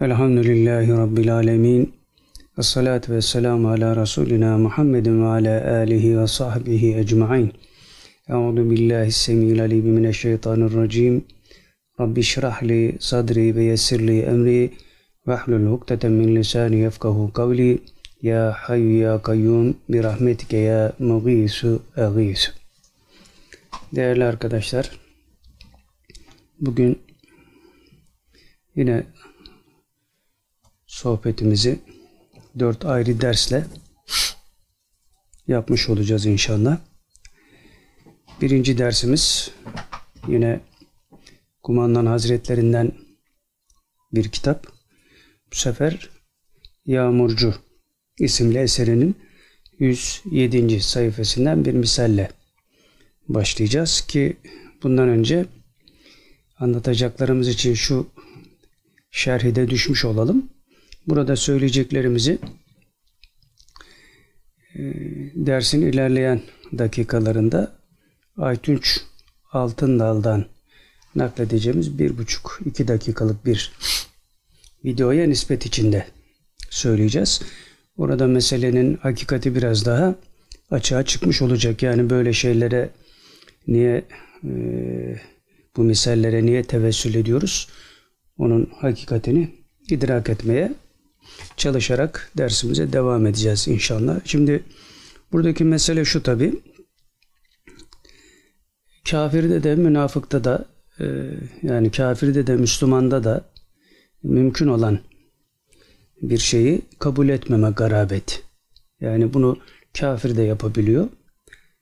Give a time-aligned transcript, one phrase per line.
[0.00, 1.94] Elhamdülillahi Rabbil Alemin.
[2.58, 7.52] Ve salatu ve selamu ala Resulina Muhammedin ve ala alihi ve sahbihi ecma'in.
[8.28, 11.24] Euzu billahi semil alim mineşşeytanirracim.
[12.00, 14.70] Rabbi şrah li sadri ve yessir li emri
[15.26, 17.78] ve hlul ukdeten min lisani yefkahu kavli.
[18.22, 22.52] Ya hayyu ya kayyum bi rahmetike ya mugisu agisu.
[23.92, 24.90] Değerli arkadaşlar,
[26.60, 26.98] bugün
[28.76, 29.04] yine
[30.98, 31.78] sohbetimizi
[32.58, 33.66] dört ayrı dersle
[35.48, 36.78] yapmış olacağız inşallah.
[38.40, 39.50] Birinci dersimiz
[40.28, 40.60] yine
[41.62, 42.92] Kumandan Hazretlerinden
[44.12, 44.66] bir kitap.
[45.52, 46.10] Bu sefer
[46.86, 47.54] Yağmurcu
[48.18, 49.16] isimli eserinin
[49.78, 50.80] 107.
[50.80, 52.30] sayfasından bir misalle
[53.28, 54.36] başlayacağız ki
[54.82, 55.46] bundan önce
[56.58, 58.06] anlatacaklarımız için şu
[59.10, 60.57] şerhide düşmüş olalım.
[61.08, 62.38] Burada söyleyeceklerimizi
[64.74, 64.82] e,
[65.34, 66.40] dersin ilerleyen
[66.78, 67.78] dakikalarında
[68.36, 69.00] Aytunç
[69.52, 70.44] Altındal'dan
[71.14, 73.72] nakledeceğimiz bir buçuk iki dakikalık bir
[74.84, 76.06] videoya nispet içinde
[76.70, 77.42] söyleyeceğiz.
[77.96, 80.14] Orada meselenin hakikati biraz daha
[80.70, 81.82] açığa çıkmış olacak.
[81.82, 82.90] Yani böyle şeylere
[83.66, 84.04] niye
[84.44, 84.50] e,
[85.76, 87.68] bu misallere niye tevessül ediyoruz?
[88.38, 89.50] Onun hakikatini
[89.90, 90.72] idrak etmeye
[91.56, 94.20] çalışarak dersimize devam edeceğiz inşallah.
[94.24, 94.64] Şimdi
[95.32, 96.62] buradaki mesele şu tabi.
[99.10, 100.64] Kafirde de münafıkta da
[101.00, 101.04] e,
[101.62, 103.44] yani kafirde de Müslümanda da
[104.22, 104.98] mümkün olan
[106.22, 108.42] bir şeyi kabul etmeme garabet.
[109.00, 109.58] Yani bunu
[110.00, 111.08] kafir de yapabiliyor.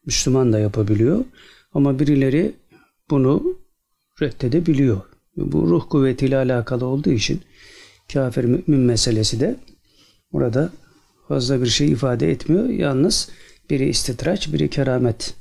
[0.07, 1.25] Müslüman da yapabiliyor.
[1.73, 2.55] Ama birileri
[3.11, 3.59] bunu
[4.23, 5.01] reddedebiliyor.
[5.37, 7.41] Bu ruh kuvvetiyle alakalı olduğu için
[8.12, 9.56] kafir mümin meselesi de
[10.33, 10.72] burada
[11.28, 12.69] fazla bir şey ifade etmiyor.
[12.69, 13.28] Yalnız
[13.71, 15.34] biri istitraç, biri keramet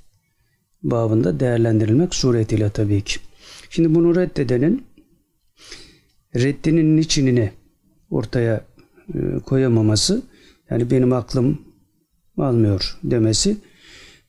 [0.84, 3.20] babında değerlendirilmek suretiyle tabii ki.
[3.70, 4.86] Şimdi bunu reddedenin
[6.36, 7.52] reddinin içinini
[8.10, 8.66] ortaya
[9.14, 10.22] e, koyamaması
[10.70, 11.62] yani benim aklım
[12.38, 13.58] almıyor demesi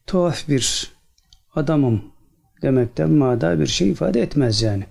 [0.06, 0.92] tuhaf bir
[1.54, 2.02] adamım
[2.62, 4.84] demekten mada bir şey ifade etmez yani.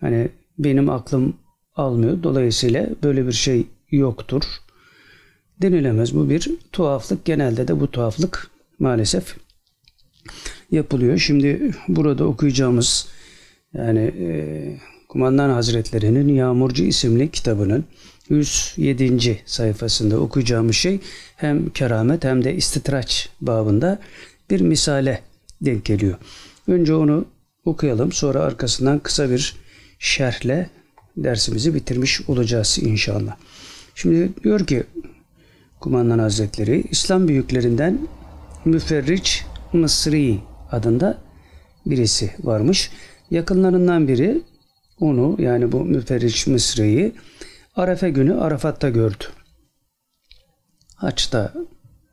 [0.00, 1.36] Hani benim aklım
[1.76, 2.22] almıyor.
[2.22, 4.42] Dolayısıyla böyle bir şey yoktur
[5.62, 6.14] denilemez.
[6.14, 7.24] Bu bir tuhaflık.
[7.24, 9.36] Genelde de bu tuhaflık maalesef
[10.70, 11.18] yapılıyor.
[11.18, 13.06] Şimdi burada okuyacağımız
[13.74, 14.36] yani e,
[15.08, 17.84] Kumandan Hazretleri'nin Yağmurcu isimli kitabının
[18.28, 19.42] 107.
[19.46, 21.00] sayfasında okuyacağımız şey
[21.36, 23.98] hem keramet hem de istitraç babında
[24.50, 25.22] bir misale
[25.60, 26.18] denk geliyor.
[26.68, 27.24] Önce onu
[27.64, 29.56] okuyalım sonra arkasından kısa bir
[29.98, 30.70] şerhle
[31.16, 33.36] dersimizi bitirmiş olacağız inşallah.
[33.94, 34.84] Şimdi diyor ki
[35.80, 37.98] Kumandan Hazretleri İslam büyüklerinden
[38.64, 40.38] Müferriç Mısri
[40.70, 41.18] adında
[41.86, 42.90] birisi varmış.
[43.30, 44.42] Yakınlarından biri
[45.00, 47.12] onu yani bu Müferriç Mısri'yi
[47.76, 49.24] Arefe günü Arafat'ta gördü.
[50.96, 51.52] Haç'ta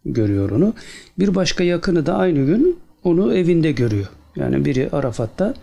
[0.05, 0.73] görüyor onu.
[1.19, 4.09] Bir başka yakını da aynı gün onu evinde görüyor.
[4.35, 5.53] Yani biri Arafat'ta,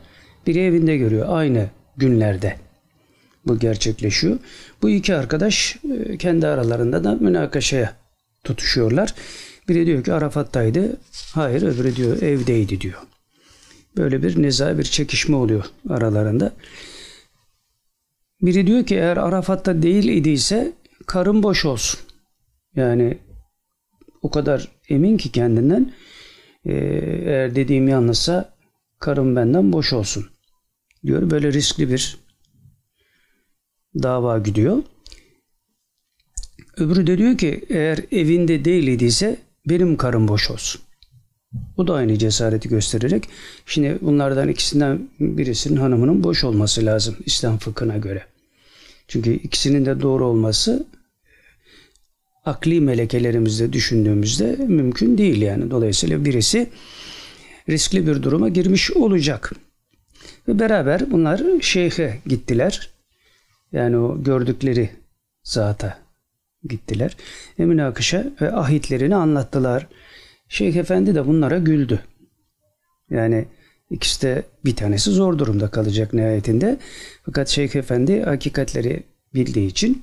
[0.47, 1.66] biri evinde görüyor aynı
[1.97, 2.56] günlerde.
[3.48, 4.38] Bu gerçekleşiyor.
[4.82, 7.97] Bu iki arkadaş e, kendi aralarında da münakaşaya
[8.44, 9.14] tutuşuyorlar.
[9.69, 10.97] Biri diyor ki Arafat'taydı.
[11.34, 12.98] Hayır öbürü diyor evdeydi diyor.
[13.97, 16.53] Böyle bir neza bir çekişme oluyor aralarında.
[18.42, 20.72] Biri diyor ki eğer Arafat'ta değil idiyse
[21.06, 22.00] karın boş olsun.
[22.76, 23.19] Yani
[24.22, 25.92] o kadar emin ki kendinden
[26.64, 26.72] e,
[27.25, 28.54] eğer dediğim yanlışsa
[29.00, 30.26] karım benden boş olsun
[31.06, 31.31] diyor.
[31.31, 32.28] Böyle riskli bir
[34.03, 34.82] dava gidiyor.
[36.76, 39.36] Öbürü de diyor ki eğer evinde değil idiyse
[39.66, 40.81] benim karım boş olsun.
[41.76, 43.28] Bu da aynı cesareti göstererek
[43.66, 48.25] şimdi bunlardan ikisinden birisinin hanımının boş olması lazım İslam fıkhına göre.
[49.08, 50.87] Çünkü ikisinin de doğru olması
[52.44, 55.70] akli melekelerimizde düşündüğümüzde mümkün değil yani.
[55.70, 56.67] Dolayısıyla birisi
[57.69, 59.52] riskli bir duruma girmiş olacak.
[60.49, 62.90] Ve beraber bunlar şeyhe gittiler.
[63.73, 64.91] Yani o gördükleri
[65.43, 65.99] zata
[66.69, 67.17] gittiler.
[67.59, 69.87] Ve münakışa ve ahitlerini anlattılar.
[70.49, 72.00] Şeyh Efendi de bunlara güldü.
[73.11, 73.44] Yani
[73.91, 76.79] ikisi de bir tanesi zor durumda kalacak nihayetinde.
[77.25, 79.03] Fakat Şeyh Efendi hakikatleri
[79.35, 80.03] bildiği için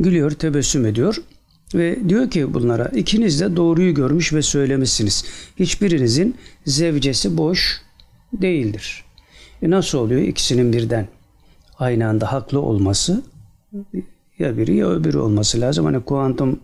[0.00, 1.16] gülüyor, tebessüm ediyor
[1.74, 5.24] ve diyor ki bunlara ikiniz de doğruyu görmüş ve söylemişsiniz.
[5.58, 6.36] Hiçbirinizin
[6.66, 7.80] zevcesi boş
[8.32, 9.04] değildir.
[9.62, 11.08] E nasıl oluyor ikisinin birden
[11.78, 13.22] aynı anda haklı olması
[14.38, 15.84] Ya biri ya öbürü olması lazım.
[15.84, 16.60] Hani kuantum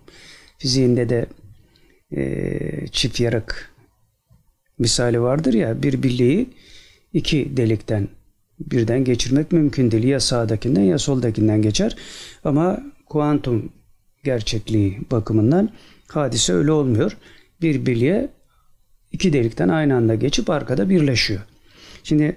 [0.59, 1.26] fiziğinde de
[2.17, 3.75] e, çift yarık
[4.79, 6.50] misali vardır ya bir birliği
[7.12, 8.09] iki delikten
[8.61, 10.05] birden geçirmek mümkün değil.
[10.05, 11.97] Ya sağdakinden ya soldakinden geçer.
[12.44, 13.73] Ama kuantum
[14.25, 15.70] gerçekliği bakımından
[16.08, 17.17] hadise öyle olmuyor.
[17.61, 18.29] Bir birliğe
[19.12, 21.41] iki delikten aynı anda geçip arkada birleşiyor.
[22.03, 22.37] Şimdi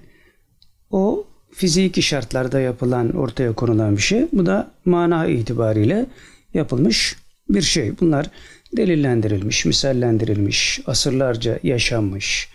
[0.92, 4.28] o fiziki şartlarda yapılan, ortaya konulan bir şey.
[4.34, 6.06] Bu da mana itibariyle
[6.54, 7.16] yapılmış
[7.50, 8.00] bir şey.
[8.00, 8.30] Bunlar
[8.78, 12.50] delillendirilmiş, misallendirilmiş, asırlarca yaşanmış.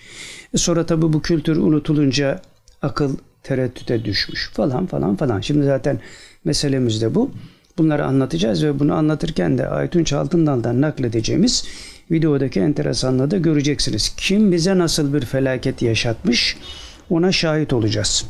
[0.55, 2.43] E sonra tabi bu kültür unutulunca
[2.83, 5.41] akıl tereddüte düşmüş falan falan falan.
[5.41, 6.01] Şimdi zaten
[6.45, 7.31] meselemiz de bu.
[7.79, 11.65] Bunları anlatacağız ve bunu anlatırken de Aytunç Altındal'dan nakledeceğimiz
[12.11, 14.15] videodaki enteresanlığı da göreceksiniz.
[14.17, 16.57] Kim bize nasıl bir felaket yaşatmış
[17.11, 18.25] ona şahit olacağız.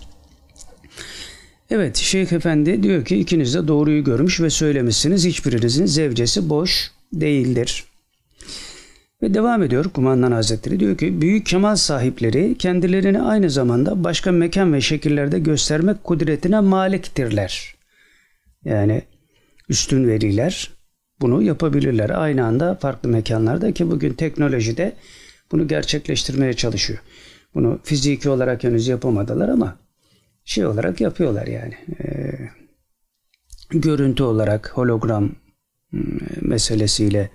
[1.70, 5.26] Evet Şeyh Efendi diyor ki ikiniz de doğruyu görmüş ve söylemişsiniz.
[5.26, 7.84] Hiçbirinizin zevcesi boş değildir.
[9.22, 14.72] Ve devam ediyor Kumandan Hazretleri diyor ki büyük kemal sahipleri kendilerini aynı zamanda başka mekan
[14.72, 17.74] ve şekillerde göstermek kudretine maliktirler.
[18.64, 19.02] Yani
[19.68, 20.70] üstün veriler
[21.20, 22.10] bunu yapabilirler.
[22.10, 24.92] Aynı anda farklı mekanlarda ki bugün teknolojide
[25.52, 26.98] bunu gerçekleştirmeye çalışıyor.
[27.54, 29.76] Bunu fiziki olarak henüz yapamadılar ama
[30.50, 31.74] şey olarak yapıyorlar yani.
[32.04, 32.08] E,
[33.70, 35.30] görüntü olarak hologram
[36.40, 37.30] meselesiyle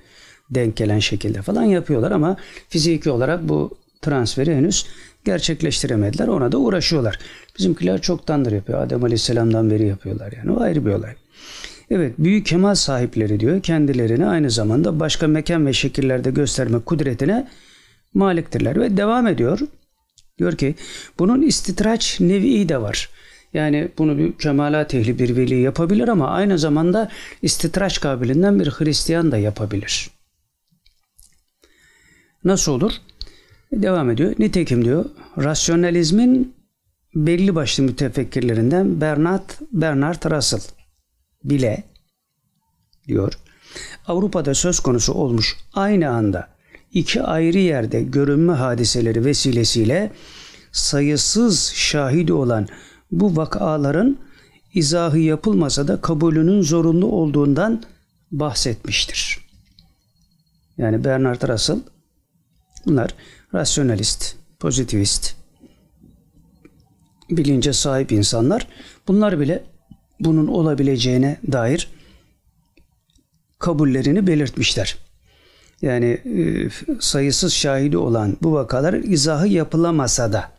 [0.49, 2.37] denk gelen şekilde falan yapıyorlar ama
[2.69, 4.85] fiziki olarak bu transferi henüz
[5.25, 6.27] gerçekleştiremediler.
[6.27, 7.19] Ona da uğraşıyorlar.
[7.59, 8.81] Bizimkiler çoktandır yapıyor.
[8.81, 10.51] Adem Aleyhisselam'dan beri yapıyorlar yani.
[10.51, 11.13] O ayrı bir olay.
[11.89, 17.47] Evet, büyük kemal sahipleri diyor kendilerini aynı zamanda başka mekan ve şekillerde gösterme kudretine
[18.13, 19.59] maliktirler ve devam ediyor.
[20.37, 20.75] Diyor ki
[21.19, 23.09] bunun istitraç nevi de var.
[23.53, 27.11] Yani bunu bir kemalat ehli bir veli yapabilir ama aynı zamanda
[27.41, 30.09] istitraç kabilinden bir Hristiyan da yapabilir.
[32.43, 32.93] Nasıl olur?
[33.71, 34.35] Devam ediyor.
[34.39, 35.05] Nitekim diyor
[35.37, 36.55] rasyonalizmin
[37.15, 40.61] belli başlı mütefekkirlerinden Bernard, Bernard Russell
[41.43, 41.83] bile
[43.07, 43.33] diyor
[44.07, 46.54] Avrupa'da söz konusu olmuş aynı anda
[46.95, 50.11] iki ayrı yerde görünme hadiseleri vesilesiyle
[50.71, 52.67] sayısız şahidi olan
[53.11, 54.17] bu vakaların
[54.73, 57.83] izahı yapılmasa da kabulünün zorunlu olduğundan
[58.31, 59.39] bahsetmiştir.
[60.77, 61.79] Yani Bernard Russell
[62.85, 63.15] bunlar
[63.53, 65.35] rasyonalist, pozitivist,
[67.29, 68.67] bilince sahip insanlar.
[69.07, 69.63] Bunlar bile
[70.19, 71.87] bunun olabileceğine dair
[73.59, 75.04] kabullerini belirtmişler.
[75.81, 76.69] Yani e,
[76.99, 80.51] sayısız şahidi olan bu vakalar izahı yapılamasa da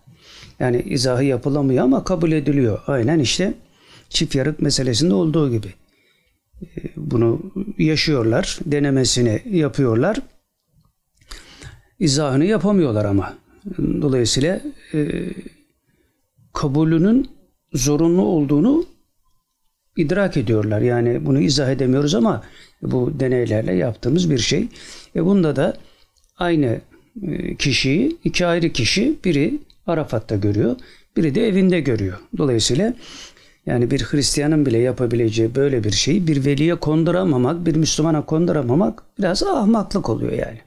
[0.59, 2.79] yani izahı yapılamıyor ama kabul ediliyor.
[2.87, 3.55] Aynen işte
[4.09, 5.75] çift yarık meselesinde olduğu gibi.
[6.63, 6.67] E,
[6.97, 10.17] bunu yaşıyorlar, denemesini yapıyorlar.
[11.99, 13.35] İzahını yapamıyorlar ama.
[13.79, 14.61] Dolayısıyla
[14.95, 15.29] e,
[16.53, 17.31] kabulünün
[17.73, 18.87] zorunlu olduğunu
[19.97, 20.81] idrak ediyorlar.
[20.81, 22.43] Yani bunu izah edemiyoruz ama
[22.83, 24.69] bu deneylerle yaptığımız bir şey.
[25.17, 25.77] E bunda da
[26.39, 26.81] aynı
[27.23, 30.77] e, kişiyi iki ayrı kişi biri Arafat'ta görüyor,
[31.17, 32.19] biri de evinde görüyor.
[32.39, 32.95] Dolayısıyla
[33.67, 39.43] yani bir Hristiyanın bile yapabileceği böyle bir şeyi bir veliye konduramamak, bir Müslümana konduramamak biraz
[39.43, 40.59] ahmaklık oluyor yani.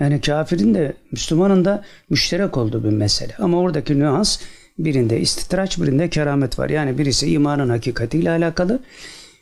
[0.00, 3.34] Yani kafirin de Müslümanın da müşterek olduğu bir mesele.
[3.38, 4.38] Ama oradaki nüans
[4.78, 6.70] birinde istitraç, birinde keramet var.
[6.70, 8.78] Yani birisi imanın hakikatiyle alakalı,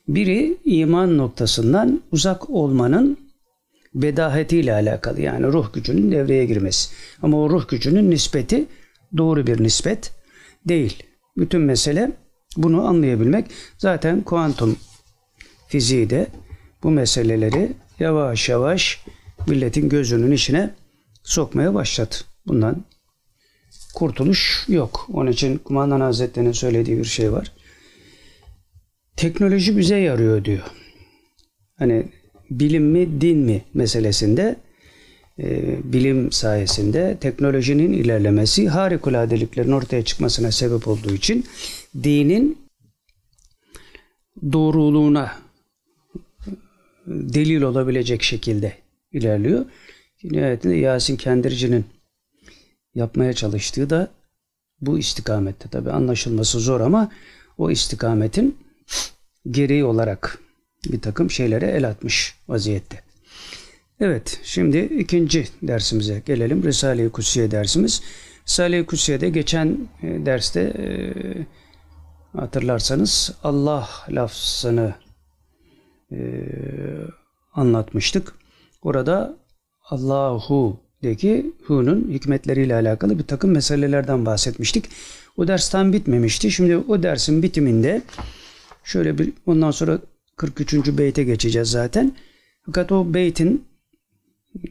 [0.08, 3.18] biri iman noktasından uzak olmanın
[3.94, 5.20] bedahetiyle alakalı.
[5.20, 6.90] Yani ruh gücünün devreye girmesi.
[7.22, 8.64] Ama o ruh gücünün nispeti
[9.16, 10.12] doğru bir nispet
[10.68, 11.02] değil.
[11.37, 12.12] Bütün mesele
[12.56, 13.46] bunu anlayabilmek.
[13.78, 14.76] Zaten kuantum
[15.68, 16.26] fiziği de
[16.82, 19.04] bu meseleleri yavaş yavaş
[19.46, 20.75] milletin gözünün içine
[21.22, 22.14] sokmaya başladı.
[22.46, 22.84] Bundan
[23.94, 25.08] kurtuluş yok.
[25.12, 27.52] Onun için Kumandan Hazretleri'nin söylediği bir şey var.
[29.16, 30.62] Teknoloji bize yarıyor diyor.
[31.78, 32.08] Hani
[32.59, 34.56] bilim mi din mi meselesinde
[35.38, 41.44] e, bilim sayesinde teknolojinin ilerlemesi harikuladeliklerin ortaya çıkmasına sebep olduğu için
[42.02, 42.59] dinin
[44.52, 45.32] doğruluğuna
[47.06, 48.73] delil olabilecek şekilde
[49.12, 49.64] ilerliyor.
[50.25, 51.85] Nihayetinde Yasin Kendirci'nin
[52.94, 54.11] yapmaya çalıştığı da
[54.80, 55.68] bu istikamette.
[55.68, 57.11] Tabi anlaşılması zor ama
[57.59, 58.56] o istikametin
[59.50, 60.38] gereği olarak
[60.84, 63.02] bir takım şeylere el atmış vaziyette.
[64.00, 66.62] Evet, şimdi ikinci dersimize gelelim.
[66.64, 68.02] Risale-i Kutsiye dersimiz.
[68.48, 70.86] Risale-i Kutsiye'de geçen e, derste e,
[72.38, 74.94] hatırlarsanız Allah lafzını
[76.12, 76.18] e,
[77.54, 78.34] anlatmıştık.
[78.82, 79.36] Orada
[79.90, 84.84] Allahu-deki hu'nun hikmetleriyle alakalı bir takım meselelerden bahsetmiştik.
[85.36, 86.50] O ders tam bitmemişti.
[86.50, 88.02] Şimdi o dersin bitiminde
[88.84, 89.98] şöyle bir ondan sonra
[90.36, 90.74] 43.
[90.74, 92.16] beyte geçeceğiz zaten.
[92.66, 93.64] Fakat o beytin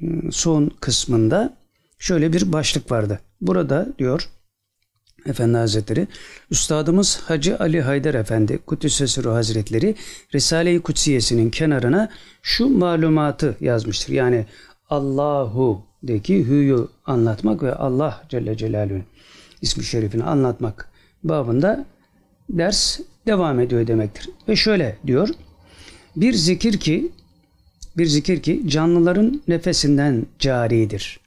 [0.04, 1.58] ıı, son kısmında
[2.00, 3.20] şöyle bir başlık vardı.
[3.42, 4.30] Burada diyor
[5.26, 6.08] Efendi Hazretleri,
[6.52, 9.96] Üstadımız Hacı Ali Haydar Efendi Kudüs'e Hazretleri
[10.34, 12.10] Risale-i Kutsiyesinin kenarına
[12.42, 14.14] şu malumatı yazmıştır.
[14.14, 14.46] Yani
[14.90, 19.04] Allahu-deki hüyü anlatmak ve Allah Celle Celaluhu'nun
[19.62, 20.90] ismi şerifini anlatmak
[21.24, 21.86] babında
[22.50, 24.30] ders devam ediyor demektir.
[24.48, 25.30] Ve şöyle diyor.
[26.16, 27.12] Bir zikir ki
[27.98, 31.20] bir zikir ki canlıların nefesinden caridir.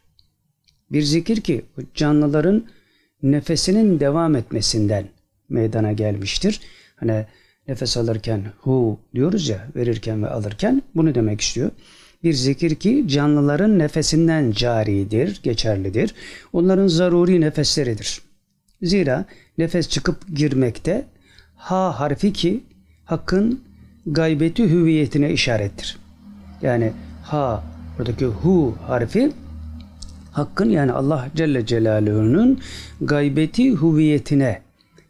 [0.93, 1.65] Bir zikir ki
[1.95, 2.65] canlıların
[3.23, 5.09] nefesinin devam etmesinden
[5.49, 6.61] meydana gelmiştir.
[6.97, 7.27] Hani
[7.69, 11.71] nefes alırken hu diyoruz ya verirken ve alırken bunu demek istiyor.
[12.23, 16.15] Bir zikir ki canlıların nefesinden caridir, geçerlidir.
[16.53, 18.21] Onların zaruri nefesleridir.
[18.83, 19.25] Zira
[19.59, 21.07] nefes çıkıp girmekte
[21.55, 22.65] ha harfi ki
[23.05, 23.61] hakkın
[24.07, 25.99] gaybeti hüviyetine işarettir.
[26.63, 26.93] Yani
[27.23, 27.65] ha
[27.99, 29.33] buradaki hu harfi
[30.35, 32.61] Hakkın yani Allah Celle Celaluhu'nun
[33.01, 34.63] gaybeti hüviyetine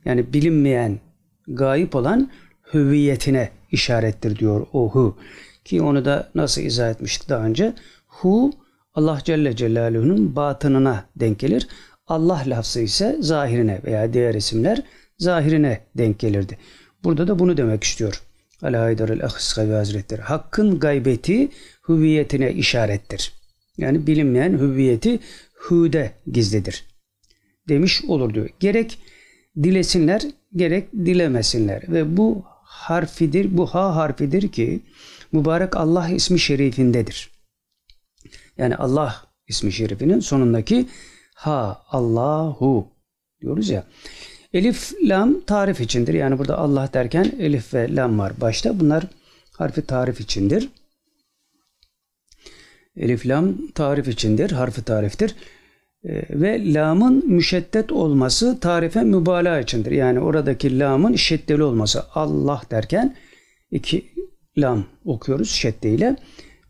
[0.04, 1.00] yani bilinmeyen,
[1.48, 2.30] gayip olan
[2.74, 5.16] hüviyetine işarettir diyor o hu.
[5.64, 7.72] Ki onu da nasıl izah etmiştik daha önce?
[8.06, 8.52] Hu
[8.94, 11.68] Allah Celle Celaluhu'nun batınına denk gelir.
[12.06, 14.82] Allah lafzı ise zahirine veya diğer isimler
[15.18, 16.58] zahirine denk gelirdi.
[17.04, 18.22] Burada da bunu demek istiyor.
[18.64, 20.22] Ali Haydar el-Ahıskavi Hazretleri.
[20.22, 21.48] Hakkın gaybeti
[21.88, 23.32] hüviyetine işarettir.
[23.76, 25.20] Yani bilinmeyen hüviyeti
[25.70, 26.84] hüde gizlidir.
[27.68, 28.48] Demiş olur diyor.
[28.60, 28.98] Gerek
[29.62, 30.22] dilesinler
[30.56, 31.82] gerek dilemesinler.
[31.88, 34.80] Ve bu harfidir, bu ha harfidir ki
[35.32, 37.30] mübarek Allah ismi şerifindedir.
[38.58, 40.86] Yani Allah ismi şerifinin sonundaki
[41.34, 42.88] ha, Allahu
[43.40, 43.84] diyoruz ya.
[44.54, 46.14] Elif, lam tarif içindir.
[46.14, 48.80] Yani burada Allah derken elif ve lam var başta.
[48.80, 49.04] Bunlar
[49.52, 50.68] harfi tarif içindir.
[52.96, 55.34] Elif lam tarif içindir, harfi tariftir.
[56.04, 59.90] Ee, ve lamın müşeddet olması tarife mübalağa içindir.
[59.90, 62.04] Yani oradaki lamın şeddeli olması.
[62.14, 63.16] Allah derken
[63.70, 64.12] iki
[64.58, 66.16] lam okuyoruz şeddeyle.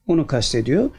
[0.07, 0.91] Onu kastediyor.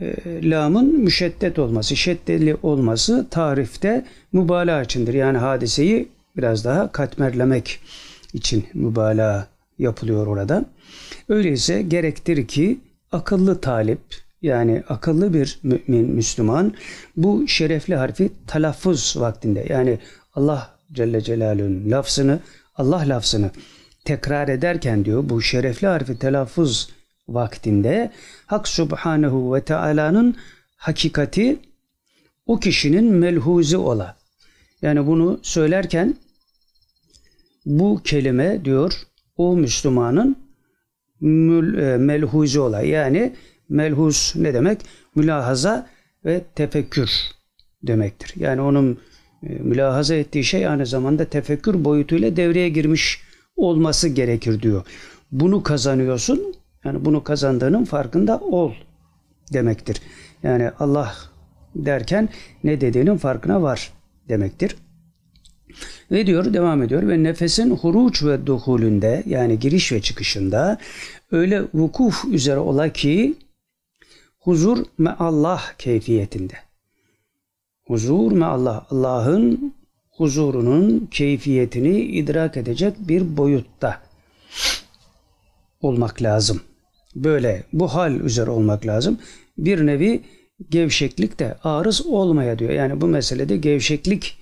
[0.00, 5.14] E, lamın müşeddet olması, şeddeli olması tarifte mübalağa içindir.
[5.14, 7.80] Yani hadiseyi biraz daha katmerlemek
[8.34, 9.46] için mübalağa
[9.78, 10.64] yapılıyor orada.
[11.28, 12.80] Öyleyse gerektir ki
[13.12, 14.00] akıllı talip,
[14.42, 16.74] yani akıllı bir mümin, Müslüman
[17.16, 19.98] bu şerefli harfi telaffuz vaktinde yani
[20.34, 22.40] Allah Celle Celaluhu'nun lafzını,
[22.76, 23.50] Allah lafzını
[24.04, 26.88] tekrar ederken diyor bu şerefli harfi telaffuz
[27.34, 28.10] vaktinde
[28.46, 30.36] Hak Subhanehu ve Teala'nın
[30.76, 31.58] hakikati
[32.46, 34.16] o kişinin melhuzi ola.
[34.82, 36.14] Yani bunu söylerken
[37.66, 38.92] bu kelime diyor
[39.36, 40.36] o Müslümanın
[41.22, 42.80] e, melhuzi ola.
[42.80, 43.32] Yani
[43.68, 44.80] melhus ne demek?
[45.14, 45.86] Mülahaza
[46.24, 47.10] ve tefekkür
[47.82, 48.32] demektir.
[48.36, 48.98] Yani onun
[49.42, 53.20] e, mülahaza ettiği şey aynı zamanda tefekkür boyutuyla devreye girmiş
[53.56, 54.82] olması gerekir diyor.
[55.32, 56.54] Bunu kazanıyorsun.
[56.84, 58.72] Yani bunu kazandığının farkında ol
[59.52, 60.02] demektir.
[60.42, 61.14] Yani Allah
[61.74, 62.28] derken
[62.64, 63.92] ne dediğinin farkına var
[64.28, 64.76] demektir.
[66.10, 70.78] Ve diyor devam ediyor ve nefesin huruç ve duhulünde yani giriş ve çıkışında
[71.32, 73.34] öyle vukuf üzere ola ki
[74.38, 76.54] huzur me Allah keyfiyetinde.
[77.86, 78.86] Huzur me Allah.
[78.90, 79.74] Allah'ın
[80.10, 84.02] huzurunun keyfiyetini idrak edecek bir boyutta
[85.80, 86.60] olmak lazım.
[87.14, 89.18] Böyle bu hal üzere olmak lazım.
[89.58, 90.22] Bir nevi
[90.68, 92.70] gevşeklik de arız olmaya diyor.
[92.70, 94.38] Yani bu meselede gevşeklik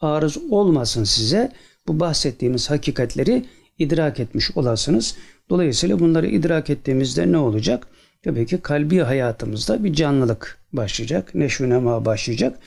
[0.00, 1.52] arız olmasın size.
[1.88, 3.44] Bu bahsettiğimiz hakikatleri
[3.78, 5.16] idrak etmiş olasınız.
[5.50, 7.86] Dolayısıyla bunları idrak ettiğimizde ne olacak?
[8.22, 11.34] Tabii ki kalbi hayatımızda bir canlılık başlayacak.
[11.34, 12.58] Neşvünema başlayacak.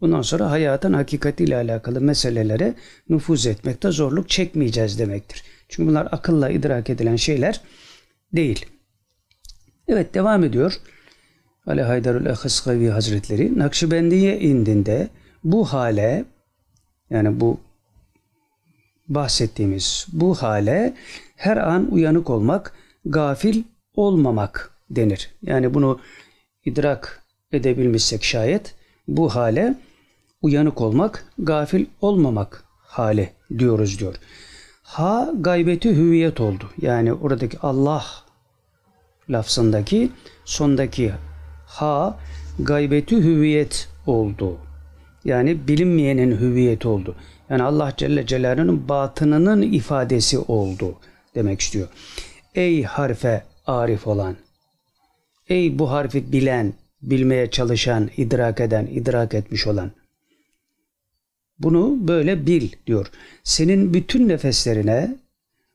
[0.00, 2.74] Bundan sonra hayatın hakikatiyle alakalı meselelere
[3.08, 5.42] nüfuz etmekte zorluk çekmeyeceğiz demektir.
[5.68, 7.60] Çünkü bunlar akılla idrak edilen şeyler
[8.32, 8.66] değil.
[9.88, 10.80] Evet devam ediyor.
[11.66, 15.08] Ali Haydarül Ehıskavi Hazretleri Nakşibendiye indinde
[15.44, 16.24] bu hale
[17.10, 17.60] yani bu
[19.08, 20.94] bahsettiğimiz bu hale
[21.36, 22.72] her an uyanık olmak,
[23.04, 23.62] gafil
[23.94, 25.30] olmamak denir.
[25.42, 26.00] Yani bunu
[26.64, 28.74] idrak edebilmişsek şayet
[29.08, 29.74] bu hale
[30.42, 34.14] uyanık olmak, gafil olmamak hale diyoruz diyor.
[34.82, 36.70] Ha gaybeti hüviyet oldu.
[36.80, 38.04] Yani oradaki Allah
[39.30, 40.10] lafzındaki
[40.44, 41.12] sondaki
[41.66, 42.18] ha
[42.58, 44.58] gaybeti hüviyet oldu.
[45.24, 47.16] Yani bilinmeyenin hüviyeti oldu.
[47.50, 50.96] Yani Allah Celle Celaluhu'nun batınının ifadesi oldu
[51.34, 51.88] demek istiyor.
[52.54, 54.36] Ey harfe arif olan,
[55.48, 59.90] ey bu harfi bilen, bilmeye çalışan, idrak eden, idrak etmiş olan.
[61.58, 63.10] Bunu böyle bil diyor.
[63.44, 65.16] Senin bütün nefeslerine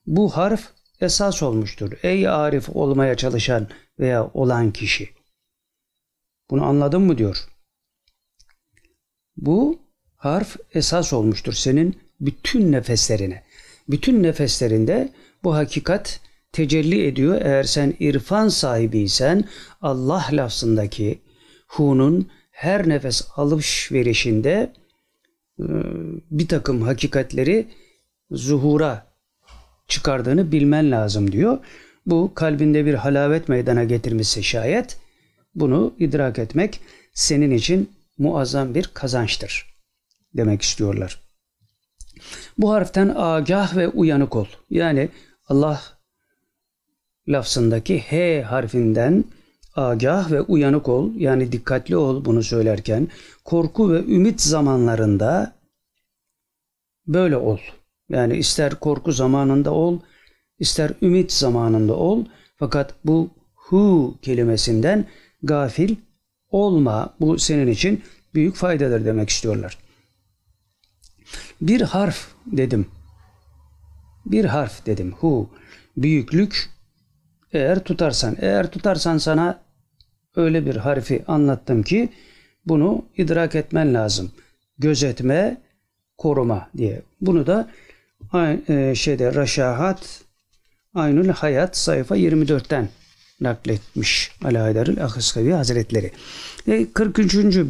[0.08, 0.70] bu harf
[1.04, 1.92] esas olmuştur.
[2.04, 3.68] Ey arif olmaya çalışan
[4.00, 5.10] veya olan kişi.
[6.50, 7.46] Bunu anladın mı diyor.
[9.38, 9.80] Bu
[10.16, 13.44] harf esas olmuştur senin bütün nefeslerine.
[13.90, 16.20] Bütün nefeslerinde bu hakikat
[16.52, 17.42] tecelli ediyor.
[17.42, 19.44] Eğer sen irfan sahibiysen
[19.82, 21.22] Allah lafzındaki
[21.68, 24.74] hunun her nefes alış verişinde
[25.60, 25.66] e,
[26.32, 27.68] bir takım hakikatleri
[28.32, 29.13] zuhura
[29.94, 31.58] çıkardığını bilmen lazım diyor.
[32.06, 34.98] Bu kalbinde bir halavet meydana getirmişse şayet
[35.56, 36.80] bunu idrak etmek
[37.14, 39.66] senin için muazzam bir kazançtır
[40.34, 41.22] demek istiyorlar.
[42.58, 44.46] Bu harften agah ve uyanık ol.
[44.70, 45.10] Yani
[45.48, 45.82] Allah
[47.28, 49.24] lafzındaki H harfinden
[49.76, 51.12] agah ve uyanık ol.
[51.16, 53.08] Yani dikkatli ol bunu söylerken.
[53.44, 55.56] Korku ve ümit zamanlarında
[57.08, 57.60] böyle ol.
[58.10, 60.00] Yani ister korku zamanında ol,
[60.60, 62.26] ister ümit zamanında ol.
[62.56, 65.06] Fakat bu hu kelimesinden
[65.44, 65.96] gafil
[66.50, 67.16] olma.
[67.20, 69.78] Bu senin için büyük faydadır demek istiyorlar.
[71.62, 72.88] Bir harf dedim.
[74.26, 75.12] Bir harf dedim.
[75.12, 75.50] Hu.
[75.98, 76.70] Büyüklük
[77.54, 78.38] eğer tutarsan.
[78.40, 79.62] Eğer tutarsan sana
[80.36, 82.10] öyle bir harfi anlattım ki
[82.66, 84.32] bunu idrak etmen lazım.
[84.78, 85.62] Gözetme,
[86.18, 87.02] koruma diye.
[87.22, 87.70] Bunu da
[88.96, 90.24] şeyde Raşahat
[90.94, 92.90] Aynül Hayat sayfa 24'ten
[93.42, 96.12] nakletmiş Ali Haydarül Ahıskavi Hazretleri.
[96.68, 97.18] Ve 40.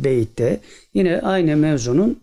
[0.03, 0.59] beytte
[0.93, 2.19] yine aynı mevzunun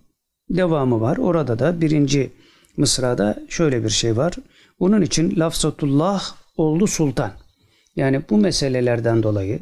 [0.51, 1.17] devamı var.
[1.17, 2.31] Orada da birinci
[2.77, 4.35] mısrada şöyle bir şey var.
[4.79, 7.33] Onun için lafzatullah oldu sultan.
[7.97, 9.61] Yani bu meselelerden dolayı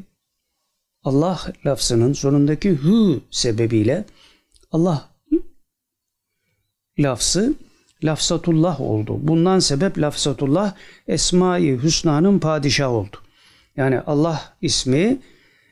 [1.03, 4.05] Allah lafzının sonundaki hü sebebiyle
[4.73, 5.09] Allah
[6.99, 7.55] lafzı
[8.05, 9.19] lafzatullah oldu.
[9.23, 10.75] Bundan sebep lafzatullah
[11.09, 13.17] Esma-i Hüsna'nın padişahı oldu.
[13.77, 15.19] Yani Allah ismi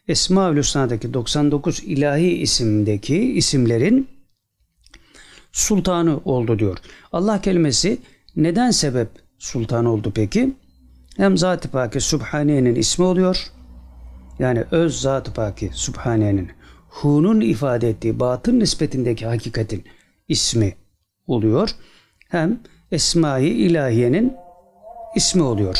[0.08, 4.08] Esma-ül Hüsna'daki 99 ilahi isimdeki isimlerin
[5.52, 6.78] sultanı oldu diyor.
[7.12, 7.98] Allah kelimesi
[8.36, 9.08] neden sebep
[9.38, 10.52] sultan oldu peki?
[11.16, 13.46] Hem Zat-ı Paki Subhaniye'nin ismi oluyor.
[14.38, 16.50] Yani öz Zat-ı Paki Subhaniye'nin
[16.88, 19.84] Hu'nun ifade ettiği batın nispetindeki hakikatin
[20.28, 20.74] ismi
[21.26, 21.70] oluyor.
[22.36, 22.60] Hem
[22.92, 24.36] Esma-i İlahiye'nin
[25.14, 25.78] ismi oluyor.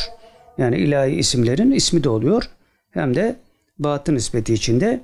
[0.59, 2.51] Yani ilahi isimlerin ismi de oluyor.
[2.91, 3.37] Hem de
[3.79, 5.01] batın nispeti içinde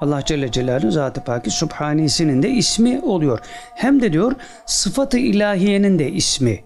[0.00, 3.38] Allah Celle Celaluhu Zat-ı Paki Subhanisi'nin de ismi oluyor.
[3.74, 4.32] Hem de diyor
[4.66, 6.64] sıfatı ilahiyenin de ismi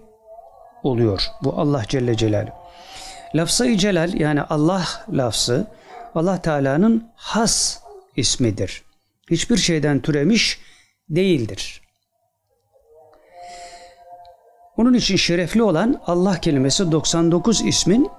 [0.83, 1.21] oluyor.
[1.43, 2.53] Bu Allah Celle Celaluhu.
[3.35, 5.67] Lafzayı celal yani Allah lafzı
[6.15, 7.79] Allah Teala'nın has
[8.15, 8.83] ismidir.
[9.31, 10.59] Hiçbir şeyden türemiş
[11.09, 11.86] değildir.
[14.77, 18.09] Onun için şerefli olan Allah kelimesi 99 ismin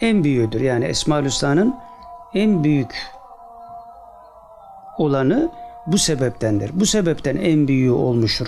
[0.00, 0.60] en büyüğüdür.
[0.60, 1.74] Yani Esma-ül Hüsna'nın
[2.34, 2.94] en büyük
[4.98, 5.50] olanı
[5.86, 6.70] bu sebeptendir.
[6.74, 8.46] Bu sebepten en büyüğü olmuştur.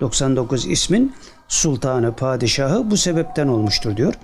[0.00, 1.14] 99 ismin
[1.48, 4.14] sultanı, padişahı bu sebepten olmuştur diyor.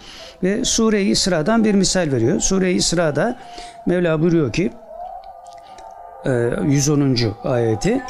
[0.43, 2.41] Ve Sure-i İsra'dan bir misal veriyor.
[2.41, 3.39] Sure-i İsra'da
[3.87, 4.73] Mevla buyuruyor ki
[6.25, 7.17] 110.
[7.17, 8.03] E, ayeti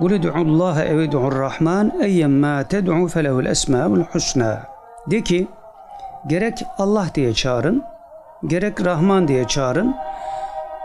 [0.00, 0.98] قُلِ دُعُوا اللّٰهَ اَوْ
[1.30, 4.52] الرَّحْمَانِ اَيَّمْ مَا تَدْعُوا فَلَهُ الْاَسْمَاءُ الْحُسْنَى
[5.10, 5.48] De ki
[6.26, 7.84] gerek Allah diye çağırın,
[8.46, 9.96] gerek Rahman diye çağırın.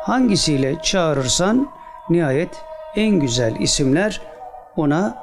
[0.02, 1.67] Hangisiyle çağırırsan
[2.10, 2.63] nihayet
[2.95, 4.21] en güzel isimler
[4.76, 5.15] ona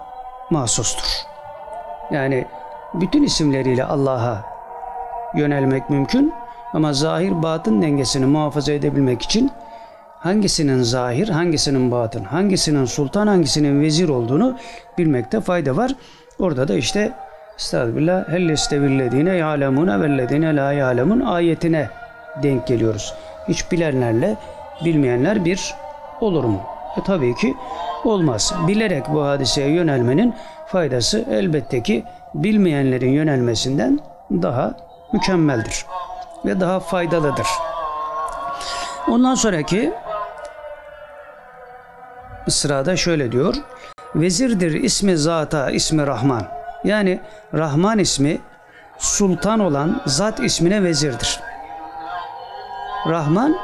[0.51, 1.07] mahsustur.
[2.11, 2.47] Yani
[2.95, 4.39] bütün isimleriyle Allah'a
[5.35, 6.35] yönelmek mümkün
[6.73, 9.51] ama zahir batın dengesini muhafaza edebilmek için
[10.20, 14.58] hangisinin zahir, hangisinin batın, hangisinin sultan, hangisinin vezir olduğunu
[14.98, 15.96] bilmekte fayda var.
[16.40, 17.12] Orada da işte
[17.58, 21.90] Estağfirullah hellestevillezine ya'lemune vellezine la ya'lemun ayetine
[22.44, 23.14] denk geliyoruz.
[23.48, 24.38] Hiç bilenlerle
[24.86, 25.76] bilmeyenler bir
[26.22, 26.62] olur mu?
[26.98, 27.54] E, tabii ki
[28.04, 28.54] olmaz.
[28.68, 30.36] Bilerek bu hadiseye yönelmenin
[30.68, 32.04] faydası elbette ki
[32.34, 34.00] bilmeyenlerin yönelmesinden
[34.32, 34.74] daha
[35.14, 35.86] mükemmeldir
[36.46, 37.48] ve daha faydalıdır.
[39.08, 39.94] Ondan sonraki
[42.50, 43.56] sırada şöyle diyor.
[44.16, 46.48] Vezirdir ismi zata ismi Rahman.
[46.84, 47.20] Yani
[47.54, 48.42] Rahman ismi
[48.98, 51.40] sultan olan zat ismine vezirdir.
[53.08, 53.56] Rahman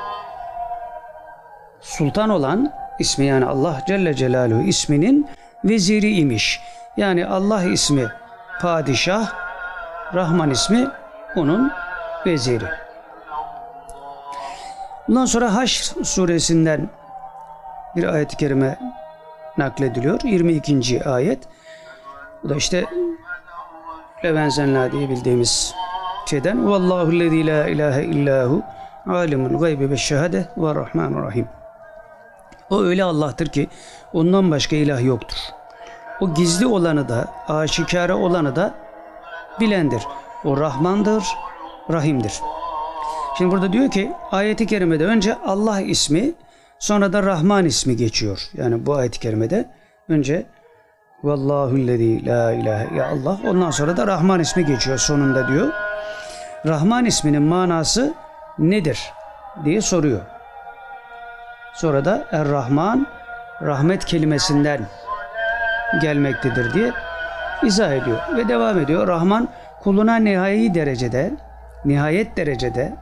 [1.81, 5.27] sultan olan ismi yani Allah Celle Celaluhu isminin
[5.63, 6.61] veziri imiş.
[6.97, 8.07] Yani Allah ismi
[8.61, 9.33] padişah,
[10.13, 10.87] Rahman ismi
[11.35, 11.71] onun
[12.25, 12.65] veziri.
[15.07, 16.89] Bundan sonra Haşr suresinden
[17.95, 18.79] bir ayet-i kerime
[19.57, 20.19] naklediliyor.
[20.23, 21.03] 22.
[21.09, 21.39] ayet.
[22.43, 22.85] Bu da işte
[24.23, 25.73] Levenzenla diye bildiğimiz
[26.25, 28.63] şeyden Vallahu lezî la ilahe illahu
[29.07, 31.47] alimul gaybi ve şehade ve rahmanur rahim.
[32.69, 33.67] O öyle Allah'tır ki
[34.13, 35.37] ondan başka ilah yoktur.
[36.21, 38.73] O gizli olanı da, aşikare olanı da
[39.59, 40.03] bilendir.
[40.45, 41.23] O Rahmandır,
[41.91, 42.33] Rahim'dir.
[43.37, 46.31] Şimdi burada diyor ki ayeti kerimede önce Allah ismi
[46.79, 48.41] sonra da Rahman ismi geçiyor.
[48.53, 49.69] Yani bu ayeti kerimede
[50.09, 50.45] önce
[51.23, 55.73] Vallahu'llezî la ilahe ya Allah ondan sonra da Rahman ismi geçiyor sonunda diyor.
[56.65, 58.13] Rahman isminin manası
[58.59, 58.99] nedir
[59.65, 60.21] diye soruyor.
[61.73, 63.07] Sonra da Er-Rahman
[63.61, 64.87] rahmet kelimesinden
[66.01, 66.91] gelmektedir diye
[67.63, 69.07] izah ediyor ve devam ediyor.
[69.07, 69.47] Rahman
[69.83, 71.31] kuluna nihai derecede,
[71.85, 72.95] nihayet derecede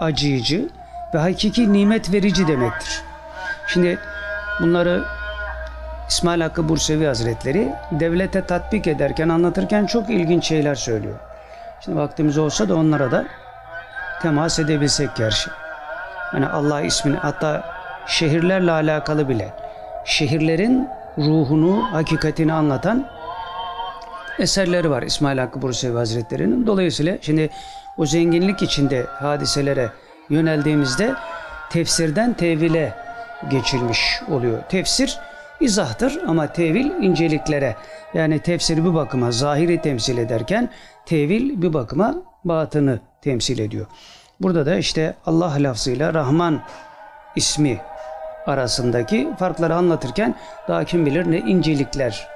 [0.00, 0.68] acıyıcı
[1.14, 3.02] ve hakiki nimet verici demektir.
[3.66, 3.98] Şimdi
[4.60, 5.04] bunları
[6.08, 11.18] İsmail Hakkı Bursevi Hazretleri devlete tatbik ederken, anlatırken çok ilginç şeyler söylüyor.
[11.80, 13.24] Şimdi vaktimiz olsa da onlara da
[14.22, 15.50] temas edebilsek gerçi.
[16.30, 17.64] Hani Allah ismini hatta
[18.06, 19.54] şehirlerle alakalı bile
[20.04, 23.06] şehirlerin ruhunu, hakikatini anlatan
[24.38, 26.66] eserleri var İsmail Hakkı Bursevi Hazretleri'nin.
[26.66, 27.50] Dolayısıyla şimdi
[27.96, 29.90] o zenginlik içinde hadiselere
[30.30, 31.14] yöneldiğimizde
[31.70, 32.94] tefsirden tevile
[33.50, 34.62] geçilmiş oluyor.
[34.68, 35.18] Tefsir
[35.60, 37.76] izahtır ama tevil inceliklere
[38.14, 40.70] yani tefsir bir bakıma zahiri temsil ederken
[41.06, 42.14] tevil bir bakıma
[42.44, 43.86] batını temsil ediyor.
[44.40, 46.60] Burada da işte Allah lafzıyla Rahman
[47.36, 47.80] ismi
[48.46, 50.34] arasındaki farkları anlatırken
[50.68, 52.28] daha kim bilir ne incelikler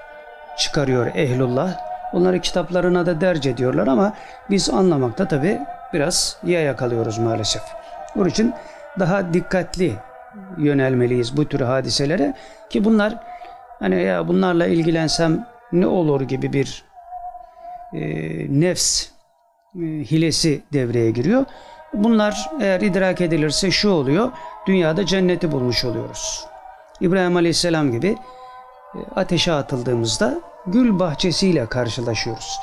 [0.58, 1.76] çıkarıyor ehlullah.
[2.12, 4.12] Onları kitaplarına da derc ediyorlar ama
[4.50, 5.58] biz anlamakta tabi
[5.92, 7.62] biraz yaya kalıyoruz maalesef.
[8.16, 8.54] Onun için
[8.98, 9.92] daha dikkatli
[10.58, 12.34] yönelmeliyiz bu tür hadiselere
[12.70, 13.18] ki bunlar
[13.78, 16.84] hani ya bunlarla ilgilensem ne olur gibi bir
[17.92, 18.00] e,
[18.60, 19.06] nefs
[19.76, 21.44] e, hilesi devreye giriyor.
[21.94, 24.30] Bunlar eğer idrak edilirse şu oluyor.
[24.66, 26.46] Dünyada cenneti bulmuş oluyoruz.
[27.00, 28.16] İbrahim Aleyhisselam gibi
[28.94, 32.58] e, ateşe atıldığımızda gül bahçesiyle karşılaşıyoruz.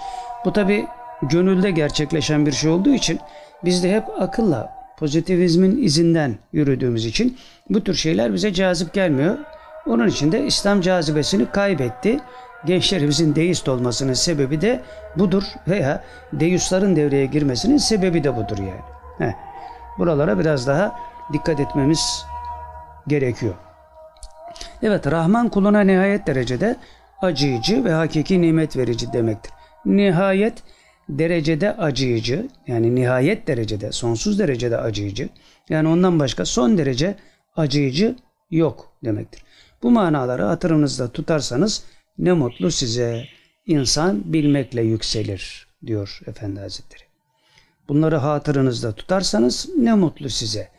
[0.46, 0.88] Bu tabi
[1.22, 3.20] gönülde gerçekleşen bir şey olduğu için
[3.64, 7.38] biz de hep akılla pozitivizmin izinden yürüdüğümüz için
[7.70, 9.38] bu tür şeyler bize cazip gelmiyor.
[9.86, 12.20] Onun için de İslam cazibesini kaybetti.
[12.66, 14.82] Gençlerimizin deist olmasının sebebi de
[15.16, 18.82] budur veya deistlerin devreye girmesinin sebebi de budur yani.
[19.18, 19.34] Heh.
[20.00, 20.96] Buralara biraz daha
[21.34, 22.26] dikkat etmemiz
[23.08, 23.54] gerekiyor.
[24.84, 26.76] Evet Rahman kuluna nihayet derecede
[27.22, 29.52] acıyıcı ve hakiki nimet verici demektir.
[29.86, 30.64] Nihayet
[31.10, 35.30] derecede acıyıcı yani nihayet derecede sonsuz derecede acıyıcı
[35.70, 37.16] yani ondan başka son derece
[37.56, 38.16] acıyıcı
[38.52, 39.44] yok demektir.
[39.84, 41.84] Bu manaları hatırınızda tutarsanız
[42.18, 43.26] ne mutlu size
[43.66, 47.04] insan bilmekle yükselir diyor Efendi Hazretleri.
[47.90, 50.70] Bunları hatırınızda tutarsanız ne mutlu size.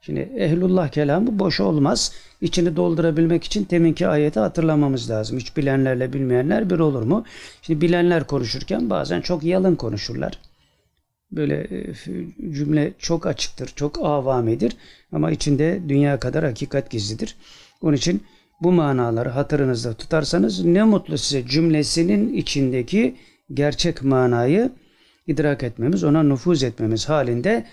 [0.00, 2.12] Şimdi ehlullah kelamı boş olmaz.
[2.40, 5.38] İçini doldurabilmek için teminki ayeti hatırlamamız lazım.
[5.38, 7.24] Hiç bilenlerle bilmeyenler bir olur mu?
[7.62, 10.38] Şimdi bilenler konuşurken bazen çok yalın konuşurlar.
[11.32, 11.94] Böyle e,
[12.52, 14.76] cümle çok açıktır, çok avamidir
[15.12, 17.36] ama içinde dünya kadar hakikat gizlidir.
[17.82, 18.22] Onun için
[18.60, 23.16] bu manaları hatırınızda tutarsanız ne mutlu size cümlesinin içindeki
[23.54, 24.70] gerçek manayı
[25.26, 27.66] idrak etmemiz, ona nüfuz etmemiz halinde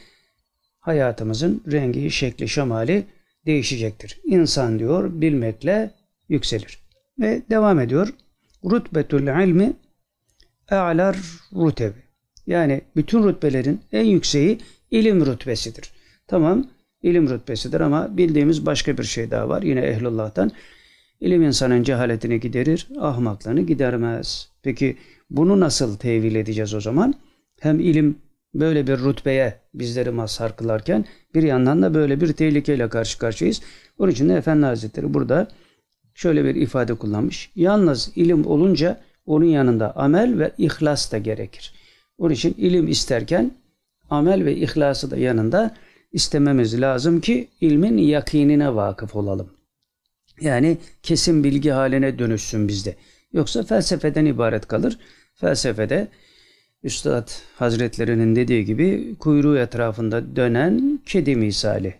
[0.86, 3.06] hayatımızın rengi, şekli, şemali
[3.46, 4.20] değişecektir.
[4.26, 5.92] İnsan diyor bilmekle
[6.30, 6.80] yükselir.
[7.20, 8.14] Ve devam ediyor.
[8.64, 9.74] Rutbetul ilmi
[10.72, 11.18] a'lar
[11.56, 12.00] rutebi.
[12.48, 14.58] Yani bütün rütbelerin en yükseği
[14.92, 15.92] ilim rütbesidir.
[16.28, 16.68] Tamam
[17.04, 19.62] ilim rütbesidir ama bildiğimiz başka bir şey daha var.
[19.62, 20.52] Yine ehlullah'tan.
[21.20, 24.50] İlim insanın cehaletini giderir, ahmaklığını gidermez.
[24.64, 24.98] Peki
[25.30, 27.14] bunu nasıl tevil edeceğiz o zaman?
[27.60, 28.18] Hem ilim
[28.60, 33.62] böyle bir rütbeye bizleri mazhar kılarken bir yandan da böyle bir tehlikeyle karşı karşıyayız.
[34.00, 35.48] Onun için de Efendi Hazretleri burada
[36.14, 37.52] şöyle bir ifade kullanmış.
[37.56, 41.74] Yalnız ilim olunca onun yanında amel ve ihlas da gerekir.
[42.18, 43.52] Onun için ilim isterken
[44.10, 45.76] amel ve ihlası da yanında
[46.12, 49.50] istememiz lazım ki ilmin yakinine vakıf olalım.
[50.42, 52.96] Yani kesin bilgi haline dönüşsün bizde.
[53.34, 55.00] Yoksa felsefeden ibaret kalır.
[55.34, 56.08] Felsefede
[56.86, 61.96] Üstad Hazretlerinin dediği gibi kuyruğu etrafında dönen kedi misali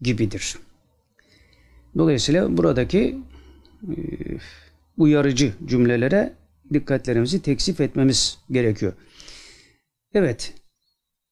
[0.00, 0.56] gibidir.
[1.98, 3.18] Dolayısıyla buradaki
[3.82, 3.94] e,
[4.98, 6.32] uyarıcı cümlelere
[6.72, 8.92] dikkatlerimizi teksif etmemiz gerekiyor.
[10.14, 10.54] Evet,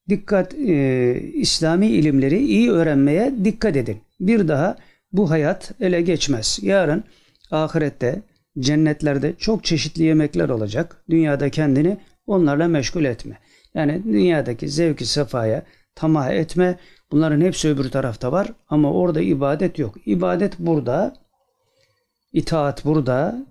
[0.09, 4.01] dikkat e, İslami ilimleri iyi öğrenmeye dikkat edin.
[4.21, 4.77] Bir daha
[5.13, 6.59] bu hayat ele geçmez.
[6.63, 7.05] Yarın
[7.51, 8.23] ahirette
[8.59, 11.03] cennetlerde çok çeşitli yemekler olacak.
[11.11, 13.39] Dünyada kendini onlarla meşgul etme.
[13.75, 15.63] Yani dünyadaki zevki sefaya
[15.95, 16.79] tamah etme.
[17.11, 19.95] Bunların hepsi öbür tarafta var ama orada ibadet yok.
[20.07, 21.15] İbadet burada,
[22.33, 23.47] itaat burada,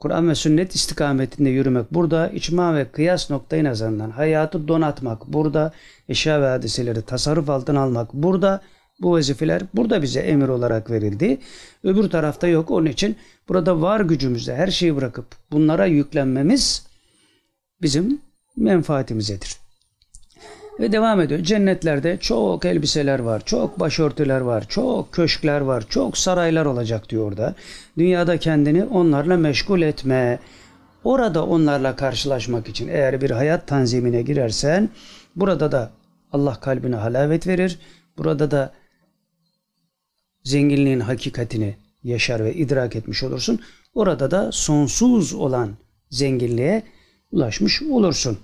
[0.00, 5.72] Kur'an ve sünnet istikametinde yürümek burada, içma ve kıyas noktayı nazarından hayatı donatmak burada,
[6.08, 8.60] eşya ve hadiseleri tasarruf altına almak burada,
[9.00, 11.38] bu vazifeler burada bize emir olarak verildi.
[11.84, 12.70] Öbür tarafta yok.
[12.70, 13.16] Onun için
[13.48, 16.86] burada var gücümüzle her şeyi bırakıp bunlara yüklenmemiz
[17.82, 18.20] bizim
[18.56, 19.56] menfaatimizedir.
[20.80, 21.40] Ve devam ediyor.
[21.40, 27.54] Cennetlerde çok elbiseler var, çok başörtüler var, çok köşkler var, çok saraylar olacak diyor orada.
[27.98, 30.38] Dünyada kendini onlarla meşgul etme.
[31.04, 34.88] Orada onlarla karşılaşmak için eğer bir hayat tanzimine girersen
[35.36, 35.90] burada da
[36.32, 37.78] Allah kalbine halavet verir.
[38.18, 38.72] Burada da
[40.44, 43.60] zenginliğin hakikatini yaşar ve idrak etmiş olursun.
[43.94, 45.70] Orada da sonsuz olan
[46.10, 46.82] zenginliğe
[47.32, 48.38] ulaşmış olursun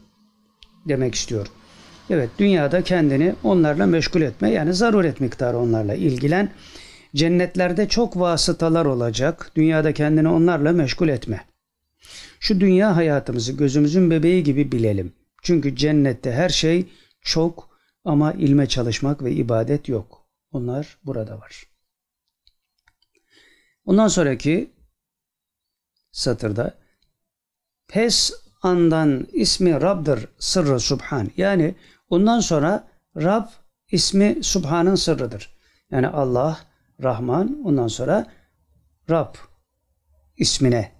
[0.89, 1.47] demek istiyor.
[2.11, 6.53] Evet dünyada kendini onlarla meşgul etme yani zaruret miktarı onlarla ilgilen.
[7.15, 9.53] Cennetlerde çok vasıtalar olacak.
[9.57, 11.45] Dünyada kendini onlarla meşgul etme.
[12.41, 15.13] Şu dünya hayatımızı gözümüzün bebeği gibi bilelim.
[15.43, 16.87] Çünkü cennette her şey
[17.21, 17.71] çok
[18.05, 20.27] ama ilme çalışmak ve ibadet yok.
[20.53, 21.67] Onlar burada var.
[23.85, 24.71] Ondan sonraki
[26.13, 26.79] satırda
[27.89, 31.29] pes andan ismi Rab'dır sırrı Subhan.
[31.37, 31.75] Yani
[32.11, 33.47] ondan sonra Rab
[33.91, 35.51] ismi Subhan'ın sırrıdır.
[35.91, 36.59] Yani Allah,
[37.03, 38.27] Rahman ondan sonra
[39.11, 39.35] Rab
[40.37, 40.93] ismine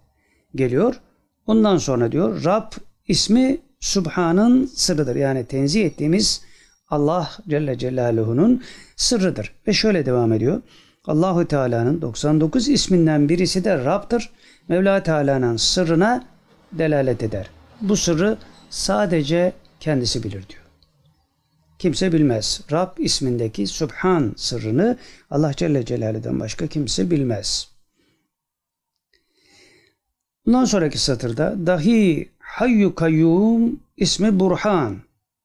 [0.55, 1.01] geliyor.
[1.47, 2.73] Ondan sonra diyor Rab
[3.09, 5.17] ismi Subhan'ın sırrıdır.
[5.17, 6.43] Yani tenzih ettiğimiz
[6.89, 8.63] Allah Celle Celaluhu'nun
[8.97, 9.53] sırrıdır.
[9.67, 10.63] Ve şöyle devam ediyor.
[11.07, 14.31] Allahu Teala'nın 99 isminden birisi de Rab'dır.
[14.69, 16.25] Mevla Teala'nın sırrına
[16.73, 17.51] delalet eder.
[17.81, 18.39] Bu sırrı
[18.71, 20.63] sadece kendisi bilir diyor.
[21.79, 22.61] Kimse bilmez.
[22.73, 24.99] Rab ismindeki Subhan sırrını
[25.31, 27.69] Allah Celle Celaluhu'dan başka kimse bilmez.
[30.47, 35.03] Bundan sonraki satırda dahi Hayyu Kayyum ismi Burhan.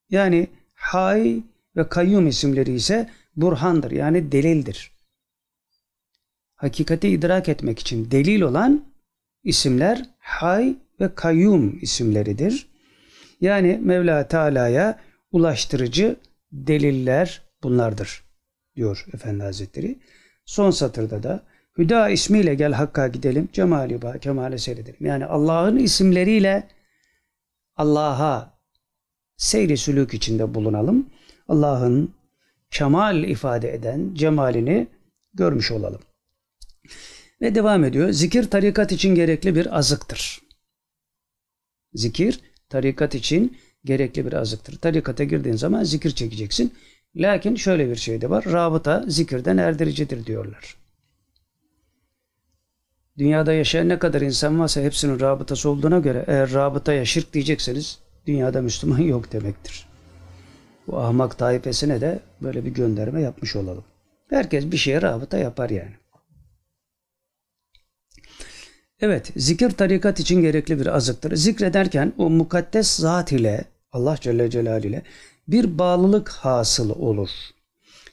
[0.09, 1.43] Yani Hay
[1.75, 3.91] ve Kayyum isimleri ise Burhan'dır.
[3.91, 4.95] Yani delildir
[6.55, 8.85] hakikati idrak etmek için delil olan
[9.43, 12.67] isimler Hay ve Kayyum isimleridir.
[13.41, 14.99] Yani Mevla Teala'ya
[15.31, 16.15] ulaştırıcı
[16.51, 18.23] deliller bunlardır
[18.75, 19.99] diyor Efendi Hazretleri.
[20.45, 21.43] Son satırda da
[21.77, 25.05] Hüda ismiyle gel Hakk'a gidelim, cemali ba, kemale seyredelim.
[25.05, 26.67] Yani Allah'ın isimleriyle
[27.75, 28.59] Allah'a
[29.37, 31.09] seyri sülük içinde bulunalım.
[31.47, 32.13] Allah'ın
[32.71, 34.87] kemal ifade eden cemalini
[35.33, 36.01] görmüş olalım.
[37.41, 38.09] Ve devam ediyor.
[38.09, 40.44] Zikir tarikat için gerekli bir azıktır.
[41.95, 44.77] Zikir tarikat için gerekli bir azıktır.
[44.77, 46.73] Tarikata girdiğin zaman zikir çekeceksin.
[47.15, 48.45] Lakin şöyle bir şey de var.
[48.45, 50.75] Rabıta zikirden erdiricidir diyorlar.
[53.17, 58.61] Dünyada yaşayan ne kadar insan varsa hepsinin rabıtası olduğuna göre eğer rabıtaya şirk diyecekseniz dünyada
[58.61, 59.87] Müslüman yok demektir.
[60.87, 63.83] Bu ahmak taifesine de böyle bir gönderme yapmış olalım.
[64.29, 65.93] Herkes bir şeye rabıta yapar yani.
[69.01, 71.35] Evet, zikir tarikat için gerekli bir azıktır.
[71.35, 75.01] Zikrederken o mukaddes zat ile Allah Celle Celaluhu ile
[75.47, 77.29] bir bağlılık hasıl olur.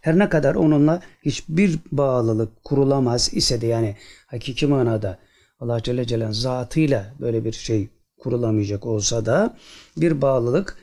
[0.00, 5.18] Her ne kadar onunla hiçbir bağlılık kurulamaz ise de yani hakiki manada
[5.60, 9.56] Allah Celle Celaluhu zatıyla böyle bir şey kurulamayacak olsa da
[9.96, 10.76] bir bağlılık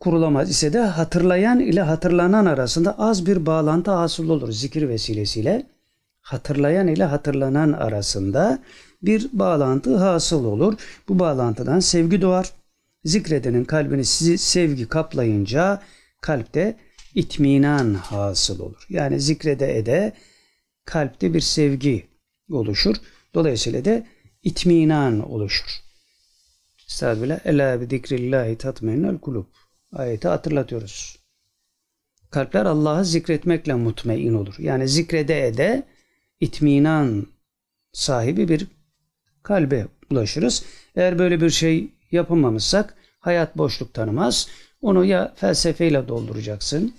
[0.00, 5.66] kurulamaz ise de hatırlayan ile hatırlanan arasında az bir bağlantı hasıl olur zikir vesilesiyle
[6.22, 8.62] hatırlayan ile hatırlanan arasında
[9.02, 10.74] bir bağlantı hasıl olur.
[11.08, 12.52] Bu bağlantıdan sevgi doğar.
[13.04, 15.82] Zikredenin kalbini sizi sevgi kaplayınca
[16.20, 16.76] kalpte
[17.14, 18.86] itminan hasıl olur.
[18.88, 20.12] Yani zikrede ede
[20.84, 22.06] kalpte bir sevgi
[22.50, 22.96] oluşur.
[23.34, 24.06] Dolayısıyla da
[24.42, 25.82] itminan oluşur.
[26.88, 27.46] Estağfirullah.
[27.46, 29.46] Ela bi zikrillahi tatmainnel kulub.
[29.92, 31.18] Ayeti hatırlatıyoruz.
[32.30, 34.54] Kalpler Allah'ı zikretmekle mutmain olur.
[34.58, 35.82] Yani zikrede ede
[36.42, 37.26] itminan
[37.92, 38.66] sahibi bir
[39.42, 40.64] kalbe ulaşırız.
[40.96, 44.48] Eğer böyle bir şey yapamamışsak hayat boşluk tanımaz.
[44.80, 46.94] Onu ya felsefeyle dolduracaksın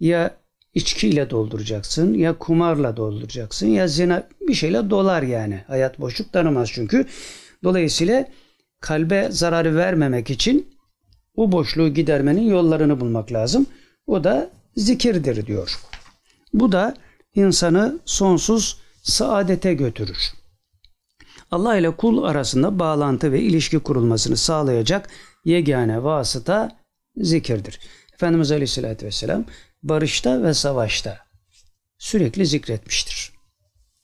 [0.00, 0.36] ya
[0.74, 5.64] içkiyle dolduracaksın ya kumarla dolduracaksın ya zina bir şeyle dolar yani.
[5.66, 7.06] Hayat boşluk tanımaz çünkü.
[7.64, 8.28] Dolayısıyla
[8.80, 10.74] kalbe zararı vermemek için
[11.36, 13.66] o boşluğu gidermenin yollarını bulmak lazım.
[14.06, 15.78] O da zikirdir diyor.
[16.52, 16.94] Bu da
[17.34, 20.32] insanı sonsuz saadete götürür.
[21.50, 25.08] Allah ile kul arasında bağlantı ve ilişki kurulmasını sağlayacak
[25.44, 26.78] yegane vasıta
[27.16, 27.80] zikirdir.
[28.14, 29.44] Efendimiz Aleyhisselatü Vesselam
[29.82, 31.18] barışta ve savaşta
[31.98, 33.32] sürekli zikretmiştir.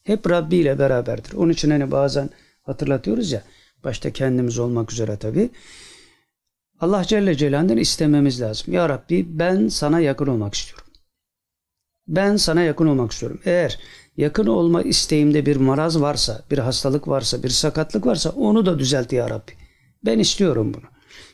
[0.02, 1.32] Hep Rabbi ile beraberdir.
[1.32, 2.30] Onun için hani bazen
[2.62, 3.42] hatırlatıyoruz ya,
[3.84, 5.50] başta kendimiz olmak üzere tabi.
[6.80, 8.72] Allah Celle Celaluhu'ndan istememiz lazım.
[8.72, 10.86] Ya Rabbi ben sana yakın olmak istiyorum.
[12.08, 13.40] Ben sana yakın olmak istiyorum.
[13.44, 13.78] Eğer
[14.20, 19.12] yakın olma isteğimde bir maraz varsa, bir hastalık varsa, bir sakatlık varsa onu da düzelt
[19.12, 19.52] ya Rabbi.
[20.04, 20.85] Ben istiyorum bunu.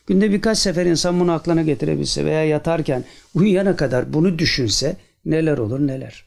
[0.06, 5.80] Günde birkaç sefer insan bunu aklına getirebilse veya yatarken uyuyana kadar bunu düşünse neler olur
[5.80, 6.24] neler.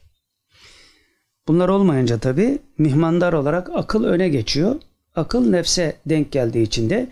[1.48, 4.74] Bunlar olmayınca tabi mihmandar olarak akıl öne geçiyor.
[5.14, 7.08] Akıl nefse denk geldiği için de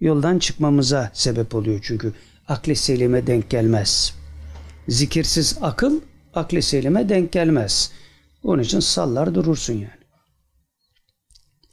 [0.00, 1.80] yoldan çıkmamıza sebep oluyor.
[1.82, 2.12] Çünkü
[2.48, 4.14] akli selime denk gelmez.
[4.88, 6.00] Zikirsiz akıl
[6.34, 7.92] akli selime denk gelmez.
[8.48, 9.90] Onun için sallar durursun yani.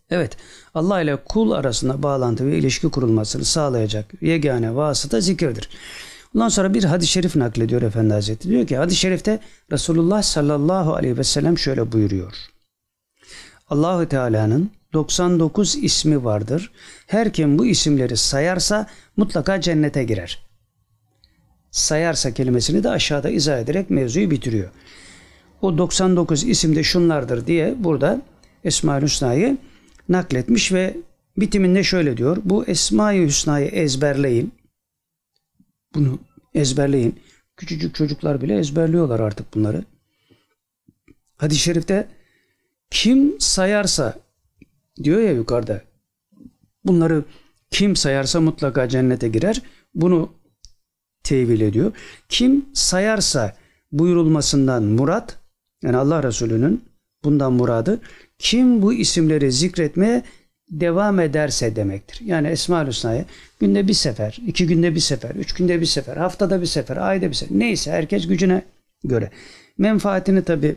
[0.10, 0.38] Evet,
[0.74, 5.70] Allah ile kul arasında bağlantı ve ilişki kurulmasını sağlayacak yegane vasıta zikirdir.
[6.36, 8.54] Ondan sonra bir hadis-i şerif naklediyor Efendi Hazretleri.
[8.54, 9.40] Diyor ki hadis-i şerifte
[9.72, 12.34] Resulullah sallallahu aleyhi ve sellem şöyle buyuruyor.
[13.70, 16.72] Allahu Teala'nın 99 ismi vardır.
[17.08, 20.46] Her kim bu isimleri sayarsa mutlaka cennete girer.
[21.72, 24.70] Sayarsa kelimesini de aşağıda izah ederek mevzuyu bitiriyor.
[25.66, 28.22] O 99 isimde şunlardır diye burada
[28.64, 29.58] Esma-ül Hüsna'yı
[30.10, 30.98] nakletmiş ve
[31.38, 32.38] bitiminde şöyle diyor.
[32.44, 34.52] Bu Esma-i Hüsna'yı ezberleyin.
[35.96, 36.20] Bunu
[36.54, 37.20] ezberleyin.
[37.58, 39.84] Küçücük çocuklar bile ezberliyorlar artık bunları.
[41.38, 42.08] Hadis-i şerifte
[42.92, 44.20] kim sayarsa
[45.04, 45.82] diyor ya yukarıda
[46.86, 47.26] bunları
[47.72, 49.62] kim sayarsa mutlaka cennete girer.
[49.96, 50.34] Bunu
[51.24, 51.92] tevil ediyor.
[52.30, 53.56] Kim sayarsa
[53.92, 55.45] buyurulmasından murat
[55.86, 56.84] yani Allah Resulü'nün
[57.24, 58.00] bundan muradı
[58.40, 60.24] kim bu isimleri zikretmeye
[60.72, 62.22] devam ederse demektir.
[62.26, 63.26] Yani Esma-ül Hüsna'yı
[63.60, 67.30] günde bir sefer, iki günde bir sefer, üç günde bir sefer, haftada bir sefer, ayda
[67.30, 68.62] bir sefer neyse herkes gücüne
[69.04, 69.30] göre.
[69.78, 70.76] Menfaatini tabi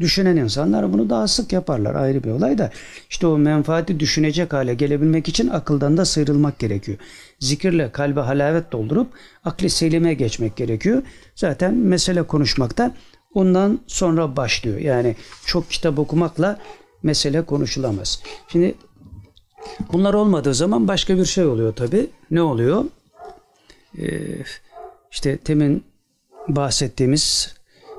[0.00, 2.70] düşünen insanlar bunu daha sık yaparlar ayrı bir olay da
[3.10, 6.98] işte o menfaati düşünecek hale gelebilmek için akıldan da sıyrılmak gerekiyor.
[7.38, 9.08] Zikirle kalbe halavet doldurup
[9.44, 11.02] akli selime geçmek gerekiyor.
[11.34, 12.94] Zaten mesele konuşmakta
[13.34, 14.78] ondan sonra başlıyor.
[14.78, 15.16] Yani
[15.46, 16.58] çok kitap okumakla
[17.02, 18.22] mesele konuşulamaz.
[18.48, 18.74] Şimdi
[19.92, 22.10] bunlar olmadığı zaman başka bir şey oluyor tabi.
[22.30, 22.84] Ne oluyor?
[23.98, 24.20] Ee,
[25.10, 25.84] işte temin
[26.48, 27.54] bahsettiğimiz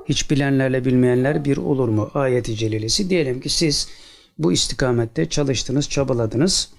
[0.08, 3.10] hiç bilenlerle bilmeyenler bir olur mu ayeti celilesi.
[3.10, 3.88] Diyelim ki siz
[4.38, 6.70] bu istikamette çalıştınız, çabaladınız.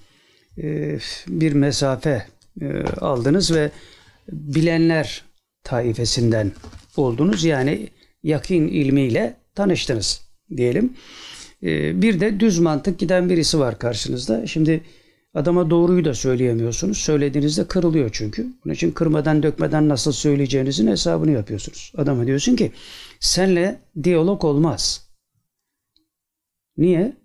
[0.58, 2.26] Ee, bir mesafe
[2.60, 3.70] e, aldınız ve
[4.28, 5.24] bilenler
[5.64, 6.52] taifesinden
[6.96, 7.44] oldunuz.
[7.44, 7.88] Yani
[8.24, 10.20] yakin ilmiyle tanıştınız
[10.56, 10.92] diyelim.
[11.62, 14.46] Ee, bir de düz mantık giden birisi var karşınızda.
[14.46, 14.80] Şimdi
[15.34, 16.98] adama doğruyu da söyleyemiyorsunuz.
[16.98, 18.46] Söylediğinizde kırılıyor çünkü.
[18.64, 21.92] Bunun için kırmadan dökmeden nasıl söyleyeceğinizin hesabını yapıyorsunuz.
[21.96, 22.72] Adama diyorsun ki
[23.20, 25.08] senle diyalog olmaz.
[26.76, 27.16] Niye?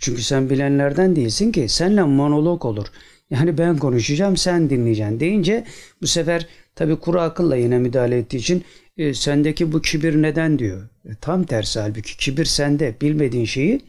[0.00, 2.86] Çünkü sen bilenlerden değilsin ki senle monolog olur.
[3.30, 5.64] Yani ben konuşacağım sen dinleyeceksin deyince
[6.02, 8.64] bu sefer tabi kuru akılla yine müdahale ettiği için
[8.96, 10.88] e, sendeki bu kibir neden diyor.
[11.04, 13.80] E, tam tersi halbuki kibir sende bilmediğin şeyi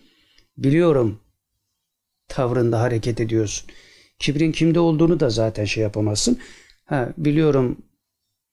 [0.57, 1.19] biliyorum
[2.27, 3.69] tavrında hareket ediyorsun.
[4.19, 6.39] Kibrin kimde olduğunu da zaten şey yapamazsın.
[6.85, 7.77] Ha, biliyorum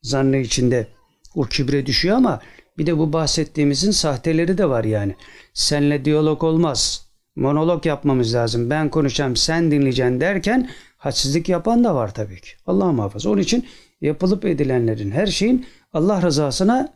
[0.03, 0.87] zannı içinde
[1.35, 2.41] o kibre düşüyor ama
[2.79, 5.15] bir de bu bahsettiğimizin sahteleri de var yani.
[5.55, 7.09] Senle diyalog olmaz.
[7.37, 8.71] Monolog yapmamız lazım.
[8.71, 12.51] Ben konuşacağım sen dinleyeceksin derken hadsizlik yapan da var tabii ki.
[12.67, 13.31] Allah muhafaza.
[13.31, 13.67] Onun için
[14.01, 16.95] yapılıp edilenlerin her şeyin Allah rızasına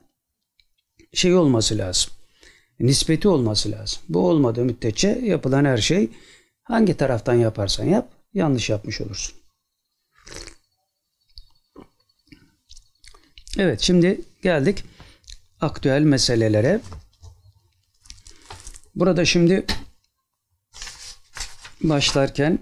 [1.12, 2.12] şey olması lazım.
[2.80, 4.03] Nispeti olması lazım.
[4.09, 6.11] Bu olmadığı müddetçe yapılan her şey
[6.62, 9.36] hangi taraftan yaparsan yap yanlış yapmış olursun.
[13.59, 14.84] Evet şimdi geldik
[15.61, 16.80] aktüel meselelere.
[18.95, 19.66] Burada şimdi
[21.82, 22.59] başlarken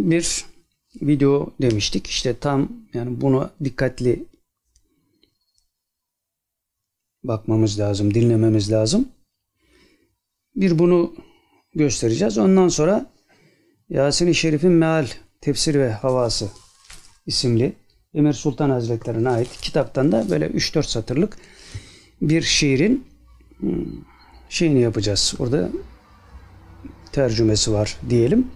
[0.00, 0.44] bir
[1.02, 2.06] video demiştik.
[2.06, 4.24] İşte tam yani bunu dikkatli
[7.24, 9.08] bakmamız lazım, dinlememiz lazım.
[10.56, 11.14] Bir bunu
[11.74, 12.38] göstereceğiz.
[12.38, 13.06] Ondan sonra
[13.88, 15.06] Yasin-i Şerif'in Meal
[15.40, 16.48] Tefsir ve Havası
[17.26, 17.72] isimli
[18.14, 21.36] Emir Sultan Hazretleri'ne ait kitaptan da böyle 3-4 satırlık
[22.22, 23.04] bir şiirin
[23.58, 23.86] hmm,
[24.48, 25.34] şeyini yapacağız.
[25.38, 25.70] Orada
[27.12, 28.46] tercümesi var diyelim.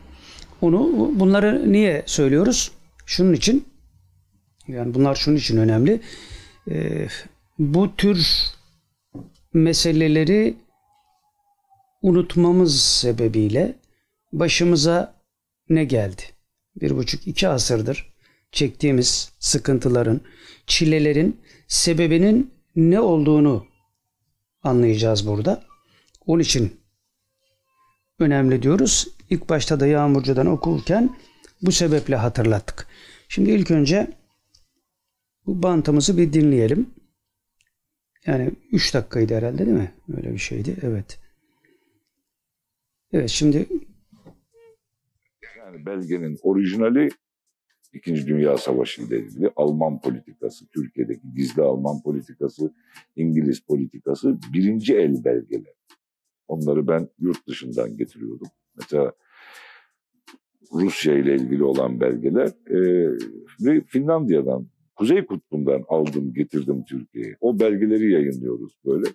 [0.61, 2.73] Onu bunları niye söylüyoruz?
[3.07, 3.69] Şunun için
[4.69, 6.01] yani bunlar şunun için önemli.
[6.71, 7.09] Ee,
[7.59, 8.27] bu tür
[9.53, 10.57] meseleleri
[12.03, 13.75] unutmamız sebebiyle
[14.33, 15.15] başımıza
[15.69, 16.23] ne geldi?
[16.81, 18.15] Bir buçuk iki asırdır
[18.55, 20.21] çektiğimiz sıkıntıların,
[20.67, 23.67] çilelerin sebebinin ne olduğunu
[24.63, 25.65] anlayacağız burada.
[26.27, 26.81] Onun için
[28.19, 29.09] önemli diyoruz.
[29.35, 31.17] İlk başta da Yağmurcu'dan okurken
[31.63, 32.87] bu sebeple hatırlattık.
[33.29, 34.13] Şimdi ilk önce
[35.47, 36.91] bu bantımızı bir dinleyelim.
[38.27, 39.93] Yani 3 dakikaydı herhalde değil mi?
[40.17, 40.77] Öyle bir şeydi.
[40.83, 41.19] Evet.
[43.13, 43.67] Evet şimdi
[45.59, 47.09] yani belgenin orijinali
[47.93, 52.75] İkinci Dünya Savaşı ile ilgili Alman politikası, Türkiye'deki gizli Alman politikası,
[53.17, 55.75] İngiliz politikası birinci el belgeler.
[56.49, 58.49] Onları ben yurt dışından getiriyordum.
[58.77, 59.13] Mesela
[60.73, 63.09] Rusya ile ilgili olan belgeler e,
[63.61, 67.37] ve Finlandiya'dan, Kuzey Kutbu'ndan aldım getirdim Türkiye'ye.
[67.41, 69.07] O belgeleri yayınlıyoruz böyle.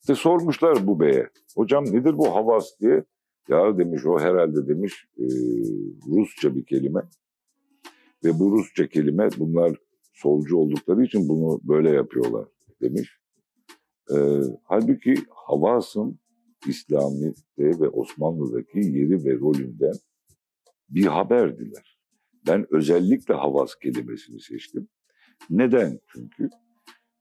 [0.00, 3.04] İşte sormuşlar bu beye, hocam nedir bu havas diye.
[3.48, 5.24] Ya demiş o herhalde demiş e,
[6.08, 7.00] Rusça bir kelime.
[8.24, 9.76] Ve bu Rusça kelime bunlar
[10.12, 12.48] solcu oldukları için bunu böyle yapıyorlar
[12.80, 13.18] demiş.
[14.10, 14.16] E,
[14.64, 16.18] halbuki Havas'ın
[16.66, 19.94] İslamiyet'te ve Osmanlı'daki yeri ve rolünden
[20.88, 21.98] bir haberdiler.
[22.46, 24.88] Ben özellikle Havas kelimesini seçtim.
[25.50, 26.00] Neden?
[26.12, 26.50] Çünkü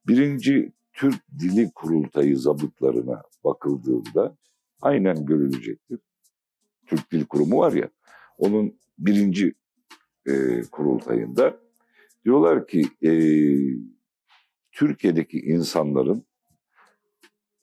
[0.08, 4.38] birinci Türk Dili Kurultayı zabıtlarına bakıldığında
[4.82, 6.00] aynen görülecektir.
[6.88, 7.90] Türk Dil Kurumu var ya,
[8.38, 9.54] onun birinci
[10.28, 11.60] e, kurultayında
[12.26, 13.12] diyorlar ki e,
[14.72, 16.26] Türkiye'deki insanların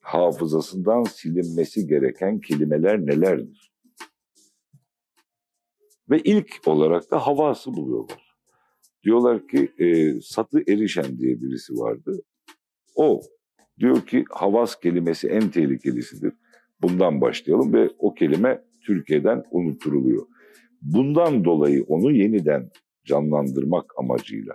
[0.00, 3.73] hafızasından silinmesi gereken kelimeler nelerdir?
[6.10, 8.34] Ve ilk olarak da havası buluyorlar.
[9.04, 12.22] Diyorlar ki e, Satı Erişen diye birisi vardı.
[12.94, 13.20] O
[13.78, 16.32] diyor ki havas kelimesi en tehlikelisidir.
[16.82, 20.26] Bundan başlayalım ve o kelime Türkiye'den unutturuluyor.
[20.82, 22.70] Bundan dolayı onu yeniden
[23.04, 24.54] canlandırmak amacıyla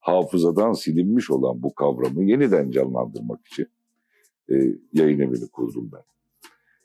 [0.00, 3.66] hafızadan silinmiş olan bu kavramı yeniden canlandırmak için
[4.50, 4.54] e,
[4.92, 6.02] yayın evini kurdum ben.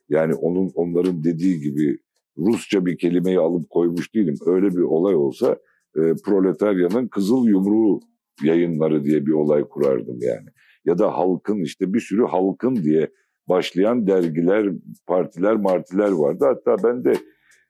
[0.10, 1.98] Yani onun onların dediği gibi
[2.38, 4.36] Rusça bir kelimeyi alıp koymuş değilim.
[4.46, 5.58] Öyle bir olay olsa
[5.96, 8.00] e, proletaryanın kızıl yumruğu
[8.44, 10.48] yayınları diye bir olay kurardım yani.
[10.86, 13.12] Ya da halkın işte bir sürü halkın diye
[13.50, 14.70] başlayan dergiler,
[15.08, 16.46] partiler, martiler vardı.
[16.46, 17.14] Hatta ben de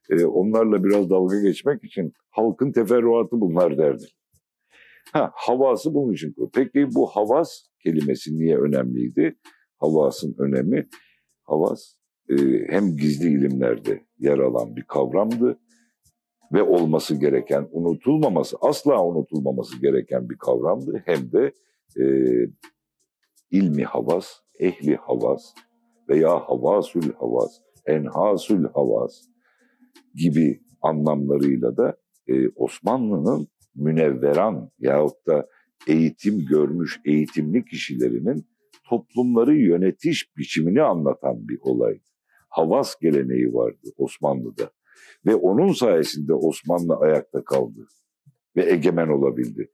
[0.10, 4.10] e, onlarla biraz dalga geçmek için halkın teferruatı bunlar derdim.
[5.14, 6.36] Ha, havası bunun için.
[6.54, 7.50] Peki bu havas
[7.84, 9.38] kelimesi niye önemliydi?
[9.78, 10.88] Havasın önemi.
[11.44, 11.96] Havas
[12.70, 15.60] hem gizli ilimlerde yer alan bir kavramdı
[16.54, 21.04] ve olması gereken, unutulmaması, asla unutulmaması gereken bir kavramdı.
[21.06, 21.54] Hem de
[22.00, 22.06] e,
[23.52, 24.26] ilmi havas,
[24.60, 25.54] ehli havas
[26.10, 27.52] veya havasül havas,
[27.86, 29.12] enhasül havas
[30.16, 35.48] gibi anlamlarıyla da e, Osmanlı'nın münevveran yahut da
[35.88, 38.46] eğitim görmüş eğitimli kişilerinin
[38.90, 42.11] toplumları yönetiş biçimini anlatan bir olaydı.
[42.52, 44.72] Havas geleneği vardı Osmanlı'da
[45.26, 47.88] ve onun sayesinde Osmanlı ayakta kaldı
[48.56, 49.72] ve egemen olabildi.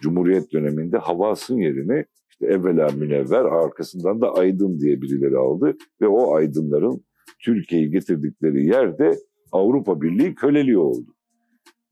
[0.00, 6.34] Cumhuriyet döneminde Havas'ın yerini işte evvela münevver arkasından da aydın diye birileri aldı ve o
[6.34, 7.04] aydınların
[7.38, 9.18] Türkiye'yi getirdikleri yerde
[9.52, 11.14] Avrupa Birliği köleliği oldu.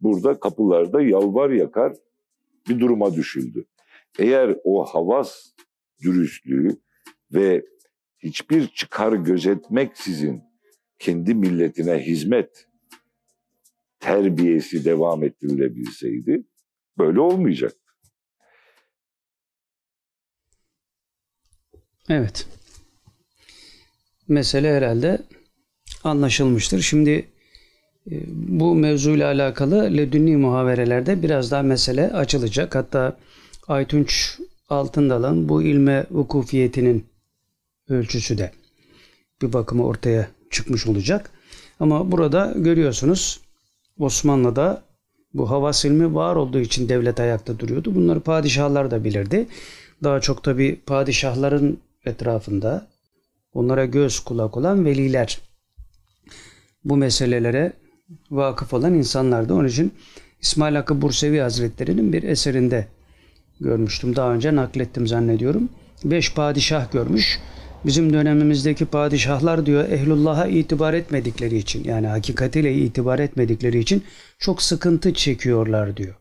[0.01, 1.93] Burada kapılarda yalvar yakar
[2.69, 3.65] bir duruma düşüldü.
[4.19, 5.53] Eğer o havas
[6.03, 6.69] dürüstlüğü
[7.35, 7.65] ve
[8.19, 10.43] hiçbir çıkar gözetmeksizin
[10.99, 12.67] kendi milletine hizmet
[14.01, 16.43] terbiyesi devam ettirilebilseydi
[16.99, 17.73] böyle olmayacak.
[22.09, 22.47] Evet.
[24.29, 25.19] Mesele herhalde
[26.05, 26.81] anlaşılmıştır.
[26.81, 27.11] Şimdi
[28.11, 32.75] e, bu mevzuyla alakalı ledünni muhaverelerde biraz daha mesele açılacak.
[32.75, 33.19] Hatta
[33.69, 34.39] Aytunç
[34.69, 37.07] Altındal'ın bu ilme vukufiyetinin
[37.89, 38.53] ölçüsü de
[39.43, 41.31] bir bakıma ortaya çıkmış olacak.
[41.81, 43.41] Ama burada görüyorsunuz
[43.99, 44.83] Osmanlı'da
[45.35, 47.95] bu havas ilmi var olduğu için devlet ayakta duruyordu.
[47.95, 49.47] Bunları padişahlar da bilirdi.
[50.03, 52.89] Daha çok tabi padişahların etrafında
[53.53, 55.41] onlara göz kulak olan veliler
[56.85, 57.73] bu meselelere
[58.31, 59.55] vakıf olan insanlardı.
[59.55, 59.93] Onun için
[60.41, 62.89] İsmail Hakkı Bursevi Hazretleri'nin bir eserinde
[63.61, 64.17] görmüştüm.
[64.17, 65.69] Daha önce naklettim zannediyorum.
[66.05, 67.39] Beş padişah görmüş.
[67.85, 74.05] Bizim dönemimizdeki padişahlar diyor ehlullah'a itibar etmedikleri için yani hakikatiyle itibar etmedikleri için
[74.39, 76.15] çok sıkıntı çekiyorlar diyor.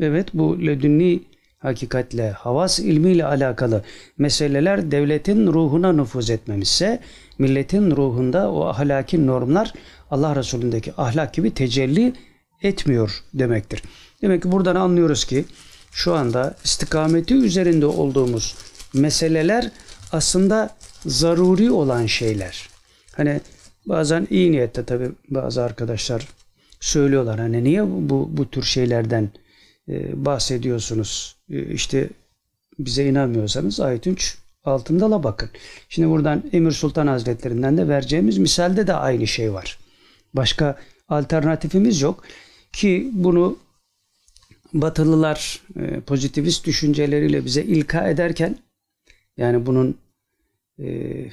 [0.00, 1.22] Evet bu ledünni
[1.58, 3.84] hakikatle, havas ilmiyle alakalı
[4.18, 7.00] meseleler devletin ruhuna nüfuz etmemişse,
[7.38, 9.72] milletin ruhunda o ahlaki normlar
[10.10, 12.12] Allah Resulündeki ahlak gibi tecelli
[12.62, 13.82] etmiyor demektir.
[14.22, 15.44] Demek ki buradan anlıyoruz ki
[15.92, 18.54] şu anda istikameti üzerinde olduğumuz
[18.94, 19.70] meseleler
[20.14, 22.68] aslında zaruri olan şeyler.
[23.12, 23.40] Hani
[23.86, 26.28] bazen iyi niyette tabi bazı arkadaşlar
[26.80, 29.30] söylüyorlar hani niye bu bu tür şeylerden
[29.88, 31.36] e, bahsediyorsunuz?
[31.50, 32.08] E, işte
[32.78, 35.50] bize inanmıyorsanız ayet 3 altında la bakın.
[35.88, 39.78] Şimdi buradan Emir Sultan Hazretlerinden de vereceğimiz misalde de aynı şey var.
[40.34, 42.24] Başka alternatifimiz yok
[42.72, 43.58] ki bunu
[44.74, 48.58] Batılılar e, pozitivist düşünceleriyle bize ilka ederken
[49.36, 49.98] yani bunun
[50.78, 51.30] e,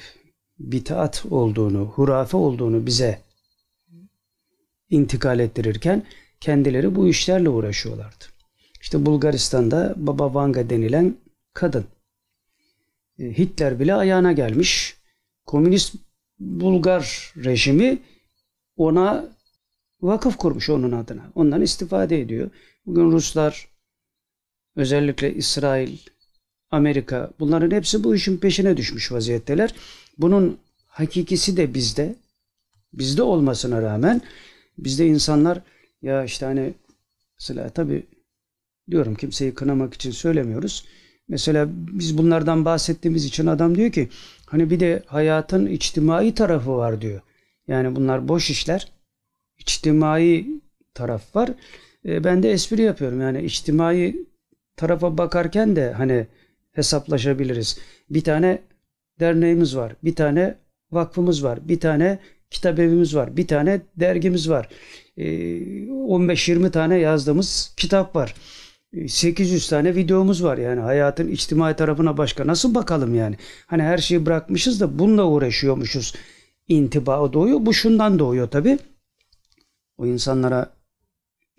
[0.58, 3.20] bitaat olduğunu, hurafe olduğunu bize
[4.90, 6.06] intikal ettirirken
[6.40, 8.24] kendileri bu işlerle uğraşıyorlardı.
[8.80, 11.16] İşte Bulgaristan'da Baba Vanga denilen
[11.54, 11.84] kadın.
[13.18, 14.96] E, Hitler bile ayağına gelmiş.
[15.46, 15.94] Komünist
[16.38, 17.98] Bulgar rejimi
[18.76, 19.24] ona
[20.00, 21.32] vakıf kurmuş onun adına.
[21.34, 22.50] Ondan istifade ediyor.
[22.86, 23.68] Bugün Ruslar
[24.76, 25.98] özellikle İsrail,
[26.72, 29.74] Amerika bunların hepsi bu işin peşine düşmüş vaziyetteler.
[30.18, 32.14] Bunun hakikisi de bizde.
[32.92, 34.22] Bizde olmasına rağmen
[34.78, 35.60] bizde insanlar
[36.02, 36.74] ya işte hani
[37.40, 38.06] mesela tabi
[38.90, 40.84] diyorum kimseyi kınamak için söylemiyoruz.
[41.28, 44.08] Mesela biz bunlardan bahsettiğimiz için adam diyor ki
[44.46, 47.20] hani bir de hayatın içtimai tarafı var diyor.
[47.68, 48.92] Yani bunlar boş işler.
[49.58, 50.46] İçtimai
[50.94, 51.50] taraf var.
[52.04, 53.20] E, ben de espri yapıyorum.
[53.20, 54.26] Yani içtimai
[54.76, 56.26] tarafa bakarken de hani
[56.72, 57.78] hesaplaşabiliriz.
[58.10, 58.62] Bir tane
[59.20, 59.96] derneğimiz var.
[60.04, 60.54] Bir tane
[60.92, 61.68] vakfımız var.
[61.68, 62.18] Bir tane
[62.50, 63.36] kitap evimiz var.
[63.36, 64.68] Bir tane dergimiz var.
[65.18, 68.34] 15-20 tane yazdığımız kitap var.
[69.08, 73.36] 800 tane videomuz var yani hayatın içtimai tarafına başka nasıl bakalım yani.
[73.66, 76.14] Hani her şeyi bırakmışız da bununla uğraşıyormuşuz.
[76.68, 77.58] İntiba doğuyor.
[77.66, 78.78] Bu şundan doğuyor tabi.
[79.98, 80.70] O insanlara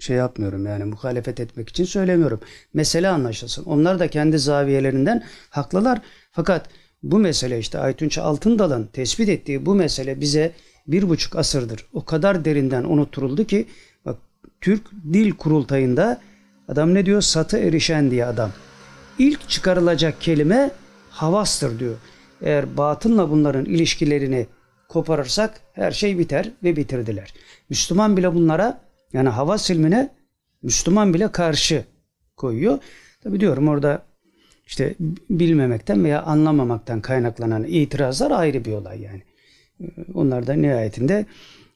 [0.03, 2.39] şey yapmıyorum yani muhalefet etmek için söylemiyorum.
[2.73, 3.63] Mesele anlaşılsın.
[3.63, 6.01] Onlar da kendi zaviyelerinden haklılar.
[6.31, 6.69] Fakat
[7.03, 10.51] bu mesele işte Aytunç Altındal'ın tespit ettiği bu mesele bize
[10.87, 13.67] bir buçuk asırdır o kadar derinden unutturuldu ki
[14.05, 14.17] bak
[14.61, 14.81] Türk
[15.13, 16.21] Dil Kurultayı'nda
[16.67, 17.21] adam ne diyor?
[17.21, 18.51] Satı erişen diye adam.
[19.19, 20.71] İlk çıkarılacak kelime
[21.09, 21.95] havastır diyor.
[22.41, 24.47] Eğer batınla bunların ilişkilerini
[24.89, 27.33] koparırsak her şey biter ve bitirdiler.
[27.69, 28.81] Müslüman bile bunlara
[29.13, 30.09] yani hava silmine
[30.61, 31.85] Müslüman bile karşı
[32.37, 32.79] koyuyor.
[33.23, 34.05] Tabi diyorum orada
[34.67, 34.95] işte
[35.29, 39.23] bilmemekten veya anlamamaktan kaynaklanan itirazlar ayrı bir olay yani.
[39.81, 41.25] Ee, onlar da nihayetinde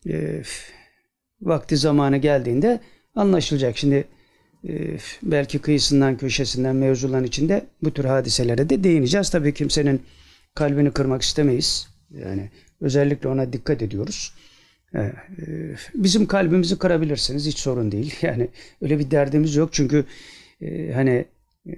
[0.10, 0.44] e,
[1.42, 2.80] vakti zamanı geldiğinde
[3.16, 3.78] anlaşılacak.
[3.78, 4.08] Şimdi
[4.68, 9.30] e, belki kıyısından köşesinden mevzuların içinde bu tür hadiselere de değineceğiz.
[9.30, 10.02] Tabii kimsenin
[10.56, 11.88] kalbini kırmak istemeyiz.
[12.10, 12.50] Yani
[12.82, 14.34] özellikle ona dikkat ediyoruz.
[14.96, 15.14] E,
[15.96, 18.16] bizim kalbimizi kırabilirsiniz hiç sorun değil.
[18.22, 18.48] Yani
[18.82, 20.06] öyle bir derdimiz yok çünkü
[20.62, 21.26] e, hani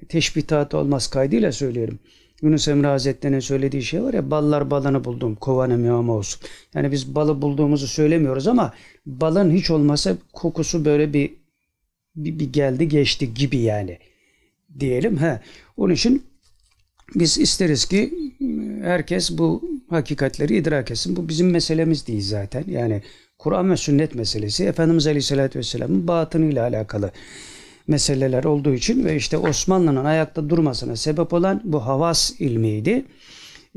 [0.10, 2.00] teşbihat olmaz kaydıyla söyleyelim.
[2.42, 6.42] Yunus Emre Hazretleri'nin söylediği şey var ya ballar balını buldum kovanım yağma olsun.
[6.74, 8.74] Yani biz balı bulduğumuzu söylemiyoruz ama
[9.06, 11.36] balın hiç olmasa kokusu böyle bir
[12.16, 13.98] bir, bir geldi geçti gibi yani
[14.80, 15.18] diyelim.
[15.18, 15.40] He.
[15.78, 16.24] Onun için
[17.16, 18.14] biz isteriz ki
[18.82, 21.16] herkes bu hakikatleri idrak etsin.
[21.16, 22.64] Bu bizim meselemiz değil zaten.
[22.68, 23.02] Yani
[23.38, 27.12] Kur'an ve sünnet meselesi Efendimiz Aleyhisselatü Vesselam'ın batınıyla alakalı
[27.88, 33.06] meseleler olduğu için ve işte Osmanlı'nın ayakta durmasına sebep olan bu havas ilmiydi.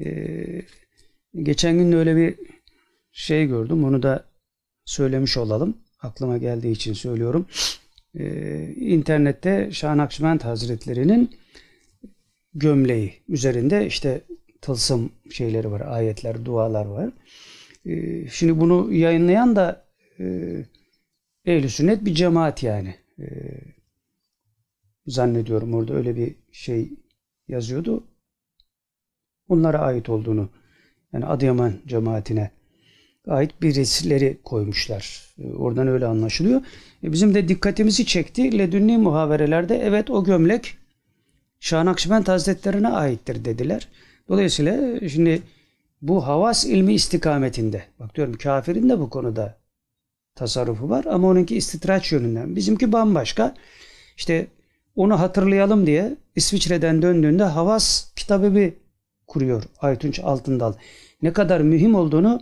[0.05, 0.63] Ee,
[1.43, 2.35] geçen gün öyle bir
[3.13, 3.85] şey gördüm.
[3.85, 4.25] Onu da
[4.85, 5.77] söylemiş olalım.
[6.03, 7.47] Aklıma geldiği için söylüyorum.
[8.19, 11.31] Ee, internette Şah Nakşibend Hazretleri'nin
[12.55, 14.21] gömleği üzerinde işte
[14.63, 17.11] tılsım şeyleri var, ayetler, dualar var.
[17.87, 19.85] E, şimdi bunu yayınlayan da
[20.21, 20.25] e,
[21.45, 22.95] ehl Sünnet bir cemaat yani.
[23.19, 23.27] E,
[25.07, 26.91] zannediyorum orada öyle bir şey
[27.49, 28.05] yazıyordu.
[29.49, 30.49] Onlara ait olduğunu
[31.13, 32.51] yani Adıyaman cemaatine
[33.27, 35.35] ait bir resimleri koymuşlar.
[35.39, 36.63] E, oradan öyle anlaşılıyor.
[37.05, 38.59] E, bizim de dikkatimizi çekti.
[38.59, 40.77] Ledünni muhaverelerde evet o gömlek
[41.61, 43.89] Şah Nakşibend Hazretlerine aittir dediler.
[44.29, 45.43] Dolayısıyla şimdi
[46.03, 47.83] bu havas ilmi istikametinde.
[48.01, 49.59] Bak diyorum kafirin de bu konuda
[50.35, 52.57] tasarrufu var ama onunki istitraç yönünden.
[52.57, 53.55] Bizimki bambaşka.
[54.17, 54.47] İşte
[54.97, 58.73] onu hatırlayalım diye İsviçre'den döndüğünde Havas kitabı bir
[59.27, 60.75] kuruyor Aytunç Altındal.
[61.23, 62.41] Ne kadar mühim olduğunu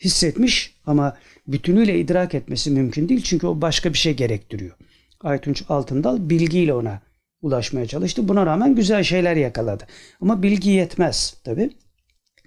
[0.00, 1.16] hissetmiş ama
[1.46, 3.22] bütünüyle idrak etmesi mümkün değil.
[3.22, 4.76] Çünkü o başka bir şey gerektiriyor.
[5.20, 7.00] Aytunç Altındal bilgiyle ona
[7.42, 8.28] ulaşmaya çalıştı.
[8.28, 9.86] Buna rağmen güzel şeyler yakaladı.
[10.20, 11.70] Ama bilgi yetmez tabi.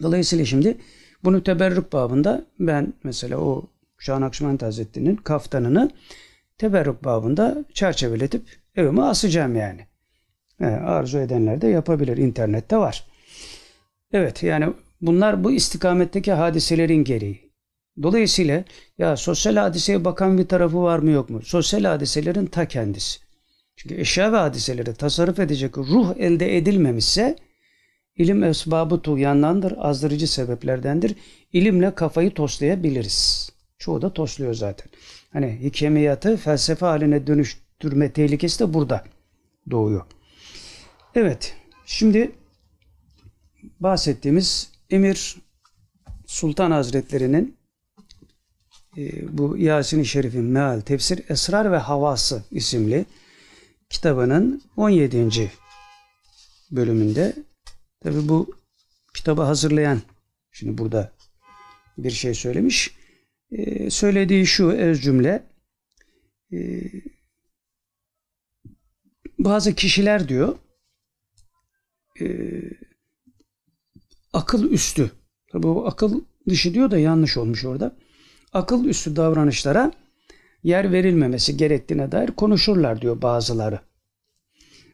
[0.01, 0.77] Dolayısıyla şimdi
[1.23, 3.65] bunu teberrük babında ben mesela o
[3.97, 5.91] Şahan Akşement Hazretleri'nin kaftanını
[6.57, 8.43] teberrük babında çerçeveletip
[8.75, 9.81] evime asacağım yani.
[10.59, 10.75] yani.
[10.75, 12.17] Arzu edenler de yapabilir.
[12.17, 13.05] İnternette var.
[14.13, 17.49] Evet yani bunlar bu istikametteki hadiselerin gereği.
[18.03, 18.63] Dolayısıyla
[18.97, 21.41] ya sosyal hadiseye bakan bir tarafı var mı yok mu?
[21.41, 23.28] Sosyal hadiselerin ta kendisi.
[23.79, 27.35] Çünkü eşya ve hadiseleri tasarruf edecek ruh elde edilmemişse
[28.15, 31.15] ilim esbabı tuğyandandır, azdırıcı sebeplerdendir.
[31.53, 33.49] İlimle kafayı toslayabiliriz.
[33.77, 34.89] Çoğu da tosluyor zaten.
[35.33, 39.03] Hani hikemiyatı felsefe haline dönüştürme tehlikesi de burada
[39.71, 40.05] doğuyor.
[41.15, 41.55] Evet,
[41.85, 42.31] şimdi
[43.79, 45.35] bahsettiğimiz Emir
[46.25, 47.57] Sultan Hazretleri'nin
[48.97, 53.05] e, bu Yasin-i Şerif'in meal, tefsir, esrar ve havası isimli
[53.89, 55.51] kitabının 17.
[56.71, 57.35] bölümünde
[58.03, 58.59] tabi bu
[59.13, 60.01] kitabı hazırlayan
[60.51, 61.11] şimdi burada
[61.97, 62.95] bir şey söylemiş.
[63.51, 65.43] Ee, söylediği şu öz cümle
[66.53, 66.57] e,
[69.39, 70.57] bazı kişiler diyor
[72.21, 72.25] e,
[74.33, 75.11] akıl üstü
[75.51, 77.97] tabi bu akıl dışı diyor da yanlış olmuş orada
[78.53, 79.91] akıl üstü davranışlara
[80.63, 83.79] yer verilmemesi gerektiğine dair konuşurlar diyor bazıları.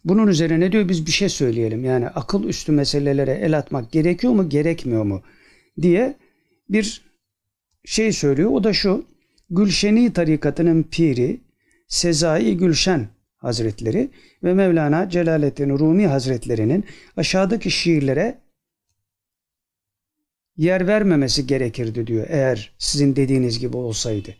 [0.05, 1.86] Bunun üzerine diyor biz bir şey söyleyelim.
[1.86, 5.22] Yani akıl üstü meselelere el atmak gerekiyor mu gerekmiyor mu
[5.82, 6.18] diye
[6.70, 7.01] bir
[7.86, 8.51] şey söylüyor.
[8.51, 9.05] O da şu
[9.49, 11.41] Gülşeni tarikatının piri
[11.88, 13.07] Sezai Gülşen
[13.38, 14.09] Hazretleri
[14.43, 16.86] ve Mevlana Celaleddin Rumi Hazretlerinin
[17.18, 18.38] aşağıdaki şiirlere
[20.57, 24.36] yer vermemesi gerekirdi diyor eğer sizin dediğiniz gibi olsaydı.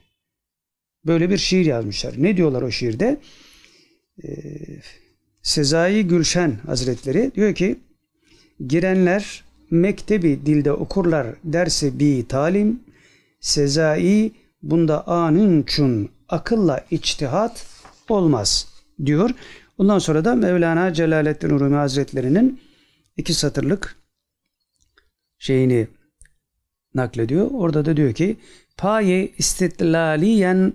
[1.06, 2.14] Böyle bir şiir yazmışlar.
[2.18, 3.18] Ne diyorlar o şiirde?
[4.24, 4.30] Ee,
[5.41, 7.80] Sezai Gülşen Hazretleri diyor ki
[8.68, 12.80] girenler mektebi dilde okurlar derse bi talim
[13.39, 14.32] Sezai
[14.64, 17.66] bunda anın çun akılla içtihat
[18.10, 18.68] olmaz
[19.06, 19.30] diyor.
[19.78, 22.62] Ondan sonra da Mevlana Celaleddin Rumi Hazretleri'nin
[23.18, 23.95] iki satırlık
[25.38, 25.88] şeyini
[26.93, 27.51] naklediyor.
[27.51, 28.38] Orada da diyor ki
[28.78, 30.74] paye istitlaliyen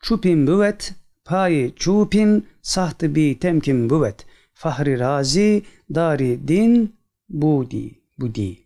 [0.00, 0.94] çupin büvet
[1.24, 5.62] paye çupin sahtı bi temkin büvet fahri razi
[5.94, 6.96] dari din
[7.28, 8.58] budi budi.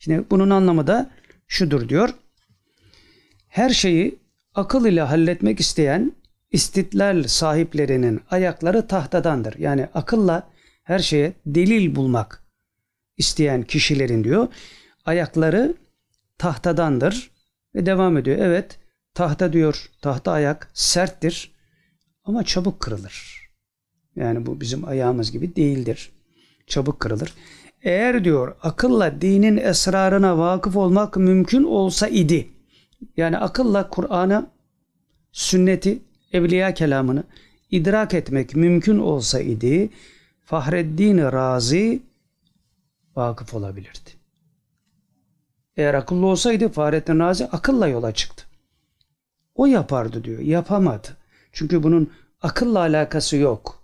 [0.00, 1.10] Şimdi bunun anlamı da
[1.48, 2.14] şudur diyor.
[3.48, 4.18] Her şeyi
[4.54, 6.12] akıl ile halletmek isteyen
[6.50, 9.58] istitlal sahiplerinin ayakları tahtadandır.
[9.58, 10.50] Yani akılla
[10.84, 12.44] her şeye delil bulmak
[13.16, 14.48] isteyen kişilerin diyor
[15.04, 15.74] ayakları
[16.38, 17.30] tahtadandır
[17.74, 18.38] ve devam ediyor.
[18.38, 18.78] Evet
[19.14, 21.52] tahta diyor tahta ayak serttir
[22.24, 23.48] ama çabuk kırılır.
[24.16, 26.12] Yani bu bizim ayağımız gibi değildir.
[26.66, 27.34] Çabuk kırılır.
[27.82, 32.50] Eğer diyor akılla dinin esrarına vakıf olmak mümkün olsa idi.
[33.16, 34.46] Yani akılla Kur'an'ı,
[35.32, 35.98] sünneti,
[36.32, 37.24] evliya kelamını
[37.70, 39.90] idrak etmek mümkün olsa idi.
[40.44, 42.02] Fahreddin Razi
[43.16, 44.10] vakıf olabilirdi.
[45.76, 48.49] Eğer akıllı olsaydı Fahrettin Razi akılla yola çıktı.
[49.60, 50.38] O yapardı diyor.
[50.38, 51.16] Yapamadı.
[51.52, 53.82] Çünkü bunun akılla alakası yok.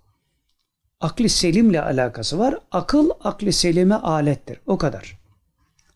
[0.99, 2.59] Akli selimle alakası var.
[2.71, 4.59] Akıl akli selime alettir.
[4.67, 5.19] O kadar.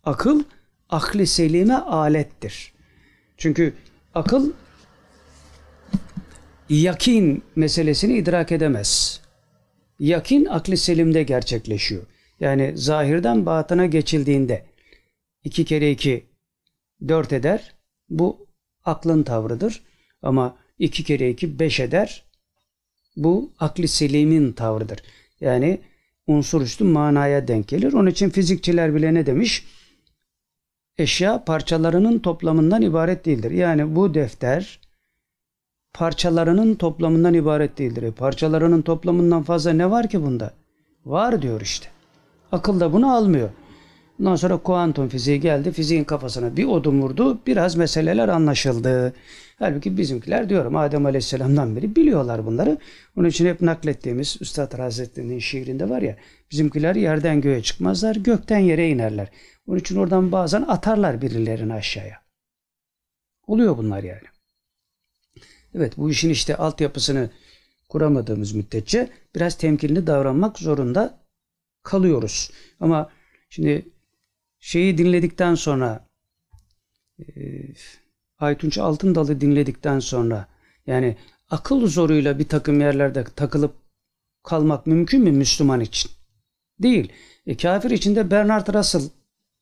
[0.04, 0.44] Akıl
[0.90, 2.74] akli selime alettir.
[3.38, 3.74] Çünkü
[4.16, 4.52] akıl
[6.70, 9.22] yakin meselesini idrak edemez.
[10.00, 12.04] Yakin akli selimde gerçekleşiyor.
[12.40, 14.66] Yani zahirden batına geçildiğinde
[15.44, 16.26] 2 kere 2
[17.08, 17.76] 4 eder.
[18.10, 18.51] Bu
[18.86, 19.84] aklın tavrıdır.
[20.22, 22.24] Ama 2 kere 2 5 eder.
[23.16, 25.00] Bu akli selimin tavrıdır.
[25.42, 25.82] Yani
[26.28, 27.94] unsur üstü manaya denk gelir.
[27.94, 29.66] Onun için fizikçiler bile ne demiş?
[30.98, 33.52] Eşya parçalarının toplamından ibaret değildir.
[33.52, 34.80] Yani bu defter
[35.94, 38.04] parçalarının toplamından ibaret değildir.
[38.04, 40.54] E parçalarının toplamından fazla ne var ki bunda?
[41.06, 41.88] Var diyor işte.
[42.52, 43.50] Akıl da bunu almıyor.
[44.22, 45.72] Ondan sonra kuantum fiziği geldi.
[45.72, 47.42] Fiziğin kafasına bir odun vurdu.
[47.48, 49.14] Biraz meseleler anlaşıldı.
[49.60, 52.78] Halbuki bizimkiler diyorum Adem Aleyhisselam'dan beri biliyorlar bunları.
[53.18, 56.18] Onun için hep naklettiğimiz Üstad Hazretleri'nin şiirinde var ya
[56.52, 59.28] bizimkiler yerden göğe çıkmazlar gökten yere inerler.
[59.68, 62.22] Onun için oradan bazen atarlar birilerini aşağıya.
[63.48, 64.28] Oluyor bunlar yani.
[65.76, 67.30] Evet bu işin işte altyapısını
[67.90, 71.20] kuramadığımız müddetçe biraz temkinli davranmak zorunda
[71.84, 72.52] kalıyoruz.
[72.80, 73.10] Ama
[73.50, 73.86] şimdi
[74.62, 76.08] şeyi dinledikten sonra
[77.20, 77.26] e,
[78.38, 80.48] Aytunç Altındal'ı dinledikten sonra
[80.88, 81.18] yani
[81.50, 83.76] akıl zoruyla bir takım yerlerde takılıp
[84.44, 86.12] kalmak mümkün mü Müslüman için?
[86.80, 87.12] Değil.
[87.48, 89.10] E, kafir için de Bernard Russell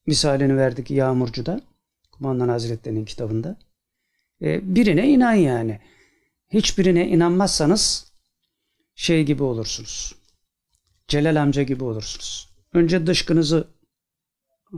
[0.05, 1.61] misalini verdik Yağmurcu'da.
[2.11, 3.57] Kumandan Hazretleri'nin kitabında.
[4.41, 5.79] E, birine inan yani.
[6.53, 8.11] Hiçbirine inanmazsanız
[8.95, 10.15] şey gibi olursunuz.
[11.07, 12.49] Celal amca gibi olursunuz.
[12.73, 13.67] Önce dışkınızı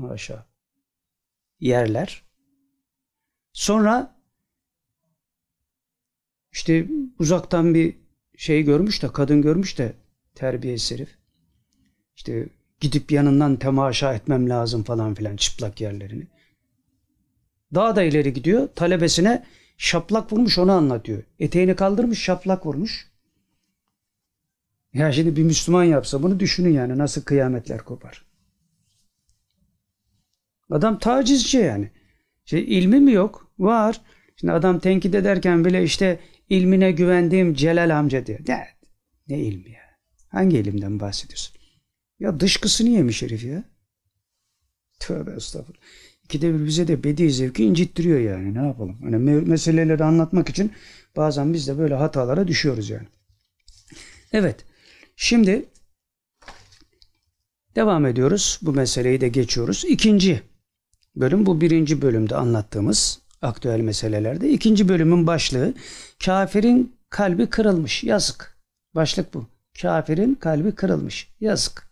[0.10, 0.46] aşağı
[1.60, 2.24] yerler.
[3.54, 4.16] Sonra
[6.52, 6.88] işte
[7.20, 7.96] uzaktan bir
[8.38, 9.94] şey görmüş de kadın görmüş de
[10.36, 11.18] terbiyesiz herif.
[12.16, 16.28] İşte gidip yanından temaşa etmem lazım falan filan çıplak yerlerini.
[17.74, 18.70] Daha da ileri gidiyor.
[18.76, 19.46] Talebesine
[19.78, 21.24] şaplak vurmuş onu anlatıyor.
[21.40, 23.12] Eteğini kaldırmış şaplak vurmuş.
[24.94, 28.31] Ya şimdi bir Müslüman yapsa bunu düşünün yani nasıl kıyametler kopar.
[30.72, 31.92] Adam tacizci yani.
[32.46, 33.52] Şey, ilmi mi yok?
[33.60, 34.02] Var.
[34.36, 36.20] Şimdi adam tenkit ederken bile işte
[36.50, 38.40] ilmine güvendiğim Celal amca diyor.
[38.48, 38.68] Ne,
[39.28, 39.82] ne ilmi ya?
[40.28, 41.56] Hangi ilimden bahsediyorsun?
[42.20, 43.64] Ya dışkısını yemiş herif ya.
[45.00, 45.82] Tövbe estağfurullah.
[46.24, 48.54] İkide bir bize de bedi zevki incittiriyor yani.
[48.54, 49.02] Ne yapalım?
[49.02, 50.72] Hani meseleleri anlatmak için
[51.16, 53.08] bazen biz de böyle hatalara düşüyoruz yani.
[54.34, 54.66] Evet.
[55.16, 55.66] Şimdi
[57.76, 58.60] devam ediyoruz.
[58.62, 59.86] Bu meseleyi de geçiyoruz.
[59.88, 60.51] İkinci
[61.16, 64.50] bölüm bu birinci bölümde anlattığımız aktüel meselelerde.
[64.50, 65.74] ikinci bölümün başlığı
[66.26, 68.04] kafirin kalbi kırılmış.
[68.04, 68.58] Yazık.
[68.96, 69.46] Başlık bu.
[69.82, 71.30] Kafirin kalbi kırılmış.
[71.40, 71.92] Yazık.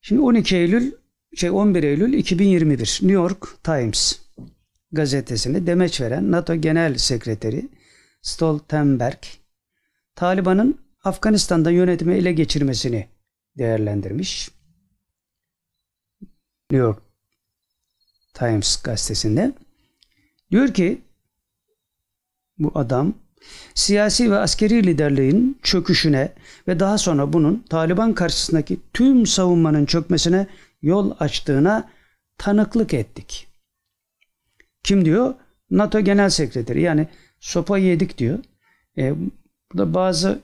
[0.00, 0.92] Şimdi 12 Eylül
[1.36, 4.18] şey 11 Eylül 2021 New York Times
[4.92, 7.68] gazetesine demeç veren NATO Genel Sekreteri
[8.22, 9.18] Stoltenberg
[10.14, 13.08] Taliban'ın Afganistan'da yönetimi ele geçirmesini
[13.58, 14.50] değerlendirmiş.
[16.70, 17.05] New York
[18.38, 19.52] Times gazetesinde.
[20.50, 21.00] Diyor ki
[22.58, 23.14] bu adam
[23.74, 26.32] siyasi ve askeri liderliğin çöküşüne
[26.68, 30.46] ve daha sonra bunun Taliban karşısındaki tüm savunmanın çökmesine
[30.82, 31.88] yol açtığına
[32.38, 33.48] tanıklık ettik.
[34.82, 35.34] Kim diyor?
[35.70, 37.08] NATO Genel Sekreteri yani
[37.40, 38.38] sopa yedik diyor.
[38.98, 39.14] E,
[39.72, 40.38] burada bazı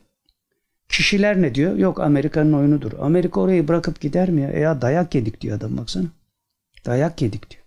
[0.89, 1.77] kişiler ne diyor?
[1.77, 2.93] Yok Amerika'nın oyunudur.
[3.01, 4.51] Amerika orayı bırakıp gider mi ya?
[4.51, 6.07] E ya dayak yedik diyor adam baksana.
[6.87, 7.62] Dayak yedik diyor.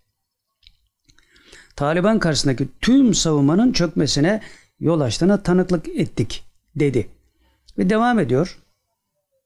[1.76, 4.42] Taliban karşısındaki tüm savunmanın çökmesine
[4.80, 6.44] yol açtığına tanıklık ettik
[6.76, 7.08] dedi.
[7.78, 8.58] Ve devam ediyor.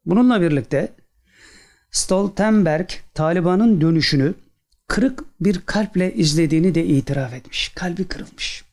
[0.06, 0.94] Bununla birlikte
[1.92, 4.34] Stoltenberg Taliban'ın dönüşünü
[4.88, 7.70] kırık bir kalple izlediğini de itiraf etmiş.
[7.70, 8.64] Kalbi kırılmış.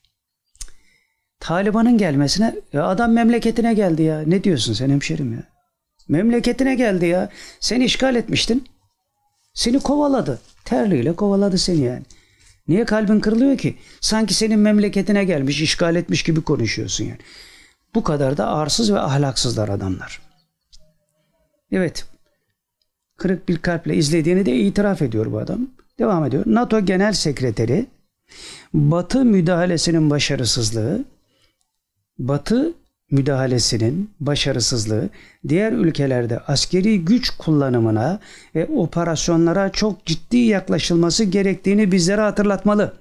[1.39, 4.21] Taliban'ın gelmesine ya adam memleketine geldi ya.
[4.21, 5.43] Ne diyorsun sen hemşerim ya?
[6.07, 7.29] Memleketine geldi ya.
[7.59, 8.65] Seni işgal etmiştin.
[9.53, 10.39] Seni kovaladı.
[10.65, 12.03] Terliyle kovaladı seni yani.
[12.67, 13.75] Niye kalbin kırılıyor ki?
[14.01, 17.19] Sanki senin memleketine gelmiş, işgal etmiş gibi konuşuyorsun yani.
[17.95, 20.21] Bu kadar da arsız ve ahlaksızlar adamlar.
[21.71, 22.05] Evet.
[23.17, 25.67] Kırık bir kalple izlediğini de itiraf ediyor bu adam.
[25.99, 26.43] Devam ediyor.
[26.47, 27.85] NATO Genel Sekreteri
[28.73, 31.05] Batı müdahalesinin başarısızlığı
[32.19, 32.73] Batı
[33.11, 35.09] müdahalesinin başarısızlığı
[35.47, 38.19] diğer ülkelerde askeri güç kullanımına
[38.55, 42.93] ve operasyonlara çok ciddi yaklaşılması gerektiğini bizlere hatırlatmalı.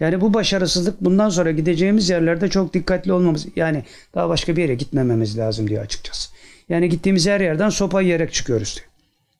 [0.00, 4.74] Yani bu başarısızlık bundan sonra gideceğimiz yerlerde çok dikkatli olmamız yani daha başka bir yere
[4.74, 6.30] gitmememiz lazım diyor açıkçası.
[6.68, 8.90] Yani gittiğimiz her yerden sopa yiyerek çıkıyoruz diyor.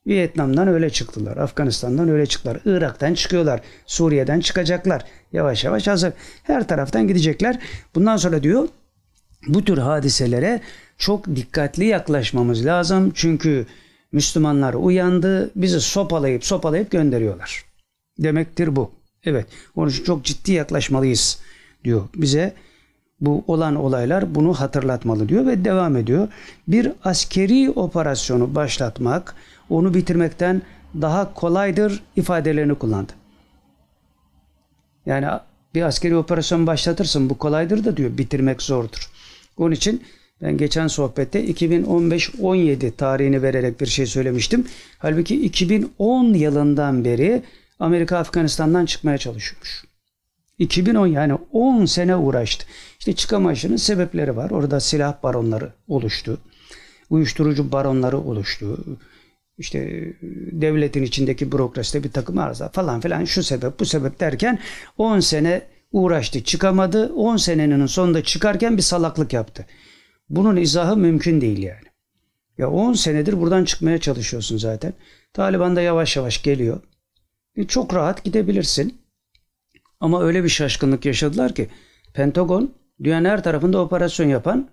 [0.06, 1.36] Vietnam'dan öyle çıktılar.
[1.36, 2.60] Afganistan'dan öyle çıktılar.
[2.64, 3.60] Irak'tan çıkıyorlar.
[3.86, 5.04] Suriye'den çıkacaklar.
[5.32, 6.12] Yavaş yavaş hazır.
[6.42, 7.58] Her taraftan gidecekler.
[7.94, 8.68] Bundan sonra diyor
[9.46, 10.60] bu tür hadiselere
[10.98, 13.12] çok dikkatli yaklaşmamız lazım.
[13.14, 13.66] Çünkü
[14.12, 17.64] Müslümanlar uyandı, bizi sopalayıp sopalayıp gönderiyorlar.
[18.18, 18.90] Demektir bu.
[19.24, 21.38] Evet, onun için çok ciddi yaklaşmalıyız
[21.84, 22.08] diyor.
[22.16, 22.54] Bize
[23.20, 26.28] bu olan olaylar bunu hatırlatmalı diyor ve devam ediyor.
[26.68, 29.34] Bir askeri operasyonu başlatmak,
[29.70, 30.62] onu bitirmekten
[31.00, 33.12] daha kolaydır ifadelerini kullandı.
[35.06, 35.26] Yani
[35.74, 39.10] bir askeri operasyon başlatırsın bu kolaydır da diyor bitirmek zordur.
[39.60, 40.02] Onun için
[40.42, 44.66] Ben geçen sohbette 2015-17 tarihini vererek bir şey söylemiştim.
[44.98, 47.42] Halbuki 2010 yılından beri
[47.78, 49.84] Amerika Afganistan'dan çıkmaya çalışıyormuş.
[50.58, 52.66] 2010 yani 10 sene uğraştı.
[52.98, 54.50] İşte çıkamayışının sebepleri var.
[54.50, 56.38] Orada silah baronları oluştu.
[57.10, 58.84] Uyuşturucu baronları oluştu.
[59.58, 60.12] İşte
[60.52, 64.58] devletin içindeki bürokraside bir takım arıza falan filan şu sebep bu sebep derken
[64.98, 65.62] 10 sene
[65.92, 67.12] uğraştı çıkamadı.
[67.14, 69.66] 10 senenin sonunda çıkarken bir salaklık yaptı.
[70.28, 71.86] Bunun izahı mümkün değil yani.
[72.58, 74.92] Ya 10 senedir buradan çıkmaya çalışıyorsun zaten.
[75.32, 76.80] Taliban da yavaş yavaş geliyor.
[77.56, 79.00] E çok rahat gidebilirsin.
[80.00, 81.68] Ama öyle bir şaşkınlık yaşadılar ki
[82.14, 84.68] Pentagon dünyanın her tarafında operasyon yapan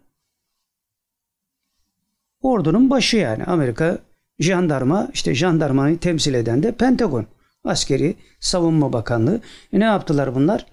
[2.41, 3.43] ordunun başı yani.
[3.43, 3.99] Amerika
[4.39, 7.25] jandarma işte jandarmayı temsil eden de Pentagon.
[7.63, 9.41] Askeri Savunma Bakanlığı.
[9.73, 10.65] E ne yaptılar bunlar?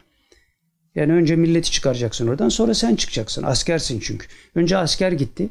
[0.94, 3.42] Yani önce milleti çıkaracaksın oradan sonra sen çıkacaksın.
[3.42, 4.26] Askersin çünkü.
[4.54, 5.48] Önce asker gitti.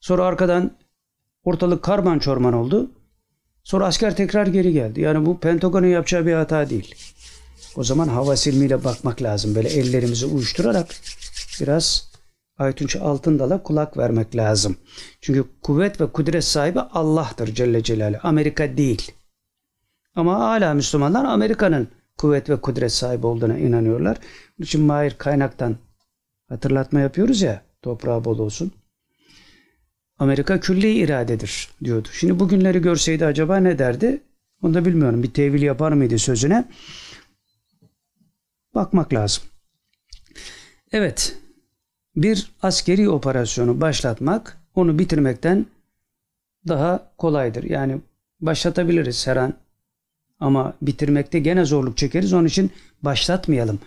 [0.00, 0.70] Sonra arkadan
[1.44, 2.90] ortalık karman çorman oldu.
[3.64, 5.00] Sonra asker tekrar geri geldi.
[5.00, 6.94] Yani bu Pentagon'un yapacağı bir hata değil.
[7.76, 9.54] O zaman hava silmiyle bakmak lazım.
[9.54, 10.88] Böyle ellerimizi uyuşturarak
[11.60, 12.12] biraz
[12.58, 14.76] Aytunç Altındal'a kulak vermek lazım.
[15.20, 18.20] Çünkü kuvvet ve kudret sahibi Allah'tır Celle Celaluhu.
[18.22, 19.12] Amerika değil.
[20.16, 24.18] Ama hala Müslümanlar Amerika'nın kuvvet ve kudret sahibi olduğuna inanıyorlar.
[24.58, 25.76] Bunun için Mahir kaynaktan
[26.48, 28.72] hatırlatma yapıyoruz ya toprağı bol olsun.
[30.18, 32.08] Amerika külli iradedir diyordu.
[32.12, 34.22] Şimdi bugünleri görseydi acaba ne derdi?
[34.62, 35.22] Onu da bilmiyorum.
[35.22, 36.68] Bir tevil yapar mıydı sözüne?
[38.74, 39.44] Bakmak lazım.
[40.92, 41.36] Evet.
[42.16, 45.66] Bir askeri operasyonu başlatmak onu bitirmekten
[46.68, 47.64] daha kolaydır.
[47.64, 48.00] Yani
[48.40, 49.54] başlatabiliriz her an
[50.40, 52.32] ama bitirmekte gene zorluk çekeriz.
[52.32, 52.70] Onun için
[53.02, 53.78] başlatmayalım.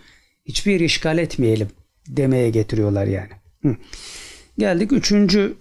[0.46, 1.68] Hiçbir işgal etmeyelim
[2.08, 3.30] demeye getiriyorlar yani.
[3.62, 3.76] Hı.
[4.58, 5.56] Geldik üçüncü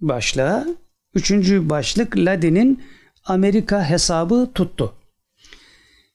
[0.00, 0.66] başlığa.
[1.14, 2.82] Üçüncü başlık Ladin'in
[3.24, 4.94] Amerika hesabı tuttu.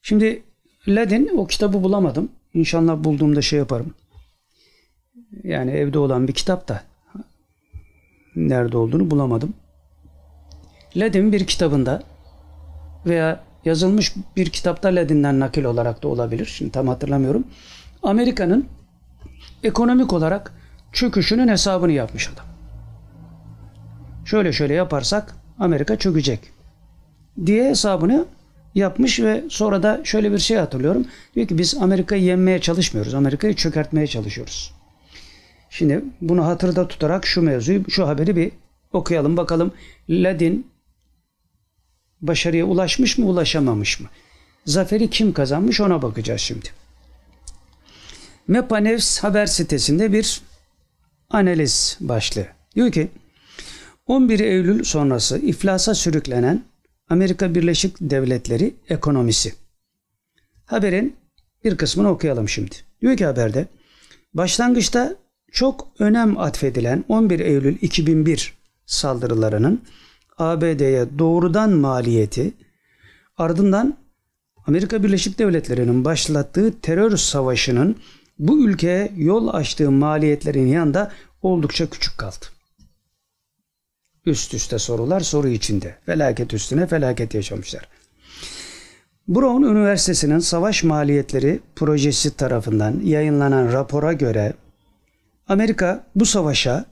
[0.01, 0.43] Şimdi
[0.87, 2.29] Ladin o kitabı bulamadım.
[2.53, 3.93] İnşallah bulduğumda şey yaparım.
[5.43, 6.83] Yani evde olan bir kitap da
[8.35, 9.53] nerede olduğunu bulamadım.
[10.95, 12.03] Ladin bir kitabında
[13.05, 16.45] veya yazılmış bir kitapta Ladin'den nakil olarak da olabilir.
[16.45, 17.47] Şimdi tam hatırlamıyorum.
[18.03, 18.65] Amerika'nın
[19.63, 20.53] ekonomik olarak
[20.93, 22.45] çöküşünün hesabını yapmış adam.
[24.25, 26.39] Şöyle şöyle yaparsak Amerika çökecek
[27.45, 28.25] diye hesabını
[28.75, 31.05] yapmış ve sonra da şöyle bir şey hatırlıyorum.
[31.35, 33.13] Diyor ki biz Amerika'yı yenmeye çalışmıyoruz.
[33.13, 34.73] Amerika'yı çökertmeye çalışıyoruz.
[35.69, 38.51] Şimdi bunu hatırda tutarak şu mevzuyu, şu haberi bir
[38.93, 39.71] okuyalım bakalım.
[40.09, 40.67] Ladin
[42.21, 44.07] başarıya ulaşmış mı, ulaşamamış mı?
[44.65, 46.69] Zaferi kim kazanmış ona bakacağız şimdi.
[48.47, 50.41] Mepanevs haber sitesinde bir
[51.29, 52.47] analiz başlığı.
[52.75, 53.11] Diyor ki
[54.05, 56.63] 11 Eylül sonrası iflasa sürüklenen
[57.09, 59.53] Amerika Birleşik Devletleri ekonomisi.
[60.65, 61.15] Haberin
[61.63, 62.75] bir kısmını okuyalım şimdi.
[63.01, 63.67] Diyor ki haberde
[64.33, 65.15] başlangıçta
[65.51, 68.53] çok önem atfedilen 11 Eylül 2001
[68.85, 69.81] saldırılarının
[70.37, 72.53] ABD'ye doğrudan maliyeti
[73.37, 73.97] ardından
[74.67, 77.95] Amerika Birleşik Devletleri'nin başlattığı terör savaşının
[78.39, 81.11] bu ülkeye yol açtığı maliyetlerin yanında
[81.41, 82.45] oldukça küçük kaldı.
[84.25, 85.95] Üst üste sorular soru içinde.
[86.05, 87.87] Felaket üstüne felaket yaşamışlar.
[89.27, 94.53] Brown Üniversitesi'nin savaş maliyetleri projesi tarafından yayınlanan rapora göre
[95.47, 96.85] Amerika bu savaşa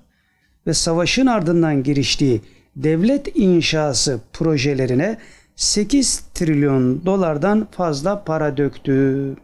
[0.68, 2.42] ve savaşın ardından giriştiği
[2.76, 5.18] devlet inşası projelerine
[5.56, 9.36] 8 trilyon dolardan fazla para döktü.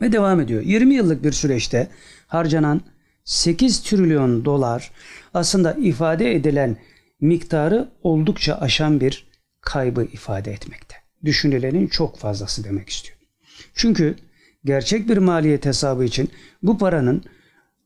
[0.00, 0.62] Ve devam ediyor.
[0.62, 1.88] 20 yıllık bir süreçte
[2.26, 2.80] harcanan
[3.24, 4.90] 8 trilyon dolar
[5.34, 6.76] aslında ifade edilen
[7.20, 9.26] miktarı oldukça aşan bir
[9.60, 10.94] kaybı ifade etmekte.
[11.24, 13.18] Düşünülenin çok fazlası demek istiyor.
[13.74, 14.16] Çünkü
[14.64, 16.30] gerçek bir maliyet hesabı için
[16.62, 17.24] bu paranın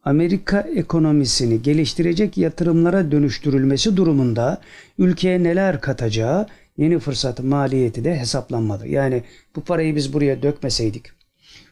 [0.06, 4.60] Amerika ekonomisini geliştirecek yatırımlara dönüştürülmesi durumunda
[4.98, 6.46] ülkeye neler katacağı
[6.76, 8.88] yeni fırsat maliyeti de hesaplanmalı.
[8.88, 9.22] Yani
[9.56, 11.16] bu parayı biz buraya dökmeseydik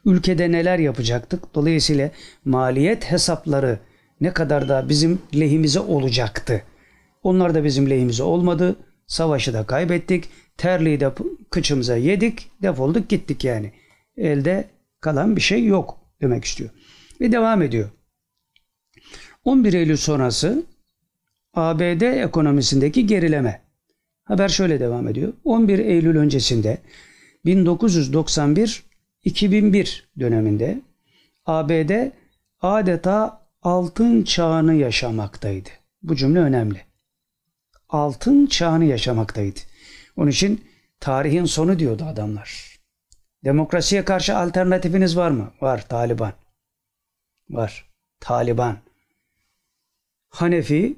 [0.04, 1.54] ülkede neler yapacaktık?
[1.54, 2.10] Dolayısıyla
[2.44, 3.78] maliyet hesapları
[4.20, 6.62] ne kadar da bizim lehimize olacaktı.
[7.22, 8.76] Onlar da bizim lehimize olmadı.
[9.06, 10.24] Savaşı da kaybettik.
[10.56, 11.12] Terliği de
[11.50, 12.50] kıçımıza yedik.
[12.62, 13.72] Defolduk gittik yani.
[14.16, 14.64] Elde
[15.00, 16.70] kalan bir şey yok demek istiyor.
[17.20, 17.90] Ve devam ediyor.
[19.44, 20.64] 11 Eylül sonrası
[21.54, 23.60] ABD ekonomisindeki gerileme.
[24.24, 25.32] Haber şöyle devam ediyor.
[25.44, 26.78] 11 Eylül öncesinde
[27.44, 30.80] 1991-2001 döneminde
[31.46, 32.10] ABD
[32.60, 35.68] adeta altın çağını yaşamaktaydı.
[36.02, 36.80] Bu cümle önemli.
[37.88, 39.60] Altın çağını yaşamaktaydı.
[40.16, 40.64] Onun için
[41.00, 42.78] tarihin sonu diyordu adamlar.
[43.44, 45.52] Demokrasiye karşı alternatifiniz var mı?
[45.60, 46.32] Var Taliban.
[47.50, 47.90] Var.
[48.20, 48.83] Taliban.
[50.34, 50.96] Hanefi,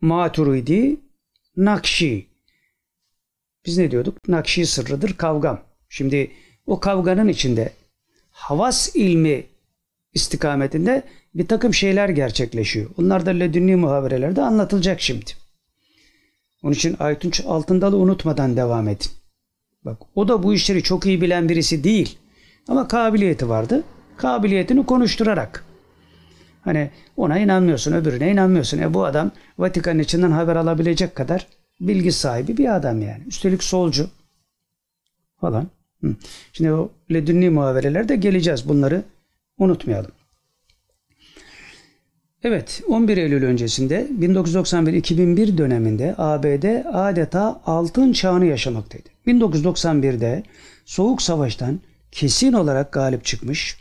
[0.00, 1.00] Maturidi,
[1.56, 2.26] Nakşi.
[3.66, 4.28] Biz ne diyorduk?
[4.28, 5.60] Nakşi sırrıdır kavgam.
[5.88, 6.30] Şimdi
[6.66, 7.72] o kavganın içinde
[8.30, 9.46] havas ilmi
[10.14, 11.02] istikametinde
[11.34, 12.90] bir takım şeyler gerçekleşiyor.
[12.98, 15.30] Onlar da ledünni muhaberelerde anlatılacak şimdi.
[16.62, 19.10] Onun için Aytunç Altındal'ı unutmadan devam edin.
[19.84, 22.18] Bak o da bu işleri çok iyi bilen birisi değil.
[22.68, 23.84] Ama kabiliyeti vardı.
[24.16, 25.73] Kabiliyetini konuşturarak.
[26.64, 28.78] Hani ona inanmıyorsun, öbürüne inanmıyorsun.
[28.78, 31.46] E bu adam Vatikan içinden haber alabilecek kadar
[31.80, 33.22] bilgi sahibi bir adam yani.
[33.26, 34.10] Üstelik solcu
[35.40, 35.66] falan.
[36.52, 38.68] Şimdi o ledünni muhaberelerde geleceğiz.
[38.68, 39.02] Bunları
[39.58, 40.10] unutmayalım.
[42.42, 49.08] Evet, 11 Eylül öncesinde 1991-2001 döneminde ABD adeta altın çağını yaşamaktaydı.
[49.26, 50.42] 1991'de
[50.84, 51.80] Soğuk Savaş'tan
[52.12, 53.76] kesin olarak galip çıkmış,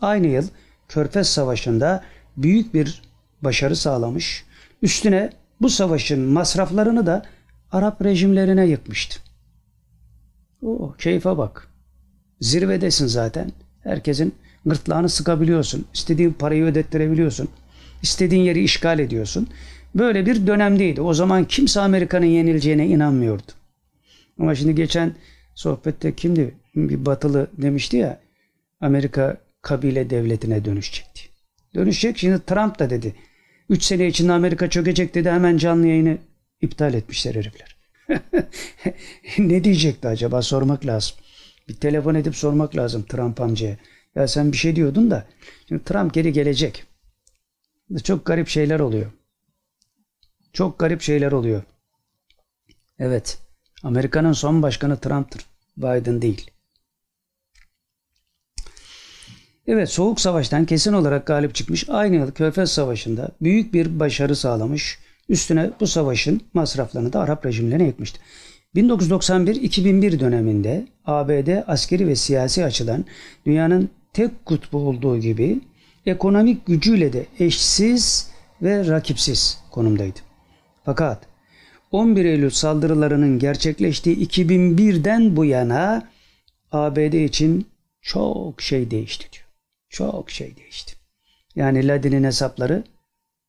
[0.00, 0.44] aynı yıl
[0.88, 2.04] Körfez Savaşı'nda
[2.36, 3.02] büyük bir
[3.42, 4.44] başarı sağlamış,
[4.82, 5.30] üstüne
[5.60, 7.26] bu savaşın masraflarını da
[7.72, 9.20] Arap rejimlerine yıkmıştı.
[10.62, 11.68] O keyfe bak.
[12.40, 13.52] Zirvedesin zaten.
[13.82, 14.34] Herkesin
[14.66, 15.84] gırtlağını sıkabiliyorsun.
[15.94, 17.48] İstediğin parayı ödettirebiliyorsun.
[18.02, 19.48] İstediğin yeri işgal ediyorsun.
[19.94, 21.00] Böyle bir dönemdeydi.
[21.00, 23.52] O zaman kimse Amerika'nın yenileceğine inanmıyordu.
[24.38, 25.14] Ama şimdi geçen
[25.54, 26.54] sohbette kimdi?
[26.76, 28.20] Bir batılı demişti ya
[28.80, 31.31] Amerika kabile devletine dönüşecekti.
[31.74, 32.18] Dönüşecek.
[32.18, 33.14] Şimdi Trump da dedi.
[33.68, 35.30] 3 sene içinde Amerika çökecek dedi.
[35.30, 36.18] Hemen canlı yayını
[36.60, 37.76] iptal etmişler herifler.
[39.38, 41.16] ne diyecekti acaba sormak lazım.
[41.68, 43.76] Bir telefon edip sormak lazım Trump amcaya.
[44.14, 45.26] Ya sen bir şey diyordun da
[45.68, 46.84] şimdi Trump geri gelecek.
[48.04, 49.12] Çok garip şeyler oluyor.
[50.52, 51.62] Çok garip şeyler oluyor.
[52.98, 53.38] Evet.
[53.82, 55.46] Amerika'nın son başkanı Trump'tır.
[55.76, 56.50] Biden değil.
[59.72, 64.98] Evet Soğuk Savaş'tan kesin olarak galip çıkmış aynı yıl Körfez Savaşı'nda büyük bir başarı sağlamış.
[65.28, 68.20] Üstüne bu savaşın masraflarını da Arap rejimlerine yıkmıştı.
[68.76, 73.04] 1991-2001 döneminde ABD askeri ve siyasi açıdan
[73.46, 75.60] dünyanın tek kutbu olduğu gibi
[76.06, 78.30] ekonomik gücüyle de eşsiz
[78.62, 80.18] ve rakipsiz konumdaydı.
[80.84, 81.22] Fakat
[81.92, 86.08] 11 Eylül saldırılarının gerçekleştiği 2001'den bu yana
[86.72, 87.66] ABD için
[88.02, 89.41] çok şey değişti diyor.
[89.92, 90.96] Çok şey değişti.
[91.54, 92.84] Yani Ladin'in hesapları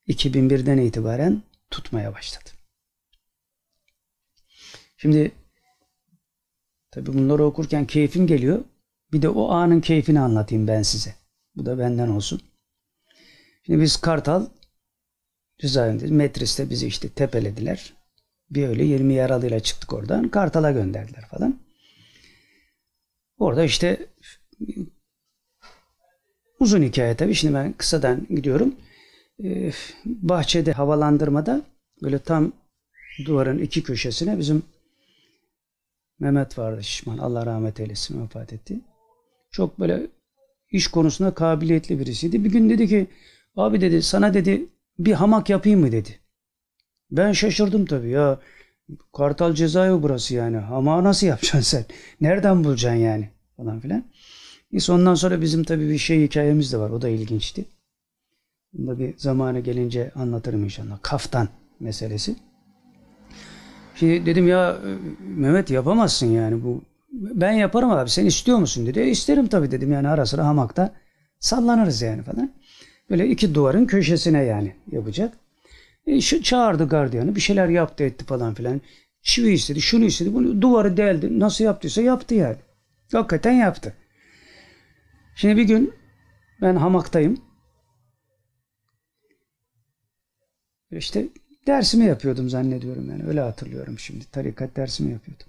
[0.08, 2.50] 2001'den itibaren tutmaya başladı.
[4.98, 5.32] Şimdi
[6.92, 8.66] tabi bunları okurken keyfim geliyor.
[9.12, 11.16] Bir de o anın keyfini anlatayım ben size.
[11.56, 12.42] Bu da benden olsun.
[13.66, 14.48] Şimdi biz Kartal
[15.58, 17.94] cezaevinde Metris'te bizi işte tepelediler.
[18.50, 20.30] Bir öyle 20 yaralıyla çıktık oradan.
[20.30, 21.60] Kartal'a gönderdiler falan.
[23.38, 24.08] Orada işte
[26.64, 27.36] uzun hikaye tabii.
[27.36, 28.76] Şimdi ben kısadan gidiyorum.
[29.44, 29.72] Ee,
[30.06, 31.62] bahçede havalandırmada
[32.02, 32.52] böyle tam
[33.26, 34.64] duvarın iki köşesine bizim
[36.20, 37.18] Mehmet vardı şişman.
[37.18, 38.80] Allah rahmet eylesin vefat etti.
[39.52, 40.08] Çok böyle
[40.72, 42.44] iş konusunda kabiliyetli birisiydi.
[42.44, 43.08] Bir gün dedi ki
[43.56, 44.66] abi dedi sana dedi
[45.00, 46.20] bir hamak yapayım mı dedi.
[47.12, 48.40] Ben şaşırdım tabii ya.
[49.18, 50.58] Kartal cezaevi burası yani.
[50.58, 51.86] Hamağı nasıl yapacaksın sen?
[52.22, 53.30] Nereden bulacaksın yani?
[53.58, 54.04] Falan filan.
[54.74, 56.90] Neyse ondan sonra bizim tabii bir şey hikayemiz de var.
[56.90, 57.66] O da ilginçti.
[58.74, 61.00] Bunu da bir zamanı gelince anlatırım inşallah.
[61.02, 61.50] Kaftan
[61.80, 62.36] meselesi.
[63.96, 64.78] Şimdi dedim ya
[65.20, 66.82] Mehmet yapamazsın yani bu.
[67.12, 69.00] Ben yaparım abi sen istiyor musun dedi.
[69.00, 70.94] E, isterim tabii dedim yani ara sıra hamakta
[71.40, 72.52] sallanırız yani falan.
[73.10, 75.38] Böyle iki duvarın köşesine yani yapacak.
[76.08, 78.82] E, şu çağırdı gardiyanı bir şeyler yaptı etti falan filan.
[79.22, 81.40] Çivi istedi şunu istedi bunu duvarı deldi.
[81.40, 82.58] Nasıl yaptıysa yaptı yani.
[83.12, 83.94] Hakikaten yaptı.
[85.36, 85.94] Şimdi bir gün
[86.62, 87.42] ben hamaktayım.
[90.92, 91.28] İşte
[91.68, 93.28] dersimi yapıyordum zannediyorum yani.
[93.28, 94.26] Öyle hatırlıyorum şimdi.
[94.32, 95.48] Tarikat dersimi yapıyordum.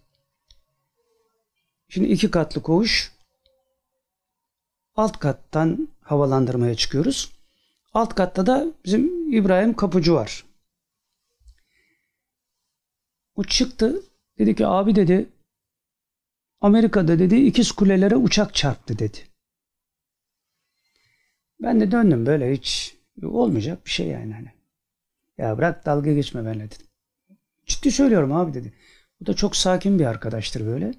[1.89, 3.13] Şimdi iki katlı koğuş.
[4.97, 7.33] Alt kattan havalandırmaya çıkıyoruz.
[7.95, 10.45] Alt katta da bizim İbrahim Kapıcı var.
[13.37, 14.03] O çıktı.
[14.39, 15.29] Dedi ki abi dedi
[16.61, 19.34] Amerika'da dedi ikiz kulelere uçak çarptı dedi.
[21.63, 24.49] Ben de döndüm böyle hiç olmayacak bir şey yani hani.
[25.39, 26.87] Ya bırak dalga geçme benimle dedim.
[27.67, 28.73] Ciddi söylüyorum abi dedi.
[29.23, 30.95] O da çok sakin bir arkadaştır böyle.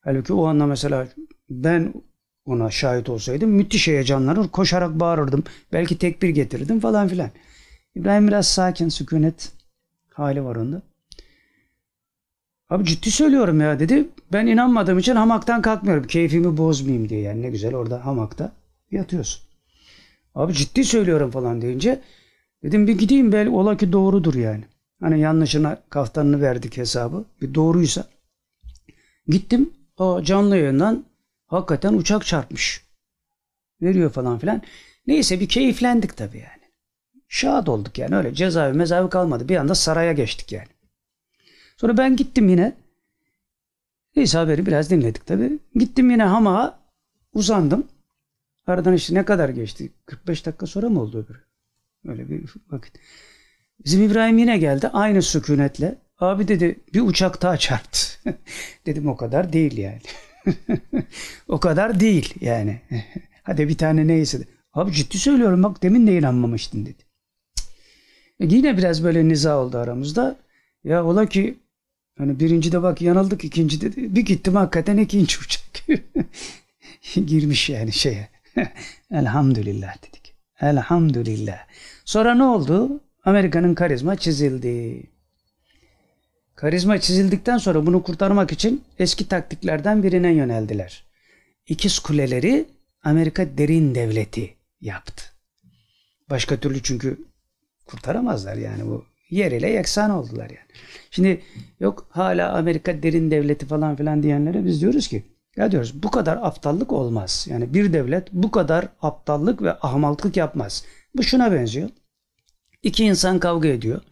[0.00, 1.08] Halbuki o anda mesela
[1.50, 1.94] ben
[2.46, 5.44] ona şahit olsaydım müthiş heyecanlanır, koşarak bağırırdım.
[5.72, 7.30] Belki tekbir getirirdim falan filan.
[7.94, 9.52] İbrahim biraz sakin, sükunet
[10.10, 10.82] hali var onda.
[12.70, 14.08] Abi ciddi söylüyorum ya dedi.
[14.32, 16.06] Ben inanmadığım için hamaktan kalkmıyorum.
[16.06, 18.52] Keyfimi bozmayayım diye yani ne güzel orada hamakta
[18.90, 19.51] yatıyorsun.
[20.34, 22.00] Abi ciddi söylüyorum falan deyince
[22.62, 24.64] dedim bir gideyim belki ola ki doğrudur yani.
[25.00, 27.24] Hani yanlışına kaftanını verdik hesabı.
[27.40, 28.04] Bir doğruysa.
[29.28, 31.04] Gittim o canlı yayından
[31.46, 32.84] hakikaten uçak çarpmış.
[33.82, 34.62] Veriyor falan filan.
[35.06, 36.62] Neyse bir keyiflendik tabii yani.
[37.28, 39.48] Şad olduk yani öyle cezaevi mezavi kalmadı.
[39.48, 40.68] Bir anda saraya geçtik yani.
[41.76, 42.76] Sonra ben gittim yine.
[44.16, 45.58] Neyse haberi biraz dinledik tabii.
[45.74, 46.78] Gittim yine hamağa
[47.34, 47.88] uzandım.
[48.66, 49.92] Aradan işte ne kadar geçti?
[50.06, 51.38] 45 dakika sonra mı oldu öbürü?
[52.08, 52.94] Öyle bir vakit.
[53.84, 55.98] Bizim İbrahim yine geldi aynı sükunetle.
[56.18, 57.98] Abi dedi bir uçak daha çarptı.
[58.86, 60.00] Dedim o kadar değil yani.
[61.48, 62.80] o kadar değil yani.
[63.42, 64.38] Hadi bir tane neyse.
[64.72, 67.02] Abi ciddi söylüyorum bak demin de inanmamıştın dedi.
[68.40, 70.36] E yine biraz böyle niza oldu aramızda.
[70.84, 71.58] Ya ola ki
[72.18, 75.62] hani birinci de bak yanıldık ikinci de bir gittim hakikaten ikinci uçak.
[77.26, 78.28] Girmiş yani şeye.
[79.10, 80.34] Elhamdülillah dedik.
[80.60, 81.66] Elhamdülillah.
[82.04, 83.00] Sonra ne oldu?
[83.24, 85.02] Amerika'nın karizma çizildi.
[86.54, 91.04] Karizma çizildikten sonra bunu kurtarmak için eski taktiklerden birine yöneldiler.
[91.66, 92.68] İkiz kuleleri
[93.04, 95.24] Amerika derin devleti yaptı.
[96.30, 97.18] Başka türlü çünkü
[97.86, 100.68] kurtaramazlar yani bu yer ile yeksan oldular yani.
[101.10, 101.42] Şimdi
[101.80, 105.22] yok hala Amerika derin devleti falan filan diyenlere biz diyoruz ki
[105.56, 107.46] ya diyoruz bu kadar aptallık olmaz.
[107.50, 110.84] Yani bir devlet bu kadar aptallık ve ahmallık yapmaz.
[111.14, 111.90] Bu şuna benziyor.
[112.82, 114.02] İki insan kavga ediyor.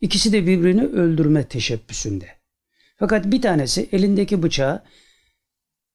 [0.00, 2.28] İkisi de birbirini öldürme teşebbüsünde.
[2.96, 4.82] Fakat bir tanesi elindeki bıçağı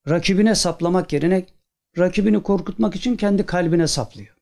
[0.08, 1.46] rakibine saplamak yerine
[1.98, 4.36] rakibini korkutmak için kendi kalbine saplıyor.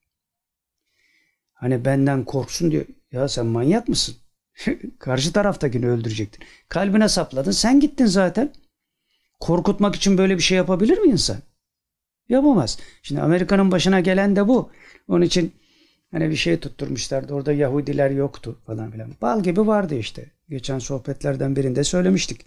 [1.53, 2.87] Hani benden korksun diyor.
[3.13, 4.17] Ya sen manyak mısın?
[4.99, 6.45] Karşı taraftakini öldürecektin.
[6.69, 7.51] Kalbine sapladın.
[7.51, 8.53] Sen gittin zaten.
[9.43, 11.37] Korkutmak için böyle bir şey yapabilir mi insan?
[12.29, 12.79] Yapamaz.
[13.03, 14.71] Şimdi Amerika'nın başına gelen de bu.
[15.09, 15.53] Onun için
[16.11, 17.35] hani bir şey tutturmuşlardı.
[17.35, 19.11] Orada Yahudiler yoktu falan filan.
[19.23, 20.31] Bal gibi vardı işte.
[20.49, 22.41] Geçen sohbetlerden birinde söylemiştik.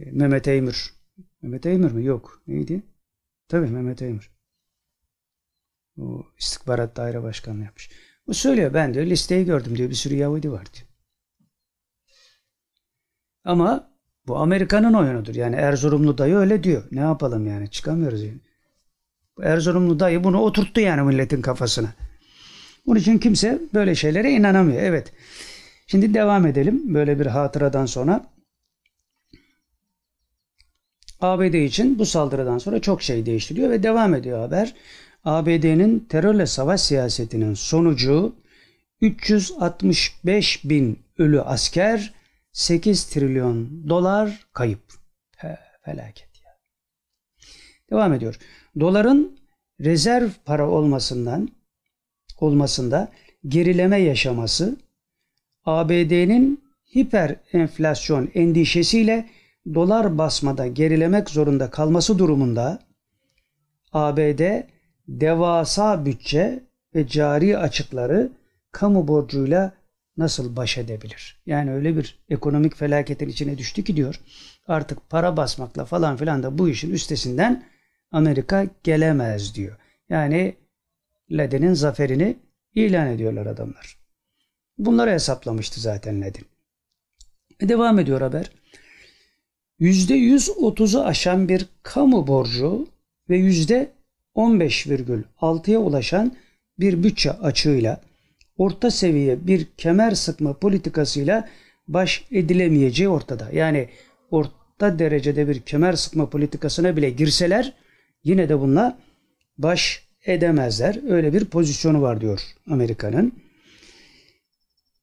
[0.00, 0.94] E, Mehmet Eymür.
[1.42, 2.04] Mehmet Eymür mü?
[2.04, 2.42] Yok.
[2.46, 2.82] Neydi?
[3.48, 4.30] Tabii Mehmet Eymür.
[5.98, 7.90] O istihbarat daire başkanlığı yapmış.
[8.26, 10.86] O söylüyor ben diyor listeyi gördüm diyor bir sürü Yahudi var diyor.
[13.44, 13.95] Ama
[14.28, 15.34] bu Amerika'nın oyunudur.
[15.34, 16.82] Yani Erzurumlu dayı öyle diyor.
[16.90, 18.40] Ne yapalım yani çıkamıyoruz yani.
[19.36, 21.88] Bu Erzurumlu dayı bunu oturttu yani milletin kafasına.
[22.86, 24.82] Bunun için kimse böyle şeylere inanamıyor.
[24.82, 25.12] Evet.
[25.86, 26.94] Şimdi devam edelim.
[26.94, 28.26] Böyle bir hatıradan sonra.
[31.20, 34.74] ABD için bu saldırıdan sonra çok şey değiştiriyor ve devam ediyor haber.
[35.24, 38.34] ABD'nin terörle savaş siyasetinin sonucu
[39.00, 42.14] 365 bin ölü asker
[42.56, 44.80] 8 trilyon dolar kayıp.
[45.36, 46.50] He, felaket ya.
[47.90, 48.38] Devam ediyor.
[48.80, 49.38] Doların
[49.80, 51.48] rezerv para olmasından
[52.40, 53.08] olmasında
[53.46, 54.76] gerileme yaşaması
[55.64, 59.28] ABD'nin hiper enflasyon endişesiyle
[59.74, 62.78] dolar basmada gerilemek zorunda kalması durumunda
[63.92, 64.62] ABD
[65.08, 68.32] devasa bütçe ve cari açıkları
[68.72, 69.72] kamu borcuyla
[70.16, 71.42] nasıl baş edebilir?
[71.46, 74.20] Yani öyle bir ekonomik felaketin içine düştü ki diyor.
[74.66, 77.64] Artık para basmakla falan filan da bu işin üstesinden
[78.12, 79.76] Amerika gelemez diyor.
[80.08, 80.56] Yani
[81.30, 82.36] Ledin'in zaferini
[82.74, 83.98] ilan ediyorlar adamlar.
[84.78, 86.46] Bunları hesaplamıştı zaten Ledin.
[87.60, 88.50] E devam ediyor haber.
[89.80, 92.88] %130'u aşan bir kamu borcu
[93.28, 96.36] ve %15,6'ya ulaşan
[96.78, 98.00] bir bütçe açığıyla
[98.58, 101.48] orta seviye bir kemer sıkma politikasıyla
[101.88, 103.48] baş edilemeyeceği ortada.
[103.52, 103.88] Yani
[104.30, 107.72] orta derecede bir kemer sıkma politikasına bile girseler
[108.24, 108.98] yine de bununla
[109.58, 111.00] baş edemezler.
[111.08, 113.32] Öyle bir pozisyonu var diyor Amerika'nın.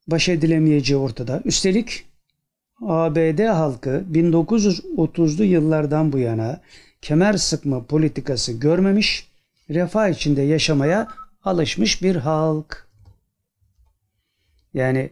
[0.07, 1.41] Baş edilemeyeceği ortada.
[1.45, 2.05] Üstelik
[2.81, 6.61] ABD halkı 1930'lu yıllardan bu yana
[7.01, 9.27] kemer sıkma politikası görmemiş,
[9.69, 11.07] refah içinde yaşamaya
[11.43, 12.82] alışmış bir halk.
[14.73, 15.09] Yani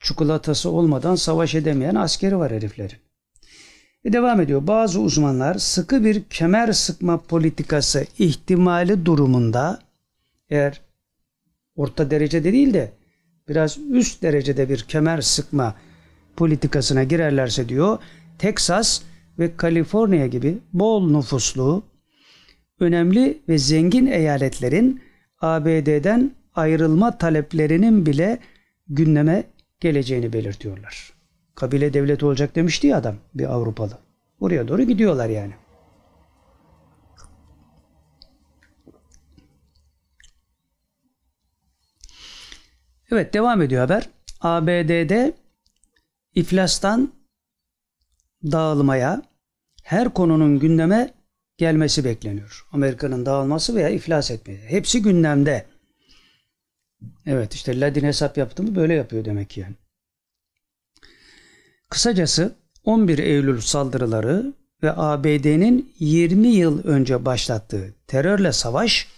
[0.00, 2.98] çikolatası olmadan savaş edemeyen askeri var heriflerin.
[4.04, 4.66] Ve devam ediyor.
[4.66, 9.78] Bazı uzmanlar sıkı bir kemer sıkma politikası ihtimali durumunda
[10.50, 10.80] eğer
[11.76, 12.92] orta derecede değil de
[13.48, 15.74] biraz üst derecede bir kemer sıkma
[16.36, 17.98] politikasına girerlerse diyor
[18.38, 19.02] Teksas
[19.38, 21.82] ve Kaliforniya gibi bol nüfuslu
[22.80, 25.02] önemli ve zengin eyaletlerin
[25.40, 28.38] ABD'den ayrılma taleplerinin bile
[28.88, 29.44] gündeme
[29.80, 31.12] geleceğini belirtiyorlar.
[31.54, 33.98] Kabile devleti olacak demişti ya adam bir Avrupalı.
[34.40, 35.54] Oraya doğru gidiyorlar yani.
[43.10, 44.08] Evet devam ediyor haber.
[44.40, 45.34] ABD'de
[46.34, 47.12] iflastan
[48.42, 49.22] dağılmaya
[49.82, 51.14] her konunun gündeme
[51.56, 52.66] gelmesi bekleniyor.
[52.72, 54.66] Amerika'nın dağılması veya iflas etmesi.
[54.68, 55.66] Hepsi gündemde.
[57.26, 59.74] Evet işte Ladin hesap yaptı mı böyle yapıyor demek ki yani.
[61.88, 62.54] Kısacası
[62.84, 64.52] 11 Eylül saldırıları
[64.82, 69.08] ve ABD'nin 20 yıl önce başlattığı terörle savaş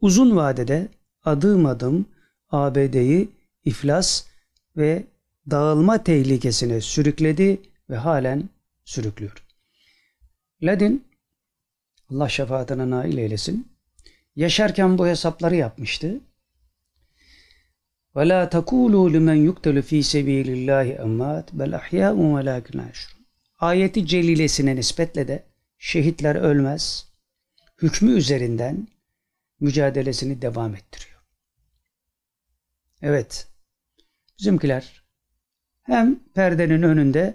[0.00, 0.88] uzun vadede
[1.24, 2.06] adım adım
[2.50, 3.28] ABD'yi
[3.64, 4.24] iflas
[4.76, 5.04] ve
[5.50, 7.60] dağılma tehlikesine sürükledi
[7.90, 8.48] ve halen
[8.84, 9.44] sürüklüyor.
[10.62, 11.04] Ladin
[12.10, 13.68] Allah şefaatine nail eylesin.
[14.36, 16.20] Yaşarken bu hesapları yapmıştı.
[18.16, 22.82] Ve la tekulu limen yuktelu fi sebilillahi emmat bel ahya'un ve lakin
[23.58, 25.44] Ayeti celilesine nispetle de
[25.78, 27.12] şehitler ölmez.
[27.82, 28.88] Hükmü üzerinden
[29.60, 31.20] mücadelesini devam ettiriyor.
[33.02, 33.48] Evet.
[34.38, 35.04] Bizimkiler
[35.82, 37.34] hem perdenin önünde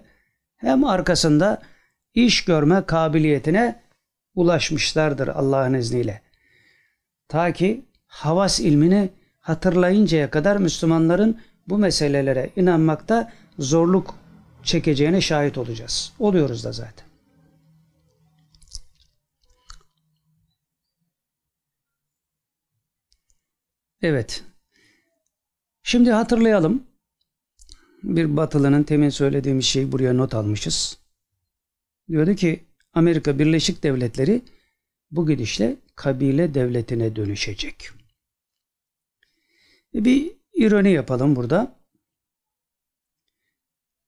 [0.56, 1.62] hem arkasında
[2.14, 3.82] iş görme kabiliyetine
[4.34, 6.22] ulaşmışlardır Allah'ın izniyle.
[7.28, 9.10] Ta ki havas ilmini
[9.40, 14.14] hatırlayıncaya kadar Müslümanların bu meselelere inanmakta zorluk
[14.62, 16.12] çekeceğine şahit olacağız.
[16.18, 17.06] Oluyoruz da zaten.
[24.02, 24.44] Evet.
[25.82, 26.82] Şimdi hatırlayalım.
[28.02, 30.98] Bir batılının temin söylediğimiz şeyi buraya not almışız.
[32.08, 34.42] Diyordu ki Amerika Birleşik Devletleri
[35.10, 37.99] bu gidişle kabile devletine dönüşecek.
[39.94, 41.76] E bir ironi yapalım burada.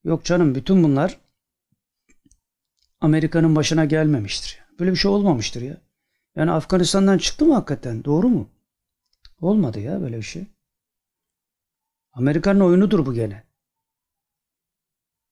[0.04, 1.20] Yok canım bütün bunlar
[3.00, 4.60] Amerika'nın başına gelmemiştir.
[4.78, 5.76] Böyle bir şey olmamıştır ya.
[6.36, 8.04] Yani Afganistan'dan çıktı mı hakikaten?
[8.04, 8.48] Doğru mu?
[9.40, 10.46] Olmadı ya böyle bir şey.
[12.12, 13.42] Amerika'nın oyunudur bu gene.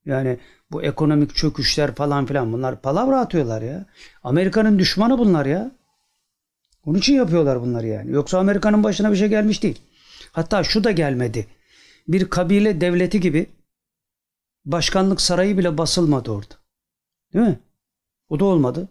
[0.04, 0.38] Yani
[0.70, 3.86] bu ekonomik çöküşler falan filan bunlar palavra atıyorlar ya.
[4.22, 5.70] Amerika'nın düşmanı bunlar ya.
[6.84, 8.10] Onun için yapıyorlar bunları yani.
[8.10, 9.82] Yoksa Amerika'nın başına bir şey gelmiş değil.
[10.32, 11.46] Hatta şu da gelmedi.
[12.08, 13.46] Bir kabile devleti gibi
[14.64, 16.54] başkanlık sarayı bile basılmadı orada.
[17.34, 17.60] Değil mi?
[18.28, 18.88] O da olmadı.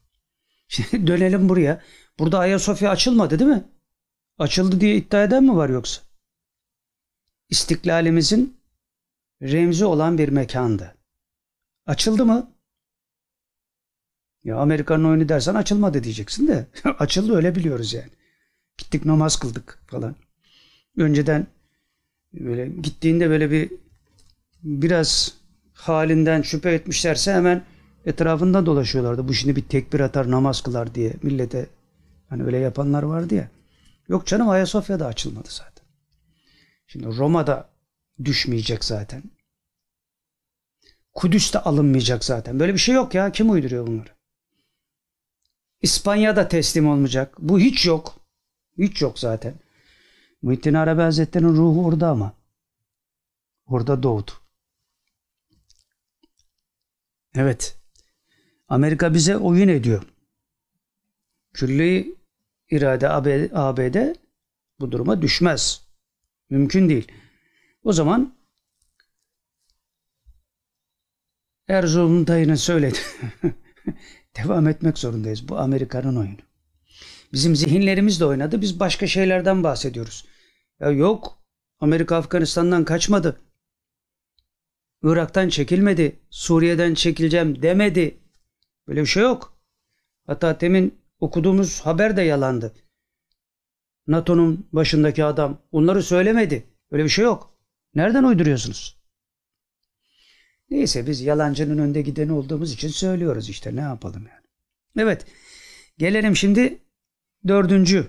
[0.68, 1.82] Şimdi dönelim buraya.
[2.18, 3.64] Burada Ayasofya açılmadı değil mi?
[4.38, 6.02] Açıldı diye iddia eden mi var yoksa?
[7.48, 8.60] İstiklalimizin
[9.42, 10.96] remzi olan bir mekandı.
[11.86, 12.52] Açıldı mı?
[14.44, 16.66] Ya Amerika'nın oyunu dersen açılmadı diyeceksin de.
[16.98, 18.10] Açıldı öyle biliyoruz yani.
[18.78, 20.16] Gittik namaz kıldık falan.
[20.96, 21.46] Önceden
[22.32, 23.72] böyle gittiğinde böyle bir
[24.62, 25.34] biraz
[25.72, 27.64] halinden şüphe etmişlerse hemen
[28.06, 29.28] etrafında dolaşıyorlardı.
[29.28, 31.66] Bu şimdi bir tekbir atar namaz kılar diye millete
[32.28, 33.50] hani öyle yapanlar vardı ya.
[34.08, 35.86] Yok canım Ayasofya'da açılmadı zaten.
[36.86, 37.68] Şimdi Roma'da
[38.24, 39.22] düşmeyecek zaten.
[41.14, 42.60] Kudüs de alınmayacak zaten.
[42.60, 43.32] Böyle bir şey yok ya.
[43.32, 44.08] Kim uyduruyor bunları?
[45.82, 47.34] İspanya'da teslim olmayacak.
[47.38, 48.20] Bu hiç yok.
[48.78, 49.54] Hiç yok zaten.
[50.42, 52.32] Muhittin Arabi Hazretleri'nin ruhu orada ama.
[53.66, 54.30] Orada doğdu.
[57.34, 57.78] Evet.
[58.68, 60.02] Amerika bize oyun ediyor.
[61.54, 62.16] Külli
[62.70, 63.08] irade
[63.52, 64.14] ABD
[64.80, 65.86] bu duruma düşmez.
[66.50, 67.12] Mümkün değil.
[67.84, 68.36] O zaman
[71.68, 72.98] Erzurum dayının söyledi.
[74.36, 75.48] Devam etmek zorundayız.
[75.48, 76.45] Bu Amerika'nın oyunu.
[77.36, 78.60] Bizim zihinlerimiz de oynadı.
[78.60, 80.26] Biz başka şeylerden bahsediyoruz.
[80.80, 81.38] Ya yok.
[81.80, 83.40] Amerika Afganistan'dan kaçmadı.
[85.02, 86.20] Irak'tan çekilmedi.
[86.30, 88.20] Suriye'den çekileceğim demedi.
[88.88, 89.58] Böyle bir şey yok.
[90.26, 92.74] Hatta temin okuduğumuz haber de yalandı.
[94.06, 96.66] NATO'nun başındaki adam onları söylemedi.
[96.92, 97.58] Böyle bir şey yok.
[97.94, 98.96] Nereden uyduruyorsunuz?
[100.70, 104.46] Neyse biz yalancının önde gideni olduğumuz için söylüyoruz işte ne yapalım yani.
[104.98, 105.26] Evet
[105.98, 106.85] gelelim şimdi
[107.48, 108.06] dördüncü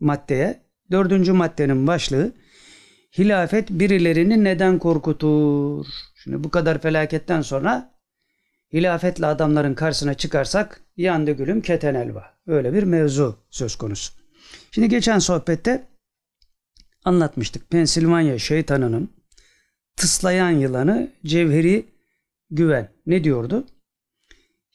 [0.00, 0.64] maddeye.
[0.90, 2.32] Dördüncü maddenin başlığı
[3.18, 5.86] hilafet birilerini neden korkutur?
[6.22, 7.94] Şimdi bu kadar felaketten sonra
[8.72, 12.24] hilafetle adamların karşısına çıkarsak yandı gülüm keten elva.
[12.46, 14.12] Öyle bir mevzu söz konusu.
[14.70, 15.86] Şimdi geçen sohbette
[17.04, 17.70] anlatmıştık.
[17.70, 19.10] Pensilvanya şeytanının
[19.96, 21.86] tıslayan yılanı Cevheri
[22.50, 23.66] Güven ne diyordu?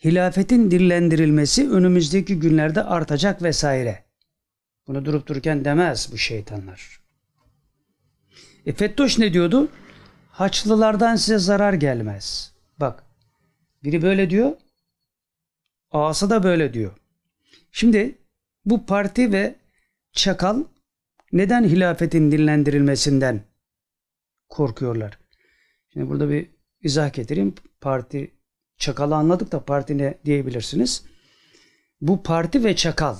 [0.04, 4.04] Hilafetin dillendirilmesi önümüzdeki günlerde artacak vesaire.
[4.88, 7.00] Bunu durup dururken demez bu şeytanlar.
[8.66, 9.70] E Fettoş ne diyordu?
[10.32, 12.54] Haçlılardan size zarar gelmez.
[12.78, 13.04] Bak
[13.84, 14.52] biri böyle diyor.
[15.92, 16.92] Ağası da böyle diyor.
[17.72, 18.18] Şimdi
[18.66, 19.56] bu parti ve
[20.12, 20.64] çakal
[21.32, 23.42] neden hilafetin dinlendirilmesinden
[24.50, 25.20] korkuyorlar?
[25.94, 26.50] Şimdi burada bir
[26.82, 27.56] izah getireyim.
[27.82, 28.32] Parti
[28.80, 31.04] çakalı anladık da parti ne diyebilirsiniz.
[32.02, 33.16] Bu parti ve çakal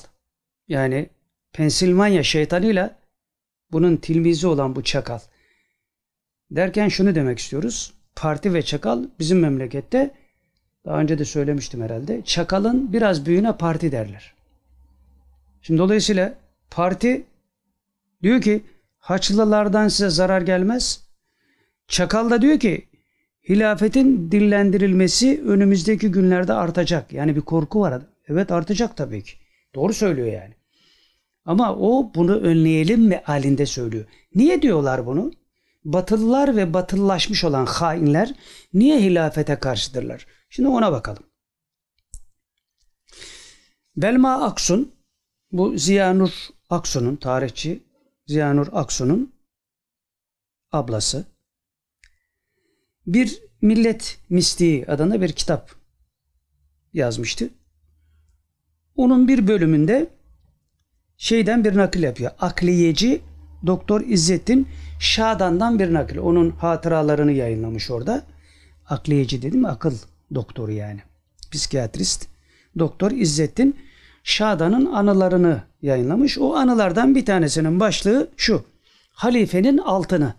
[0.68, 1.10] yani
[1.54, 2.96] Pensilvanya şeytanıyla
[3.72, 5.20] bunun tilmizi olan bu çakal.
[6.52, 7.94] Derken şunu demek istiyoruz.
[8.16, 10.12] Parti ve çakal bizim memlekette
[10.86, 12.22] daha önce de söylemiştim herhalde.
[12.26, 14.34] Çakalın biraz büyüğüne parti derler.
[15.62, 16.34] Şimdi dolayısıyla
[16.70, 17.26] parti
[18.24, 18.64] diyor ki
[19.00, 21.04] Haçlılardan size zarar gelmez.
[21.88, 22.89] Çakal da diyor ki
[23.50, 27.14] hilafetin dillendirilmesi önümüzdeki günlerde artacak.
[27.14, 28.02] Yani bir korku var.
[28.28, 29.32] Evet artacak tabii ki.
[29.76, 30.54] Doğru söylüyor yani.
[31.46, 34.06] Ama o bunu önleyelim mi halinde söylüyor.
[34.36, 35.32] Niye diyorlar bunu?
[35.86, 38.36] Batılılar ve batılılaşmış olan hainler
[38.74, 40.28] niye hilafete karşıdırlar?
[40.50, 41.24] Şimdi ona bakalım.
[43.96, 44.92] Belma Aksun,
[45.52, 46.32] bu Ziyanur
[46.70, 47.84] Aksun'un, tarihçi
[48.28, 49.34] Ziyanur Aksun'un
[50.72, 51.26] ablası.
[53.08, 55.72] Bir Millet Mistiği adında bir kitap
[56.94, 57.50] yazmıştı.
[58.96, 60.08] Onun bir bölümünde
[61.18, 62.32] şeyden bir nakil yapıyor.
[62.40, 63.22] Akliyeci
[63.68, 64.68] Doktor İzzettin
[65.00, 66.18] Şadan'dan bir nakil.
[66.18, 68.24] Onun hatıralarını yayınlamış orada.
[68.90, 69.94] Akliyeci dedim akıl
[70.36, 71.02] doktoru yani.
[71.52, 72.28] Psikiyatrist.
[72.80, 73.76] Doktor İzzettin
[74.24, 76.38] Şadan'ın anılarını yayınlamış.
[76.38, 78.64] O anılardan bir tanesinin başlığı şu.
[79.10, 80.34] Halifenin altını.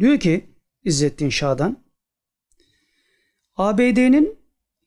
[0.00, 0.46] Diyor ki
[0.84, 1.78] İzzettin Şadan
[3.56, 4.38] ABD'nin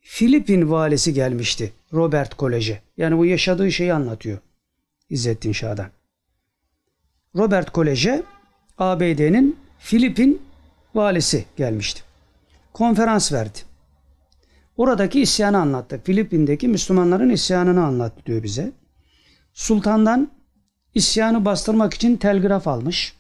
[0.02, 2.82] Filipin valisi gelmişti Robert Kolej'e.
[2.98, 4.40] Yani bu yaşadığı şeyi anlatıyor
[5.10, 5.90] İzzettin Şah'dan.
[7.36, 8.24] Robert Kolej'e
[8.78, 10.42] ABD'nin Filipin
[10.96, 12.02] valisi gelmişti.
[12.74, 13.60] Konferans verdi.
[14.78, 16.02] Oradaki isyanı anlattı.
[16.04, 18.72] Filipin'deki Müslümanların isyanını anlattı diyor bize.
[19.54, 20.32] Sultandan
[20.94, 23.19] isyanı bastırmak için telgraf almış.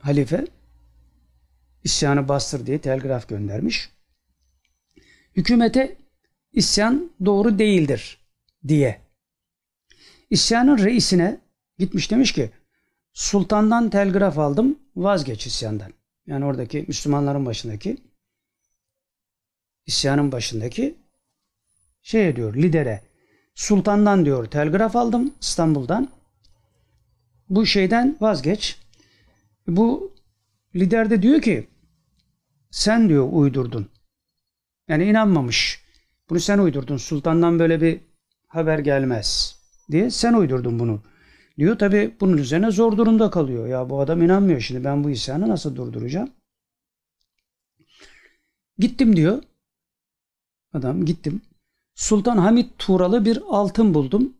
[0.00, 0.46] Halife
[1.84, 3.90] isyanı bastır diye telgraf göndermiş.
[5.36, 5.96] Hükümete
[6.52, 8.18] isyan doğru değildir
[8.68, 9.00] diye.
[10.30, 11.40] İsyanın reisine
[11.78, 12.50] gitmiş demiş ki
[13.12, 15.92] sultandan telgraf aldım vazgeç isyandan.
[16.26, 17.96] Yani oradaki Müslümanların başındaki
[19.86, 20.94] isyanın başındaki
[22.02, 23.02] şey diyor lidere
[23.54, 26.08] sultandan diyor telgraf aldım İstanbul'dan
[27.48, 28.78] bu şeyden vazgeç.
[29.70, 30.14] Bu
[30.74, 31.68] lider de diyor ki
[32.70, 33.88] sen diyor uydurdun.
[34.88, 35.84] Yani inanmamış.
[36.30, 36.96] Bunu sen uydurdun.
[36.96, 38.00] Sultandan böyle bir
[38.48, 39.58] haber gelmez
[39.90, 41.02] diye sen uydurdun bunu.
[41.58, 43.66] Diyor tabi bunun üzerine zor durumda kalıyor.
[43.66, 46.30] Ya bu adam inanmıyor şimdi ben bu isyanı nasıl durduracağım?
[48.78, 49.42] Gittim diyor.
[50.72, 51.42] Adam gittim.
[51.94, 54.34] Sultan Hamit Turalı bir altın buldum.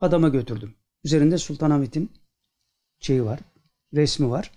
[0.00, 0.74] Adama götürdüm.
[1.04, 2.10] Üzerinde Sultan Hamit'in
[3.00, 3.40] şeyi var.
[3.94, 4.50] Resmi var.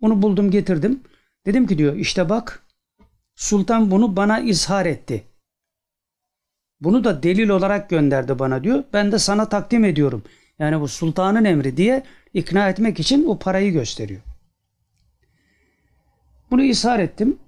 [0.00, 1.00] Onu buldum getirdim.
[1.46, 2.66] Dedim ki diyor işte bak
[3.36, 5.24] Sultan bunu bana izhar etti.
[6.80, 8.84] Bunu da delil olarak gönderdi bana diyor.
[8.92, 10.22] Ben de sana takdim ediyorum.
[10.58, 12.02] Yani bu sultanın emri diye
[12.34, 14.20] ikna etmek için o parayı gösteriyor.
[16.50, 17.38] Bunu ishar ettim.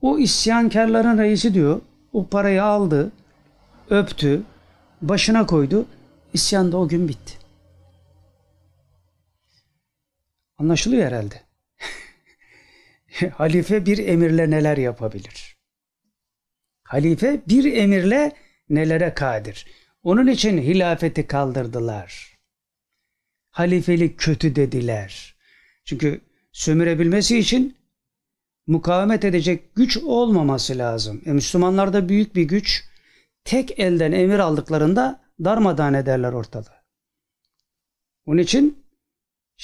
[0.00, 1.80] O isyankarların reisi diyor.
[2.12, 3.12] O parayı aldı,
[3.90, 4.42] öptü,
[5.02, 5.86] başına koydu.
[6.32, 7.43] İsyan da o gün bitti.
[10.58, 11.42] Anlaşılıyor herhalde.
[13.32, 15.56] Halife bir emirle neler yapabilir?
[16.84, 18.32] Halife bir emirle
[18.68, 19.66] nelere kadir?
[20.02, 22.38] Onun için hilafeti kaldırdılar.
[23.50, 25.36] Halifelik kötü dediler.
[25.84, 26.20] Çünkü
[26.52, 27.76] sömürebilmesi için
[28.66, 31.22] mukavemet edecek güç olmaması lazım.
[31.26, 32.84] E, Müslümanlarda büyük bir güç
[33.44, 36.84] tek elden emir aldıklarında darmadağın ederler ortalığı.
[38.26, 38.83] Onun için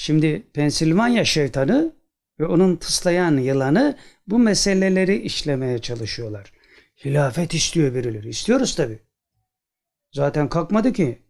[0.01, 1.95] şimdi Pensilvanya şeytanı
[2.39, 3.97] ve onun tıslayan yılanı
[4.27, 6.51] bu meseleleri işlemeye çalışıyorlar.
[7.05, 8.29] Hilafet istiyor birileri.
[8.29, 8.99] İstiyoruz tabi.
[10.11, 11.21] Zaten kalkmadı ki.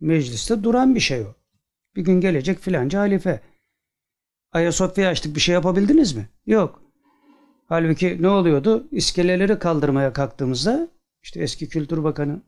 [0.00, 1.34] Mecliste duran bir şey o.
[1.96, 3.40] Bir gün gelecek filanca halife.
[4.52, 6.28] Ayasofya açtık bir şey yapabildiniz mi?
[6.46, 6.82] Yok.
[7.68, 8.88] Halbuki ne oluyordu?
[8.90, 10.88] İskeleleri kaldırmaya kalktığımızda
[11.22, 12.40] işte eski Kültür Bakanı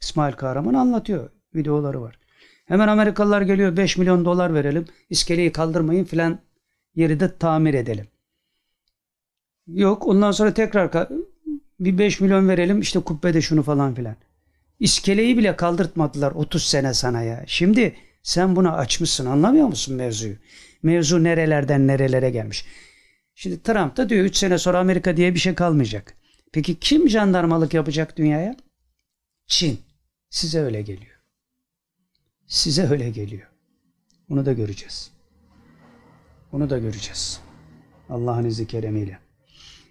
[0.00, 1.30] İsmail Kahraman anlatıyor.
[1.54, 2.17] Videoları var.
[2.68, 4.84] Hemen Amerikalılar geliyor 5 milyon dolar verelim.
[5.10, 6.38] iskeleyi kaldırmayın filan
[6.94, 8.06] yeri de tamir edelim.
[9.66, 11.08] Yok ondan sonra tekrar
[11.80, 14.16] bir 5 milyon verelim işte kubbede şunu falan filan.
[14.80, 17.44] İskeleyi bile kaldırtmadılar 30 sene sana ya.
[17.46, 20.36] Şimdi sen bunu açmışsın anlamıyor musun mevzuyu?
[20.82, 22.64] Mevzu nerelerden nerelere gelmiş.
[23.34, 26.14] Şimdi Trump da diyor 3 sene sonra Amerika diye bir şey kalmayacak.
[26.52, 28.56] Peki kim jandarmalık yapacak dünyaya?
[29.46, 29.80] Çin.
[30.30, 31.17] Size öyle geliyor.
[32.48, 33.48] Size öyle geliyor.
[34.28, 35.10] Bunu da göreceğiz.
[36.52, 37.40] Bunu da göreceğiz.
[38.08, 39.18] Allah'ın izni keremiyle.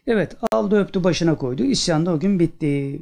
[0.08, 1.64] Evet aldı öptü başına koydu.
[1.64, 3.02] İsyan da o gün bitti.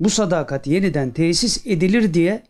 [0.00, 2.42] Bu sadakat yeniden tesis edilir diye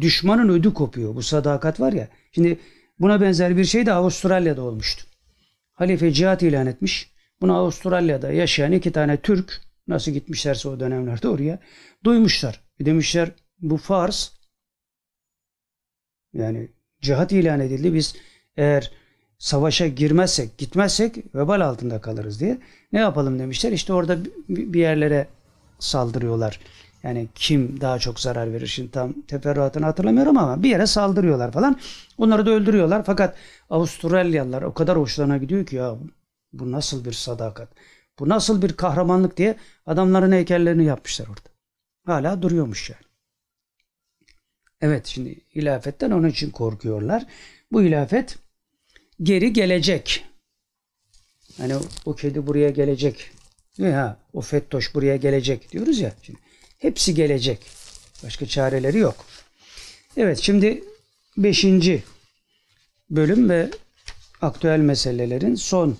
[0.00, 1.14] düşmanın ödü kopuyor.
[1.14, 2.08] Bu sadakat var ya.
[2.32, 2.58] Şimdi
[3.00, 5.04] buna benzer bir şey de Avustralya'da olmuştu.
[5.72, 7.12] Halife cihat ilan etmiş.
[7.40, 11.58] Bunu Avustralya'da yaşayan iki tane Türk nasıl gitmişlerse o dönemlerde oraya
[12.04, 12.60] duymuşlar.
[12.80, 13.30] Demişler
[13.60, 14.37] bu farz
[16.32, 16.68] yani
[17.00, 17.94] cihat ilan edildi.
[17.94, 18.14] Biz
[18.56, 18.92] eğer
[19.38, 22.58] savaşa girmezsek, gitmezsek vebal altında kalırız diye.
[22.92, 23.72] Ne yapalım demişler.
[23.72, 24.18] İşte orada
[24.48, 25.28] bir yerlere
[25.78, 26.60] saldırıyorlar.
[27.02, 31.80] Yani kim daha çok zarar verir şimdi tam teferruatını hatırlamıyorum ama bir yere saldırıyorlar falan.
[32.18, 33.04] Onları da öldürüyorlar.
[33.04, 33.36] Fakat
[33.70, 35.96] Avustralyalılar o kadar hoşlarına gidiyor ki ya
[36.52, 37.68] bu nasıl bir sadakat,
[38.18, 39.56] bu nasıl bir kahramanlık diye
[39.86, 41.48] adamların heykellerini yapmışlar orada.
[42.06, 43.07] Hala duruyormuş yani.
[44.80, 47.26] Evet şimdi hilafetten onun için korkuyorlar.
[47.72, 48.38] Bu hilafet
[49.22, 50.24] geri gelecek.
[51.56, 51.74] Hani
[52.06, 53.30] o, kedi buraya gelecek.
[53.78, 56.12] Veya o fettoş buraya gelecek diyoruz ya.
[56.22, 56.38] Şimdi
[56.78, 57.66] hepsi gelecek.
[58.24, 59.24] Başka çareleri yok.
[60.16, 60.84] Evet şimdi
[61.36, 62.02] beşinci
[63.10, 63.70] bölüm ve
[64.40, 65.98] aktüel meselelerin son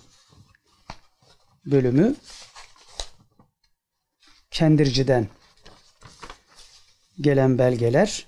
[1.67, 2.15] bölümü
[4.51, 5.29] Kendirci'den
[7.21, 8.28] gelen belgeler.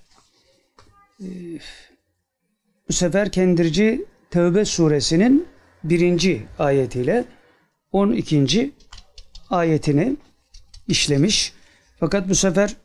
[1.21, 1.59] Ee,
[2.89, 5.49] bu sefer Kendirci Tevbe suresinin
[5.85, 7.25] birinci ayetiyle
[7.93, 8.73] 12.
[9.51, 10.17] ayetini
[10.89, 11.53] işlemiş.
[11.97, 12.77] Fakat bu sefer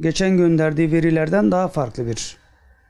[0.00, 2.36] geçen gönderdiği verilerden daha farklı bir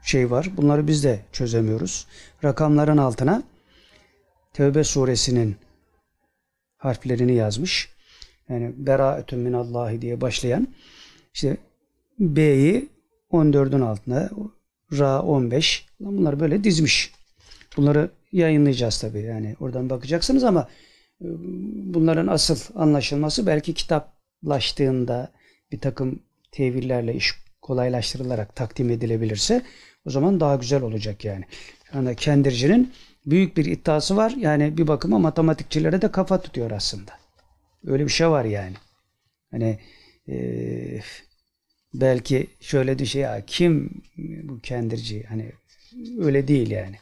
[0.02, 0.50] şey var.
[0.56, 2.06] Bunları biz de çözemiyoruz.
[2.44, 3.42] Rakamların altına
[4.52, 5.56] Tevbe suresinin
[6.76, 7.88] harflerini yazmış.
[8.48, 10.68] Yani Beraetun minallahi diye başlayan
[11.34, 11.56] işte
[12.18, 12.88] B'yi
[13.32, 14.30] 14'ün altına
[14.98, 17.12] Ra 15 bunları böyle dizmiş.
[17.76, 19.22] Bunları yayınlayacağız tabii.
[19.22, 20.68] Yani oradan bakacaksınız ama
[21.20, 21.26] e,
[21.94, 25.32] bunların asıl anlaşılması belki kitaplaştığında
[25.72, 26.22] bir takım
[26.52, 29.62] tevillerle iş kolaylaştırılarak takdim edilebilirse
[30.06, 31.44] o zaman daha güzel olacak yani.
[31.92, 32.92] Şu anda Kendirci'nin
[33.26, 34.34] büyük bir iddiası var.
[34.36, 37.12] Yani bir bakıma matematikçilere de kafa tutuyor aslında.
[37.86, 38.74] Öyle bir şey var yani.
[39.50, 39.78] Hani
[40.28, 40.36] e,
[41.94, 45.52] belki şöyle şey ya kim bu kendirci hani
[46.18, 46.96] öyle değil yani.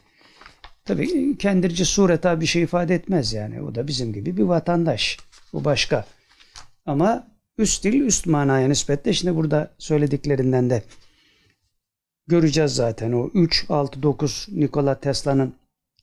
[0.84, 3.62] Tabii kendirci sureta bir şey ifade etmez yani.
[3.62, 5.18] O da bizim gibi bir vatandaş.
[5.52, 6.06] Bu başka.
[6.86, 7.28] Ama
[7.58, 10.82] üst dil üst manaya nispetle şimdi burada söylediklerinden de
[12.26, 13.12] göreceğiz zaten.
[13.12, 15.54] O 3, 6, 9 Nikola Tesla'nın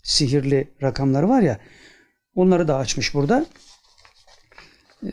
[0.04, 1.60] sihirli rakamları var ya
[2.36, 3.46] onları da açmış burada.
[5.04, 5.10] Ee,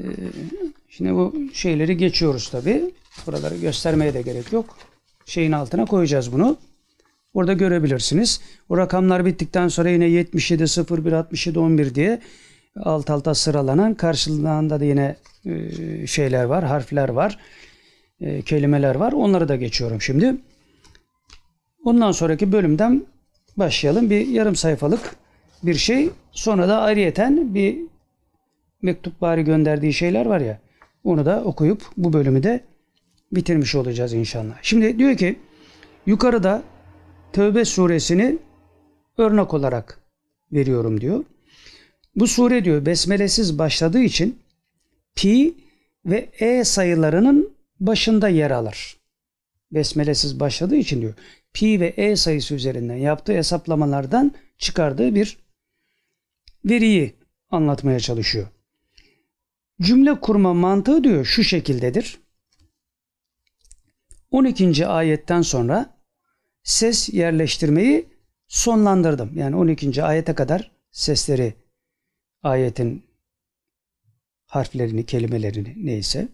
[0.93, 2.83] şimdi bu şeyleri geçiyoruz tabi.
[3.27, 4.77] Buraları göstermeye de gerek yok.
[5.27, 6.57] Şeyin altına koyacağız bunu.
[7.35, 8.41] Orada görebilirsiniz.
[8.69, 10.65] O rakamlar bittikten sonra yine 77,
[11.05, 12.21] 01, 67, 11 diye
[12.77, 15.17] alt alta sıralanan karşılığında da yine
[15.47, 17.39] e, şeyler var, harfler var,
[18.21, 19.13] e, kelimeler var.
[19.13, 20.37] Onları da geçiyorum şimdi.
[21.85, 23.07] Ondan sonraki bölümden
[23.57, 24.11] başlayalım.
[24.11, 25.17] Bir yarım sayfalık
[25.63, 26.11] bir şey.
[26.33, 27.79] Sonra da ayrıyeten bir
[28.83, 30.59] mektup bari gönderdiği şeyler var ya.
[31.05, 32.65] Onu da okuyup bu bölümü de
[33.33, 34.59] bitirmiş olacağız inşallah.
[34.63, 35.39] Şimdi diyor ki
[36.07, 36.63] yukarıda
[37.33, 38.39] Tövbe suresini
[39.19, 40.01] örnek olarak
[40.53, 41.25] veriyorum diyor.
[42.17, 44.39] Bu sure diyor besmelesiz başladığı için
[45.15, 45.55] pi
[46.07, 48.97] ve e sayılarının başında yer alır.
[49.73, 51.15] Besmelesiz başladığı için diyor
[51.53, 55.39] pi ve e sayısı üzerinden yaptığı hesaplamalardan çıkardığı bir
[56.65, 57.15] veriyi
[57.51, 58.47] anlatmaya çalışıyor.
[59.83, 62.21] Cümle kurma mantığı diyor şu şekildedir.
[64.31, 64.87] 12.
[64.87, 65.99] ayetten sonra
[66.63, 68.09] ses yerleştirmeyi
[68.49, 69.39] sonlandırdım.
[69.39, 70.05] Yani 12.
[70.05, 71.55] ayete kadar sesleri
[72.43, 73.05] ayetin
[74.47, 76.29] harflerini, kelimelerini neyse.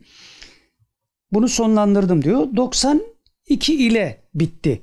[1.33, 2.57] Bunu sonlandırdım diyor.
[2.57, 4.83] 92 ile bitti.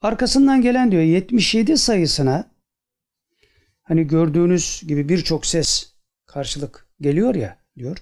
[0.00, 2.50] Arkasından gelen diyor 77 sayısına
[3.82, 5.92] hani gördüğünüz gibi birçok ses
[6.26, 7.96] karşılık geliyor ya diyor.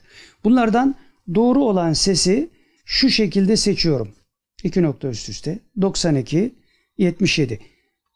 [0.44, 0.94] Bunlardan
[1.34, 2.50] doğru olan sesi
[2.84, 4.14] şu şekilde seçiyorum.
[4.62, 6.54] 2 nokta üst üste 92
[6.98, 7.60] 77.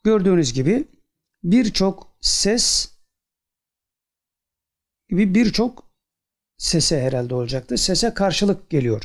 [0.04, 0.84] Gördüğünüz gibi
[1.44, 2.92] birçok ses
[5.08, 5.88] gibi birçok
[6.58, 7.78] sese herhalde olacaktı.
[7.78, 9.02] Sese karşılık geliyor.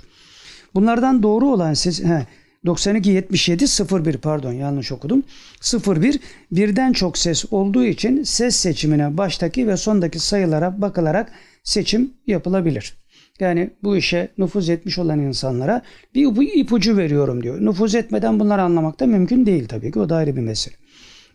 [0.76, 2.28] Bunlardan doğru olan ses he,
[2.66, 3.66] 92 77
[4.06, 5.24] 01 pardon yanlış okudum.
[5.62, 6.20] 01
[6.52, 11.32] birden çok ses olduğu için ses seçimine baştaki ve sondaki sayılara bakılarak
[11.64, 12.94] seçim yapılabilir.
[13.40, 15.82] Yani bu işe nüfuz etmiş olan insanlara
[16.16, 17.62] bir ipucu veriyorum diyor.
[17.62, 20.76] Nüfuz etmeden bunları anlamak da mümkün değil tabii ki o da ayrı bir mesele.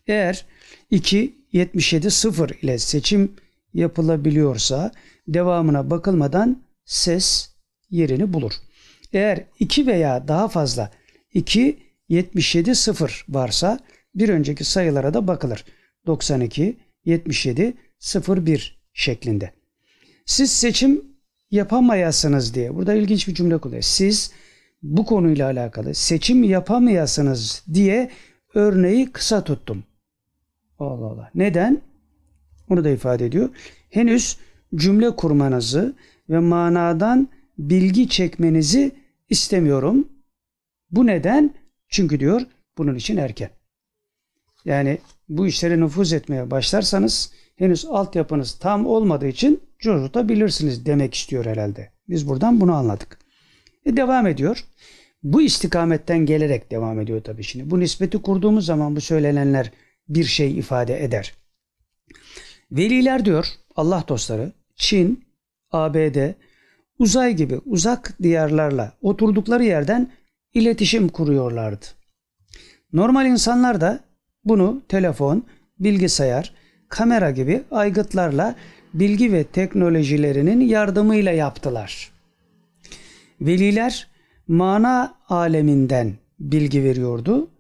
[0.07, 0.45] Eğer
[0.91, 3.33] 2 77 0 ile seçim
[3.75, 4.93] yapılabiliyorsa
[5.29, 7.51] devamına bakılmadan ses
[7.91, 8.53] yerini bulur.
[9.13, 10.91] Eğer 2 veya daha fazla
[11.35, 11.79] 2
[12.09, 13.79] 77 0 varsa
[14.15, 15.65] bir önceki sayılara da bakılır.
[16.07, 17.75] 92 77
[18.29, 19.53] 01 şeklinde.
[20.27, 21.05] Siz seçim
[21.51, 22.75] yapamayasınız diye.
[22.75, 23.83] Burada ilginç bir cümle kullanıyor.
[23.83, 24.33] Siz
[24.83, 28.11] bu konuyla alakalı seçim yapamayasınız diye
[28.55, 29.85] örneği kısa tuttum.
[30.79, 31.31] Allah Allah.
[31.35, 31.81] Neden?
[32.69, 33.51] Onu da ifade ediyor.
[33.91, 34.39] Henüz
[34.75, 35.95] cümle kurmanızı
[36.31, 37.29] ve manadan
[37.59, 38.93] bilgi çekmenizi
[39.31, 40.09] istemiyorum.
[40.91, 41.55] Bu neden?
[41.89, 42.43] Çünkü diyor
[42.79, 43.51] bunun için erken.
[44.65, 44.99] Yani
[45.29, 51.91] bu işlere nüfuz etmeye başlarsanız henüz altyapınız tam olmadığı için cozutabilirsiniz demek istiyor herhalde.
[52.09, 53.19] Biz buradan bunu anladık.
[53.87, 54.65] E devam ediyor.
[55.23, 57.71] Bu istikametten gelerek devam ediyor tabii şimdi.
[57.71, 59.73] Bu nispeti kurduğumuz zaman bu söylenenler
[60.09, 61.35] bir şey ifade eder.
[62.71, 63.47] Veliler diyor
[63.77, 65.25] Allah dostları Çin,
[65.71, 66.33] ABD,
[66.99, 70.11] uzay gibi uzak diyarlarla oturdukları yerden
[70.55, 71.87] iletişim kuruyorlardı.
[72.93, 74.01] Normal insanlar da
[74.45, 75.47] bunu telefon,
[75.79, 76.55] bilgisayar,
[76.89, 78.55] kamera gibi aygıtlarla
[78.95, 82.11] bilgi ve teknolojilerinin yardımıyla yaptılar.
[83.41, 84.09] Veliler
[84.49, 87.51] mana aleminden bilgi veriyordu.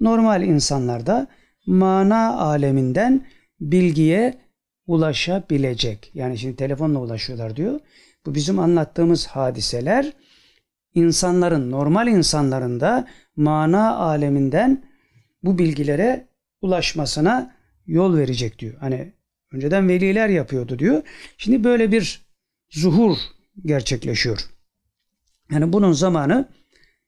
[0.00, 1.26] Normal insanlar da
[1.66, 3.26] mana aleminden
[3.60, 4.38] bilgiye
[4.86, 6.10] ulaşabilecek.
[6.14, 7.80] Yani şimdi telefonla ulaşıyorlar diyor.
[8.26, 10.12] Bu bizim anlattığımız hadiseler
[10.96, 14.84] insanların, normal insanların da mana aleminden
[15.42, 16.28] bu bilgilere
[16.60, 17.56] ulaşmasına
[17.86, 18.74] yol verecek diyor.
[18.80, 19.12] Hani
[19.52, 21.02] önceden veliler yapıyordu diyor.
[21.38, 22.26] Şimdi böyle bir
[22.70, 23.16] zuhur
[23.64, 24.38] gerçekleşiyor.
[25.50, 26.48] Yani bunun zamanı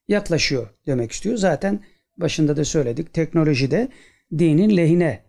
[0.08, 1.36] yaklaşıyor demek istiyor.
[1.36, 1.80] Zaten
[2.16, 3.88] başında da söyledik teknolojide
[4.38, 5.22] dinin lehine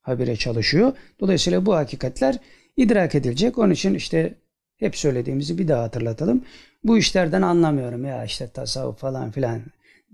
[0.00, 0.92] habire çalışıyor.
[1.20, 2.38] Dolayısıyla bu hakikatler
[2.76, 3.58] idrak edilecek.
[3.58, 4.34] Onun için işte
[4.76, 6.44] hep söylediğimizi bir daha hatırlatalım.
[6.84, 9.62] Bu işlerden anlamıyorum ya işte tasavvuf falan filan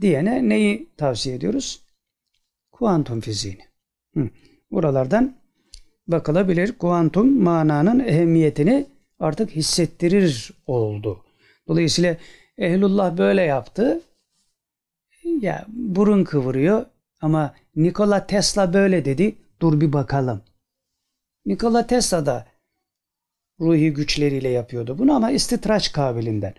[0.01, 1.83] diyene neyi tavsiye ediyoruz?
[2.73, 3.63] Kuantum fiziğini.
[4.15, 4.31] Hı.
[4.71, 5.35] Buralardan
[6.07, 6.79] bakılabilir.
[6.79, 8.87] Kuantum mananın ehemmiyetini
[9.21, 11.25] artık hissettirir oldu.
[11.69, 12.17] Dolayısıyla
[12.59, 14.01] Ehlullah böyle yaptı.
[15.41, 16.87] Ya burun kıvırıyor
[17.21, 19.37] ama Nikola Tesla böyle dedi.
[19.61, 20.43] Dur bir bakalım.
[21.47, 22.47] Nikola Tesla da
[23.63, 26.55] ruhi güçleriyle yapıyordu bunu ama istitraç kabilinden.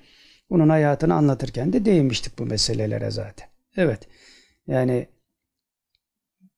[0.50, 3.48] Bunun hayatını anlatırken de değinmiştik bu meselelere zaten.
[3.78, 4.08] Evet.
[4.68, 5.08] Yani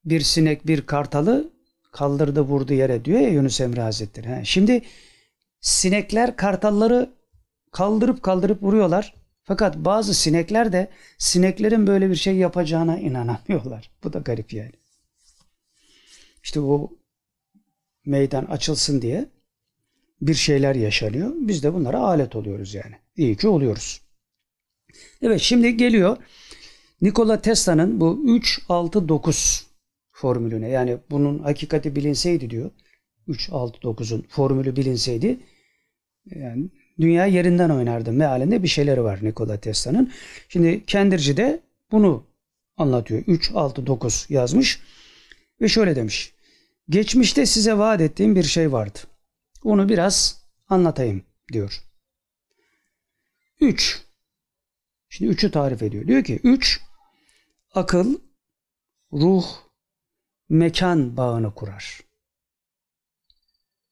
[0.06, 1.54] bir sinek bir kartalı
[1.92, 4.28] kaldırdı vurdu yere diyor ya Yunus Emre Hazretleri.
[4.28, 4.82] Ha, şimdi
[5.62, 7.10] sinekler kartalları
[7.72, 9.14] kaldırıp kaldırıp vuruyorlar.
[9.44, 13.92] Fakat bazı sinekler de sineklerin böyle bir şey yapacağına inanamıyorlar.
[14.04, 14.72] Bu da garip yani.
[16.44, 16.90] İşte o
[18.06, 19.35] meydan açılsın diye
[20.22, 21.32] bir şeyler yaşanıyor.
[21.36, 22.96] Biz de bunlara alet oluyoruz yani.
[23.18, 24.02] İyi ki oluyoruz.
[25.22, 26.18] Evet şimdi geliyor
[27.02, 29.68] Nikola Tesla'nın bu 3 6 9
[30.12, 32.72] formülüne yani bunun hakikati bilinseydi diyor.
[33.28, 35.40] 3 6 9'un formülü bilinseydi
[36.36, 36.70] yani
[37.00, 40.12] dünya yerinden oynardı mealinde bir şeyleri var Nikola Tesla'nın.
[40.50, 41.62] Şimdi Kendirci de
[41.92, 42.24] bunu
[42.78, 43.24] anlatıyor.
[43.28, 44.80] 3 6 9 yazmış
[45.62, 46.34] ve şöyle demiş.
[46.90, 49.00] Geçmişte size vaat ettiğim bir şey vardı.
[49.66, 51.84] Onu biraz anlatayım diyor.
[53.62, 54.02] 3.
[55.10, 56.08] Şimdi 3'ü tarif ediyor.
[56.08, 56.82] Diyor ki 3
[57.74, 58.20] akıl,
[59.14, 59.46] ruh,
[60.50, 62.00] mekan bağını kurar.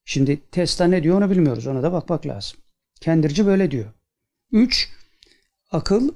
[0.05, 1.67] Şimdi Tesla ne diyor onu bilmiyoruz.
[1.67, 2.59] Ona da bakmak lazım.
[3.01, 3.93] Kendirci böyle diyor.
[4.51, 4.89] 3
[5.71, 6.09] akıl,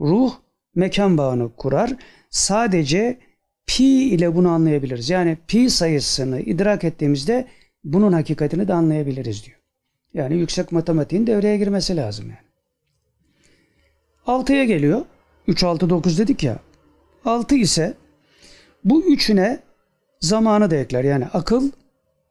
[0.00, 0.34] ruh,
[0.74, 1.96] mekan bağını kurar.
[2.30, 3.20] Sadece
[3.66, 5.10] pi ile bunu anlayabiliriz.
[5.10, 7.48] Yani pi sayısını idrak ettiğimizde
[7.84, 9.58] bunun hakikatini de anlayabiliriz diyor.
[10.14, 12.44] Yani yüksek matematiğin devreye girmesi lazım yani.
[14.26, 15.04] 6'ya geliyor.
[15.46, 16.58] 3, 6, 9 dedik ya.
[17.24, 17.94] 6 ise
[18.84, 19.62] bu üçüne
[20.20, 21.04] zamanı da ekler.
[21.04, 21.70] Yani akıl,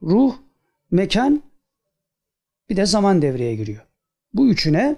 [0.01, 0.35] ruh,
[0.91, 1.43] mekan
[2.69, 3.85] bir de zaman devreye giriyor.
[4.33, 4.95] Bu üçüne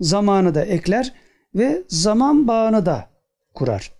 [0.00, 1.14] zamanı da ekler
[1.54, 3.10] ve zaman bağını da
[3.54, 3.92] kurar.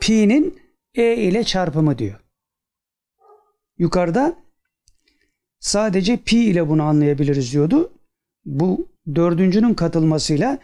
[0.00, 0.60] Pi'nin
[0.94, 2.20] E ile çarpımı diyor.
[3.78, 4.36] Yukarıda
[5.64, 7.92] sadece pi ile bunu anlayabiliriz diyordu.
[8.44, 10.58] Bu dördüncünün katılmasıyla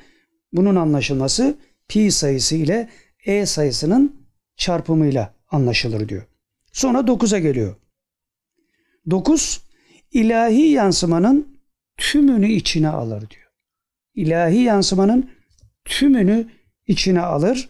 [0.53, 1.57] bunun anlaşılması
[1.89, 2.89] pi sayısı ile
[3.25, 6.23] e sayısının çarpımıyla anlaşılır diyor.
[6.73, 7.77] Sonra 9'a geliyor.
[9.11, 9.61] 9
[10.13, 11.61] ilahi yansımanın
[11.97, 13.51] tümünü içine alır diyor.
[14.15, 15.31] İlahi yansımanın
[15.85, 16.49] tümünü
[16.87, 17.69] içine alır,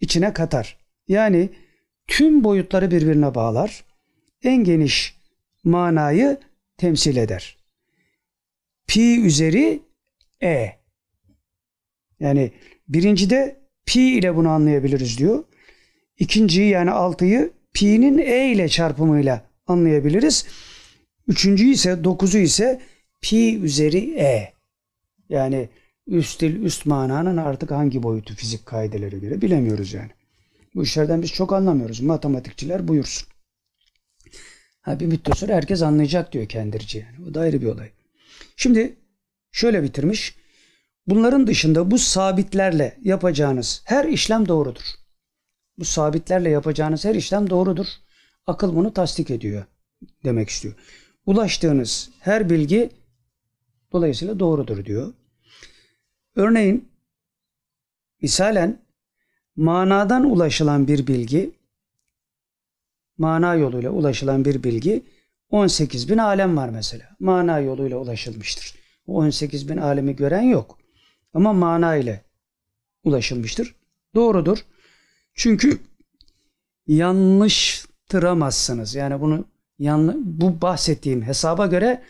[0.00, 0.78] içine katar.
[1.08, 1.50] Yani
[2.06, 3.84] tüm boyutları birbirine bağlar.
[4.42, 5.19] En geniş
[5.64, 6.38] manayı
[6.76, 7.56] temsil eder.
[8.86, 9.82] Pi üzeri
[10.42, 10.72] e.
[12.20, 12.52] Yani
[12.88, 15.44] birincide pi ile bunu anlayabiliriz diyor.
[16.18, 20.46] İkinciyi yani altıyı pi'nin e ile çarpımıyla anlayabiliriz.
[21.28, 22.80] Üçüncüyü ise dokuzu ise
[23.20, 24.52] pi üzeri e.
[25.28, 25.68] Yani
[26.06, 30.10] üst dil, üst mananın artık hangi boyutu fizik kaideleri göre bilemiyoruz yani.
[30.74, 32.00] Bu işlerden biz çok anlamıyoruz.
[32.00, 33.28] Matematikçiler buyursun.
[34.80, 37.30] Ha bir müddet sonra herkes anlayacak diyor kendirci yani.
[37.30, 37.90] O da ayrı bir olay.
[38.56, 38.96] Şimdi
[39.52, 40.34] şöyle bitirmiş.
[41.06, 44.82] Bunların dışında bu sabitlerle yapacağınız her işlem doğrudur.
[45.78, 47.86] Bu sabitlerle yapacağınız her işlem doğrudur.
[48.46, 49.64] Akıl bunu tasdik ediyor
[50.24, 50.74] demek istiyor.
[51.26, 52.90] Ulaştığınız her bilgi
[53.92, 55.12] dolayısıyla doğrudur diyor.
[56.36, 56.88] Örneğin
[58.22, 58.82] misalen
[59.56, 61.50] manadan ulaşılan bir bilgi
[63.20, 65.02] mana yoluyla ulaşılan bir bilgi
[65.50, 67.16] 18 bin alem var mesela.
[67.20, 68.74] Mana yoluyla ulaşılmıştır.
[69.06, 70.78] 18 bin alemi gören yok.
[71.34, 72.24] Ama mana ile
[73.04, 73.74] ulaşılmıştır.
[74.14, 74.58] Doğrudur.
[75.34, 75.78] Çünkü
[76.86, 78.94] yanlıştıramazsınız.
[78.94, 79.44] Yani bunu
[79.78, 82.02] yanlı, bu bahsettiğim hesaba göre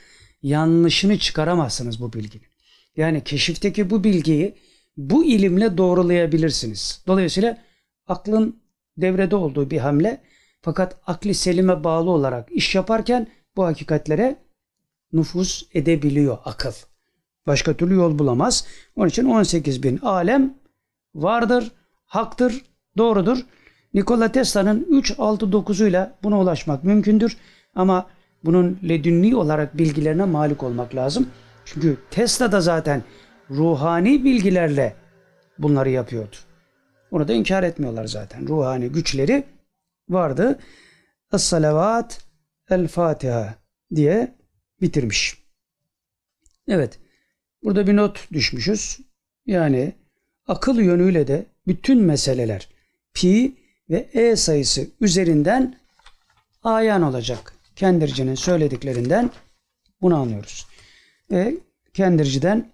[0.42, 2.46] yanlışını çıkaramazsınız bu bilginin.
[2.96, 4.54] Yani keşifteki bu bilgiyi
[4.96, 7.02] bu ilimle doğrulayabilirsiniz.
[7.06, 7.58] Dolayısıyla
[8.06, 8.60] aklın
[8.96, 10.20] devrede olduğu bir hamle
[10.62, 13.26] fakat akli selime bağlı olarak iş yaparken
[13.56, 14.36] bu hakikatlere
[15.12, 16.72] nüfuz edebiliyor akıl.
[17.46, 18.66] Başka türlü yol bulamaz.
[18.96, 20.54] Onun için 18 bin alem
[21.14, 21.72] vardır,
[22.06, 22.62] haktır,
[22.96, 23.38] doğrudur.
[23.94, 27.36] Nikola Tesla'nın 3, 6, 9'uyla buna ulaşmak mümkündür.
[27.74, 28.06] Ama
[28.44, 31.28] bunun ledünni olarak bilgilerine malik olmak lazım.
[31.64, 33.02] Çünkü Tesla da zaten
[33.50, 34.94] ruhani bilgilerle
[35.58, 36.36] bunları yapıyordu.
[37.10, 38.48] Onu da inkar etmiyorlar zaten.
[38.48, 39.44] Ruhani güçleri
[40.12, 40.58] vardı.
[41.32, 42.20] Es-salavat
[42.70, 43.54] el-Fatiha
[43.94, 44.34] diye
[44.80, 45.42] bitirmiş.
[46.68, 46.98] Evet.
[47.62, 49.00] Burada bir not düşmüşüz.
[49.46, 49.92] Yani
[50.46, 52.68] akıl yönüyle de bütün meseleler
[53.14, 53.56] pi
[53.90, 55.80] ve e sayısı üzerinden
[56.62, 57.54] ayan olacak.
[57.76, 59.30] Kendircinin söylediklerinden
[60.00, 60.66] bunu anlıyoruz.
[61.30, 61.54] Ve
[61.94, 62.70] Kendirci'den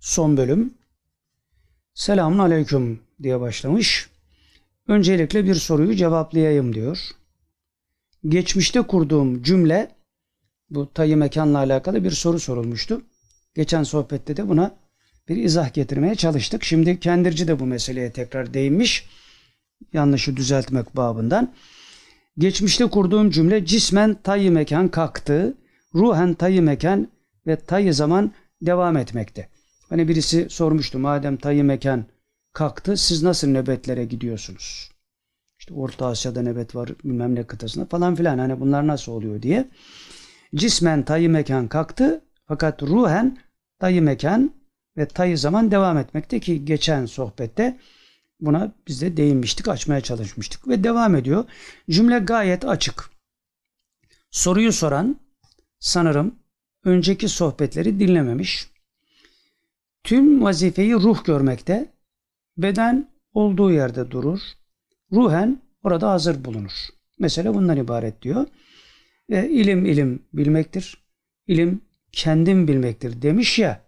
[0.00, 0.74] son bölüm
[1.94, 4.10] Selamun Aleyküm diye başlamış.
[4.88, 7.10] Öncelikle bir soruyu cevaplayayım diyor.
[8.28, 9.90] Geçmişte kurduğum cümle
[10.70, 13.02] bu tayı mekanla alakalı bir soru sorulmuştu.
[13.54, 14.76] Geçen sohbette de buna
[15.28, 16.64] bir izah getirmeye çalıştık.
[16.64, 19.06] Şimdi Kendirci de bu meseleye tekrar değinmiş.
[19.92, 21.54] Yanlışı düzeltmek babından.
[22.38, 25.54] Geçmişte kurduğum cümle cismen tayı mekan kalktı.
[25.94, 27.08] Ruhen tayı mekan
[27.46, 28.32] ve tayı zaman
[28.62, 29.48] devam etmekte.
[29.88, 32.06] Hani birisi sormuştu madem tayı mekan
[32.56, 34.90] kalktı siz nasıl nöbetlere gidiyorsunuz?
[35.58, 39.68] İşte Orta Asya'da nöbet var bilmem ne kıtasında falan filan hani bunlar nasıl oluyor diye.
[40.54, 43.38] Cismen tayı mekan kalktı fakat ruhen
[43.78, 44.54] tayı mekan
[44.96, 47.78] ve tayı zaman devam etmekte ki geçen sohbette
[48.40, 51.44] buna biz de değinmiştik, açmaya çalışmıştık ve devam ediyor.
[51.90, 53.10] Cümle gayet açık.
[54.30, 55.20] Soruyu soran
[55.78, 56.34] sanırım
[56.84, 58.70] önceki sohbetleri dinlememiş.
[60.04, 61.95] Tüm vazifeyi ruh görmekte,
[62.56, 64.40] beden olduğu yerde durur,
[65.12, 66.72] ruhen orada hazır bulunur.
[67.18, 68.46] Mesele bundan ibaret diyor.
[69.28, 71.06] E, ilim ilim bilmektir.
[71.46, 71.80] İlim
[72.12, 73.84] kendim bilmektir demiş ya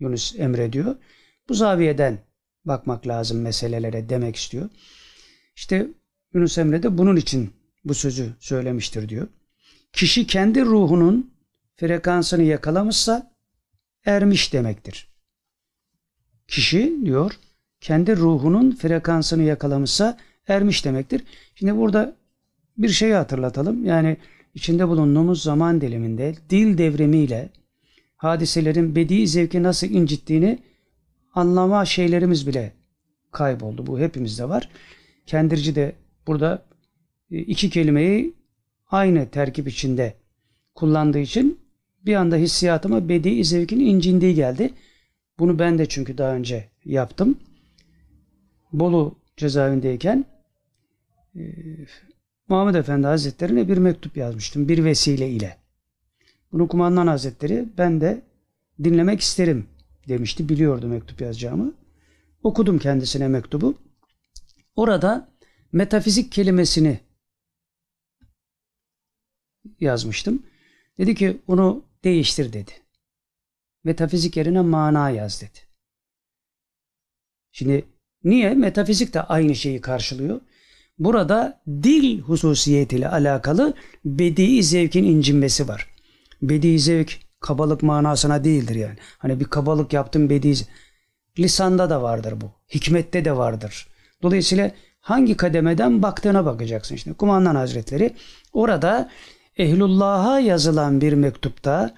[0.00, 0.96] Yunus Emre diyor.
[1.48, 2.18] Bu zaviyeden
[2.64, 4.70] bakmak lazım meselelere demek istiyor.
[5.56, 5.88] İşte
[6.34, 7.52] Yunus Emre de bunun için
[7.84, 9.28] bu sözü söylemiştir diyor.
[9.92, 11.34] Kişi kendi ruhunun
[11.76, 13.32] frekansını yakalamışsa
[14.04, 15.08] ermiş demektir.
[16.48, 17.32] Kişi diyor
[17.82, 20.18] kendi ruhunun frekansını yakalamışsa
[20.48, 21.24] ermiş demektir.
[21.54, 22.16] Şimdi burada
[22.78, 23.84] bir şeyi hatırlatalım.
[23.84, 24.16] Yani
[24.54, 27.50] içinde bulunduğumuz zaman diliminde dil devrimiyle
[28.16, 30.58] hadiselerin bedi zevki nasıl incittiğini
[31.34, 32.72] anlama şeylerimiz bile
[33.32, 33.86] kayboldu.
[33.86, 34.68] Bu hepimizde var.
[35.26, 35.92] Kendirci de
[36.26, 36.62] burada
[37.30, 38.34] e, iki kelimeyi
[38.90, 40.14] aynı terkip içinde
[40.74, 41.58] kullandığı için
[42.06, 44.74] bir anda hissiyatıma bedi zevkin incindiği geldi.
[45.38, 47.38] Bunu ben de çünkü daha önce yaptım.
[48.72, 50.24] Bolu cezaevindeyken
[51.36, 51.42] e,
[52.48, 55.58] Muhammed Efendi Hazretlerine bir mektup yazmıştım bir vesile ile.
[56.52, 58.22] Bunu kumandan hazretleri ben de
[58.84, 59.68] dinlemek isterim
[60.08, 60.48] demişti.
[60.48, 61.74] Biliyordu mektup yazacağımı.
[62.42, 63.74] Okudum kendisine mektubu.
[64.76, 65.28] Orada
[65.72, 67.00] metafizik kelimesini
[69.80, 70.46] yazmıştım.
[70.98, 72.72] Dedi ki onu değiştir dedi.
[73.84, 75.58] Metafizik yerine mana yaz dedi.
[77.52, 77.84] Şimdi
[78.24, 78.54] niye?
[78.54, 80.40] Metafizik de aynı şeyi karşılıyor.
[80.98, 83.74] Burada dil hususiyetiyle alakalı
[84.04, 85.88] bedi zevkin incinmesi var.
[86.42, 88.96] Bedi zevk kabalık manasına değildir yani.
[89.18, 90.54] Hani bir kabalık yaptım bedi
[91.38, 92.52] Lisanda da vardır bu.
[92.74, 93.86] Hikmette de vardır.
[94.22, 94.70] Dolayısıyla
[95.00, 96.96] hangi kademeden baktığına bakacaksın.
[96.96, 98.14] Şimdi kumandan hazretleri
[98.52, 99.10] orada
[99.56, 101.94] ehlullah'a yazılan bir mektupta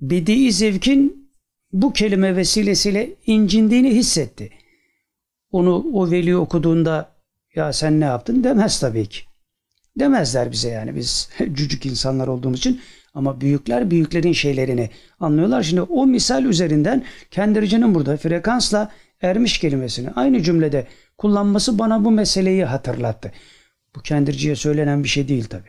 [0.00, 1.30] bedi zevkin
[1.72, 4.50] bu kelime vesilesiyle incindiğini hissetti.
[5.52, 7.12] Onu o veli okuduğunda
[7.54, 9.20] ya sen ne yaptın demez tabii ki.
[9.98, 12.80] Demezler bize yani biz cücük insanlar olduğumuz için
[13.14, 15.62] ama büyükler büyüklerin şeylerini anlıyorlar.
[15.62, 18.92] Şimdi o misal üzerinden kendiricinin burada frekansla
[19.22, 20.86] ermiş kelimesini aynı cümlede
[21.18, 23.32] kullanması bana bu meseleyi hatırlattı.
[23.96, 25.68] Bu kendirciye söylenen bir şey değil tabi.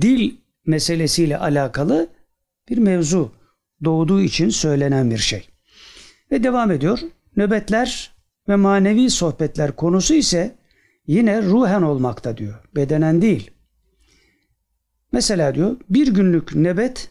[0.00, 0.36] Dil
[0.66, 2.08] meselesiyle alakalı
[2.68, 3.32] bir mevzu
[3.84, 5.48] doğduğu için söylenen bir şey.
[6.30, 6.98] Ve devam ediyor.
[7.36, 8.16] Nöbetler
[8.48, 10.54] ve manevi sohbetler konusu ise
[11.06, 12.54] yine ruhen olmakta diyor.
[12.76, 13.50] Bedenen değil.
[15.12, 17.10] Mesela diyor bir günlük nöbet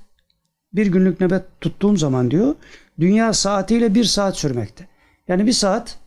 [0.74, 2.56] bir günlük nöbet tuttuğum zaman diyor
[3.00, 4.88] dünya saatiyle bir saat sürmekte.
[5.28, 6.00] Yani bir saat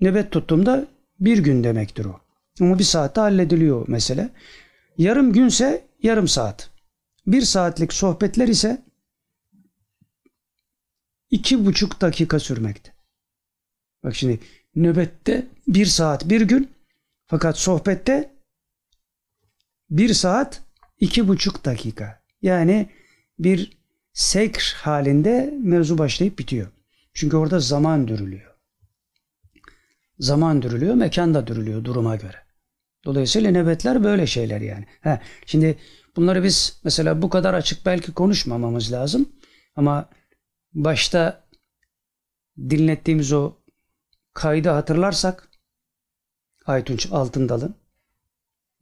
[0.00, 0.86] nöbet tuttuğumda
[1.20, 2.20] bir gün demektir o.
[2.60, 4.30] Ama bir saatte hallediliyor mesele.
[4.98, 6.70] Yarım günse yarım saat.
[7.26, 8.82] Bir saatlik sohbetler ise
[11.30, 12.92] iki buçuk dakika sürmekte.
[14.04, 14.40] Bak şimdi
[14.76, 16.70] nöbette bir saat bir gün
[17.26, 18.34] fakat sohbette
[19.90, 20.62] bir saat
[21.00, 22.22] iki buçuk dakika.
[22.42, 22.90] Yani
[23.38, 23.80] bir
[24.12, 26.68] sekr halinde mevzu başlayıp bitiyor.
[27.14, 28.54] Çünkü orada zaman dürülüyor.
[30.18, 32.36] Zaman dürülüyor, mekan da dürülüyor duruma göre.
[33.04, 34.86] Dolayısıyla nöbetler böyle şeyler yani.
[35.00, 35.78] Ha, şimdi
[36.16, 39.28] bunları biz mesela bu kadar açık belki konuşmamamız lazım.
[39.76, 40.08] Ama
[40.72, 41.44] başta
[42.58, 43.52] dinlettiğimiz o
[44.34, 45.48] kaydı hatırlarsak
[46.66, 47.74] Aytunç Altındal'ın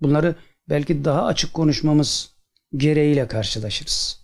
[0.01, 0.35] bunları
[0.69, 2.33] belki daha açık konuşmamız
[2.77, 4.21] gereğiyle karşılaşırız.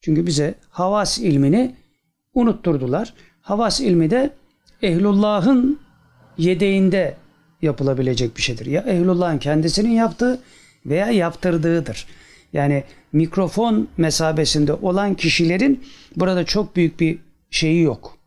[0.00, 1.76] Çünkü bize havas ilmini
[2.34, 3.14] unutturdular.
[3.40, 4.30] Havas ilmi de
[4.82, 5.80] ehlullahın
[6.38, 7.16] yedeğinde
[7.62, 8.66] yapılabilecek bir şeydir.
[8.66, 10.42] Ya ehlullahın kendisinin yaptığı
[10.86, 12.06] veya yaptırdığıdır.
[12.52, 12.84] Yani
[13.16, 15.84] mikrofon mesabesinde olan kişilerin
[16.16, 17.18] burada çok büyük bir
[17.50, 18.18] şeyi yok.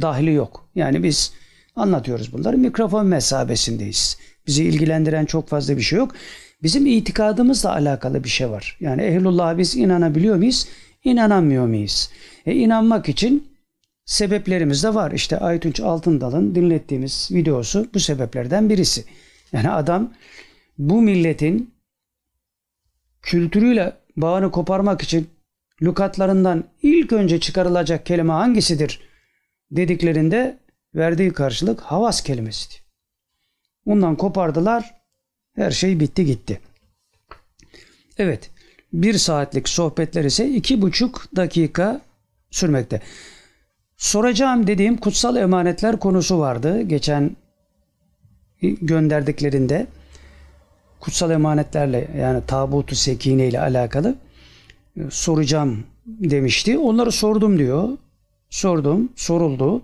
[0.00, 0.68] Dahli yok.
[0.74, 1.32] Yani biz
[1.76, 2.58] anlatıyoruz bunları.
[2.58, 4.18] Mikrofon mesabesindeyiz.
[4.46, 6.14] Bizi ilgilendiren çok fazla bir şey yok.
[6.62, 8.76] Bizim itikadımızla alakalı bir şey var.
[8.80, 10.68] Yani ehlullah'a biz inanabiliyor muyuz?
[11.04, 12.10] İnanamıyor muyuz?
[12.46, 13.48] E, inanmak için
[14.04, 15.12] sebeplerimiz de var.
[15.12, 19.04] İşte Aytunç Altındal'ın dinlettiğimiz videosu bu sebeplerden birisi.
[19.52, 20.12] Yani adam
[20.78, 21.74] bu milletin
[23.22, 25.30] kültürüyle bağını koparmak için
[25.82, 29.00] lukatlarından ilk önce çıkarılacak kelime hangisidir
[29.70, 30.58] dediklerinde
[30.94, 32.82] verdiği karşılık havas kelimesidir.
[33.86, 34.94] Ondan kopardılar.
[35.56, 36.60] Her şey bitti gitti.
[38.18, 38.50] Evet.
[38.92, 42.00] Bir saatlik sohbetler ise iki buçuk dakika
[42.50, 43.02] sürmekte.
[43.96, 46.82] Soracağım dediğim kutsal emanetler konusu vardı.
[46.82, 47.36] Geçen
[48.62, 49.86] gönderdiklerinde
[51.00, 54.14] kutsal emanetlerle yani tabutu sekine ile alakalı
[54.96, 56.78] e, soracağım demişti.
[56.78, 57.88] Onları sordum diyor.
[58.50, 59.82] Sordum, soruldu.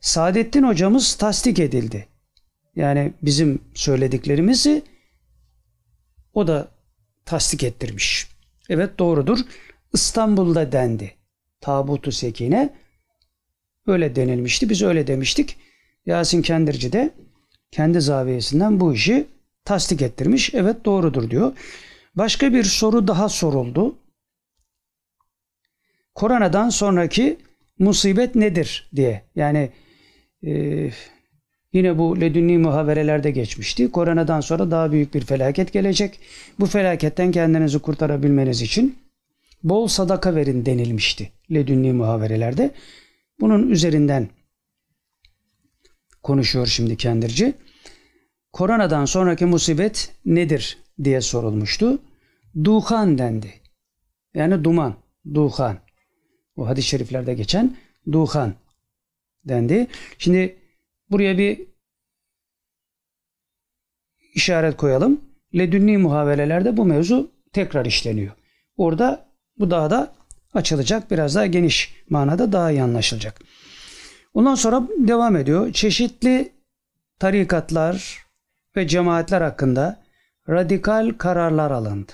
[0.00, 2.06] Saadettin hocamız tasdik edildi.
[2.76, 4.82] Yani bizim söylediklerimizi
[6.34, 6.68] o da
[7.24, 8.28] tasdik ettirmiş.
[8.68, 9.38] Evet doğrudur.
[9.92, 11.14] İstanbul'da dendi.
[11.60, 12.74] Tabutu Sekine
[13.86, 14.70] öyle denilmişti.
[14.70, 15.56] Biz öyle demiştik.
[16.06, 17.10] Yasin Kendirci de
[17.70, 19.26] kendi zaviyesinden bu işi
[19.70, 20.54] tasdik ettirmiş.
[20.54, 21.52] Evet doğrudur diyor.
[22.14, 23.98] Başka bir soru daha soruldu.
[26.14, 27.38] Koronadan sonraki
[27.78, 29.22] musibet nedir diye.
[29.36, 29.70] Yani
[30.46, 30.52] e,
[31.72, 33.90] yine bu ledünni muhaberelerde geçmişti.
[33.90, 36.20] Koronadan sonra daha büyük bir felaket gelecek.
[36.60, 38.98] Bu felaketten kendinizi kurtarabilmeniz için
[39.62, 42.70] bol sadaka verin denilmişti ledünni muhaberelerde.
[43.40, 44.28] Bunun üzerinden
[46.22, 47.54] konuşuyor şimdi kendirci.
[48.52, 51.98] Koronadan sonraki musibet nedir diye sorulmuştu.
[52.64, 53.54] Duhan dendi.
[54.34, 54.94] Yani duman,
[55.34, 55.78] duhan.
[56.56, 57.76] O hadis-i şeriflerde geçen
[58.12, 58.54] duhan
[59.44, 59.86] dendi.
[60.18, 60.58] Şimdi
[61.10, 61.66] buraya bir
[64.34, 65.20] işaret koyalım.
[65.54, 68.32] Ledünni muhavelelerde bu mevzu tekrar işleniyor.
[68.76, 69.28] Orada
[69.58, 70.14] bu daha da
[70.54, 71.10] açılacak.
[71.10, 73.40] Biraz daha geniş manada daha iyi anlaşılacak.
[74.34, 75.72] Ondan sonra devam ediyor.
[75.72, 76.52] Çeşitli
[77.18, 78.18] tarikatlar
[78.76, 80.02] ve cemaatler hakkında
[80.48, 82.12] radikal kararlar alındı.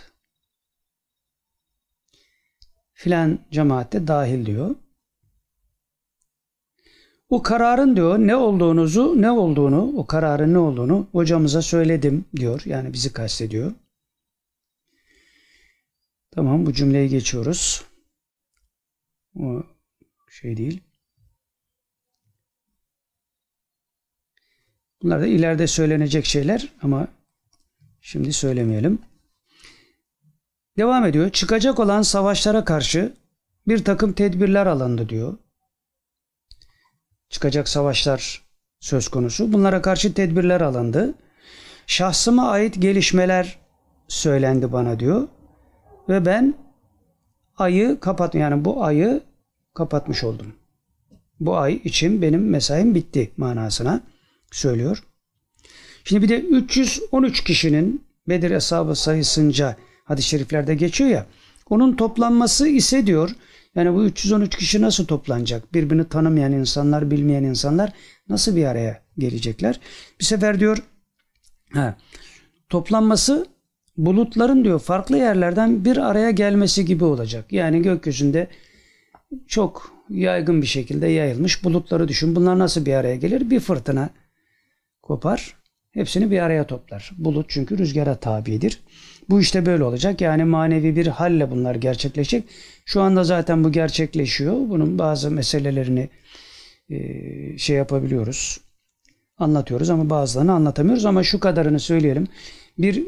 [2.92, 4.76] Filan cemaatte dahil diyor.
[7.28, 12.62] O kararın diyor ne olduğunuzu, ne olduğunu, o kararın ne olduğunu hocamıza söyledim diyor.
[12.64, 13.72] Yani bizi kastediyor.
[16.30, 17.84] Tamam bu cümleyi geçiyoruz.
[19.38, 19.62] O
[20.30, 20.85] şey değil.
[25.02, 27.08] Bunlar da ileride söylenecek şeyler ama
[28.00, 28.98] şimdi söylemeyelim.
[30.78, 31.30] Devam ediyor.
[31.30, 33.12] Çıkacak olan savaşlara karşı
[33.68, 35.38] bir takım tedbirler alındı diyor.
[37.28, 38.42] Çıkacak savaşlar
[38.80, 39.52] söz konusu.
[39.52, 41.14] Bunlara karşı tedbirler alındı.
[41.86, 43.58] Şahsıma ait gelişmeler
[44.08, 45.28] söylendi bana diyor.
[46.08, 46.54] Ve ben
[47.56, 49.20] ayı kapat yani bu ayı
[49.74, 50.54] kapatmış oldum.
[51.40, 54.00] Bu ay için benim mesaim bitti manasına
[54.52, 55.02] söylüyor.
[56.04, 61.26] Şimdi bir de 313 kişinin Bedir hesabı sayısınca hadis-i şeriflerde geçiyor ya.
[61.70, 63.30] Onun toplanması ise diyor
[63.74, 65.74] yani bu 313 kişi nasıl toplanacak?
[65.74, 67.92] Birbirini tanımayan insanlar, bilmeyen insanlar
[68.28, 69.80] nasıl bir araya gelecekler?
[70.20, 70.78] Bir sefer diyor
[71.72, 71.96] ha,
[72.68, 73.46] toplanması
[73.96, 77.52] bulutların diyor farklı yerlerden bir araya gelmesi gibi olacak.
[77.52, 78.48] Yani gökyüzünde
[79.46, 82.36] çok yaygın bir şekilde yayılmış bulutları düşün.
[82.36, 83.50] Bunlar nasıl bir araya gelir?
[83.50, 84.10] Bir fırtına
[85.06, 85.56] kopar.
[85.92, 87.12] Hepsini bir araya toplar.
[87.18, 88.82] Bulut çünkü rüzgara tabidir.
[89.28, 90.20] Bu işte böyle olacak.
[90.20, 92.44] Yani manevi bir halle bunlar gerçekleşecek.
[92.84, 94.54] Şu anda zaten bu gerçekleşiyor.
[94.54, 96.08] Bunun bazı meselelerini
[96.90, 96.98] e,
[97.58, 98.60] şey yapabiliyoruz.
[99.38, 101.04] Anlatıyoruz ama bazılarını anlatamıyoruz.
[101.04, 102.28] Ama şu kadarını söyleyelim.
[102.78, 103.06] Bir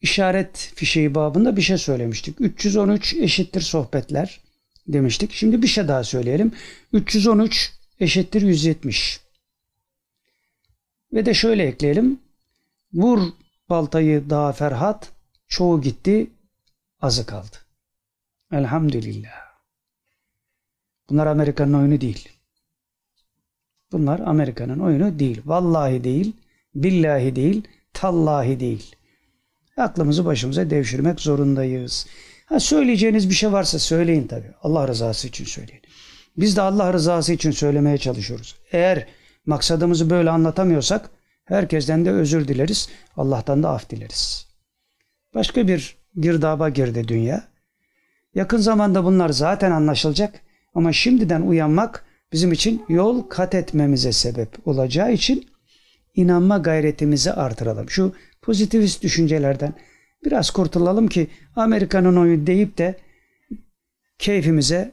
[0.00, 2.40] işaret fişeği babında bir şey söylemiştik.
[2.40, 4.40] 313 eşittir sohbetler
[4.88, 5.32] demiştik.
[5.32, 6.52] Şimdi bir şey daha söyleyelim.
[6.92, 9.27] 313 eşittir 170.
[11.12, 12.20] Ve de şöyle ekleyelim.
[12.92, 13.20] Vur
[13.68, 15.12] baltayı daha Ferhat,
[15.48, 16.30] çoğu gitti,
[17.00, 17.56] azı kaldı.
[18.52, 19.48] Elhamdülillah.
[21.10, 22.28] Bunlar Amerika'nın oyunu değil.
[23.92, 25.42] Bunlar Amerika'nın oyunu değil.
[25.44, 26.32] Vallahi değil,
[26.74, 28.96] billahi değil, tallahi değil.
[29.76, 32.06] Aklımızı başımıza devşirmek zorundayız.
[32.46, 34.52] Ha söyleyeceğiniz bir şey varsa söyleyin tabii.
[34.62, 35.82] Allah rızası için söyleyin.
[36.36, 38.56] Biz de Allah rızası için söylemeye çalışıyoruz.
[38.72, 39.06] Eğer
[39.48, 41.10] maksadımızı böyle anlatamıyorsak
[41.44, 42.88] herkesten de özür dileriz.
[43.16, 44.46] Allah'tan da af dileriz.
[45.34, 47.48] Başka bir girdaba girdi dünya.
[48.34, 50.40] Yakın zamanda bunlar zaten anlaşılacak
[50.74, 55.46] ama şimdiden uyanmak bizim için yol kat etmemize sebep olacağı için
[56.14, 57.90] inanma gayretimizi artıralım.
[57.90, 58.12] Şu
[58.42, 59.74] pozitivist düşüncelerden
[60.24, 61.26] biraz kurtulalım ki
[61.56, 62.98] Amerika'nın oyu deyip de
[64.18, 64.92] keyfimize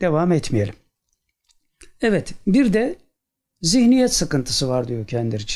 [0.00, 0.74] devam etmeyelim.
[2.00, 2.96] Evet bir de
[3.60, 5.54] zihniyet sıkıntısı var diyor Kendirci.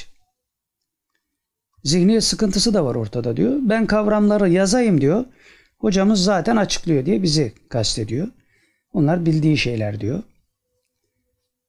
[1.85, 3.59] Zihniyet sıkıntısı da var ortada diyor.
[3.63, 5.25] Ben kavramları yazayım diyor.
[5.79, 8.29] Hocamız zaten açıklıyor diye bizi kastediyor.
[8.93, 10.23] Onlar bildiği şeyler diyor.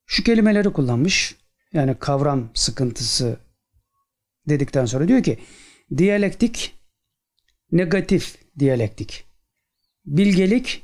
[0.05, 1.35] Şu kelimeleri kullanmış.
[1.73, 3.37] Yani kavram sıkıntısı
[4.49, 5.39] dedikten sonra diyor ki
[5.97, 6.73] diyalektik
[7.71, 9.25] negatif diyalektik.
[10.05, 10.83] Bilgelik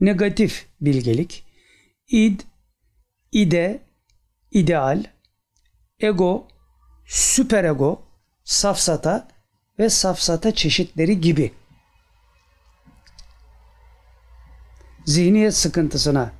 [0.00, 1.44] negatif bilgelik.
[2.08, 2.40] id
[3.32, 3.80] ide
[4.50, 5.04] ideal
[6.00, 6.48] ego
[7.06, 8.02] süperego
[8.44, 9.28] safsata
[9.78, 11.52] ve safsata çeşitleri gibi
[15.04, 16.32] zihniyet sıkıntısına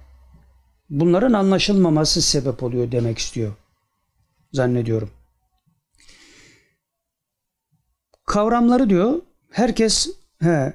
[0.91, 3.53] bunların anlaşılmaması sebep oluyor demek istiyor
[4.53, 5.11] zannediyorum.
[8.27, 10.09] Kavramları diyor herkes
[10.41, 10.73] he,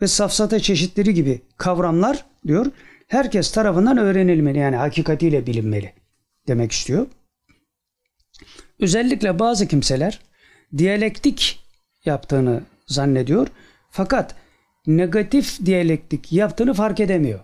[0.00, 2.66] ve safsata çeşitleri gibi kavramlar diyor
[3.08, 6.03] herkes tarafından öğrenilmeli yani hakikatiyle bilinmeli
[6.48, 7.06] demek istiyor.
[8.80, 10.20] Özellikle bazı kimseler
[10.76, 11.64] diyalektik
[12.04, 13.48] yaptığını zannediyor
[13.90, 14.34] fakat
[14.86, 17.40] negatif diyalektik yaptığını fark edemiyor.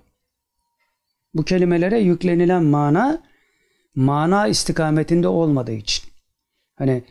[1.34, 3.22] Bu kelimelere yüklenilen mana
[3.94, 6.04] mana istikametinde olmadığı için.
[6.76, 7.02] Hani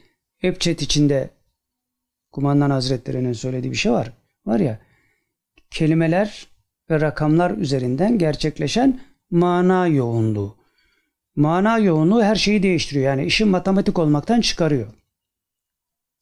[0.42, 1.30] Epçet içinde
[2.32, 4.14] Kumandan Hazretleri'nin söylediği bir şey var.
[4.46, 4.80] Var ya
[5.72, 6.48] kelimeler
[6.90, 9.00] ve rakamlar üzerinden gerçekleşen
[9.32, 10.59] mana yoğunluğu.
[11.40, 13.06] Mana yoğunluğu her şeyi değiştiriyor.
[13.06, 14.88] Yani işin matematik olmaktan çıkarıyor.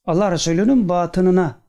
[0.05, 1.59] Allah Resulü'nün batınına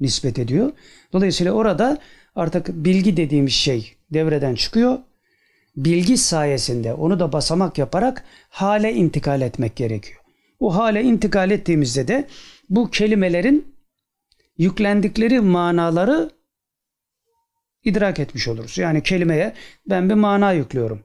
[0.00, 0.72] nispet ediyor.
[1.12, 1.98] Dolayısıyla orada
[2.34, 4.98] artık bilgi dediğimiz şey devreden çıkıyor.
[5.76, 10.20] Bilgi sayesinde onu da basamak yaparak hale intikal etmek gerekiyor.
[10.60, 12.28] O hale intikal ettiğimizde de
[12.70, 13.74] bu kelimelerin
[14.56, 16.30] yüklendikleri manaları
[17.84, 18.78] idrak etmiş oluruz.
[18.78, 19.54] Yani kelimeye
[19.88, 21.04] ben bir mana yüklüyorum.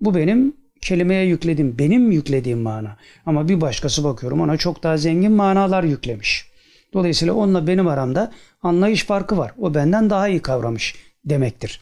[0.00, 2.96] Bu benim kelimeye yüklediğim, benim yüklediğim mana.
[3.26, 6.52] Ama bir başkası bakıyorum ona çok daha zengin manalar yüklemiş.
[6.92, 8.32] Dolayısıyla onunla benim aramda
[8.62, 9.52] anlayış farkı var.
[9.58, 10.94] O benden daha iyi kavramış
[11.24, 11.80] demektir.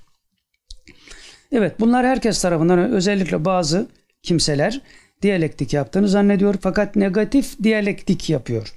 [1.53, 3.89] Evet bunlar herkes tarafından özellikle bazı
[4.23, 4.81] kimseler
[5.23, 8.75] diyalektik yaptığını zannediyor fakat negatif diyalektik yapıyor.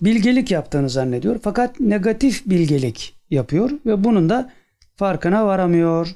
[0.00, 4.52] Bilgelik yaptığını zannediyor fakat negatif bilgelik yapıyor ve bunun da
[4.96, 6.14] farkına varamıyor.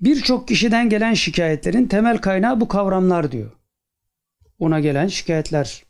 [0.00, 3.50] Birçok kişiden gelen şikayetlerin temel kaynağı bu kavramlar diyor.
[4.58, 5.84] Ona gelen şikayetler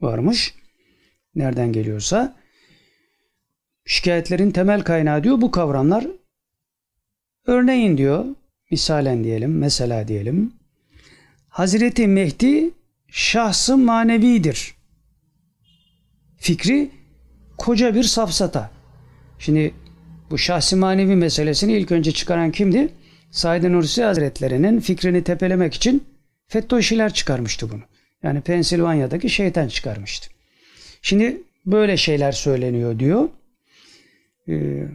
[0.00, 0.54] varmış.
[1.34, 2.36] Nereden geliyorsa.
[3.84, 6.06] Şikayetlerin temel kaynağı diyor bu kavramlar.
[7.46, 8.24] Örneğin diyor,
[8.70, 10.52] misalen diyelim, mesela diyelim.
[11.48, 12.70] Hazreti Mehdi
[13.08, 14.74] şahsı manevidir.
[16.36, 16.90] Fikri
[17.58, 18.70] koca bir safsata.
[19.38, 19.74] Şimdi
[20.30, 22.88] bu şahsi manevi meselesini ilk önce çıkaran kimdi?
[23.32, 26.04] Said Nursi Hazretleri'nin fikrini tepelemek için
[26.46, 27.80] Fettoşiler çıkarmıştı bunu.
[28.22, 30.28] Yani Pensilvanya'daki şeytan çıkarmıştı.
[31.02, 33.28] Şimdi böyle şeyler söyleniyor diyor.
[34.48, 34.52] Ee,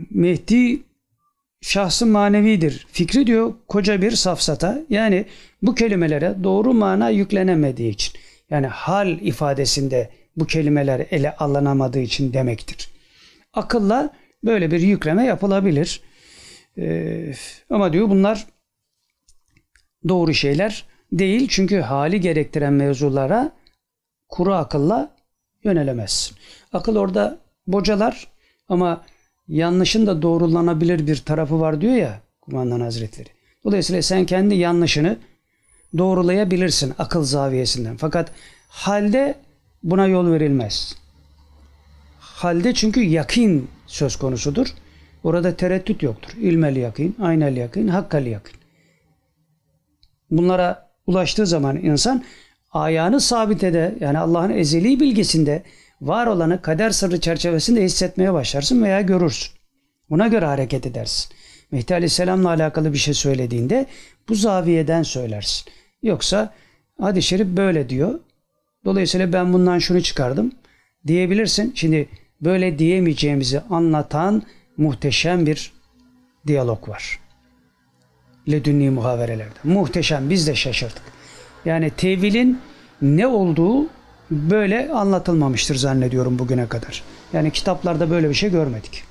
[0.09, 0.79] Mehdi
[1.61, 2.87] şahsı manevidir.
[2.91, 4.81] Fikri diyor koca bir safsata.
[4.89, 5.25] Yani
[5.61, 8.13] bu kelimelere doğru mana yüklenemediği için.
[8.49, 12.89] Yani hal ifadesinde bu kelimeler ele alınamadığı için demektir.
[13.53, 16.01] Akılla böyle bir yükleme yapılabilir.
[16.77, 17.33] Ee,
[17.69, 18.47] ama diyor bunlar
[20.07, 21.47] doğru şeyler değil.
[21.49, 23.51] Çünkü hali gerektiren mevzulara
[24.29, 25.15] kuru akılla
[25.63, 26.37] yönelemezsin.
[26.73, 28.27] Akıl orada bocalar
[28.69, 29.05] ama
[29.47, 33.29] yanlışın da doğrulanabilir bir tarafı var diyor ya kumandan hazretleri.
[33.63, 35.17] Dolayısıyla sen kendi yanlışını
[35.97, 37.97] doğrulayabilirsin akıl zaviyesinden.
[37.97, 38.31] Fakat
[38.67, 39.35] halde
[39.83, 40.95] buna yol verilmez.
[42.19, 44.67] Halde çünkü yakin söz konusudur.
[45.27, 46.31] Orada tereddüt yoktur.
[46.41, 48.55] İlmel yakin, aynel yakin, hakkal yakin.
[50.31, 52.23] Bunlara ulaştığı zaman insan
[52.71, 55.63] ayağını sabit ede yani Allah'ın ezeli bilgisinde
[56.01, 59.53] var olanı kader sırrı çerçevesinde hissetmeye başlarsın veya görürsün.
[60.09, 61.31] Buna göre hareket edersin.
[61.71, 63.85] Mehdi Aleyhisselam'la alakalı bir şey söylediğinde
[64.29, 65.71] bu zaviyeden söylersin.
[66.03, 66.53] Yoksa
[66.99, 68.19] hadis-i şerif böyle diyor.
[68.85, 70.51] Dolayısıyla ben bundan şunu çıkardım
[71.07, 71.71] diyebilirsin.
[71.75, 72.09] Şimdi
[72.41, 74.43] böyle diyemeyeceğimizi anlatan
[74.77, 75.71] muhteşem bir
[76.47, 77.19] diyalog var.
[78.51, 79.59] Ledünni muhaverelerde.
[79.63, 80.29] Muhteşem.
[80.29, 81.01] Biz de şaşırdık.
[81.65, 82.61] Yani tevilin
[83.01, 83.87] ne olduğu
[84.31, 87.03] böyle anlatılmamıştır zannediyorum bugüne kadar.
[87.33, 89.03] Yani kitaplarda böyle bir şey görmedik.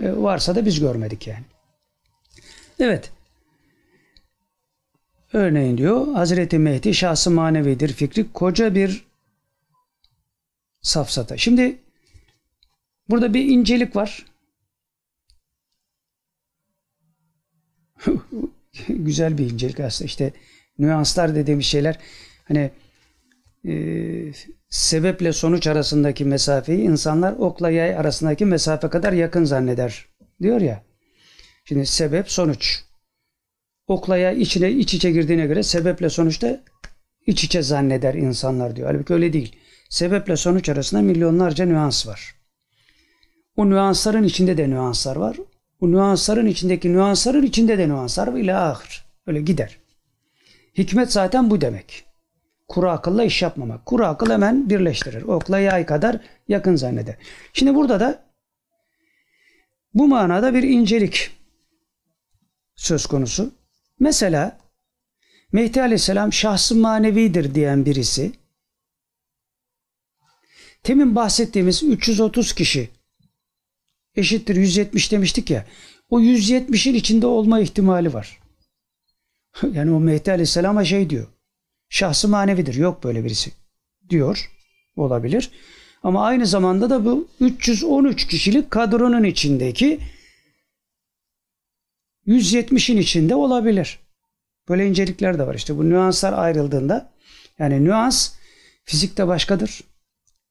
[0.00, 1.44] E, varsa da biz görmedik yani.
[2.80, 3.10] Evet.
[5.32, 9.04] Örneğin diyor Hazreti Mehdi şahsı manevidir fikri koca bir
[10.82, 11.36] safsata.
[11.36, 11.78] Şimdi
[13.08, 14.26] burada bir incelik var.
[18.88, 20.32] Güzel bir incelik aslında işte
[20.78, 21.98] nüanslar dediğimiz şeyler
[22.44, 22.70] hani
[23.68, 23.72] e,
[24.68, 30.06] sebeple sonuç arasındaki mesafeyi insanlar okla yay arasındaki mesafe kadar yakın zanneder
[30.42, 30.82] diyor ya.
[31.64, 32.84] Şimdi sebep sonuç.
[33.86, 36.60] Okla yay içine iç içe girdiğine göre sebeple sonuçta
[37.26, 38.88] iç içe zanneder insanlar diyor.
[38.90, 39.56] Halbuki öyle değil.
[39.88, 42.34] Sebeple sonuç arasında milyonlarca nüans var.
[43.56, 45.36] O nüansların içinde de nüanslar var.
[45.80, 48.38] O nüansların içindeki nüansların içinde de nüanslar var.
[48.38, 49.04] İlâ ahir.
[49.26, 49.78] Öyle gider.
[50.78, 52.04] Hikmet zaten bu demek.
[52.68, 53.86] Kuru akılla iş yapmamak.
[53.86, 55.22] Kuru akıl hemen birleştirir.
[55.22, 57.16] Okla yay kadar yakın zanneder.
[57.52, 58.24] Şimdi burada da
[59.94, 61.30] bu manada bir incelik
[62.76, 63.54] söz konusu.
[64.00, 64.58] Mesela
[65.52, 68.32] Mehdi Aleyhisselam şahsı manevidir diyen birisi
[70.82, 72.88] temin bahsettiğimiz 330 kişi
[74.16, 75.66] eşittir 170 demiştik ya
[76.10, 78.38] o 170'in içinde olma ihtimali var.
[79.72, 81.26] Yani o Mehdi Aleyhisselam'a şey diyor.
[81.88, 82.74] Şahsı manevidir.
[82.74, 83.52] Yok böyle birisi.
[84.08, 84.50] Diyor.
[84.96, 85.50] Olabilir.
[86.02, 90.00] Ama aynı zamanda da bu 313 kişilik kadronun içindeki
[92.26, 93.98] 170'in içinde olabilir.
[94.68, 95.54] Böyle incelikler de var.
[95.54, 97.12] İşte bu nüanslar ayrıldığında
[97.58, 98.32] yani nüans
[98.84, 99.80] fizikte başkadır.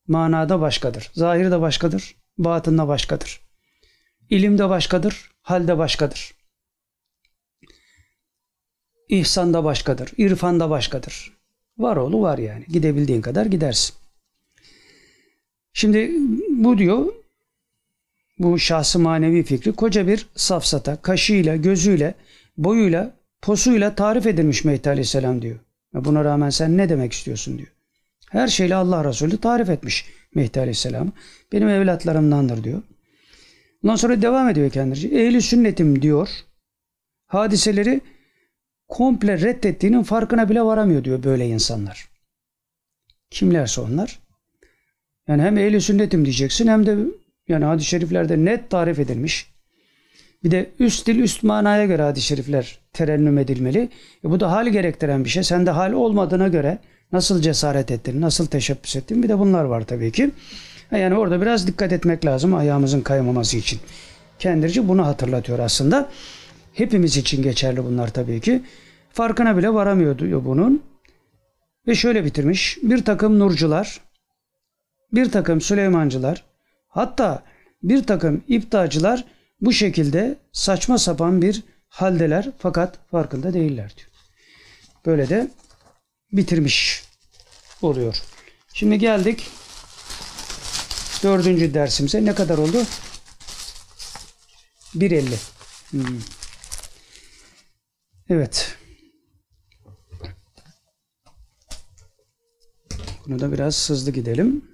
[0.08, 1.12] Manada başkadır.
[1.14, 2.16] Zahirde başkadır.
[2.38, 3.45] Batında başkadır.
[4.30, 5.32] İlimde başkadır.
[5.42, 6.36] Halde başkadır.
[9.10, 10.12] İhsan da başkadır.
[10.18, 11.38] İrfan da başkadır.
[11.78, 12.66] Var oğlu var yani.
[12.68, 13.96] Gidebildiğin kadar gidersin.
[15.74, 16.12] Şimdi
[16.50, 17.14] bu diyor
[18.40, 22.16] bu şahsı manevi fikri koca bir safsata, kaşıyla, gözüyle,
[22.58, 25.60] boyuyla, posuyla tarif edilmiş Mehdi Aleyhisselam diyor.
[25.94, 27.72] Buna rağmen sen ne demek istiyorsun diyor.
[28.30, 31.12] Her şeyle Allah Resulü tarif etmiş Mehdi Aleyhisselam.
[31.52, 32.82] Benim evlatlarımdandır diyor.
[33.86, 35.08] Ondan sonra devam ediyor kendisi.
[35.08, 36.30] Ehli sünnetim diyor.
[37.28, 38.02] Hadiseleri
[38.88, 42.10] komple reddettiğinin farkına bile varamıyor diyor böyle insanlar.
[43.30, 44.20] Kimlerse onlar.
[45.28, 46.98] Yani hem ehli sünnetim diyeceksin hem de
[47.48, 49.52] yani hadis-i şeriflerde net tarif edilmiş.
[50.44, 53.90] Bir de üst dil üst manaya göre hadis-i şerifler terennüm edilmeli.
[54.24, 55.44] E bu da hal gerektiren bir şey.
[55.44, 56.78] Sen de hal olmadığına göre
[57.12, 60.32] nasıl cesaret ettin, nasıl teşebbüs ettin bir de bunlar var tabii ki.
[60.92, 63.80] Yani orada biraz dikkat etmek lazım ayağımızın kaymaması için.
[64.40, 66.10] Kendirici bunu hatırlatıyor aslında.
[66.74, 68.62] Hepimiz için geçerli bunlar tabii ki.
[69.14, 70.84] Farkına bile varamıyor diyor bunun.
[71.88, 72.78] Ve şöyle bitirmiş.
[72.84, 74.02] Bir takım nurcular,
[75.14, 76.44] bir takım Süleymancılar,
[76.88, 77.44] hatta
[77.84, 79.26] bir takım iptacılar
[79.62, 84.10] bu şekilde saçma sapan bir haldeler fakat farkında değiller diyor.
[85.06, 85.48] Böyle de
[86.32, 87.04] bitirmiş
[87.82, 88.22] oluyor.
[88.74, 89.48] Şimdi geldik
[91.24, 92.26] dördüncü dersimize.
[92.26, 92.86] Ne kadar oldu?
[94.96, 95.36] 1.50.
[95.92, 96.20] Hmm.
[98.30, 98.78] Evet.
[103.28, 104.66] Bunu da biraz hızlı gidelim.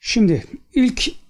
[0.00, 0.44] Şimdi
[0.74, 1.27] ilk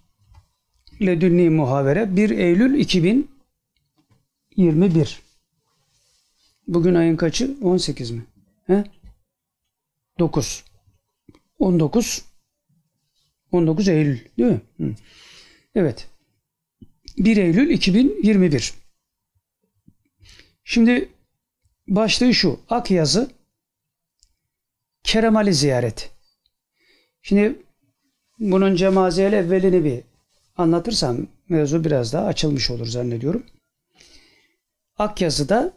[1.03, 5.23] ledünni muhavere 1 Eylül 2021.
[6.69, 7.57] Bugün ayın kaçı?
[7.63, 8.27] 18 mi?
[8.67, 8.85] He?
[10.19, 10.65] 9.
[11.59, 12.25] 19
[13.53, 14.61] 19 Eylül değil mi?
[14.77, 14.95] Hı.
[15.75, 16.09] Evet.
[17.19, 18.75] 1 Eylül 2021.
[20.65, 21.09] Şimdi
[21.89, 22.61] başlığı şu.
[22.69, 23.31] Ak yazı
[25.05, 26.11] Keremali ziyaret.
[27.23, 27.63] Şimdi
[28.39, 30.03] bunun cemaziyel evvelini bir
[30.59, 33.47] anlatırsam mevzu biraz daha açılmış olur zannediyorum.
[34.99, 35.73] Akyazı'da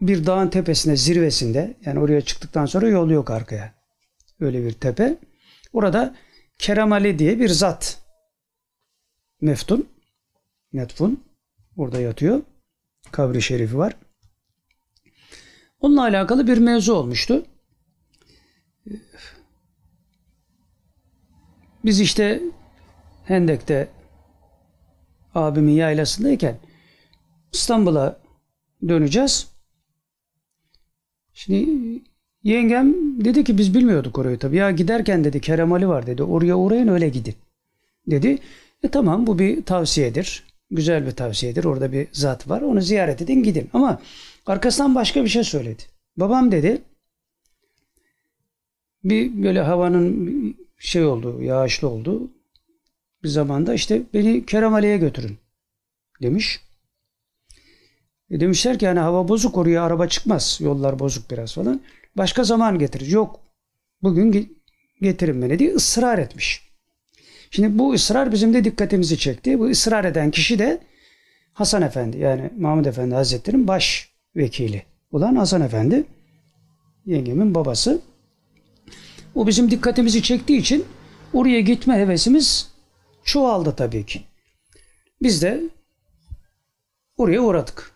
[0.00, 3.74] bir dağın tepesine zirvesinde yani oraya çıktıktan sonra yol yok arkaya.
[4.40, 5.18] Öyle bir tepe.
[5.72, 6.16] Orada
[6.58, 8.02] Kerem Ali diye bir zat
[9.40, 9.88] meftun
[10.72, 11.24] metfun
[11.76, 12.42] orada yatıyor.
[13.12, 13.96] Kabri şerifi var.
[15.80, 17.46] Onunla alakalı bir mevzu olmuştu.
[21.84, 22.42] Biz işte
[23.24, 23.88] Hendek'te
[25.34, 26.56] abimin yaylasındayken
[27.52, 28.20] İstanbul'a
[28.88, 29.48] döneceğiz.
[31.32, 31.68] Şimdi
[32.42, 32.94] yengem
[33.24, 34.56] dedi ki biz bilmiyorduk orayı tabii.
[34.56, 36.22] Ya giderken dedi Kerem Ali var dedi.
[36.22, 37.34] Oraya uğrayın öyle gidin.
[38.06, 38.38] Dedi.
[38.82, 40.44] E tamam bu bir tavsiyedir.
[40.70, 41.64] Güzel bir tavsiyedir.
[41.64, 42.62] Orada bir zat var.
[42.62, 43.70] Onu ziyaret edin gidin.
[43.72, 44.00] Ama
[44.46, 45.82] arkasından başka bir şey söyledi.
[46.16, 46.82] Babam dedi
[49.04, 52.30] bir böyle havanın şey oldu, yağışlı oldu.
[53.24, 55.38] Bir zamanda işte beni Kerem Ali'ye götürün
[56.22, 56.60] demiş.
[58.30, 60.58] E demişler ki yani hava bozuk oraya araba çıkmaz.
[60.62, 61.80] Yollar bozuk biraz falan.
[62.16, 63.06] Başka zaman getir.
[63.06, 63.40] Yok
[64.02, 64.58] bugün
[65.02, 66.72] getirin beni diye ısrar etmiş.
[67.50, 69.58] Şimdi bu ısrar bizim de dikkatimizi çekti.
[69.58, 70.80] Bu ısrar eden kişi de
[71.52, 74.82] Hasan Efendi yani Mahmud Efendi Hazretleri'nin baş vekili
[75.12, 76.04] olan Hasan Efendi.
[77.06, 78.00] Yengemin babası.
[79.34, 80.84] O bizim dikkatimizi çektiği için
[81.32, 82.71] oraya gitme hevesimiz
[83.24, 84.22] çoğaldı tabii ki.
[85.22, 85.62] Biz de
[87.16, 87.92] oraya uğradık.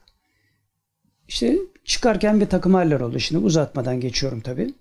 [1.28, 3.18] İşte çıkarken bir takım haller oldu.
[3.18, 4.74] Şimdi uzatmadan geçiyorum tabii.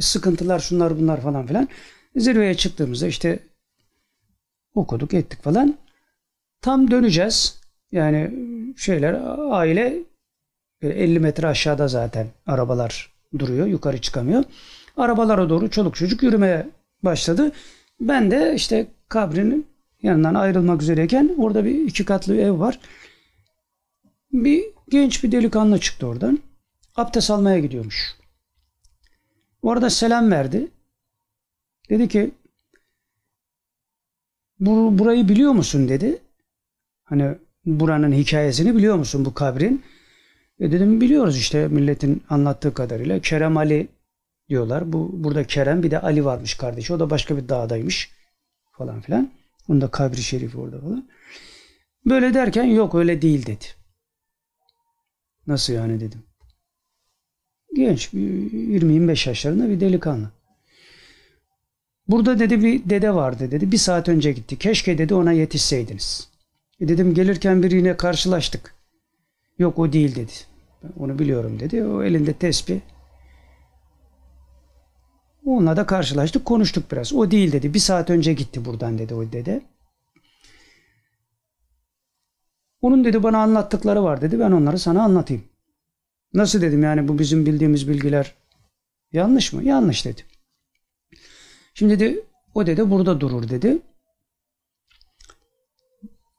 [0.00, 1.68] Sıkıntılar şunlar bunlar falan filan.
[2.16, 3.38] Zirveye çıktığımızda işte
[4.74, 5.78] okuduk ettik falan.
[6.60, 7.60] Tam döneceğiz.
[7.92, 8.30] Yani
[8.76, 9.20] şeyler
[9.50, 9.96] aile
[10.82, 13.66] 50 metre aşağıda zaten arabalar duruyor.
[13.66, 14.44] Yukarı çıkamıyor.
[14.96, 16.68] Arabalara doğru çoluk çocuk yürümeye
[17.02, 17.52] başladı.
[18.00, 19.69] Ben de işte kabrinin
[20.02, 22.80] yanından ayrılmak üzereyken orada bir iki katlı ev var.
[24.32, 26.38] Bir genç bir delikanlı çıktı oradan.
[26.96, 28.16] Abdest almaya gidiyormuş.
[29.62, 30.68] Orada selam verdi.
[31.90, 32.30] Dedi ki
[34.60, 36.18] Bur burayı biliyor musun dedi.
[37.04, 37.34] Hani
[37.66, 39.84] buranın hikayesini biliyor musun bu kabrin?
[40.60, 43.20] E dedim biliyoruz işte milletin anlattığı kadarıyla.
[43.20, 43.88] Kerem Ali
[44.48, 44.92] diyorlar.
[44.92, 46.92] Bu burada Kerem bir de Ali varmış kardeşi.
[46.94, 48.10] O da başka bir dağdaymış
[48.72, 49.30] falan filan.
[49.70, 51.08] Onun da kabri şerifi orada falan.
[52.06, 53.64] Böyle derken yok öyle değil dedi.
[55.46, 56.22] Nasıl yani dedim.
[57.76, 60.30] Genç 20-25 yaşlarında bir delikanlı.
[62.08, 63.72] Burada dedi bir dede vardı dedi.
[63.72, 64.58] Bir saat önce gitti.
[64.58, 66.28] Keşke dedi ona yetişseydiniz.
[66.80, 68.74] E dedim gelirken biriyle karşılaştık.
[69.58, 70.32] Yok o değil dedi.
[70.82, 71.84] Ben onu biliyorum dedi.
[71.84, 72.80] O elinde tesbih
[75.50, 77.12] Onunla da karşılaştık, konuştuk biraz.
[77.12, 77.74] O değil dedi.
[77.74, 79.62] Bir saat önce gitti buradan dedi o dede.
[82.80, 84.40] Onun dedi bana anlattıkları var dedi.
[84.40, 85.44] Ben onları sana anlatayım.
[86.34, 88.34] Nasıl dedim yani bu bizim bildiğimiz bilgiler
[89.12, 89.64] yanlış mı?
[89.64, 90.22] Yanlış dedi.
[91.74, 92.24] Şimdi dedi
[92.54, 93.78] o dede burada durur dedi.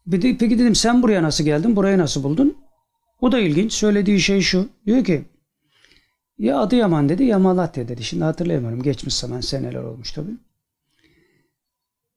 [0.07, 1.75] Bir de, peki dedim sen buraya nasıl geldin?
[1.75, 2.57] Burayı nasıl buldun?
[3.21, 3.73] O da ilginç.
[3.73, 4.69] Söylediği şey şu.
[4.85, 5.25] Diyor ki
[6.41, 8.03] ya Adıyaman dedi ya Malatya dedi.
[8.03, 8.83] Şimdi hatırlayamıyorum.
[8.83, 10.37] Geçmiş zaman seneler olmuş tabii.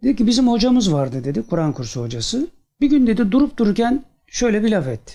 [0.02, 1.42] Dedi ki bizim hocamız vardı dedi.
[1.50, 2.48] Kur'an kursu hocası.
[2.80, 5.14] Bir gün dedi durup dururken şöyle bir laf etti.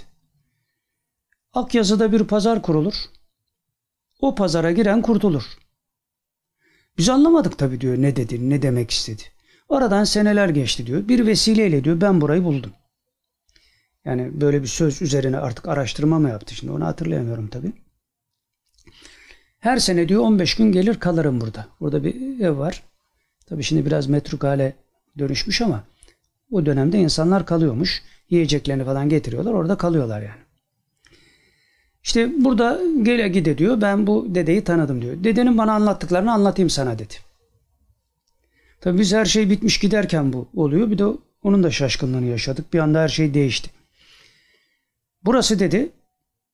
[1.53, 2.93] Akyazı'da bir pazar kurulur.
[4.19, 5.43] O pazara giren kurtulur.
[6.97, 9.23] Biz anlamadık tabii diyor ne dedi, ne demek istedi.
[9.69, 11.07] Aradan seneler geçti diyor.
[11.07, 12.71] Bir vesileyle diyor ben burayı buldum.
[14.05, 17.73] Yani böyle bir söz üzerine artık araştırma mı yaptı şimdi onu hatırlayamıyorum tabii.
[19.59, 21.67] Her sene diyor 15 gün gelir kalırım burada.
[21.79, 22.83] Burada bir ev var.
[23.45, 24.73] Tabii şimdi biraz metruk hale
[25.19, 25.83] dönüşmüş ama
[26.51, 28.03] o dönemde insanlar kalıyormuş.
[28.29, 29.53] Yiyeceklerini falan getiriyorlar.
[29.53, 30.41] Orada kalıyorlar yani.
[32.03, 33.81] İşte burada gele gide diyor.
[33.81, 35.23] Ben bu dedeyi tanıdım diyor.
[35.23, 37.13] Dedenin bana anlattıklarını anlatayım sana dedi.
[38.81, 40.91] Tabii biz her şey bitmiş giderken bu oluyor.
[40.91, 41.05] Bir de
[41.43, 42.73] onun da şaşkınlığını yaşadık.
[42.73, 43.69] Bir anda her şey değişti.
[45.25, 45.91] Burası dedi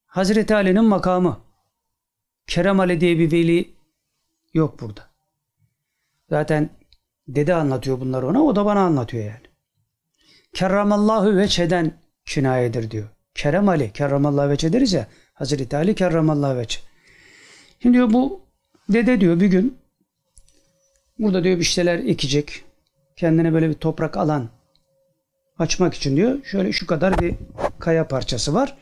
[0.05, 1.37] Hazreti Ali'nin makamı.
[2.47, 3.73] Kerem Ali diye bir veli
[4.53, 5.09] yok burada.
[6.29, 6.69] Zaten
[7.27, 8.43] dede anlatıyor bunları ona.
[8.43, 9.45] O da bana anlatıyor yani.
[10.53, 11.93] Kerramallahu veçheden
[12.25, 13.07] kinayedir diyor.
[13.35, 15.07] Kerem Ali, kerramallahu veçe deriz ya.
[15.33, 16.79] Hazreti Ali kerramallahu veçe.
[17.79, 18.41] Şimdi diyor bu
[18.89, 19.77] dede diyor bir gün
[21.19, 22.63] burada diyor bir şeyler ekecek.
[23.15, 24.49] Kendine böyle bir toprak alan
[25.59, 26.43] açmak için diyor.
[26.43, 27.35] Şöyle şu kadar bir
[27.79, 28.77] kaya parçası var.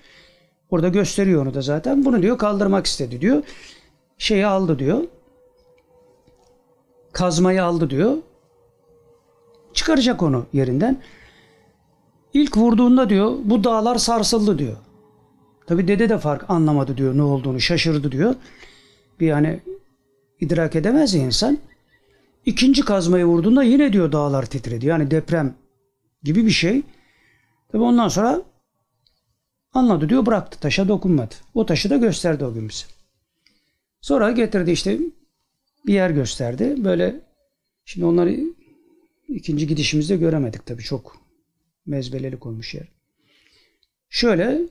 [0.74, 2.06] Orada gösteriyor onu da zaten.
[2.06, 3.44] Bunu diyor kaldırmak istedi diyor.
[4.18, 5.04] Şeyi aldı diyor.
[7.12, 8.18] Kazmayı aldı diyor.
[9.74, 11.02] Çıkaracak onu yerinden.
[12.34, 14.78] İlk vurduğunda diyor bu dağlar sarsıldı diyor.
[15.68, 18.36] Tabi dede de fark anlamadı diyor ne olduğunu şaşırdı diyor.
[19.20, 19.60] Bir yani
[20.40, 21.58] idrak edemez ya insan.
[22.46, 24.86] İkinci kazmayı vurduğunda yine diyor dağlar titredi.
[24.86, 25.54] Yani deprem
[26.24, 26.82] gibi bir şey.
[27.72, 28.42] Tabi ondan sonra
[29.74, 31.36] anladı diyor bıraktı taşa dokunmadı.
[31.54, 32.86] O taşı da gösterdi o gün bize.
[34.02, 35.00] Sonra getirdi işte
[35.88, 36.76] bir yer gösterdi.
[36.78, 37.22] Böyle
[37.86, 38.40] şimdi onları
[39.28, 41.18] ikinci gidişimizde göremedik tabi çok
[41.86, 42.88] mezbeleli konmuş yer.
[44.10, 44.62] Şöyle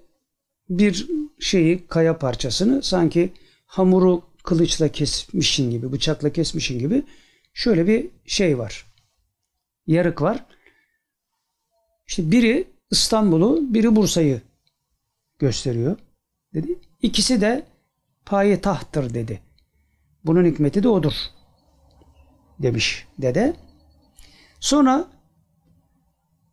[0.68, 1.06] bir
[1.40, 3.32] şeyi kaya parçasını sanki
[3.66, 7.02] hamuru kılıçla kesmişin gibi, bıçakla kesmişin gibi
[7.54, 8.86] şöyle bir şey var.
[9.86, 10.44] Yarık var.
[12.06, 14.40] İşte biri İstanbul'u, biri Bursa'yı
[15.43, 15.97] gösteriyor
[16.55, 16.78] dedi.
[17.02, 17.66] İkisi de
[18.27, 19.43] payitahttır dedi.
[20.24, 21.12] Bunun hikmeti de odur
[22.59, 23.56] demiş dede.
[24.60, 25.09] Sonra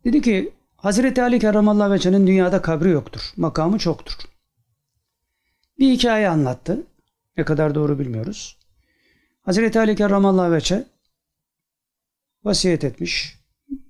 [0.04, 3.32] dedi ki Hazreti Ali Kerramallahu Veçe'nin dünyada kabri yoktur.
[3.36, 4.14] Makamı çoktur.
[5.78, 6.86] Bir hikaye anlattı.
[7.36, 8.58] Ne kadar doğru bilmiyoruz.
[9.42, 10.84] Hazreti Ali Kerramallahu Veçe
[12.44, 13.40] vasiyet etmiş.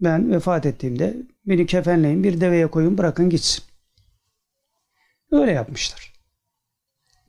[0.00, 1.16] Ben vefat ettiğimde
[1.46, 3.69] beni kefenleyin bir deveye koyun bırakın gitsin.
[5.30, 6.12] Öyle yapmışlar.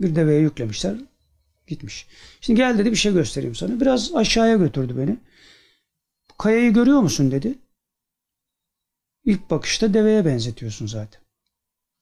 [0.01, 0.95] Bir deveye yüklemişler.
[1.67, 2.07] Gitmiş.
[2.41, 3.81] Şimdi gel dedi bir şey göstereyim sana.
[3.81, 5.17] Biraz aşağıya götürdü beni.
[6.37, 7.55] Kayayı görüyor musun dedi.
[9.25, 11.21] İlk bakışta deveye benzetiyorsun zaten.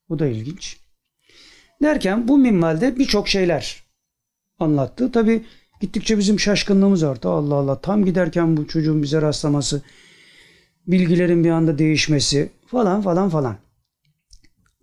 [0.09, 0.77] Bu da ilginç.
[1.81, 3.83] Derken bu minvalde birçok şeyler
[4.59, 5.11] anlattı.
[5.11, 5.45] Tabi
[5.81, 7.29] gittikçe bizim şaşkınlığımız arttı.
[7.29, 9.81] Allah Allah tam giderken bu çocuğun bize rastlaması,
[10.87, 13.57] bilgilerin bir anda değişmesi falan falan falan.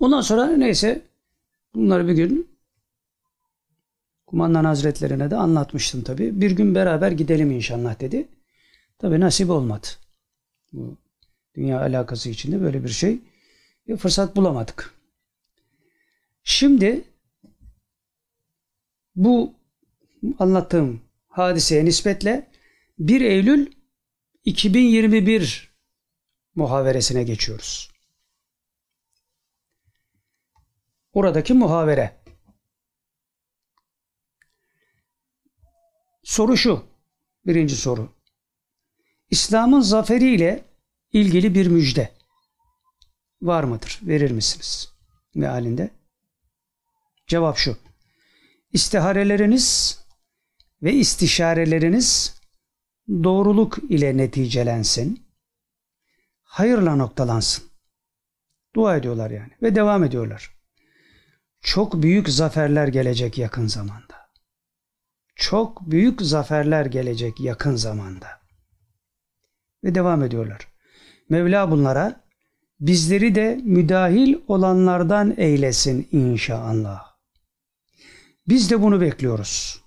[0.01, 1.03] Ondan sonra neyse
[1.75, 2.57] bunları bir gün
[4.27, 6.41] Kumandan Hazretlerine de anlatmıştım tabi.
[6.41, 8.29] Bir gün beraber gidelim inşallah dedi.
[8.99, 9.87] Tabi nasip olmadı.
[10.73, 10.97] Bu
[11.55, 13.19] dünya alakası içinde böyle bir şey
[13.89, 14.95] bir fırsat bulamadık.
[16.43, 17.05] Şimdi
[19.17, 19.55] bu
[20.39, 22.51] anlattığım hadiseye nispetle
[22.99, 23.67] 1 Eylül
[24.45, 25.71] 2021
[26.55, 27.96] muhaveresine geçiyoruz.
[31.17, 32.17] Oradaki muhavere.
[36.23, 36.85] Soru şu.
[37.47, 38.13] Birinci soru.
[39.31, 40.65] İslam'ın zaferiyle
[41.13, 42.13] ilgili bir müjde
[43.43, 44.01] var mıdır?
[44.03, 44.93] Verir misiniz?
[45.35, 45.91] Mealinde.
[47.27, 47.77] Cevap şu.
[48.73, 49.99] İstihareleriniz
[50.83, 52.41] ve istişareleriniz
[53.09, 55.27] doğruluk ile neticelensin.
[56.43, 57.65] Hayırla noktalansın.
[58.75, 60.56] Dua ediyorlar yani ve devam ediyorlar.
[61.61, 64.17] Çok büyük zaferler gelecek yakın zamanda.
[65.37, 68.41] çok büyük zaferler gelecek yakın zamanda.
[69.85, 70.69] Ve devam ediyorlar.
[71.29, 72.21] Mevla bunlara
[72.81, 77.17] bizleri de müdahil olanlardan eylesin inşallah.
[78.49, 79.83] Biz de bunu bekliyoruz.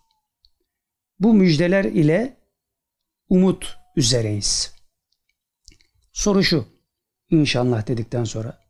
[1.20, 2.38] Bu müjdeler ile
[3.30, 4.76] umut üzereyiz.
[6.14, 6.66] Soru şu,
[7.30, 8.69] inşallah dedikten sonra.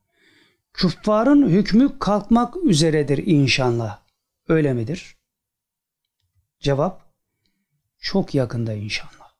[0.79, 3.99] Küffarın hükmü kalkmak üzeredir inşallah.
[4.47, 5.17] Öyle midir?
[6.59, 7.01] Cevap,
[7.97, 9.33] çok yakında inşallah.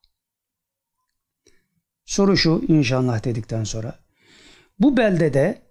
[2.06, 3.99] Soru şu inşallah dedikten sonra.
[4.80, 5.61] Bu beldede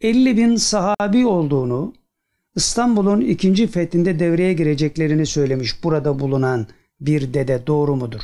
[0.00, 1.94] 50 bin sahabi olduğunu
[2.56, 6.66] İstanbul'un ikinci fethinde devreye gireceklerini söylemiş burada bulunan
[7.00, 8.22] bir dede doğru mudur?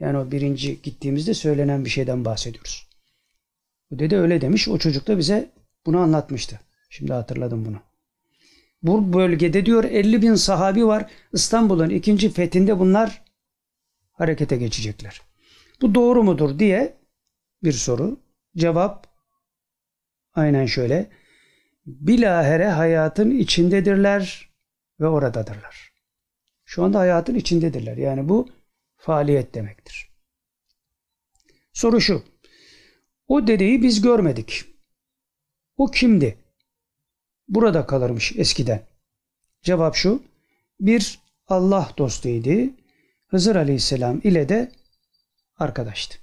[0.00, 2.88] Yani o birinci gittiğimizde söylenen bir şeyden bahsediyoruz.
[3.90, 4.68] Bu dede öyle demiş.
[4.68, 6.60] O çocuk da bize bunu anlatmıştı.
[6.90, 7.80] Şimdi hatırladım bunu.
[8.82, 11.10] Bu bölgede diyor 50 bin sahabi var.
[11.32, 13.24] İstanbul'un ikinci fethinde bunlar
[14.12, 15.20] harekete geçecekler.
[15.82, 16.96] Bu doğru mudur diye
[17.62, 18.20] bir soru.
[18.56, 19.06] Cevap
[20.34, 21.10] aynen şöyle.
[21.86, 24.50] Bilahere hayatın içindedirler
[25.00, 25.92] ve oradadırlar.
[26.64, 27.96] Şu anda hayatın içindedirler.
[27.96, 28.48] Yani bu
[28.96, 30.12] faaliyet demektir.
[31.72, 32.22] Soru şu.
[33.28, 34.71] O dedeyi biz görmedik.
[35.76, 36.38] O kimdi?
[37.48, 38.86] Burada kalırmış eskiden.
[39.62, 40.22] Cevap şu.
[40.80, 41.18] Bir
[41.48, 42.72] Allah dostuydu.
[43.26, 44.72] Hızır Aleyhisselam ile de
[45.56, 46.18] arkadaştı.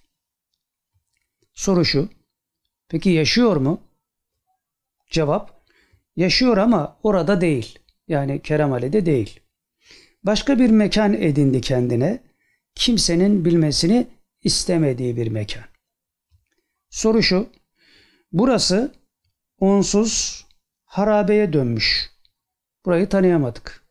[1.53, 2.09] Soru şu.
[2.87, 3.81] Peki yaşıyor mu?
[5.09, 5.63] Cevap.
[6.15, 7.79] Yaşıyor ama orada değil.
[8.07, 9.39] Yani Keremali'de değil.
[10.23, 12.23] Başka bir mekan edindi kendine.
[12.75, 14.07] Kimsenin bilmesini
[14.43, 15.63] istemediği bir mekan.
[16.89, 17.49] Soru şu.
[18.31, 18.98] Burası
[19.59, 20.45] onsuz
[20.85, 22.09] harabeye dönmüş.
[22.85, 23.83] Burayı tanıyamadık.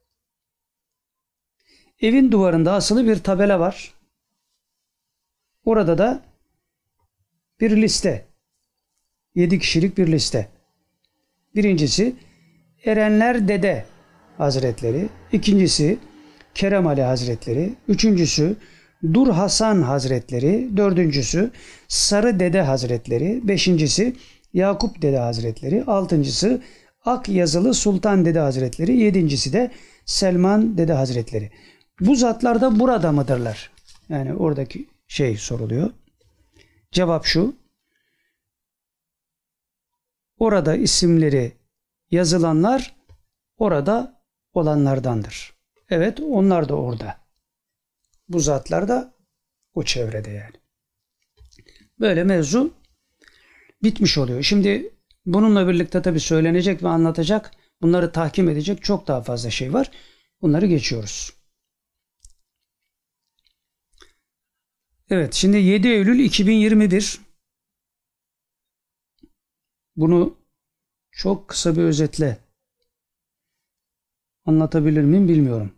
[2.01, 3.95] Evin duvarında asılı bir tabela var.
[5.65, 6.25] Orada da
[7.61, 8.27] bir liste.
[9.35, 10.49] Yedi kişilik bir liste.
[11.55, 12.17] Birincisi
[12.85, 13.87] Erenler Dede
[14.39, 15.09] Hazretleri.
[15.33, 15.99] İkincisi
[16.55, 17.75] Kerem Ali Hazretleri.
[17.89, 18.57] Üçüncüsü
[19.15, 20.77] Dur Hasan Hazretleri.
[20.77, 21.51] Dördüncüsü
[21.89, 23.49] Sarı Dede Hazretleri.
[23.49, 24.17] Beşincisi
[24.59, 25.85] Yakup Dede Hazretleri.
[25.85, 26.63] Altıncısı
[27.05, 28.97] Ak Yazılı Sultan Dede Hazretleri.
[28.97, 29.71] Yedincisi de
[30.07, 31.51] Selman Dede Hazretleri.
[32.01, 33.71] Bu zatlar da burada mıdırlar?
[34.09, 35.91] Yani oradaki şey soruluyor.
[36.93, 37.57] Cevap şu.
[40.39, 41.53] Orada isimleri
[42.11, 42.97] yazılanlar
[43.57, 44.23] orada
[44.53, 45.55] olanlardandır.
[45.91, 47.17] Evet onlar da orada.
[48.29, 49.15] Bu zatlar da
[49.75, 50.57] o çevrede yani.
[52.01, 52.78] Böyle mevzu
[53.83, 54.43] bitmiş oluyor.
[54.43, 54.91] Şimdi
[55.27, 57.51] bununla birlikte tabii söylenecek ve anlatacak,
[57.83, 59.91] bunları tahkim edecek çok daha fazla şey var.
[60.43, 61.33] Bunları geçiyoruz.
[65.11, 67.21] Evet, şimdi 7 Eylül 2021
[69.97, 70.37] bunu
[71.11, 72.39] çok kısa bir özetle
[74.45, 75.73] anlatabilir miyim bilmiyorum.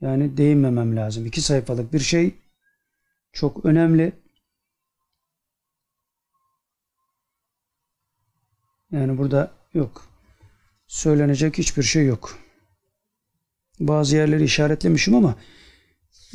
[0.00, 1.26] Yani değinmemem lazım.
[1.26, 2.34] İki sayfalık bir şey
[3.32, 4.21] çok önemli.
[8.92, 10.08] Yani burada yok.
[10.86, 12.38] Söylenecek hiçbir şey yok.
[13.80, 15.36] Bazı yerleri işaretlemişim ama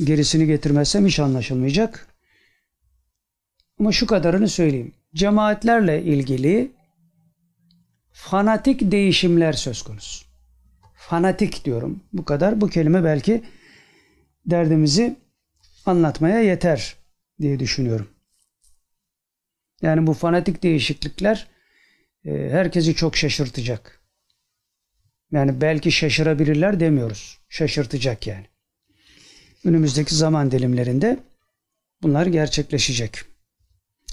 [0.03, 2.07] gerisini getirmezsem hiç anlaşılmayacak.
[3.79, 4.93] Ama şu kadarını söyleyeyim.
[5.15, 6.71] Cemaatlerle ilgili
[8.11, 10.25] fanatik değişimler söz konusu.
[10.95, 12.03] Fanatik diyorum.
[12.13, 12.61] Bu kadar.
[12.61, 13.43] Bu kelime belki
[14.45, 15.15] derdimizi
[15.85, 16.95] anlatmaya yeter
[17.41, 18.09] diye düşünüyorum.
[19.81, 21.47] Yani bu fanatik değişiklikler
[22.27, 24.01] herkesi çok şaşırtacak.
[25.31, 27.39] Yani belki şaşırabilirler demiyoruz.
[27.49, 28.45] Şaşırtacak yani.
[29.65, 31.19] Önümüzdeki zaman dilimlerinde
[32.01, 33.21] bunlar gerçekleşecek.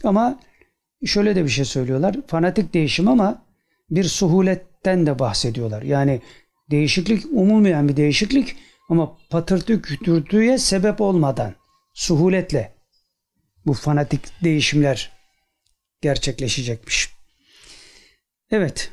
[0.05, 0.41] Ama
[1.07, 2.17] şöyle de bir şey söylüyorlar.
[2.27, 3.47] Fanatik değişim ama
[3.91, 5.83] bir suhuletten de bahsediyorlar.
[5.83, 6.21] Yani
[6.71, 8.57] değişiklik umumiyen bir değişiklik
[8.91, 11.55] ama patırtı kütürtüye sebep olmadan
[11.95, 12.75] suhuletle
[13.67, 15.13] bu fanatik değişimler
[16.01, 17.15] gerçekleşecekmiş.
[18.51, 18.93] Evet.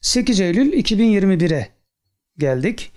[0.00, 1.68] 8 Eylül 2021'e
[2.38, 2.92] geldik.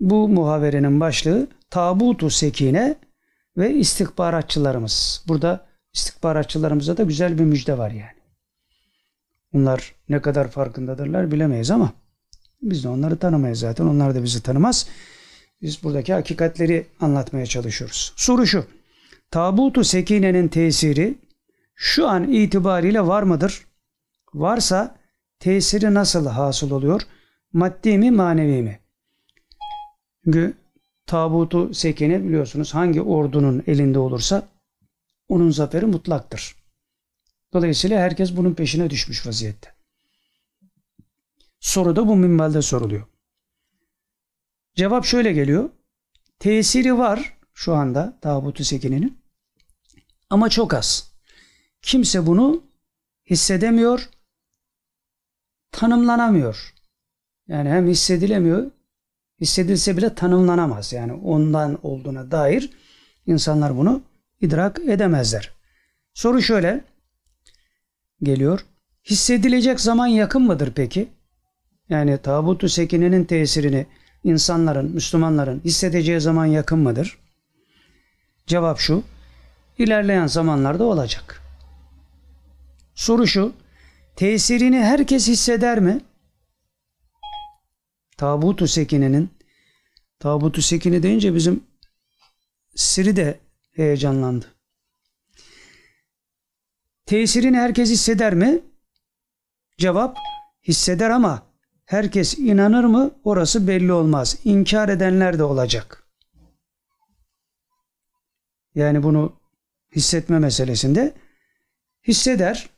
[0.00, 2.96] Bu muhaberenin başlığı Tabutu Sekine
[3.56, 5.24] ve istihbaratçılarımız.
[5.28, 8.16] Burada istihbaratçılarımıza da güzel bir müjde var yani.
[9.52, 11.92] Bunlar ne kadar farkındadırlar bilemeyiz ama
[12.62, 13.86] biz de onları tanımayız zaten.
[13.86, 14.88] Onlar da bizi tanımaz.
[15.62, 18.12] Biz buradaki hakikatleri anlatmaya çalışıyoruz.
[18.16, 18.64] Soru şu.
[19.30, 21.14] Tabutu Sekine'nin tesiri
[21.74, 23.66] şu an itibariyle var mıdır?
[24.34, 24.96] Varsa
[25.38, 27.02] tesiri nasıl hasıl oluyor?
[27.52, 28.80] Maddi mi manevi mi?
[30.24, 30.54] Çünkü
[31.06, 34.48] tabutu sekine biliyorsunuz hangi ordunun elinde olursa
[35.28, 36.56] onun zaferi mutlaktır.
[37.52, 39.74] Dolayısıyla herkes bunun peşine düşmüş vaziyette.
[41.60, 43.06] Soru da bu minvalde soruluyor.
[44.74, 45.70] Cevap şöyle geliyor.
[46.38, 49.18] Tesiri var şu anda tabutu sekinenin
[50.30, 51.12] ama çok az.
[51.82, 52.62] Kimse bunu
[53.30, 54.08] hissedemiyor,
[55.72, 56.74] tanımlanamıyor.
[57.48, 58.70] Yani hem hissedilemiyor,
[59.40, 60.92] hissedilse bile tanımlanamaz.
[60.92, 62.70] Yani ondan olduğuna dair
[63.26, 64.02] insanlar bunu
[64.40, 65.52] idrak edemezler.
[66.14, 66.84] Soru şöyle
[68.22, 68.60] geliyor.
[69.10, 71.08] Hissedilecek zaman yakın mıdır peki?
[71.88, 73.86] Yani tabutu sekinenin tesirini
[74.24, 77.18] insanların, Müslümanların hissedeceği zaman yakın mıdır?
[78.46, 79.02] Cevap şu.
[79.78, 81.42] İlerleyen zamanlarda olacak.
[82.94, 83.52] Soru şu.
[84.16, 86.04] Tesirini herkes hisseder mi?
[88.16, 89.30] Tabutu sekinenin
[90.18, 91.64] Tabutu sekine deyince bizim
[92.74, 93.40] Siri de
[93.72, 94.54] heyecanlandı.
[97.06, 98.62] Tesirini herkes hisseder mi?
[99.78, 100.18] Cevap
[100.68, 101.46] hisseder ama
[101.84, 103.10] herkes inanır mı?
[103.24, 104.36] Orası belli olmaz.
[104.44, 106.08] İnkar edenler de olacak.
[108.74, 109.40] Yani bunu
[109.96, 111.14] hissetme meselesinde
[112.08, 112.75] hisseder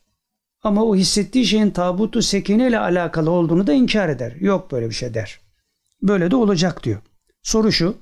[0.63, 4.31] ama o hissettiği şeyin tabutu sekine ile alakalı olduğunu da inkar eder.
[4.39, 5.39] Yok böyle bir şey der.
[6.01, 7.01] Böyle de olacak diyor.
[7.41, 7.97] Soru şu.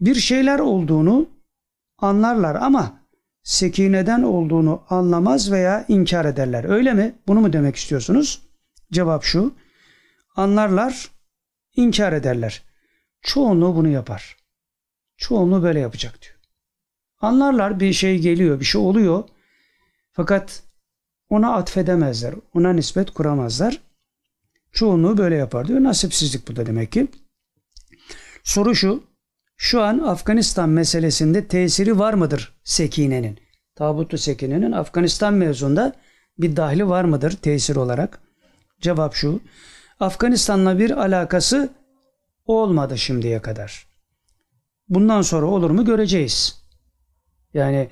[0.00, 1.28] Bir şeyler olduğunu
[1.98, 3.00] anlarlar ama
[3.42, 6.64] sekineden olduğunu anlamaz veya inkar ederler.
[6.64, 7.14] Öyle mi?
[7.26, 8.42] Bunu mu demek istiyorsunuz?
[8.92, 9.54] Cevap şu.
[10.36, 11.10] Anlarlar,
[11.76, 12.62] inkar ederler.
[13.22, 14.36] Çoğunluğu bunu yapar.
[15.16, 16.34] Çoğunluğu böyle yapacak diyor.
[17.20, 19.24] Anlarlar bir şey geliyor, bir şey oluyor.
[20.12, 20.63] Fakat
[21.28, 22.34] ona atfedemezler.
[22.54, 23.80] Ona nispet kuramazlar.
[24.72, 25.82] Çoğunluğu böyle yapar diyor.
[25.82, 27.08] Nasipsizlik bu da demek ki.
[28.44, 29.04] Soru şu.
[29.56, 33.38] Şu an Afganistan meselesinde tesiri var mıdır Sekine'nin?
[33.74, 35.92] Tabutu Sekine'nin Afganistan mevzunda
[36.38, 38.20] bir dahli var mıdır tesir olarak?
[38.80, 39.40] Cevap şu.
[40.00, 41.68] Afganistan'la bir alakası
[42.46, 43.86] olmadı şimdiye kadar.
[44.88, 46.62] Bundan sonra olur mu göreceğiz.
[47.54, 47.88] Yani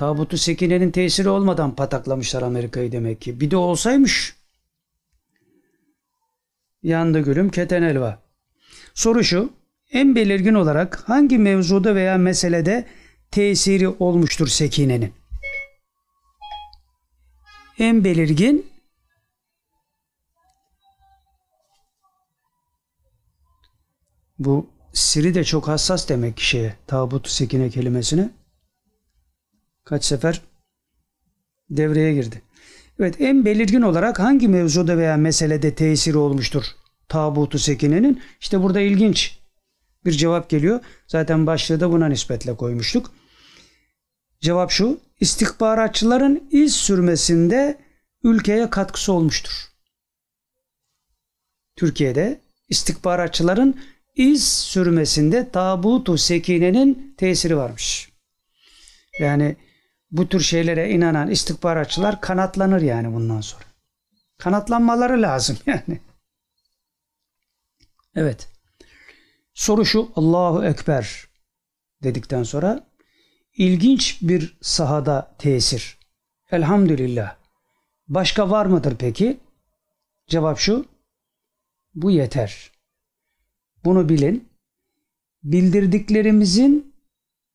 [0.00, 3.40] Tabutu Sekine'nin tesiri olmadan pataklamışlar Amerika'yı demek ki.
[3.40, 4.36] Bir de olsaymış
[6.82, 8.22] yandı gülüm keten elva.
[8.94, 9.52] Soru şu.
[9.92, 12.86] En belirgin olarak hangi mevzuda veya meselede
[13.30, 15.12] tesiri olmuştur sekinenin?
[17.78, 18.66] En belirgin
[24.38, 28.39] bu siri de çok hassas demek ki şeye tabut sekine kelimesine
[29.90, 30.40] kaç sefer
[31.70, 32.42] devreye girdi.
[33.00, 36.64] Evet en belirgin olarak hangi mevzuda veya meselede tesiri olmuştur
[37.08, 38.22] tabutu sekinenin?
[38.40, 39.38] İşte burada ilginç
[40.04, 40.80] bir cevap geliyor.
[41.06, 43.12] Zaten başlığı da buna nispetle koymuştuk.
[44.40, 45.00] Cevap şu.
[45.20, 47.78] İstihbaratçıların iz sürmesinde
[48.24, 49.52] ülkeye katkısı olmuştur.
[51.76, 53.80] Türkiye'de istihbaratçıların
[54.14, 58.12] iz sürmesinde tabutu sekinenin tesiri varmış.
[59.20, 59.56] Yani
[60.10, 63.64] bu tür şeylere inanan istihbaratçılar kanatlanır yani bundan sonra.
[64.38, 66.00] Kanatlanmaları lazım yani.
[68.14, 68.48] Evet.
[69.54, 71.28] Soru şu Allahu Ekber
[72.02, 72.86] dedikten sonra
[73.56, 75.98] ilginç bir sahada tesir.
[76.50, 77.36] Elhamdülillah.
[78.08, 79.40] Başka var mıdır peki?
[80.26, 80.86] Cevap şu.
[81.94, 82.72] Bu yeter.
[83.84, 84.48] Bunu bilin.
[85.42, 86.94] Bildirdiklerimizin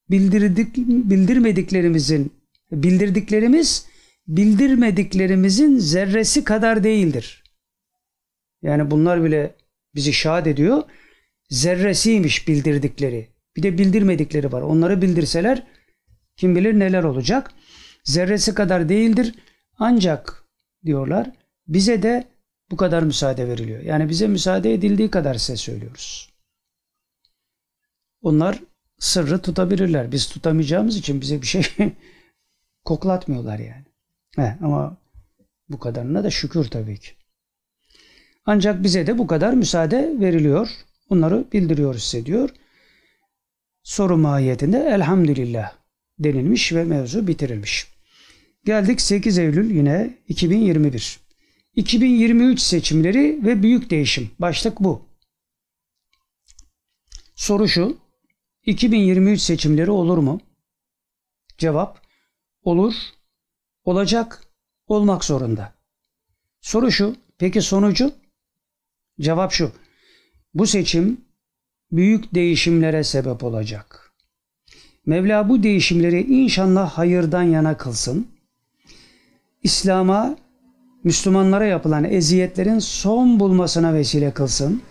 [0.09, 2.33] bildirdik bildirmediklerimizin
[2.71, 3.87] bildirdiklerimiz
[4.27, 7.43] bildirmediklerimizin zerresi kadar değildir.
[8.61, 9.55] Yani bunlar bile
[9.95, 10.83] bizi şahit ediyor
[11.49, 13.29] zerresiymiş bildirdikleri.
[13.55, 14.61] Bir de bildirmedikleri var.
[14.61, 15.67] Onları bildirseler
[16.37, 17.51] kim bilir neler olacak.
[18.03, 19.35] Zerresi kadar değildir.
[19.79, 20.43] Ancak
[20.85, 21.31] diyorlar
[21.67, 22.27] bize de
[22.71, 23.81] bu kadar müsaade veriliyor.
[23.81, 26.33] Yani bize müsaade edildiği kadar size söylüyoruz.
[28.21, 28.59] Onlar
[28.99, 30.11] sırrı tutabilirler.
[30.11, 31.63] Biz tutamayacağımız için bize bir şey
[32.85, 33.85] koklatmıyorlar yani.
[34.35, 34.97] He, ama
[35.69, 37.11] bu kadarına da şükür tabii ki.
[38.45, 40.69] Ancak bize de bu kadar müsaade veriliyor.
[41.09, 42.49] Bunları bildiriyoruz size diyor.
[43.83, 45.73] Soru mahiyetinde elhamdülillah
[46.19, 47.87] denilmiş ve mevzu bitirilmiş.
[48.65, 51.19] Geldik 8 Eylül yine 2021.
[51.75, 54.31] 2023 seçimleri ve büyük değişim.
[54.39, 55.05] Başlık bu.
[57.35, 57.97] Soru şu.
[58.65, 60.41] 2023 seçimleri olur mu?
[61.57, 62.04] Cevap
[62.65, 62.93] olur,
[63.85, 64.43] olacak,
[64.87, 65.73] olmak zorunda.
[66.61, 67.15] Soru şu.
[67.37, 68.11] Peki sonucu?
[69.19, 69.71] Cevap şu.
[70.53, 71.21] Bu seçim
[71.91, 74.13] büyük değişimlere sebep olacak.
[75.05, 78.27] Mevla bu değişimleri inşallah hayırdan yana kılsın.
[79.63, 80.37] İslam'a,
[81.03, 84.81] Müslümanlara yapılan eziyetlerin son bulmasına vesile kılsın.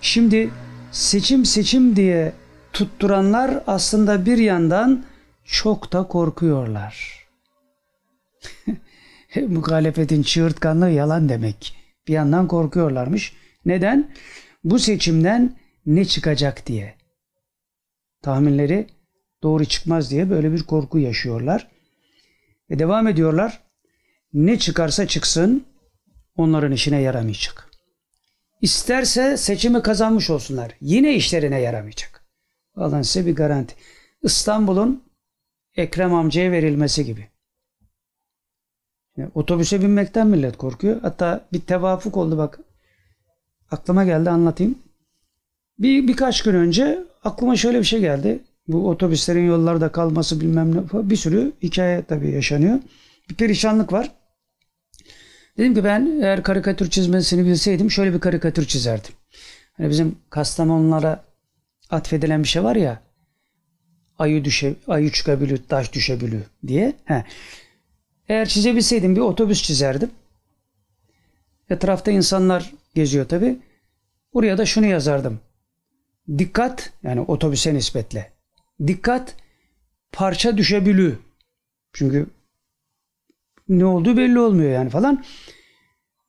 [0.00, 0.50] Şimdi
[0.92, 2.32] seçim seçim diye
[2.72, 5.04] tutturanlar aslında bir yandan
[5.44, 7.26] çok da korkuyorlar.
[9.48, 11.76] Muhalefetin çığırtkanlığı yalan demek.
[12.08, 13.32] Bir yandan korkuyorlarmış.
[13.64, 14.14] Neden?
[14.64, 15.56] Bu seçimden
[15.86, 16.94] ne çıkacak diye.
[18.22, 18.86] Tahminleri
[19.42, 21.68] doğru çıkmaz diye böyle bir korku yaşıyorlar.
[22.70, 23.60] Ve devam ediyorlar.
[24.32, 25.66] Ne çıkarsa çıksın
[26.36, 27.70] onların işine yaramayacak.
[28.60, 30.76] İsterse seçimi kazanmış olsunlar.
[30.80, 32.26] Yine işlerine yaramayacak.
[32.76, 33.74] Alın size bir garanti.
[34.22, 35.02] İstanbul'un
[35.76, 37.28] Ekrem amcaya verilmesi gibi.
[39.16, 41.00] Yani otobüse binmekten millet korkuyor.
[41.02, 42.58] Hatta bir tevafuk oldu bak.
[43.70, 44.78] Aklıma geldi anlatayım.
[45.78, 48.40] Bir birkaç gün önce aklıma şöyle bir şey geldi.
[48.68, 52.78] Bu otobüslerin yollarda kalması bilmem ne bir sürü hikaye tabii yaşanıyor.
[53.30, 54.10] Bir perişanlık var.
[55.58, 59.12] Dedim ki ben eğer karikatür çizmesini bilseydim şöyle bir karikatür çizerdim.
[59.76, 61.24] Hani bizim Kastamonulara
[61.90, 63.02] atfedilen bir şey var ya
[64.22, 66.92] ayı düşe ayı çıkabiliyor, taş düşebiliyor diye.
[67.04, 67.24] He.
[68.28, 70.10] Eğer çizebilseydim bir otobüs çizerdim.
[71.70, 73.58] Etrafta insanlar geziyor tabi.
[74.32, 75.40] Oraya da şunu yazardım.
[76.38, 78.32] Dikkat yani otobüse nispetle.
[78.86, 79.34] Dikkat
[80.12, 81.16] parça düşebiliyor.
[81.92, 82.26] Çünkü
[83.68, 85.24] ne olduğu belli olmuyor yani falan.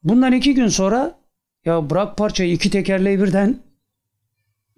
[0.03, 1.19] Bundan iki gün sonra
[1.65, 3.59] ya bırak parçayı iki tekerleği birden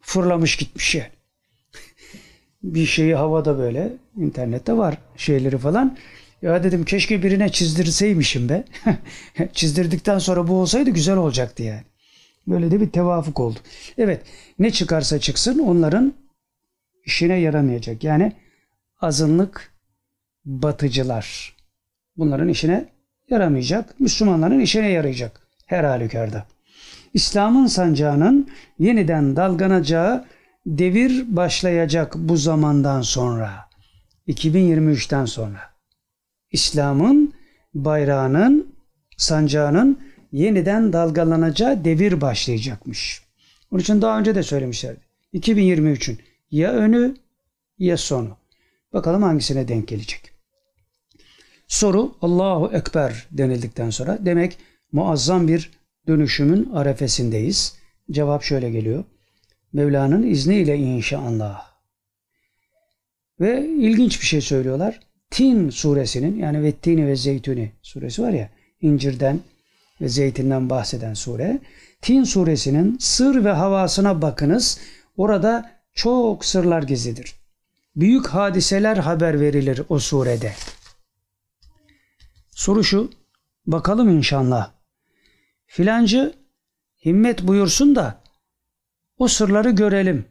[0.01, 1.14] fırlamış gitmiş yani.
[2.73, 5.97] Bir şeyi havada böyle internette var şeyleri falan.
[6.41, 8.63] Ya dedim keşke birine çizdirseymişim be.
[9.53, 11.83] Çizdirdikten sonra bu olsaydı güzel olacaktı yani.
[12.47, 13.59] Böyle de bir tevafuk oldu.
[13.97, 14.21] Evet
[14.59, 16.13] ne çıkarsa çıksın onların
[17.05, 18.03] işine yaramayacak.
[18.03, 18.31] Yani
[19.01, 19.73] azınlık
[20.45, 21.55] batıcılar.
[22.17, 22.85] Bunların işine
[23.29, 23.99] yaramayacak.
[23.99, 25.47] Müslümanların işine yarayacak.
[25.65, 26.45] Her halükarda.
[27.13, 30.25] İslam'ın sancağının yeniden dalganacağı
[30.65, 33.69] devir başlayacak bu zamandan sonra.
[34.27, 35.59] 2023'ten sonra.
[36.51, 37.33] İslam'ın
[37.73, 38.75] bayrağının,
[39.17, 39.99] sancağının
[40.31, 43.21] yeniden dalgalanacağı devir başlayacakmış.
[43.71, 44.99] Onun için daha önce de söylemişlerdi.
[45.33, 46.19] 2023'ün
[46.51, 47.15] ya önü
[47.79, 48.37] ya sonu.
[48.93, 50.31] Bakalım hangisine denk gelecek.
[51.67, 54.57] Soru Allahu Ekber denildikten sonra demek
[54.91, 55.71] muazzam bir
[56.07, 57.75] dönüşümün arefesindeyiz.
[58.11, 59.03] Cevap şöyle geliyor.
[59.76, 61.72] Mevla'nın izniyle inşallah.
[63.39, 64.99] Ve ilginç bir şey söylüyorlar.
[65.31, 68.49] Tin suresinin yani ve tini ve zeytuni suresi var ya
[68.81, 69.39] incirden
[70.02, 71.60] ve zeytinden bahseden sure.
[72.02, 74.80] Tin suresinin sır ve havasına bakınız.
[75.18, 77.35] Orada çok sırlar gizlidir.
[77.95, 80.53] Büyük hadiseler haber verilir o surede.
[82.49, 83.11] Soru şu,
[83.65, 84.72] bakalım inşallah.
[85.65, 86.34] Filancı
[87.06, 88.24] himmet buyursun da
[89.17, 90.25] o sırları görelim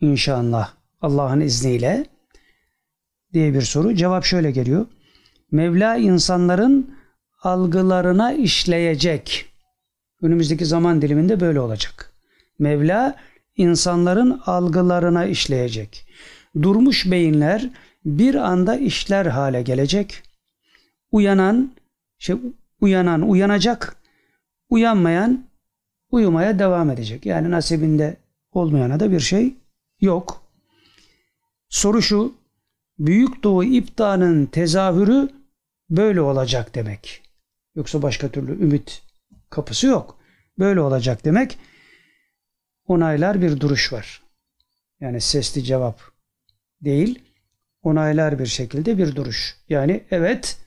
[0.00, 2.06] inşallah Allah'ın izniyle
[3.32, 3.94] diye bir soru.
[3.94, 4.86] Cevap şöyle geliyor.
[5.50, 6.94] Mevla insanların
[7.42, 9.52] algılarına işleyecek.
[10.22, 12.12] Önümüzdeki zaman diliminde böyle olacak.
[12.58, 13.16] Mevla
[13.56, 16.06] insanların algılarına işleyecek.
[16.62, 17.70] Durmuş beyinler
[18.04, 20.22] bir anda işler hale gelecek.
[21.10, 21.72] Uyanan,
[22.18, 22.36] şey,
[22.80, 23.96] uyanan uyanacak,
[24.68, 25.46] uyanmayan
[26.10, 27.26] uyumaya devam edecek.
[27.26, 28.16] Yani nasibinde
[28.52, 29.54] olmayana da bir şey
[30.00, 30.42] yok.
[31.68, 32.34] Soru şu,
[32.98, 35.28] Büyük Doğu iptanın tezahürü
[35.90, 37.22] böyle olacak demek.
[37.74, 39.02] Yoksa başka türlü ümit
[39.50, 40.18] kapısı yok.
[40.58, 41.58] Böyle olacak demek.
[42.86, 44.22] Onaylar bir duruş var.
[45.00, 46.00] Yani sesli cevap
[46.80, 47.22] değil,
[47.82, 49.56] onaylar bir şekilde bir duruş.
[49.68, 50.58] Yani evet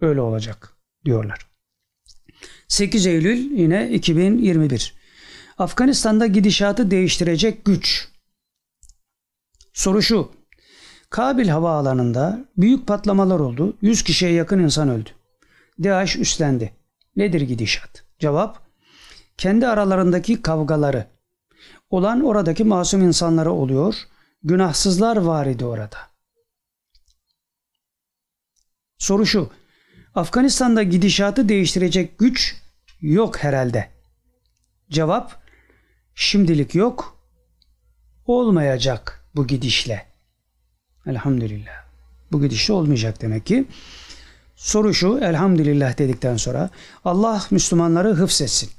[0.00, 1.47] öyle olacak diyorlar.
[2.68, 4.94] 8 Eylül yine 2021.
[5.58, 8.08] Afganistan'da gidişatı değiştirecek güç.
[9.72, 10.32] Soru şu.
[11.10, 13.76] Kabil havaalanında büyük patlamalar oldu.
[13.82, 15.10] 100 kişiye yakın insan öldü.
[15.82, 16.72] DAEŞ üstlendi.
[17.16, 18.04] Nedir gidişat?
[18.18, 18.58] Cevap,
[19.36, 21.06] kendi aralarındaki kavgaları
[21.90, 23.94] olan oradaki masum insanlara oluyor.
[24.42, 25.98] Günahsızlar var idi orada.
[28.98, 29.50] Soru şu,
[30.14, 32.56] Afganistan'da gidişatı değiştirecek güç
[33.00, 33.88] yok herhalde.
[34.90, 35.42] Cevap,
[36.14, 37.18] şimdilik yok,
[38.26, 40.06] olmayacak bu gidişle.
[41.06, 41.88] Elhamdülillah.
[42.32, 43.66] Bu gidişle olmayacak demek ki.
[44.56, 46.70] Soru şu, elhamdülillah dedikten sonra
[47.04, 48.70] Allah Müslümanları hıfzetsin.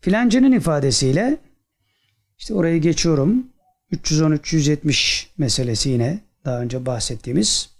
[0.00, 1.38] Filancının ifadesiyle
[2.38, 3.46] işte orayı geçiyorum.
[3.92, 7.70] 313-370 meselesi yine daha önce bahsettiğimiz.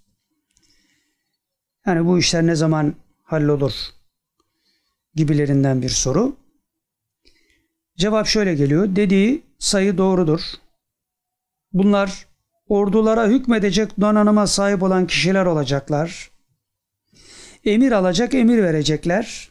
[1.86, 3.72] Yani bu işler ne zaman hallolur
[5.14, 6.36] gibilerinden bir soru.
[7.96, 8.96] Cevap şöyle geliyor.
[8.96, 10.40] Dediği sayı doğrudur.
[11.72, 12.26] Bunlar
[12.68, 16.30] ordulara hükmedecek donanıma sahip olan kişiler olacaklar.
[17.64, 19.50] Emir alacak, emir verecekler.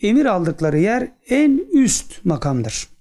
[0.00, 2.97] Emir aldıkları yer en üst makamdır.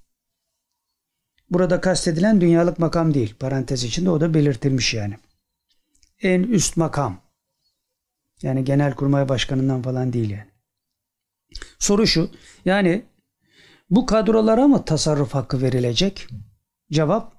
[1.50, 3.36] Burada kastedilen dünyalık makam değil.
[3.40, 5.18] Parantez içinde o da belirtilmiş yani.
[6.22, 7.22] En üst makam.
[8.42, 10.52] Yani Genelkurmay Başkanı'ndan falan değil yani.
[11.80, 12.32] Soru şu.
[12.66, 13.06] Yani
[13.90, 16.28] bu kadrolara mı tasarruf hakkı verilecek?
[16.92, 17.34] Cevap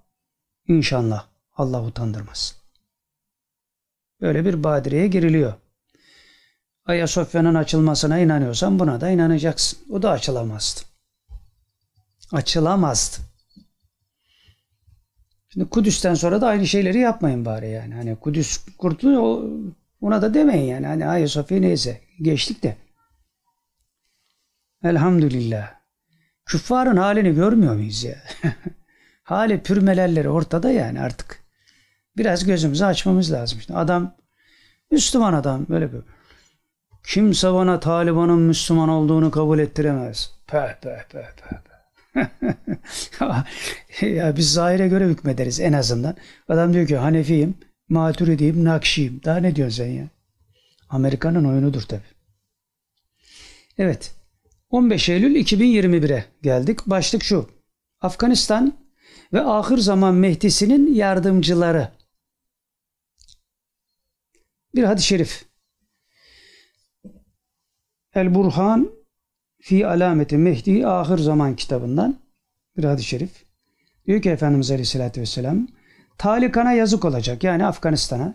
[0.69, 1.27] inşallah.
[1.57, 2.57] Allah utandırmaz.
[4.21, 5.55] Böyle bir badireye giriliyor.
[6.87, 9.79] Ayasofya'nın açılmasına inanıyorsan buna da inanacaksın.
[9.91, 10.81] O da açılamazdı.
[12.33, 13.28] Açılamazdı.
[15.59, 17.95] Şimdi Kudüs'ten sonra da aynı şeyleri yapmayın bari yani.
[17.95, 19.43] Hani Kudüs kurtuluyor
[20.01, 20.87] ona da demeyin yani.
[20.87, 22.77] Hani Ayasofya neyse geçtik de.
[24.85, 25.75] Elhamdülillah.
[26.47, 28.17] Küffarın halini görmüyor muyuz ya?
[29.23, 31.45] Hali pürmelerleri ortada yani artık.
[32.17, 33.59] Biraz gözümüzü açmamız lazım.
[33.59, 34.15] İşte adam
[34.91, 36.01] Müslüman adam böyle bir
[37.05, 40.33] kimse bana Taliban'ın Müslüman olduğunu kabul ettiremez.
[40.47, 41.68] Peh peh peh peh.
[44.01, 46.17] ya biz zahire göre hükmederiz en azından.
[46.49, 47.55] Adam diyor ki Hanefiyim,
[47.89, 49.21] Maturidiyim, Nakşiyim.
[49.25, 50.09] Daha ne diyorsun sen ya?
[50.89, 52.03] Amerika'nın oyunudur tabi.
[53.79, 54.15] Evet.
[54.71, 56.87] 15 Eylül 2021'e geldik.
[56.87, 57.51] Başlık şu.
[58.01, 58.79] Afganistan
[59.33, 61.89] ve ahir zaman Mehdi'sinin yardımcıları.
[64.75, 65.45] Bir hadis-i şerif.
[68.15, 68.98] El Burhan
[69.61, 72.17] fi alameti Mehdi ahir zaman kitabından
[72.77, 73.31] bir hadis-i şerif.
[74.07, 75.69] Diyor ki Efendimiz Aleyhisselatü Vesselam
[76.19, 78.35] Talikan'a yazık olacak yani Afganistan'a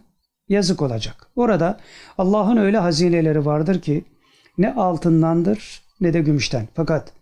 [0.49, 1.27] yazık olacak.
[1.35, 1.79] Orada
[2.17, 4.05] Allah'ın öyle hazineleri vardır ki
[4.57, 6.68] ne altındandır ne de gümüşten.
[6.76, 7.13] Fakat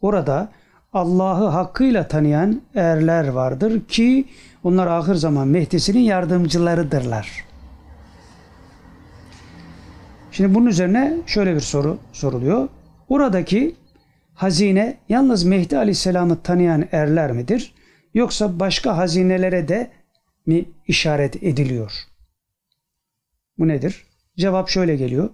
[0.00, 0.48] orada
[0.92, 4.24] Allah'ı hakkıyla tanıyan erler vardır ki
[4.64, 7.44] onlar ahir zaman Mehdi'sinin yardımcılarıdırlar.
[10.32, 12.68] Şimdi bunun üzerine şöyle bir soru soruluyor.
[13.08, 13.76] Oradaki
[14.34, 17.74] hazine yalnız Mehdi Aleyhisselam'ı tanıyan erler midir?
[18.14, 19.90] Yoksa başka hazinelere de
[20.46, 21.92] mi işaret ediliyor?
[23.58, 24.06] Bu nedir?
[24.36, 25.30] Cevap şöyle geliyor.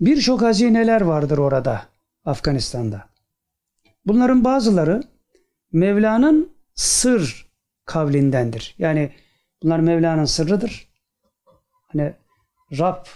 [0.00, 1.86] Birçok hazineler vardır orada,
[2.24, 3.08] Afganistan'da.
[4.06, 5.02] Bunların bazıları
[5.72, 7.46] Mevla'nın sır
[7.84, 8.74] kavlindendir.
[8.78, 9.12] Yani
[9.62, 10.88] bunlar Mevla'nın sırrıdır.
[11.88, 12.14] Hani
[12.78, 13.06] Rab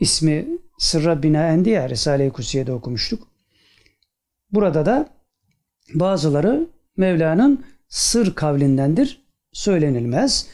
[0.00, 0.46] ismi
[0.78, 3.28] sırra binaendi ya Risale-i Kusiye'de okumuştuk.
[4.52, 5.08] Burada da
[5.94, 9.22] bazıları Mevla'nın sır kavlindendir
[9.52, 10.46] söylenilmez.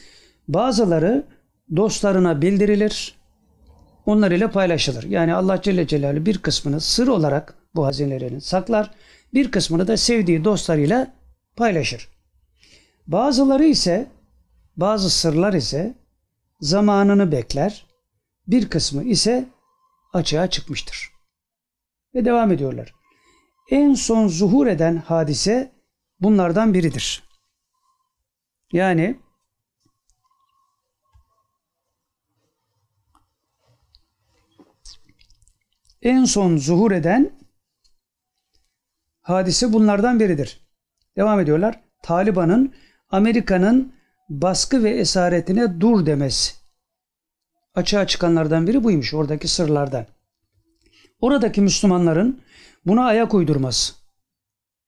[0.49, 1.27] Bazıları
[1.77, 3.15] dostlarına bildirilir.
[4.07, 5.03] Onlar ile paylaşılır.
[5.05, 8.91] Yani Allah Celle Celaluhu bir kısmını sır olarak bu hazinelerini saklar.
[9.35, 11.15] Bir kısmını da sevdiği dostlarıyla
[11.57, 12.09] paylaşır.
[13.07, 14.07] Bazıları ise
[14.77, 15.95] bazı sırlar ise
[16.61, 17.87] zamanını bekler.
[18.49, 19.45] Bir kısmı ise
[20.13, 21.13] açığa çıkmıştır.
[22.15, 22.95] Ve devam ediyorlar.
[23.71, 25.73] En son zuhur eden hadise
[26.21, 27.23] bunlardan biridir.
[28.73, 29.21] Yani
[36.03, 37.39] en son zuhur eden
[39.21, 40.67] hadise bunlardan biridir.
[41.17, 41.81] Devam ediyorlar.
[42.03, 42.75] Taliban'ın
[43.11, 43.95] Amerika'nın
[44.29, 46.62] baskı ve esaretine dur demesi.
[47.75, 50.07] Açığa çıkanlardan biri buymuş oradaki sırlardan.
[51.21, 52.41] Oradaki Müslümanların
[52.87, 53.93] buna ayak uydurması.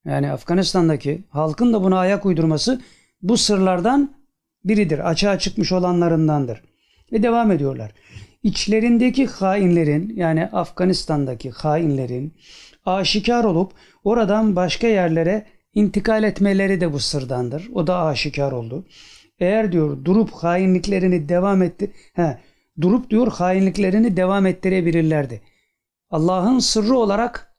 [0.05, 2.81] Yani Afganistan'daki halkın da buna ayak uydurması
[3.23, 4.15] bu sırlardan
[4.65, 5.11] biridir.
[5.11, 6.63] Açığa çıkmış olanlarındandır.
[7.13, 7.93] Ve devam ediyorlar.
[8.43, 12.35] İçlerindeki hainlerin yani Afganistan'daki hainlerin
[12.87, 13.73] aşikar olup
[14.05, 17.71] oradan başka yerlere intikal etmeleri de bu sırdandır.
[17.75, 18.87] O da aşikar oldu.
[19.39, 22.39] Eğer diyor durup hainliklerini devam etti, he,
[22.81, 25.41] durup diyor hainliklerini devam ettirebilirlerdi.
[26.11, 27.57] Allah'ın sırrı olarak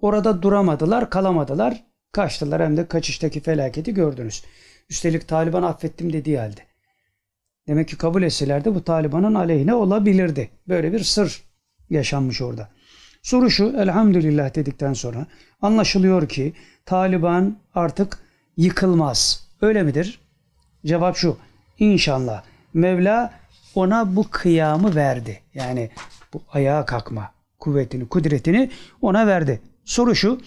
[0.00, 1.84] orada duramadılar, kalamadılar.
[2.12, 4.44] Kaçtılar hem de kaçıştaki felaketi gördünüz.
[4.90, 6.60] Üstelik Taliban affettim dediği halde.
[7.68, 10.50] Demek ki kabul etselerdi bu Taliban'ın aleyhine olabilirdi.
[10.68, 11.42] Böyle bir sır
[11.90, 12.68] yaşanmış orada.
[13.22, 15.26] Soru şu elhamdülillah dedikten sonra
[15.60, 16.52] anlaşılıyor ki
[16.86, 18.18] Taliban artık
[18.56, 19.48] yıkılmaz.
[19.60, 20.20] Öyle midir?
[20.86, 21.36] Cevap şu.
[21.78, 22.42] İnşallah
[22.74, 23.41] Mevla
[23.74, 25.40] ona bu kıyamı verdi.
[25.54, 25.90] Yani
[26.34, 28.70] bu ayağa kalkma kuvvetini, kudretini
[29.02, 29.60] ona verdi.
[29.84, 30.40] Soru şu.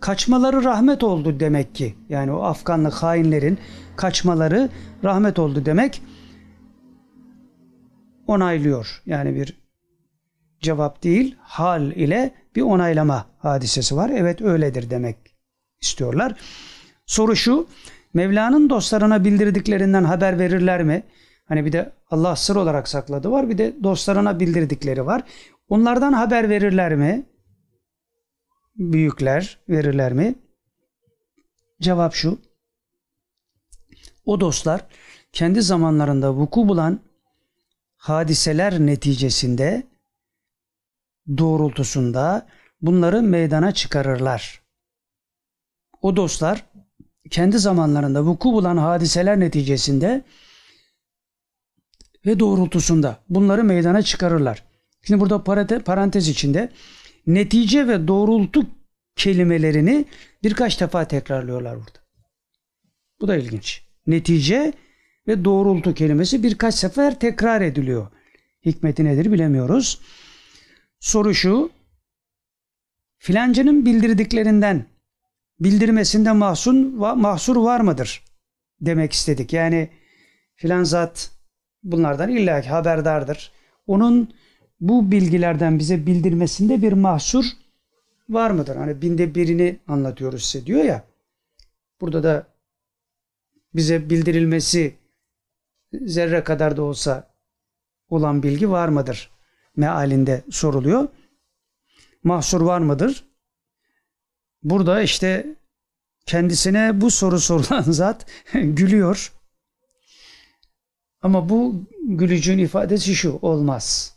[0.00, 1.94] Kaçmaları rahmet oldu demek ki.
[2.08, 3.58] Yani o Afganlı hainlerin
[3.96, 4.68] kaçmaları
[5.04, 6.02] rahmet oldu demek
[8.26, 9.02] onaylıyor.
[9.06, 9.62] Yani bir
[10.60, 14.10] cevap değil, hal ile bir onaylama hadisesi var.
[14.14, 15.16] Evet öyledir demek
[15.80, 16.34] istiyorlar.
[17.06, 17.66] Soru şu,
[18.14, 21.02] Mevla'nın dostlarına bildirdiklerinden haber verirler mi?
[21.52, 25.22] Hani bir de Allah sır olarak sakladı var, bir de dostlarına bildirdikleri var.
[25.68, 27.26] Onlardan haber verirler mi?
[28.76, 30.34] Büyükler verirler mi?
[31.80, 32.38] Cevap şu.
[34.24, 34.86] O dostlar
[35.32, 37.00] kendi zamanlarında vuku bulan
[37.96, 39.82] hadiseler neticesinde
[41.38, 42.46] doğrultusunda
[42.80, 44.62] bunları meydana çıkarırlar.
[46.02, 46.64] O dostlar
[47.30, 50.24] kendi zamanlarında vuku bulan hadiseler neticesinde
[52.26, 54.64] ve doğrultusunda bunları meydana çıkarırlar.
[55.02, 55.44] Şimdi burada
[55.84, 56.72] parantez içinde
[57.26, 58.66] netice ve doğrultu
[59.16, 60.04] kelimelerini
[60.42, 61.98] birkaç defa tekrarlıyorlar burada.
[63.20, 63.82] Bu da ilginç.
[64.06, 64.72] Netice
[65.26, 68.06] ve doğrultu kelimesi birkaç sefer tekrar ediliyor.
[68.66, 70.00] Hikmeti nedir bilemiyoruz.
[71.00, 71.70] Soru şu.
[73.18, 74.86] Filancının bildirdiklerinden
[75.60, 78.24] bildirmesinde mahsun, mahsur var mıdır?
[78.80, 79.52] Demek istedik.
[79.52, 79.90] Yani
[80.54, 81.30] filan zat
[81.82, 83.52] bunlardan illaki haberdardır.
[83.86, 84.34] Onun
[84.80, 87.44] bu bilgilerden bize bildirmesinde bir mahsur
[88.28, 88.76] var mıdır?
[88.76, 91.04] Hani binde birini anlatıyoruz size diyor ya.
[92.00, 92.46] Burada da
[93.74, 94.94] bize bildirilmesi
[95.92, 97.34] zerre kadar da olsa
[98.08, 99.30] olan bilgi var mıdır?
[99.76, 101.08] Mealinde soruluyor.
[102.24, 103.24] Mahsur var mıdır?
[104.62, 105.56] Burada işte
[106.26, 109.32] kendisine bu soru sorulan zat gülüyor.
[111.22, 114.16] Ama bu gülücüğün ifadesi şu olmaz.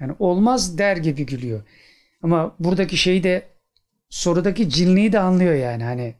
[0.00, 1.62] Yani olmaz der gibi gülüyor.
[2.22, 3.48] Ama buradaki şeyi de
[4.08, 6.14] sorudaki cinliği de anlıyor yani hani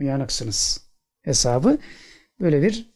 [0.00, 0.86] uyanıksınız
[1.22, 1.78] hesabı.
[2.40, 2.90] Böyle bir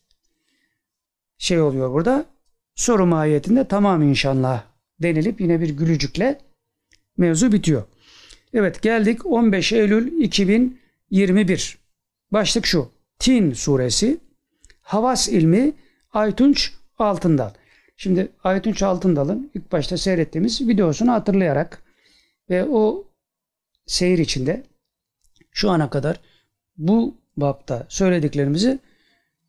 [1.38, 2.26] şey oluyor burada.
[2.74, 4.64] Soru mahiyetinde tamam inşallah
[5.02, 6.40] denilip yine bir gülücükle
[7.16, 7.82] mevzu bitiyor.
[8.54, 11.78] Evet geldik 15 Eylül 2021.
[12.32, 12.90] Başlık şu.
[13.18, 14.20] Tin suresi
[14.80, 15.72] Havas ilmi
[16.14, 17.50] Aytunç Altındal.
[17.96, 21.82] Şimdi Aytunç Altındal'ın ilk başta seyrettiğimiz videosunu hatırlayarak
[22.50, 23.04] ve o
[23.86, 24.62] seyir içinde
[25.50, 26.20] şu ana kadar
[26.76, 28.78] bu bapta söylediklerimizi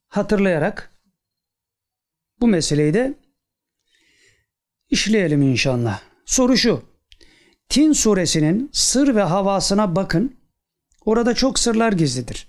[0.07, 0.91] hatırlayarak
[2.41, 3.13] bu meseleyi de
[4.89, 6.01] işleyelim inşallah.
[6.25, 6.83] Soru şu.
[7.69, 10.35] Tin suresinin sır ve havasına bakın.
[11.05, 12.47] Orada çok sırlar gizlidir.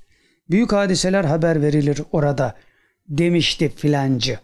[0.51, 2.57] Büyük hadiseler haber verilir orada
[3.09, 4.39] demişti filancı.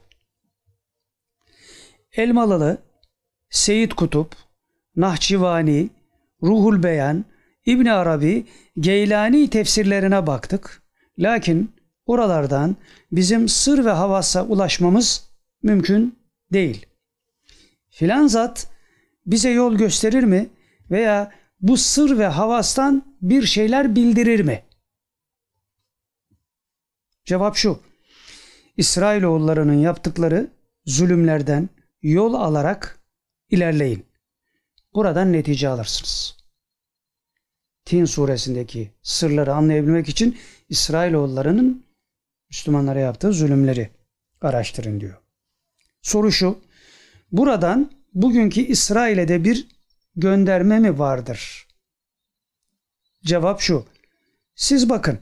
[2.12, 2.82] Elmalılı,
[3.50, 4.36] Seyit Kutup,
[4.96, 5.90] Nahçıvani,
[6.42, 7.24] Ruhul Beyan,
[7.66, 8.46] İbn Arabi,
[8.78, 10.82] Geylani tefsirlerine baktık.
[11.18, 11.74] Lakin
[12.06, 12.76] oralardan
[13.12, 15.30] bizim sır ve havasa ulaşmamız
[15.62, 16.18] mümkün
[16.52, 16.86] değil.
[17.90, 18.66] Filan zat
[19.26, 20.50] bize yol gösterir mi
[20.90, 24.62] veya bu sır ve havastan bir şeyler bildirir mi?
[27.24, 27.91] Cevap şu.
[28.76, 30.50] İsrailoğullarının yaptıkları
[30.86, 31.68] zulümlerden
[32.02, 32.98] yol alarak
[33.50, 34.06] ilerleyin.
[34.94, 36.36] Buradan netice alırsınız.
[37.84, 41.86] Tin suresindeki sırları anlayabilmek için İsrailoğullarının
[42.50, 43.90] Müslümanlara yaptığı zulümleri
[44.40, 45.16] araştırın diyor.
[46.02, 46.58] Soru şu.
[47.32, 49.68] Buradan bugünkü İsrail'e de bir
[50.16, 51.66] gönderme mi vardır?
[53.24, 53.86] Cevap şu.
[54.54, 55.18] Siz bakın.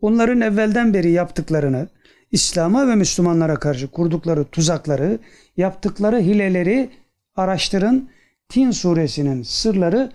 [0.00, 1.88] Onların evvelden beri yaptıklarını,
[2.32, 5.18] İslam'a ve Müslümanlara karşı kurdukları tuzakları,
[5.56, 6.90] yaptıkları hileleri
[7.36, 8.10] araştırın.
[8.48, 10.12] Tin suresinin sırları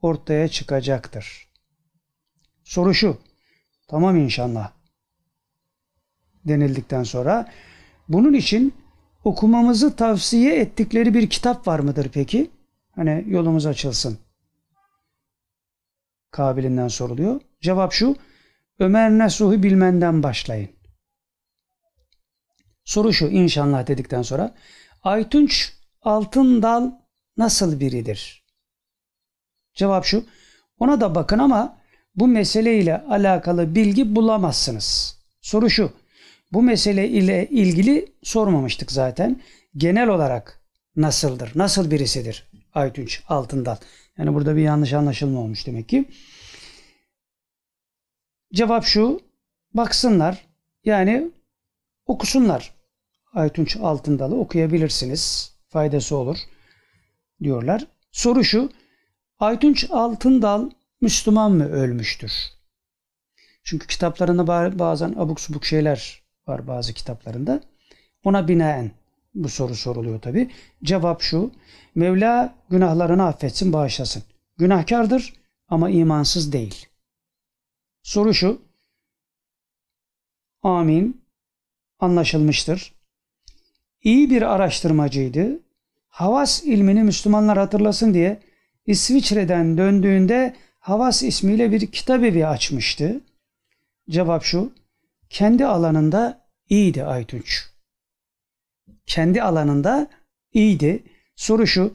[0.00, 1.48] ortaya çıkacaktır.
[2.64, 3.18] Soru şu.
[3.88, 4.72] Tamam inşallah.
[6.44, 7.48] Denildikten sonra
[8.08, 8.74] bunun için
[9.24, 12.50] okumamızı tavsiye ettikleri bir kitap var mıdır peki?
[12.94, 14.18] Hani yolumuz açılsın.
[16.30, 17.40] Kabilinden soruluyor.
[17.60, 18.16] Cevap şu.
[18.78, 20.70] Ömer Nasuh'u bilmenden başlayın.
[22.84, 24.54] Soru şu inşallah dedikten sonra.
[25.02, 26.90] Aytunç Altındal
[27.36, 28.44] nasıl biridir?
[29.74, 30.24] Cevap şu.
[30.78, 31.78] Ona da bakın ama
[32.16, 35.18] bu mesele ile alakalı bilgi bulamazsınız.
[35.40, 35.92] Soru şu.
[36.52, 39.40] Bu mesele ile ilgili sormamıştık zaten.
[39.76, 40.60] Genel olarak
[40.96, 41.52] nasıldır?
[41.54, 43.76] Nasıl birisidir Aytunç Altındal?
[44.18, 46.04] Yani burada bir yanlış anlaşılma olmuş demek ki.
[48.54, 49.20] Cevap şu.
[49.74, 50.46] Baksınlar.
[50.84, 51.30] Yani
[52.06, 52.74] okusunlar.
[53.34, 55.52] Aytunç Altındal'ı okuyabilirsiniz.
[55.68, 56.38] Faydası olur
[57.42, 57.86] diyorlar.
[58.12, 58.72] Soru şu.
[59.38, 62.32] Aytunç Altındal Müslüman mı ölmüştür?
[63.64, 64.46] Çünkü kitaplarında
[64.78, 67.60] bazen abuk subuk şeyler var bazı kitaplarında.
[68.24, 68.90] Ona binaen
[69.34, 70.50] bu soru soruluyor tabi.
[70.82, 71.52] Cevap şu.
[71.94, 74.22] Mevla günahlarını affetsin, bağışlasın.
[74.58, 75.32] Günahkardır
[75.68, 76.86] ama imansız değil.
[78.02, 78.62] Soru şu.
[80.62, 81.21] Amin.
[82.02, 82.94] Anlaşılmıştır.
[84.02, 85.60] İyi bir araştırmacıydı.
[86.08, 88.40] Havas ilmini Müslümanlar hatırlasın diye
[88.86, 93.20] İsviçre'den döndüğünde Havas ismiyle bir kitap evi açmıştı.
[94.10, 94.72] Cevap şu.
[95.30, 97.64] Kendi alanında iyiydi Aytunç.
[99.06, 100.10] Kendi alanında
[100.52, 101.02] iyiydi.
[101.36, 101.94] Soru şu.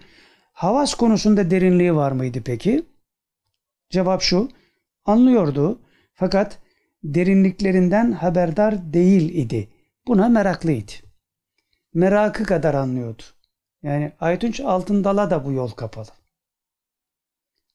[0.54, 2.84] Havas konusunda derinliği var mıydı peki?
[3.90, 4.50] Cevap şu.
[5.06, 5.80] Anlıyordu
[6.14, 6.60] fakat
[7.04, 9.70] derinliklerinden haberdar değil idi.
[10.08, 10.92] Buna meraklıydı.
[11.94, 13.24] Merakı kadar anlıyordu.
[13.84, 16.10] Yani Aytunç Altındal'a da bu yol kapalı.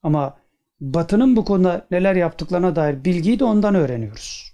[0.03, 0.39] Ama
[0.81, 4.53] Batı'nın bu konuda neler yaptıklarına dair bilgiyi de ondan öğreniyoruz.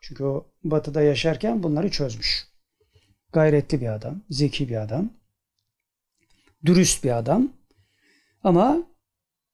[0.00, 2.48] Çünkü o Batı'da yaşarken bunları çözmüş.
[3.32, 5.10] Gayretli bir adam, zeki bir adam,
[6.64, 7.52] dürüst bir adam.
[8.44, 8.86] Ama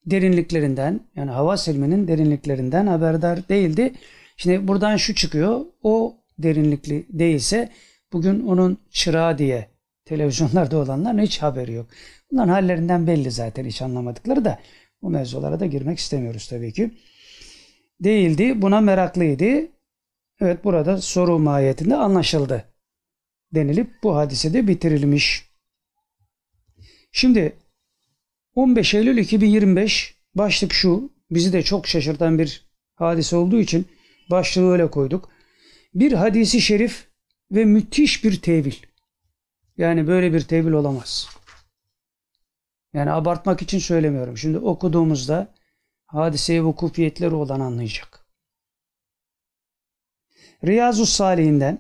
[0.06, 3.94] derinliklerinden yani hava ilminin derinliklerinden haberdar değildi.
[4.36, 5.60] Şimdi buradan şu çıkıyor.
[5.82, 7.72] O derinlikli değilse
[8.12, 9.68] bugün onun çırağı diye
[10.04, 11.86] televizyonlarda olanların hiç haberi yok.
[12.30, 14.58] Bunların hallerinden belli zaten hiç anlamadıkları da
[15.02, 16.90] bu mevzulara da girmek istemiyoruz tabii ki.
[18.00, 18.62] Değildi.
[18.62, 19.68] Buna meraklıydı.
[20.40, 22.64] Evet burada soru mahiyetinde anlaşıldı.
[23.54, 25.50] Denilip bu hadise de bitirilmiş.
[27.12, 27.56] Şimdi
[28.54, 31.12] 15 Eylül 2025 başlık şu.
[31.30, 33.86] Bizi de çok şaşırtan bir hadise olduğu için
[34.30, 35.33] başlığı öyle koyduk.
[35.94, 37.08] Bir hadisi şerif
[37.52, 38.74] ve müthiş bir tevil.
[39.76, 41.28] Yani böyle bir tevil olamaz.
[42.92, 44.38] Yani abartmak için söylemiyorum.
[44.38, 45.54] Şimdi okuduğumuzda
[46.06, 48.26] hadiseye vukufiyetleri olan anlayacak.
[50.66, 51.78] Riyazu Salih'inden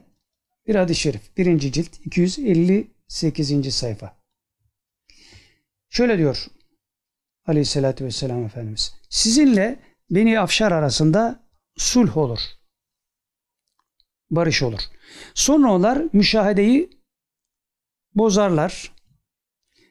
[0.66, 1.36] bir hadis-i şerif.
[1.36, 3.74] Birinci cilt 258.
[3.74, 4.16] sayfa.
[5.88, 6.46] Şöyle diyor
[7.46, 8.94] Aleyhisselatü Vesselam Efendimiz.
[9.08, 12.38] Sizinle Beni Afşar arasında sulh olur.
[14.30, 14.80] Barış olur.
[15.34, 16.90] Sonra onlar müşahedeyi
[18.14, 18.92] bozarlar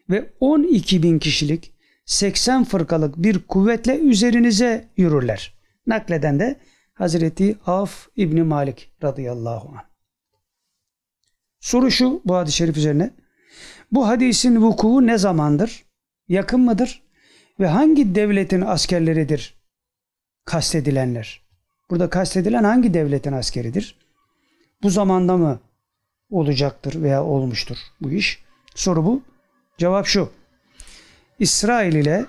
[0.09, 1.73] ve 12 bin kişilik
[2.05, 5.53] 80 fırkalık bir kuvvetle üzerinize yürürler.
[5.87, 6.59] Nakleden de
[6.93, 9.83] Hazreti Af İbni Malik radıyallahu anh.
[11.59, 13.13] Soru şu bu hadis-i şerif üzerine.
[13.91, 15.85] Bu hadisin vuku ne zamandır?
[16.27, 17.03] Yakın mıdır?
[17.59, 19.55] Ve hangi devletin askerleridir
[20.45, 21.43] kastedilenler?
[21.89, 24.02] Burada kastedilen hangi devletin askeridir?
[24.83, 25.59] Bu zamanda mı
[26.29, 28.43] olacaktır veya olmuştur bu iş?
[28.75, 29.21] Soru bu.
[29.77, 30.29] Cevap şu.
[31.39, 32.25] İsrail ile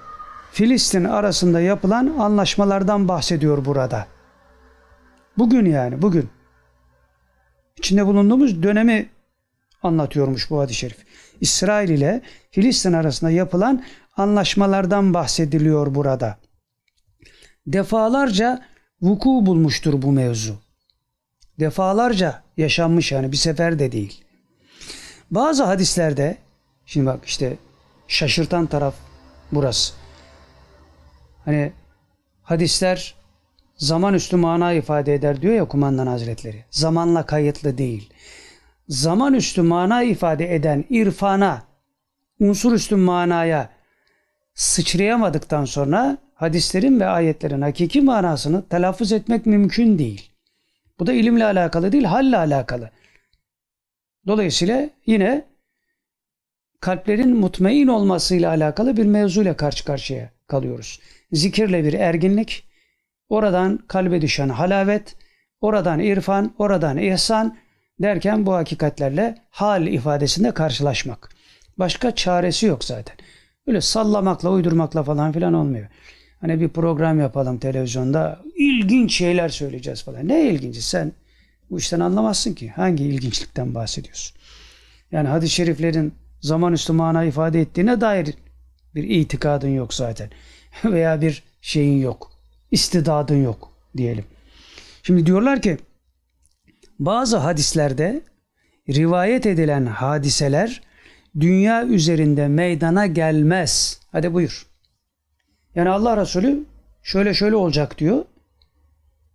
[0.52, 4.07] Filistin arasında yapılan anlaşmalardan bahsediyor burada.
[5.39, 6.28] Bugün yani bugün.
[7.78, 9.08] İçinde bulunduğumuz dönemi
[9.83, 11.05] anlatıyormuş bu hadis-i şerif.
[11.41, 13.84] İsrail ile Filistin arasında yapılan
[14.16, 16.39] anlaşmalardan bahsediliyor burada.
[17.66, 18.62] Defalarca
[19.02, 20.55] vuku bulmuştur bu mevzu.
[21.60, 24.24] Defalarca yaşanmış yani bir sefer de değil.
[25.31, 26.36] Bazı hadislerde
[26.86, 27.57] şimdi bak işte
[28.08, 28.94] şaşırtan taraf
[29.52, 29.94] burası.
[31.44, 31.73] Hani
[32.42, 33.15] hadisler
[33.76, 36.65] zaman üstü mana ifade eder diyor ya kumandan hazretleri.
[36.70, 38.10] Zamanla kayıtlı değil.
[38.89, 41.62] Zaman üstü mana ifade eden irfana,
[42.41, 43.70] unsur üstü manaya
[44.55, 50.33] sıçrayamadıktan sonra hadislerin ve ayetlerin hakiki manasını telaffuz etmek mümkün değil.
[50.98, 52.90] Bu da ilimle alakalı değil, halle alakalı.
[54.26, 55.44] Dolayısıyla yine
[56.81, 61.00] kalplerin mutmain olmasıyla alakalı bir mevzuyla karşı karşıya kalıyoruz.
[61.32, 62.64] Zikirle bir erginlik,
[63.28, 65.16] oradan kalbe düşen halavet,
[65.60, 67.56] oradan irfan, oradan ihsan
[68.02, 71.31] derken bu hakikatlerle hal ifadesinde karşılaşmak.
[71.78, 73.16] Başka çaresi yok zaten.
[73.66, 75.86] Öyle sallamakla, uydurmakla falan filan olmuyor.
[76.44, 80.28] Hani bir program yapalım televizyonda, ilginç şeyler söyleyeceğiz falan.
[80.28, 81.12] Ne ilginci sen
[81.70, 82.68] bu işten anlamazsın ki.
[82.68, 84.36] Hangi ilginçlikten bahsediyorsun?
[85.12, 88.34] Yani hadis-i şeriflerin zaman üstü mana ifade ettiğine dair
[88.94, 90.31] bir itikadın yok zaten.
[90.84, 92.32] Veya bir şeyin yok.
[92.70, 94.24] İstidadın yok diyelim.
[95.02, 95.78] Şimdi diyorlar ki
[96.98, 98.23] bazı hadislerde
[98.89, 100.82] rivayet edilen hadiseler
[101.40, 104.00] dünya üzerinde meydana gelmez.
[104.12, 104.73] Hadi buyur.
[105.74, 106.64] Yani Allah Resulü
[107.02, 108.24] şöyle şöyle olacak diyor.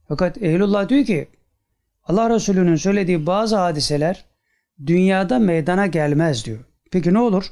[0.07, 1.27] Fakat Ehlullah diyor ki
[2.03, 4.25] Allah Resulü'nün söylediği bazı hadiseler
[4.85, 6.59] dünyada meydana gelmez diyor.
[6.91, 7.45] Peki ne olur?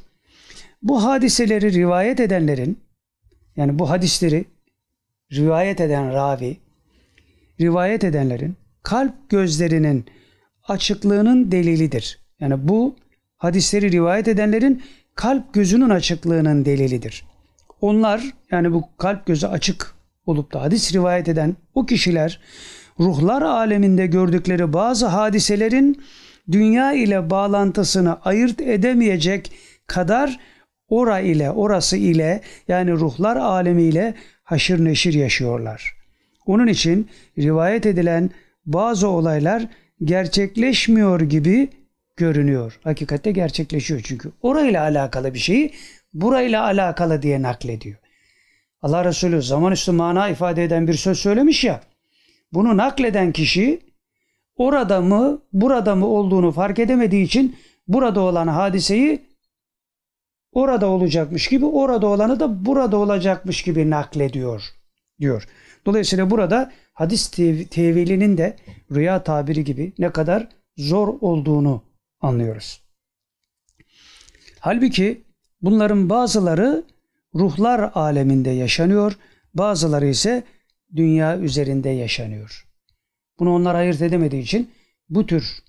[0.81, 2.79] Bu hadiseleri rivayet edenlerin
[3.57, 4.45] Yani bu hadisleri
[5.31, 6.57] rivayet eden ravi,
[7.61, 10.05] rivayet edenlerin kalp gözlerinin
[10.63, 12.19] açıklığının delilidir.
[12.39, 12.95] Yani bu
[13.37, 14.83] hadisleri rivayet edenlerin
[15.15, 17.25] kalp gözünün açıklığının delilidir.
[17.81, 22.39] Onlar yani bu kalp gözü açık olup da hadis rivayet eden o kişiler
[22.99, 26.01] ruhlar aleminde gördükleri bazı hadiselerin
[26.51, 29.51] dünya ile bağlantısını ayırt edemeyecek
[29.87, 30.39] kadar
[30.89, 35.93] ora ile orası ile yani ruhlar alemiyle haşır neşir yaşıyorlar.
[36.45, 38.29] Onun için rivayet edilen
[38.65, 39.67] bazı olaylar
[40.03, 41.69] gerçekleşmiyor gibi
[42.17, 42.79] görünüyor.
[42.83, 44.31] Hakikatte gerçekleşiyor çünkü.
[44.41, 45.73] Orayla alakalı bir şeyi
[46.13, 47.97] burayla alakalı diye naklediyor.
[48.81, 51.81] Allah Resulü zaman üstü mana ifade eden bir söz söylemiş ya.
[52.53, 53.79] Bunu nakleden kişi
[54.55, 57.55] orada mı burada mı olduğunu fark edemediği için
[57.87, 59.27] burada olan hadiseyi
[60.51, 64.63] orada olacakmış gibi orada olanı da burada olacakmış gibi naklediyor
[65.19, 65.47] diyor.
[65.85, 67.29] Dolayısıyla burada hadis
[67.69, 68.57] tevilinin de
[68.91, 71.83] rüya tabiri gibi ne kadar zor olduğunu
[72.21, 72.81] anlıyoruz.
[74.59, 75.26] Halbuki
[75.61, 76.83] bunların bazıları
[77.35, 79.17] ruhlar aleminde yaşanıyor,
[79.53, 80.43] bazıları ise
[80.95, 82.67] dünya üzerinde yaşanıyor.
[83.39, 84.71] Bunu onlar ayırt edemediği için
[85.09, 85.63] bu tür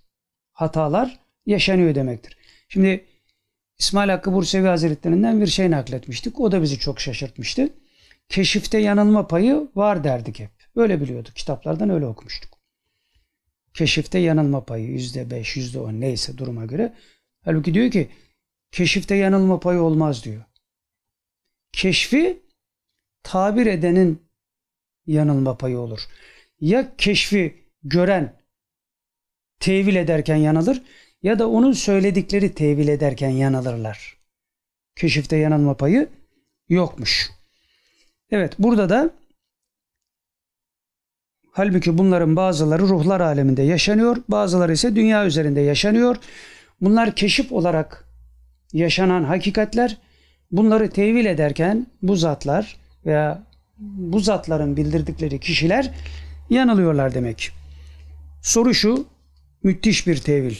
[0.52, 2.39] hatalar yaşanıyor demektir.
[2.68, 3.05] Şimdi
[3.78, 6.41] İsmail Hakkı Bursevi Hazretlerinden bir şey nakletmiştik.
[6.41, 7.68] O da bizi çok şaşırtmıştı.
[8.28, 10.50] Keşifte yanılma payı var derdik hep.
[10.76, 11.36] Öyle biliyorduk.
[11.36, 12.58] Kitaplardan öyle okumuştuk.
[13.75, 16.94] Keşifte yanılma payı yüzde beş, yüzde on neyse duruma göre.
[17.44, 18.08] Halbuki diyor ki
[18.72, 20.44] keşifte yanılma payı olmaz diyor.
[21.72, 22.42] Keşfi
[23.22, 24.22] tabir edenin
[25.06, 26.00] yanılma payı olur.
[26.60, 28.42] Ya keşfi gören
[29.60, 30.82] tevil ederken yanılır
[31.22, 34.18] ya da onun söyledikleri tevil ederken yanılırlar.
[34.97, 36.08] Keşifte yanılma payı
[36.68, 37.30] yokmuş.
[38.30, 39.10] Evet burada da
[41.52, 46.16] halbuki bunların bazıları ruhlar aleminde yaşanıyor, bazıları ise dünya üzerinde yaşanıyor.
[46.80, 48.08] Bunlar keşif olarak
[48.72, 49.98] yaşanan hakikatler.
[50.50, 53.42] Bunları tevil ederken bu zatlar veya
[53.78, 55.90] bu zatların bildirdikleri kişiler
[56.50, 57.50] yanılıyorlar demek.
[58.42, 59.06] Soru şu,
[59.62, 60.56] müthiş bir tevil.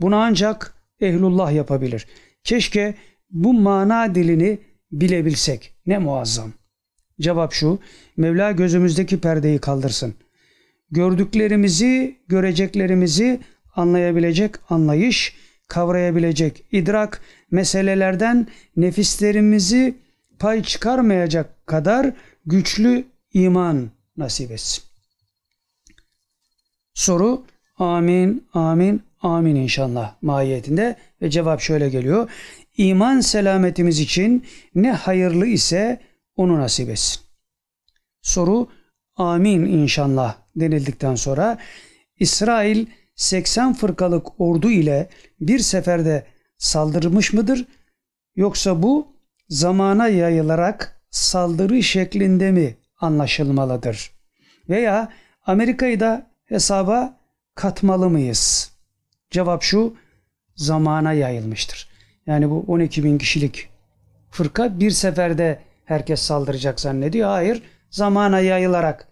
[0.00, 2.06] Bunu ancak ehlullah yapabilir.
[2.44, 2.94] Keşke
[3.30, 4.58] bu mana dilini
[4.92, 5.74] bilebilsek.
[5.86, 6.52] Ne muazzam.
[7.20, 7.78] Cevap şu,
[8.16, 10.14] Mevla gözümüzdeki perdeyi kaldırsın.
[10.90, 13.40] Gördüklerimizi, göreceklerimizi
[13.76, 15.36] anlayabilecek anlayış,
[15.68, 17.20] kavrayabilecek idrak,
[17.52, 19.94] meselelerden nefislerimizi
[20.38, 22.12] pay çıkarmayacak kadar
[22.46, 24.84] güçlü iman nasip etsin.
[26.94, 27.44] Soru
[27.78, 32.30] amin, amin, amin inşallah mahiyetinde ve cevap şöyle geliyor.
[32.76, 36.00] İman selametimiz için ne hayırlı ise
[36.36, 37.22] onu nasip etsin.
[38.22, 38.68] Soru
[39.16, 41.58] amin inşallah denildikten sonra
[42.18, 45.08] İsrail 80 fırkalık ordu ile
[45.40, 46.31] bir seferde
[46.62, 47.64] saldırmış mıdır?
[48.36, 49.16] Yoksa bu
[49.48, 54.12] zamana yayılarak saldırı şeklinde mi anlaşılmalıdır?
[54.68, 55.12] Veya
[55.46, 57.16] Amerika'yı da hesaba
[57.54, 58.72] katmalı mıyız?
[59.30, 59.96] Cevap şu,
[60.56, 61.88] zamana yayılmıştır.
[62.26, 63.68] Yani bu 12 bin kişilik
[64.30, 67.28] fırka bir seferde herkes saldıracak zannediyor.
[67.28, 69.08] Hayır, zamana yayılarak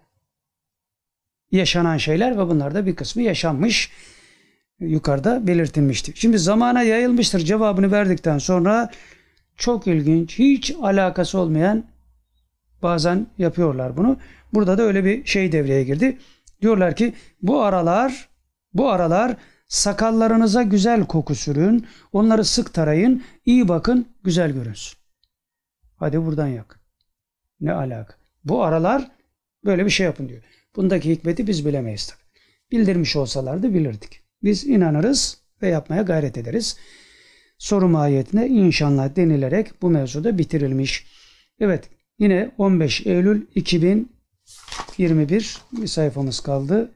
[1.50, 3.92] yaşanan şeyler ve bunlar da bir kısmı yaşanmış.
[4.80, 6.12] Yukarıda belirtilmişti.
[6.14, 8.90] Şimdi zamana yayılmıştır cevabını verdikten sonra
[9.56, 11.84] çok ilginç, hiç alakası olmayan
[12.82, 14.16] bazen yapıyorlar bunu.
[14.54, 16.18] Burada da öyle bir şey devreye girdi.
[16.62, 18.28] Diyorlar ki bu aralar
[18.74, 19.36] bu aralar
[19.68, 24.98] sakallarınıza güzel koku sürün, onları sık tarayın, iyi bakın, güzel görünsün.
[25.96, 26.80] Hadi buradan yak.
[27.60, 28.14] Ne alaka?
[28.44, 29.10] Bu aralar
[29.64, 30.42] böyle bir şey yapın diyor.
[30.76, 32.20] Bundaki hikmeti biz bilemeyiz tabii.
[32.72, 34.19] Bildirmiş olsalardı bilirdik.
[34.42, 36.76] Biz inanırız ve yapmaya gayret ederiz.
[37.58, 41.06] Soru mahiyetine inşallah denilerek bu mevzuda bitirilmiş.
[41.60, 46.90] Evet yine 15 Eylül 2021 bir sayfamız kaldı.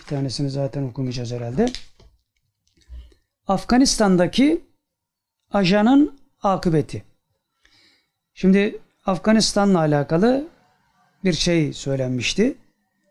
[0.00, 1.66] Bir tanesini zaten okumayacağız herhalde.
[3.46, 4.64] Afganistan'daki
[5.50, 7.02] ajanın akıbeti.
[8.34, 10.48] Şimdi Afganistan'la alakalı
[11.24, 12.54] bir şey söylenmişti.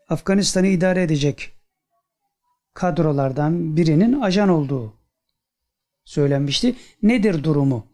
[0.08, 1.53] Afganistan'ı idare edecek
[2.74, 4.94] kadrolardan birinin ajan olduğu
[6.04, 6.76] söylenmişti.
[7.02, 7.86] Nedir durumu?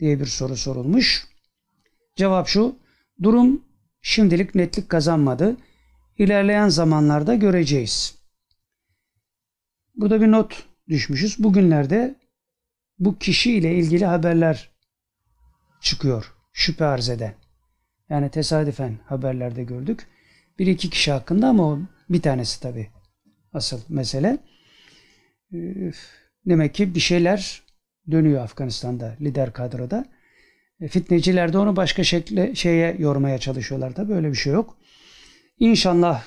[0.00, 1.26] diye bir soru sorulmuş.
[2.16, 2.76] Cevap şu.
[3.22, 3.64] Durum
[4.02, 5.56] şimdilik netlik kazanmadı.
[6.18, 8.18] İlerleyen zamanlarda göreceğiz.
[9.94, 11.38] Burada bir not düşmüşüz.
[11.38, 12.14] Bugünlerde
[12.98, 14.70] bu kişi ile ilgili haberler
[15.80, 16.32] çıkıyor.
[16.52, 17.34] Şüphe arz eden.
[18.08, 20.06] Yani tesadüfen haberlerde gördük.
[20.58, 21.78] Bir iki kişi hakkında ama o
[22.10, 22.90] bir tanesi tabii
[23.56, 24.38] asıl mesele.
[25.54, 25.92] Ee,
[26.46, 27.62] Demek ki bir şeyler
[28.10, 30.04] dönüyor Afganistan'da lider kadroda.
[30.80, 34.76] E, Fitneciler de onu başka şekle şeye yormaya çalışıyorlar da böyle bir şey yok.
[35.58, 36.24] İnşallah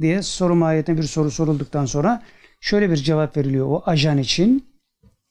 [0.00, 2.22] diye soru mahiyetine bir soru sorulduktan sonra
[2.60, 4.66] şöyle bir cevap veriliyor o ajan için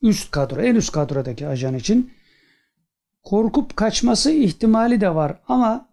[0.01, 2.14] üst kadro en üst kadrodaki ajan için
[3.24, 5.90] korkup kaçması ihtimali de var ama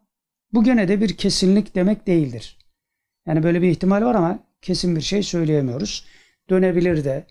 [0.52, 2.58] bu gene de bir kesinlik demek değildir.
[3.26, 6.04] Yani böyle bir ihtimal var ama kesin bir şey söyleyemiyoruz.
[6.50, 7.26] Dönebilir de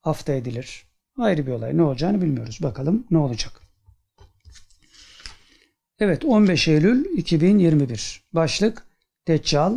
[0.00, 0.86] hafta edilir.
[1.18, 1.76] Ayrı bir olay.
[1.76, 2.58] Ne olacağını bilmiyoruz.
[2.62, 3.60] Bakalım ne olacak.
[6.00, 8.22] Evet 15 Eylül 2021.
[8.32, 8.86] Başlık
[9.28, 9.74] Deccal,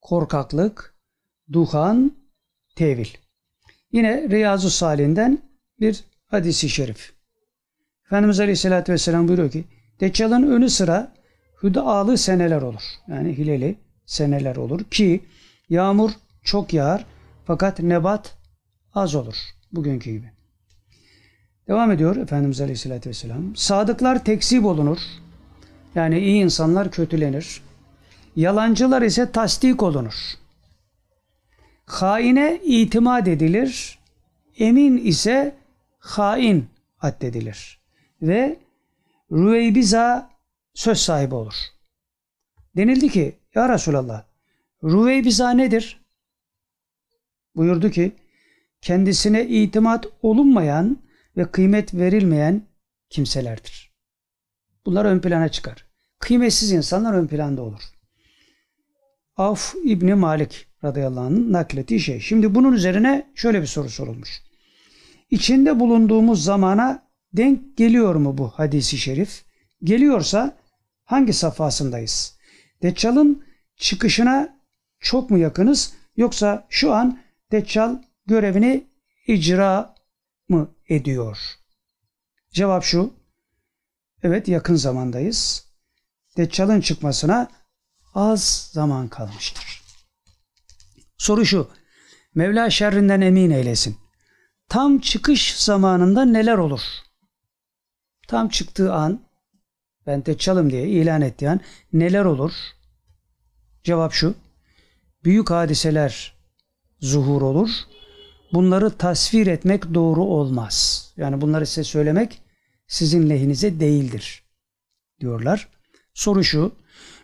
[0.00, 0.94] korkaklık,
[1.52, 2.12] duhan,
[2.76, 3.08] tevil.
[3.92, 5.38] Yine Riyazu Salih'inden
[5.80, 7.12] bir hadisi şerif.
[8.06, 9.64] Efendimiz Aleyhisselatü Vesselam buyuruyor ki
[10.00, 11.14] Deccal'ın önü sıra
[11.62, 12.82] hüdaalı seneler olur.
[13.08, 15.20] Yani hileli seneler olur ki
[15.70, 16.10] yağmur
[16.42, 17.06] çok yağar
[17.44, 18.36] fakat nebat
[18.94, 19.36] az olur.
[19.72, 20.32] Bugünkü gibi.
[21.68, 23.56] Devam ediyor Efendimiz Aleyhisselatü Vesselam.
[23.56, 24.98] Sadıklar tekzip olunur.
[25.94, 27.62] Yani iyi insanlar kötülenir.
[28.36, 30.14] Yalancılar ise tasdik olunur.
[31.86, 33.98] Haine itimat edilir.
[34.58, 35.54] Emin ise
[35.98, 36.66] hain
[37.00, 37.80] addedilir.
[38.22, 38.56] Ve
[39.32, 40.30] Rüveybiza
[40.74, 41.54] söz sahibi olur.
[42.76, 44.29] Denildi ki ya Resulallah
[44.84, 46.04] Rüveybiza nedir?
[47.56, 48.12] Buyurdu ki
[48.80, 51.02] kendisine itimat olunmayan
[51.36, 52.62] ve kıymet verilmeyen
[53.10, 53.92] kimselerdir.
[54.86, 55.86] Bunlar ön plana çıkar.
[56.18, 57.82] Kıymetsiz insanlar ön planda olur.
[59.36, 62.20] Af İbni Malik radıyallahu anh'ın naklettiği şey.
[62.20, 64.42] Şimdi bunun üzerine şöyle bir soru sorulmuş.
[65.30, 69.44] İçinde bulunduğumuz zamana denk geliyor mu bu hadisi şerif?
[69.82, 70.58] Geliyorsa
[71.04, 72.38] hangi safhasındayız?
[72.82, 73.44] Deccal'ın
[73.76, 74.59] çıkışına
[75.00, 77.20] çok mu yakınız yoksa şu an
[77.52, 78.86] Deccal görevini
[79.26, 79.94] icra
[80.48, 81.38] mı ediyor?
[82.50, 83.14] Cevap şu.
[84.22, 85.66] Evet yakın zamandayız.
[86.36, 87.50] Deccal'ın çıkmasına
[88.14, 89.82] az zaman kalmıştır.
[91.18, 91.70] Soru şu.
[92.34, 93.98] Mevla şerrinden emin eylesin.
[94.68, 96.80] Tam çıkış zamanında neler olur?
[98.28, 99.20] Tam çıktığı an
[100.06, 101.60] ben Deccal'ım diye ilan ettiği an
[101.92, 102.52] neler olur?
[103.84, 104.34] Cevap şu.
[105.24, 106.34] Büyük hadiseler
[107.00, 107.70] zuhur olur.
[108.52, 111.06] Bunları tasvir etmek doğru olmaz.
[111.16, 112.42] Yani bunları size söylemek
[112.86, 114.42] sizin lehinize değildir
[115.20, 115.68] diyorlar.
[116.14, 116.72] Soru şu.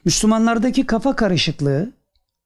[0.05, 1.93] Müslümanlardaki kafa karışıklığı,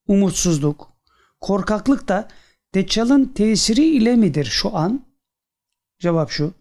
[0.06, 0.92] umutsuzluk,
[1.40, 2.28] korkaklık da
[2.74, 5.06] Deccal'ın tesiri ile midir şu an?
[5.98, 6.54] Cevap şu.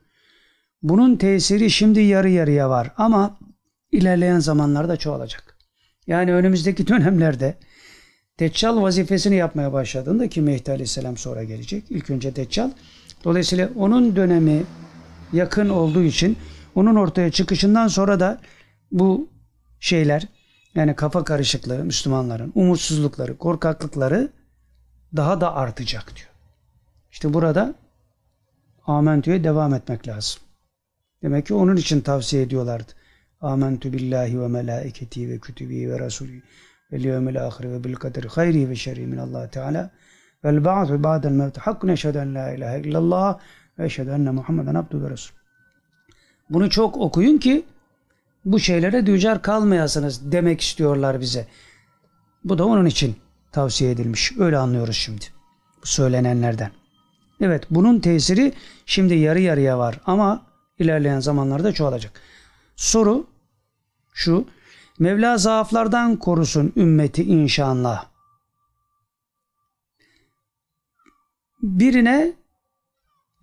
[0.81, 3.39] Bunun tesiri şimdi yarı yarıya var ama
[3.91, 5.57] ilerleyen zamanlarda çoğalacak.
[6.07, 7.57] Yani önümüzdeki dönemlerde
[8.39, 11.83] Deccal vazifesini yapmaya başladığında ki Mehdi Aleyhisselam sonra gelecek.
[11.89, 12.71] İlk önce Deccal.
[13.23, 14.63] Dolayısıyla onun dönemi
[15.33, 16.37] yakın olduğu için
[16.75, 18.41] onun ortaya çıkışından sonra da
[18.91, 19.29] bu
[19.79, 20.27] şeyler
[20.75, 24.29] yani kafa karışıklığı Müslümanların umutsuzlukları, korkaklıkları
[25.15, 26.29] daha da artacak diyor.
[27.11, 27.75] İşte burada
[28.87, 30.41] amentüye devam etmek lazım.
[31.23, 32.91] Demek ki onun için tavsiye ediyorlardı.
[33.41, 36.41] Amentu billahi ve melaiketi ve kütübi ve rasulü
[36.91, 39.91] ve yevmil ahire ve bil kaderi hayri ve şerri min Allah Teala
[40.43, 43.39] vel ba'du ba'del mevt hakkun eşhedü en la ilahe illallah
[43.79, 45.35] ve eşhedü enne Muhammeden abdu ve resul.
[46.49, 47.65] Bunu çok okuyun ki
[48.45, 51.47] bu şeylere dücar kalmayasınız demek istiyorlar bize.
[52.43, 53.15] Bu da onun için
[53.51, 54.33] tavsiye edilmiş.
[54.39, 55.25] Öyle anlıyoruz şimdi.
[55.81, 56.71] Bu söylenenlerden.
[57.41, 58.53] Evet bunun tesiri
[58.85, 60.45] şimdi yarı yarıya var ama
[60.79, 62.21] ilerleyen zamanlarda çoğalacak.
[62.75, 63.27] Soru
[64.13, 64.47] şu.
[64.99, 68.05] Mevla zaaflardan korusun ümmeti inşallah.
[71.61, 72.33] Birine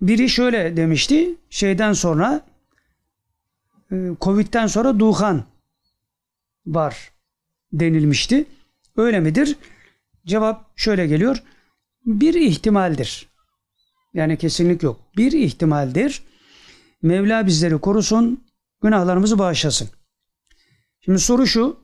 [0.01, 1.35] biri şöyle demişti.
[1.51, 2.41] Şeyden sonra
[3.93, 5.45] e, Covid'den sonra duhan
[6.67, 7.13] var
[7.73, 8.45] denilmişti.
[8.97, 9.57] Öyle midir?
[10.27, 11.43] Cevap şöyle geliyor.
[12.07, 13.29] Bir ihtimaldir.
[14.15, 15.01] Yani kesinlik yok.
[15.17, 16.23] Bir ihtimaldir.
[17.03, 18.45] Mevla bizleri korusun,
[18.83, 19.89] günahlarımızı bağışlasın.
[21.07, 21.81] Şimdi soru şu.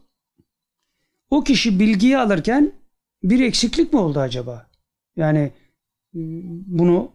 [1.31, 2.73] O kişi bilgiyi alırken
[3.23, 4.71] bir eksiklik mi oldu acaba?
[5.17, 5.39] Yani
[6.15, 6.21] e,
[6.67, 7.13] bunu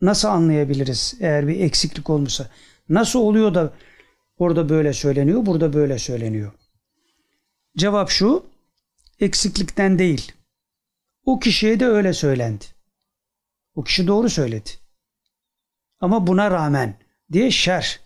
[0.00, 2.50] nasıl anlayabiliriz eğer bir eksiklik olmuşsa?
[2.88, 3.72] Nasıl oluyor da
[4.38, 6.52] orada böyle söyleniyor, burada böyle söyleniyor?
[7.76, 8.46] Cevap şu.
[9.20, 10.32] Eksiklikten değil.
[11.24, 12.64] O kişiye de öyle söylendi.
[13.74, 14.70] O kişi doğru söyledi.
[16.00, 16.98] Ama buna rağmen
[17.32, 18.05] diye şer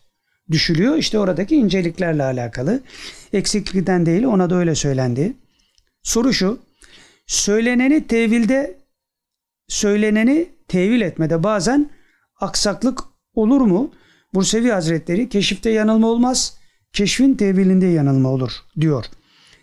[0.51, 0.97] düşülüyor.
[0.97, 2.81] İşte oradaki inceliklerle alakalı.
[3.33, 5.33] Eksiklikten değil ona da öyle söylendi.
[6.03, 6.59] Soru şu.
[7.27, 8.79] Söyleneni tevilde
[9.69, 11.91] söyleneni tevil etmede bazen
[12.41, 13.01] aksaklık
[13.35, 13.91] olur mu?
[14.35, 16.59] Bursevi Hazretleri keşifte yanılma olmaz,
[16.93, 19.05] keşfin tevilinde yanılma olur diyor.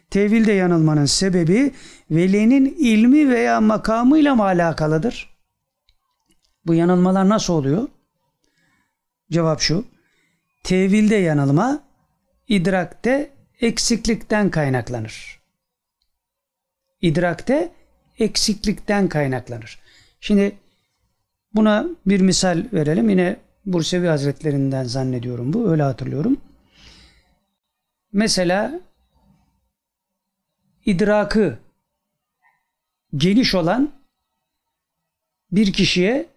[0.10, 1.72] Tevilde yanılmanın sebebi
[2.12, 5.38] velinin ilmi veya makamıyla mı alakalıdır?
[6.66, 7.88] Bu yanılmalar nasıl oluyor?
[9.32, 9.86] Cevap şu.
[10.68, 11.84] Tevilde yanılma
[12.48, 13.32] idrakte
[13.62, 15.40] eksiklikten kaynaklanır.
[17.02, 17.74] İdrakte
[18.20, 19.80] eksiklikten kaynaklanır.
[20.20, 20.58] Şimdi
[21.54, 23.10] buna bir misal verelim.
[23.10, 25.72] Yine Bursevi Hazretlerinden zannediyorum bu.
[25.72, 26.38] Öyle hatırlıyorum.
[28.14, 28.80] Mesela
[30.86, 31.60] idrakı
[33.16, 33.92] geniş olan
[35.52, 36.30] bir kişiye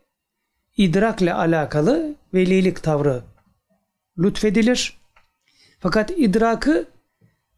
[0.77, 3.30] idrakle alakalı velilik tavrı
[4.19, 4.99] lütfedilir.
[5.79, 6.89] Fakat idrakı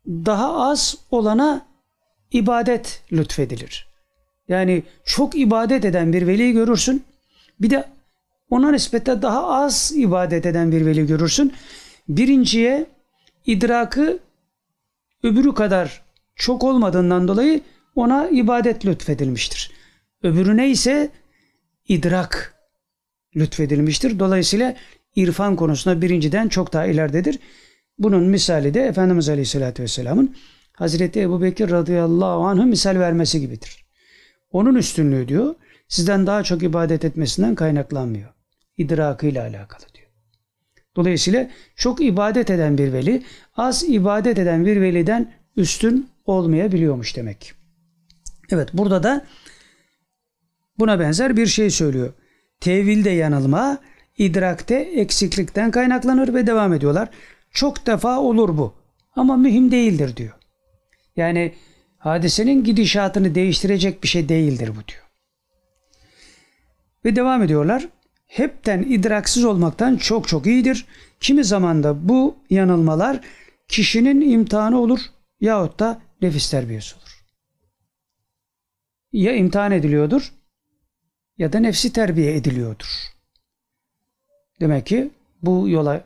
[0.07, 1.67] daha az olana
[2.31, 3.87] ibadet lütfedilir.
[4.49, 7.05] Yani çok ibadet eden bir veli görürsün.
[7.61, 7.85] Bir de
[8.51, 11.53] ona nispete daha az ibadet eden bir veli görürsün.
[12.09, 12.87] Birinciye
[13.47, 14.19] idrakı
[15.23, 16.03] öbürü kadar
[16.37, 17.61] çok olmadığından dolayı
[17.95, 19.73] ona ibadet lütfedilmiştir.
[20.23, 21.11] Öbürüne ise
[21.89, 22.55] idrak
[23.37, 24.19] lütfedilmiştir.
[24.19, 24.77] Dolayısıyla
[25.17, 27.39] irfan konusunda birinciden çok daha ileridedir.
[27.99, 30.37] Bunun misali de Efendimiz Aleyhisselatü Vesselam'ın
[30.73, 33.85] Hazreti Ebu Bekir radıyallahu anh'ın misal vermesi gibidir.
[34.51, 35.55] Onun üstünlüğü diyor
[35.89, 38.29] sizden daha çok ibadet etmesinden kaynaklanmıyor.
[38.77, 40.09] İdrakıyla alakalı diyor.
[40.97, 43.23] Dolayısıyla çok ibadet eden bir veli
[43.57, 47.53] az ibadet eden bir veliden üstün olmayabiliyormuş demek.
[48.51, 49.27] Evet burada da
[50.79, 52.13] buna benzer bir şey söylüyor.
[52.61, 53.79] Tevilde yanılma,
[54.19, 57.09] idrakte eksiklikten kaynaklanır ve devam ediyorlar.
[57.51, 58.75] Çok defa olur bu
[59.17, 60.33] ama mühim değildir diyor.
[61.17, 61.55] Yani
[61.99, 65.03] hadisenin gidişatını değiştirecek bir şey değildir bu diyor.
[67.05, 67.89] Ve devam ediyorlar.
[68.27, 70.87] Hepten idraksiz olmaktan çok çok iyidir.
[71.21, 73.21] Kimi zaman da bu yanılmalar
[73.69, 75.01] kişinin imtihanı olur
[75.41, 77.25] yahut da nefis terbiyesi olur.
[79.13, 80.33] Ya imtihan ediliyordur
[81.39, 83.13] ya da nefsi terbiye ediliyordur.
[84.63, 85.11] Demek ki
[85.43, 86.05] bu yola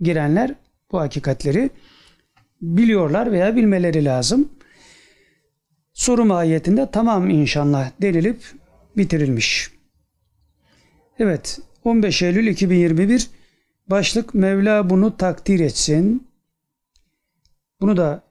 [0.00, 0.54] girenler
[0.92, 1.70] bu hakikatleri
[2.62, 4.48] biliyorlar veya bilmeleri lazım.
[5.92, 8.42] Soru mahiyetinde tamam inşallah denilip
[8.96, 9.70] bitirilmiş.
[11.18, 13.30] Evet 15 Eylül 2021
[13.86, 16.28] başlık Mevla bunu takdir etsin.
[17.80, 18.22] Bunu da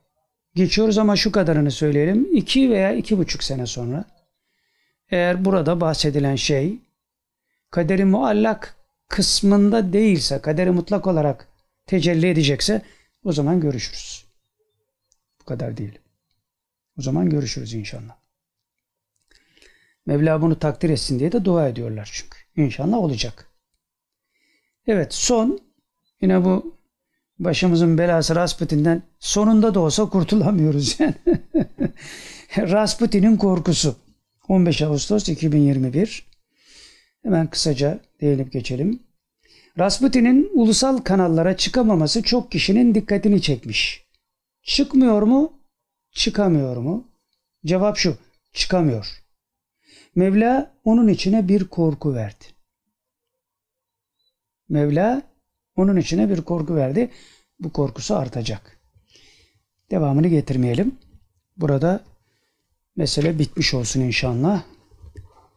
[0.56, 2.36] geçiyoruz ama şu kadarını söyleyelim.
[2.36, 4.06] 2 veya iki buçuk sene sonra
[5.12, 6.78] eğer burada bahsedilen şey
[7.70, 8.81] kaderi muallak
[9.12, 11.48] kısmında değilse, kaderi mutlak olarak
[11.86, 12.82] tecelli edecekse
[13.24, 14.26] o zaman görüşürüz.
[15.42, 16.00] Bu kadar değil.
[17.00, 18.16] O zaman görüşürüz inşallah.
[20.06, 22.38] Mevla bunu takdir etsin diye de dua ediyorlar çünkü.
[22.56, 23.48] İnşallah olacak.
[24.88, 25.60] Evet son
[26.22, 26.78] yine bu
[27.40, 31.16] başımızın belası Rasputin'den sonunda da olsa kurtulamıyoruz yani.
[32.72, 33.96] Rasputin'in korkusu.
[34.48, 36.31] 15 Ağustos 2021.
[37.24, 39.04] Hemen kısaca değinip geçelim.
[39.80, 44.06] Rasputin'in ulusal kanallara çıkamaması çok kişinin dikkatini çekmiş.
[44.64, 45.60] Çıkmıyor mu?
[46.12, 47.08] Çıkamıyor mu?
[47.66, 48.18] Cevap şu.
[48.54, 49.24] Çıkamıyor.
[50.16, 52.46] Mevla onun içine bir korku verdi.
[54.70, 55.22] Mevla
[55.76, 57.12] onun içine bir korku verdi.
[57.60, 58.78] Bu korkusu artacak.
[59.92, 60.96] Devamını getirmeyelim.
[61.58, 62.04] Burada
[62.96, 64.64] mesele bitmiş olsun inşallah.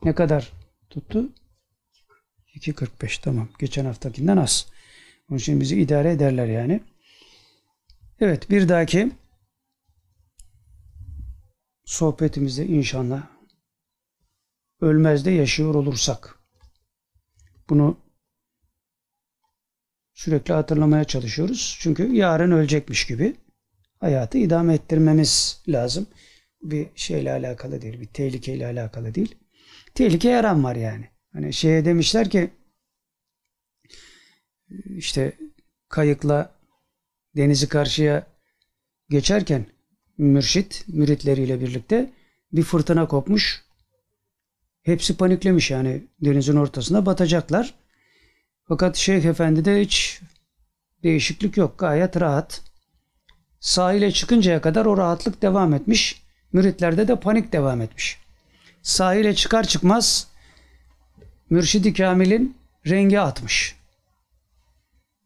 [0.04, 0.52] Ne kadar
[0.90, 1.28] tuttu?
[2.54, 3.48] 2.45 tamam.
[3.58, 4.66] Geçen haftakinden az.
[5.30, 6.80] Onun için bizi idare ederler yani.
[8.20, 9.12] Evet bir dahaki
[11.84, 13.22] sohbetimizde inşallah
[14.80, 16.38] ölmez de yaşıyor olursak
[17.68, 17.96] bunu
[20.14, 21.78] sürekli hatırlamaya çalışıyoruz.
[21.80, 23.36] Çünkü yarın ölecekmiş gibi
[24.00, 26.06] hayatı idame ettirmemiz lazım.
[26.62, 29.34] Bir şeyle alakalı değil, bir tehlikeyle alakalı değil.
[29.94, 31.13] Tehlike yaran var yani.
[31.34, 32.50] Hani şeye demişler ki
[34.96, 35.32] işte
[35.88, 36.54] kayıkla
[37.36, 38.26] denizi karşıya
[39.10, 39.66] geçerken
[40.18, 42.12] mürşit müritleriyle birlikte
[42.52, 43.64] bir fırtına kopmuş.
[44.82, 47.74] Hepsi paniklemiş yani denizin ortasında batacaklar.
[48.68, 50.20] Fakat Şeyh Efendi de hiç
[51.02, 51.78] değişiklik yok.
[51.78, 52.62] Gayet rahat.
[53.60, 56.22] Sahile çıkıncaya kadar o rahatlık devam etmiş.
[56.52, 58.18] Müritlerde de panik devam etmiş.
[58.82, 60.33] Sahile çıkar çıkmaz
[61.50, 62.56] Mürşidi Kamil'in
[62.86, 63.76] rengi atmış.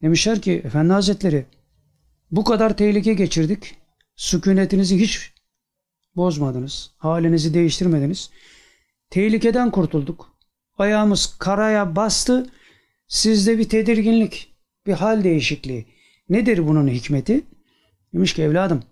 [0.02, 1.46] Demişler ki Efendi Hazretleri
[2.30, 3.74] bu kadar tehlike geçirdik.
[4.16, 5.32] Sükunetinizi hiç
[6.16, 6.90] bozmadınız.
[6.98, 8.30] Halinizi değiştirmediniz.
[9.10, 10.32] Tehlikeden kurtulduk.
[10.78, 12.50] Ayağımız karaya bastı.
[13.08, 14.54] Sizde bir tedirginlik,
[14.86, 15.86] bir hal değişikliği.
[16.28, 17.44] Nedir bunun hikmeti?
[18.14, 18.82] Demiş ki evladım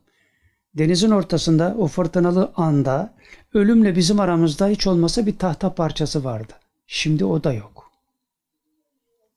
[0.79, 3.15] denizin ortasında o fırtınalı anda
[3.55, 6.53] ölümle bizim aramızda hiç olmasa bir tahta parçası vardı.
[6.87, 7.91] Şimdi o da yok.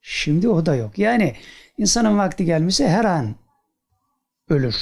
[0.01, 0.99] Şimdi o da yok.
[0.99, 1.35] Yani
[1.77, 3.35] insanın vakti gelmişse her an
[4.49, 4.75] ölür.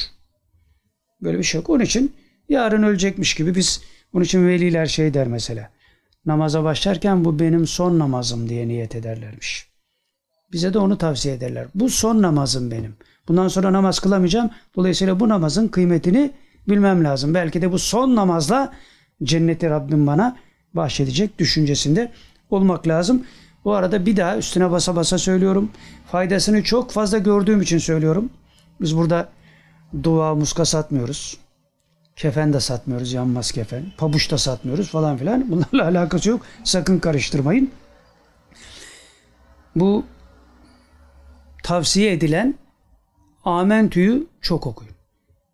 [1.22, 1.70] Böyle bir şey yok.
[1.70, 2.16] Onun için
[2.50, 3.82] yarın ölecekmiş gibi biz
[4.14, 5.70] bunun için veliler şey der mesela.
[6.26, 9.68] Namaza başlarken bu benim son namazım diye niyet ederlermiş.
[10.52, 11.68] Bize de onu tavsiye ederler.
[11.76, 12.96] Bu son namazım benim.
[13.28, 14.52] Bundan sonra namaz kılamayacağım.
[14.76, 16.32] Dolayısıyla bu namazın kıymetini
[16.68, 17.34] bilmem lazım.
[17.34, 18.74] Belki de bu son namazla
[19.24, 20.38] cenneti Rabbim bana
[20.74, 22.12] bahşedecek düşüncesinde
[22.50, 23.26] olmak lazım.
[23.66, 25.72] Bu arada bir daha üstüne basa basa söylüyorum.
[26.12, 28.30] Faydasını çok fazla gördüğüm için söylüyorum.
[28.82, 29.30] Biz burada
[30.04, 31.38] dua muska satmıyoruz.
[32.16, 33.86] Kefen de satmıyoruz, yanmaz kefen.
[33.98, 35.52] Pabuç da satmıyoruz falan filan.
[35.52, 36.42] Bunlarla alakası yok.
[36.64, 37.72] Sakın karıştırmayın.
[39.76, 40.06] Bu
[41.64, 42.56] tavsiye edilen
[43.46, 44.94] Amentü'yü çok okuyun.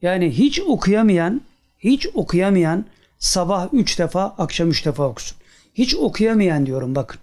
[0.02, 1.42] Yani hiç okuyamayan,
[1.80, 2.86] hiç okuyamayan
[3.20, 5.38] sabah üç defa, akşam üç defa okusun.
[5.74, 7.22] Hiç okuyamayan diyorum bakın.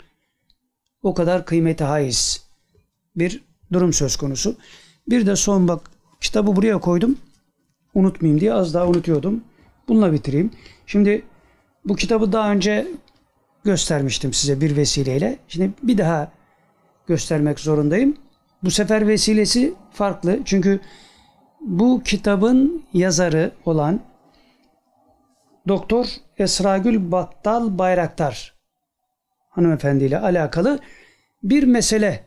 [1.03, 2.45] O kadar kıymeti haiz
[3.17, 4.57] bir durum söz konusu.
[5.09, 7.19] Bir de son bak kitabı buraya koydum.
[7.95, 9.45] Unutmayayım diye az daha unutuyordum.
[9.89, 10.51] Bununla bitireyim.
[10.87, 11.23] Şimdi
[11.85, 12.87] bu kitabı daha önce
[13.65, 15.39] göstermiştim size bir vesileyle.
[15.49, 16.33] Şimdi bir daha
[17.07, 18.17] göstermek zorundayım.
[18.63, 20.39] Bu sefer vesilesi farklı.
[20.45, 20.81] Çünkü
[21.61, 24.01] bu kitabın yazarı olan
[25.69, 26.07] Doktor
[26.41, 28.55] Esragül Battal Bayraktar
[29.51, 30.81] hanımefendi ile alakalı
[31.43, 32.25] bir mesele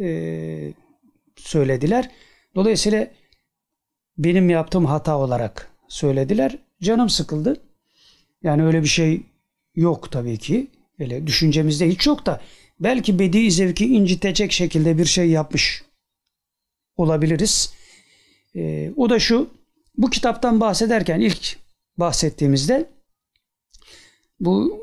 [0.00, 0.72] e,
[1.36, 2.10] söylediler.
[2.54, 3.08] Dolayısıyla
[4.18, 6.58] benim yaptığım hata olarak söylediler.
[6.82, 7.60] Canım sıkıldı.
[8.42, 9.22] Yani öyle bir şey
[9.74, 10.66] yok tabii ki.
[10.98, 12.40] Öyle düşüncemizde hiç yok da
[12.80, 15.82] belki bedi zevki incitecek şekilde bir şey yapmış
[16.96, 17.74] olabiliriz.
[18.56, 19.50] E, o da şu,
[19.98, 21.56] bu kitaptan bahsederken ilk
[21.96, 22.90] bahsettiğimizde
[24.40, 24.80] bu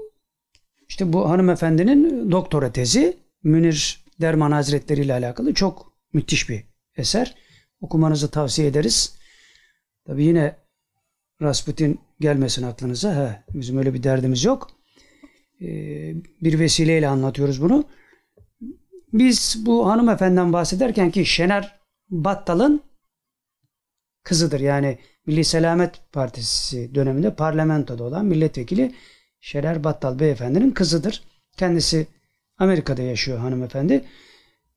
[0.90, 6.64] işte bu hanımefendinin doktora tezi Münir Derman Hazretleri ile alakalı çok müthiş bir
[6.96, 7.36] eser.
[7.82, 9.18] Okumanızı tavsiye ederiz.
[10.06, 10.56] Tabi yine
[11.42, 13.16] Rasputin gelmesin aklınıza.
[13.16, 14.72] He, bizim öyle bir derdimiz yok.
[15.62, 17.86] Ee, bir vesileyle anlatıyoruz bunu.
[19.14, 21.80] Biz bu hanımefendiden bahsederken ki Şener
[22.10, 22.84] Battal'ın
[24.24, 24.60] kızıdır.
[24.60, 28.96] Yani Milli Selamet Partisi döneminde parlamentoda olan milletvekili
[29.48, 31.24] Şerer Battal beyefendinin kızıdır.
[31.58, 32.08] Kendisi
[32.58, 34.06] Amerika'da yaşıyor hanımefendi.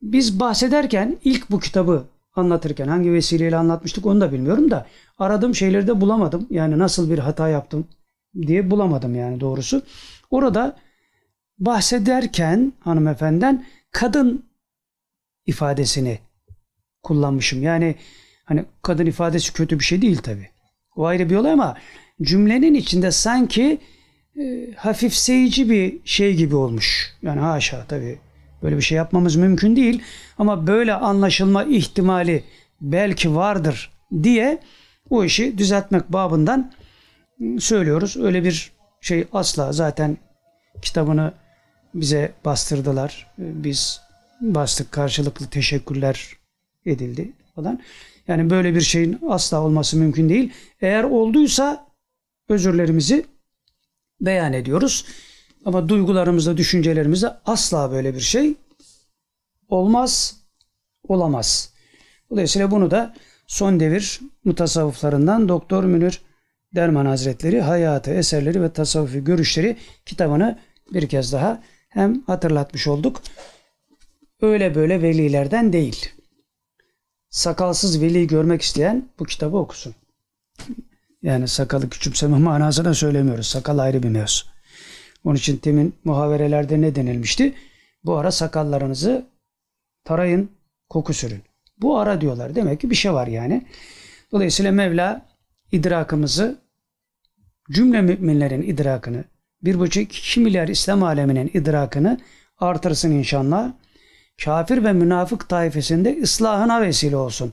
[0.03, 4.87] Biz bahsederken ilk bu kitabı anlatırken hangi vesileyle anlatmıştık onu da bilmiyorum da
[5.19, 6.47] aradığım şeyleri de bulamadım.
[6.51, 7.89] Yani nasıl bir hata yaptım
[8.47, 9.83] diye bulamadım yani doğrusu.
[10.31, 10.77] Orada
[11.59, 14.45] bahsederken hanımefendiden kadın
[15.47, 16.19] ifadesini
[17.03, 17.63] kullanmışım.
[17.63, 17.95] Yani
[18.45, 20.49] hani kadın ifadesi kötü bir şey değil tabi.
[20.97, 21.77] O ayrı bir olay ama
[22.23, 23.79] cümlenin içinde sanki
[24.41, 27.17] e, hafifseyici bir şey gibi olmuş.
[27.23, 28.19] Yani haşa tabi
[28.63, 30.03] böyle bir şey yapmamız mümkün değil
[30.39, 32.45] ama böyle anlaşılma ihtimali
[32.81, 33.91] belki vardır
[34.23, 34.59] diye
[35.11, 36.73] o işi düzeltmek babından
[37.59, 38.17] söylüyoruz.
[38.17, 40.17] Öyle bir şey asla zaten
[40.83, 41.33] kitabını
[41.95, 43.27] bize bastırdılar.
[43.39, 44.01] Biz
[44.41, 46.37] bastık karşılıklı teşekkürler
[46.87, 47.81] edildi falan.
[48.29, 50.53] Yani böyle bir şeyin asla olması mümkün değil.
[50.81, 51.87] Eğer olduysa
[52.49, 53.25] özürlerimizi
[54.21, 55.05] beyan ediyoruz.
[55.65, 58.55] Ama duygularımızda, düşüncelerimizde asla böyle bir şey
[59.69, 60.37] olmaz,
[61.09, 61.73] olamaz.
[62.31, 63.15] Dolayısıyla bunu da
[63.47, 66.23] son devir mutasavvıflarından Doktor Münir
[66.75, 69.77] Derman Hazretleri Hayatı, Eserleri ve Tasavvufi Görüşleri
[70.07, 70.59] kitabını
[70.93, 73.23] bir kez daha hem hatırlatmış olduk.
[74.41, 76.11] Öyle böyle velilerden değil.
[77.31, 79.95] Sakalsız veli görmek isteyen bu kitabı okusun.
[81.23, 83.47] Yani sakalı küçümseme manasına söylemiyoruz.
[83.47, 84.45] Sakal ayrı bir mevzu.
[85.25, 87.55] Onun için temin muhaverelerde ne denilmişti?
[88.05, 89.27] Bu ara sakallarınızı
[90.05, 90.51] tarayın,
[90.89, 91.43] koku sürün.
[91.79, 92.55] Bu ara diyorlar.
[92.55, 93.67] Demek ki bir şey var yani.
[94.33, 95.27] Dolayısıyla Mevla
[95.73, 96.59] idrakımızı
[97.71, 99.25] cümle müminlerin idrakını
[99.63, 102.21] bir buçuk iki milyar İslam aleminin idrakını
[102.59, 103.73] artırsın inşallah.
[104.45, 107.53] Kafir ve münafık taifesinde ıslahına vesile olsun.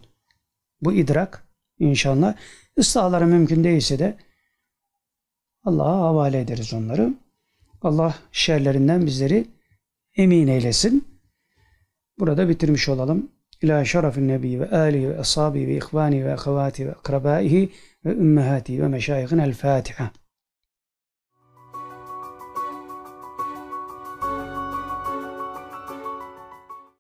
[0.82, 1.44] Bu idrak
[1.80, 2.36] inşallah.
[2.78, 4.18] Islahları mümkün değilse de
[5.64, 7.14] Allah'a havale ederiz onları.
[7.82, 9.48] Allah şerlerinden bizleri
[10.18, 11.08] emin eylesin.
[12.20, 13.32] Burada bitirmiş olalım.
[13.62, 17.72] ila şerefin nebi ve alihi ve ashabihi ve ihvani ve ahavati ve akrabaihi
[18.06, 20.12] ve ümmehati ve meşayihine el Fatiha.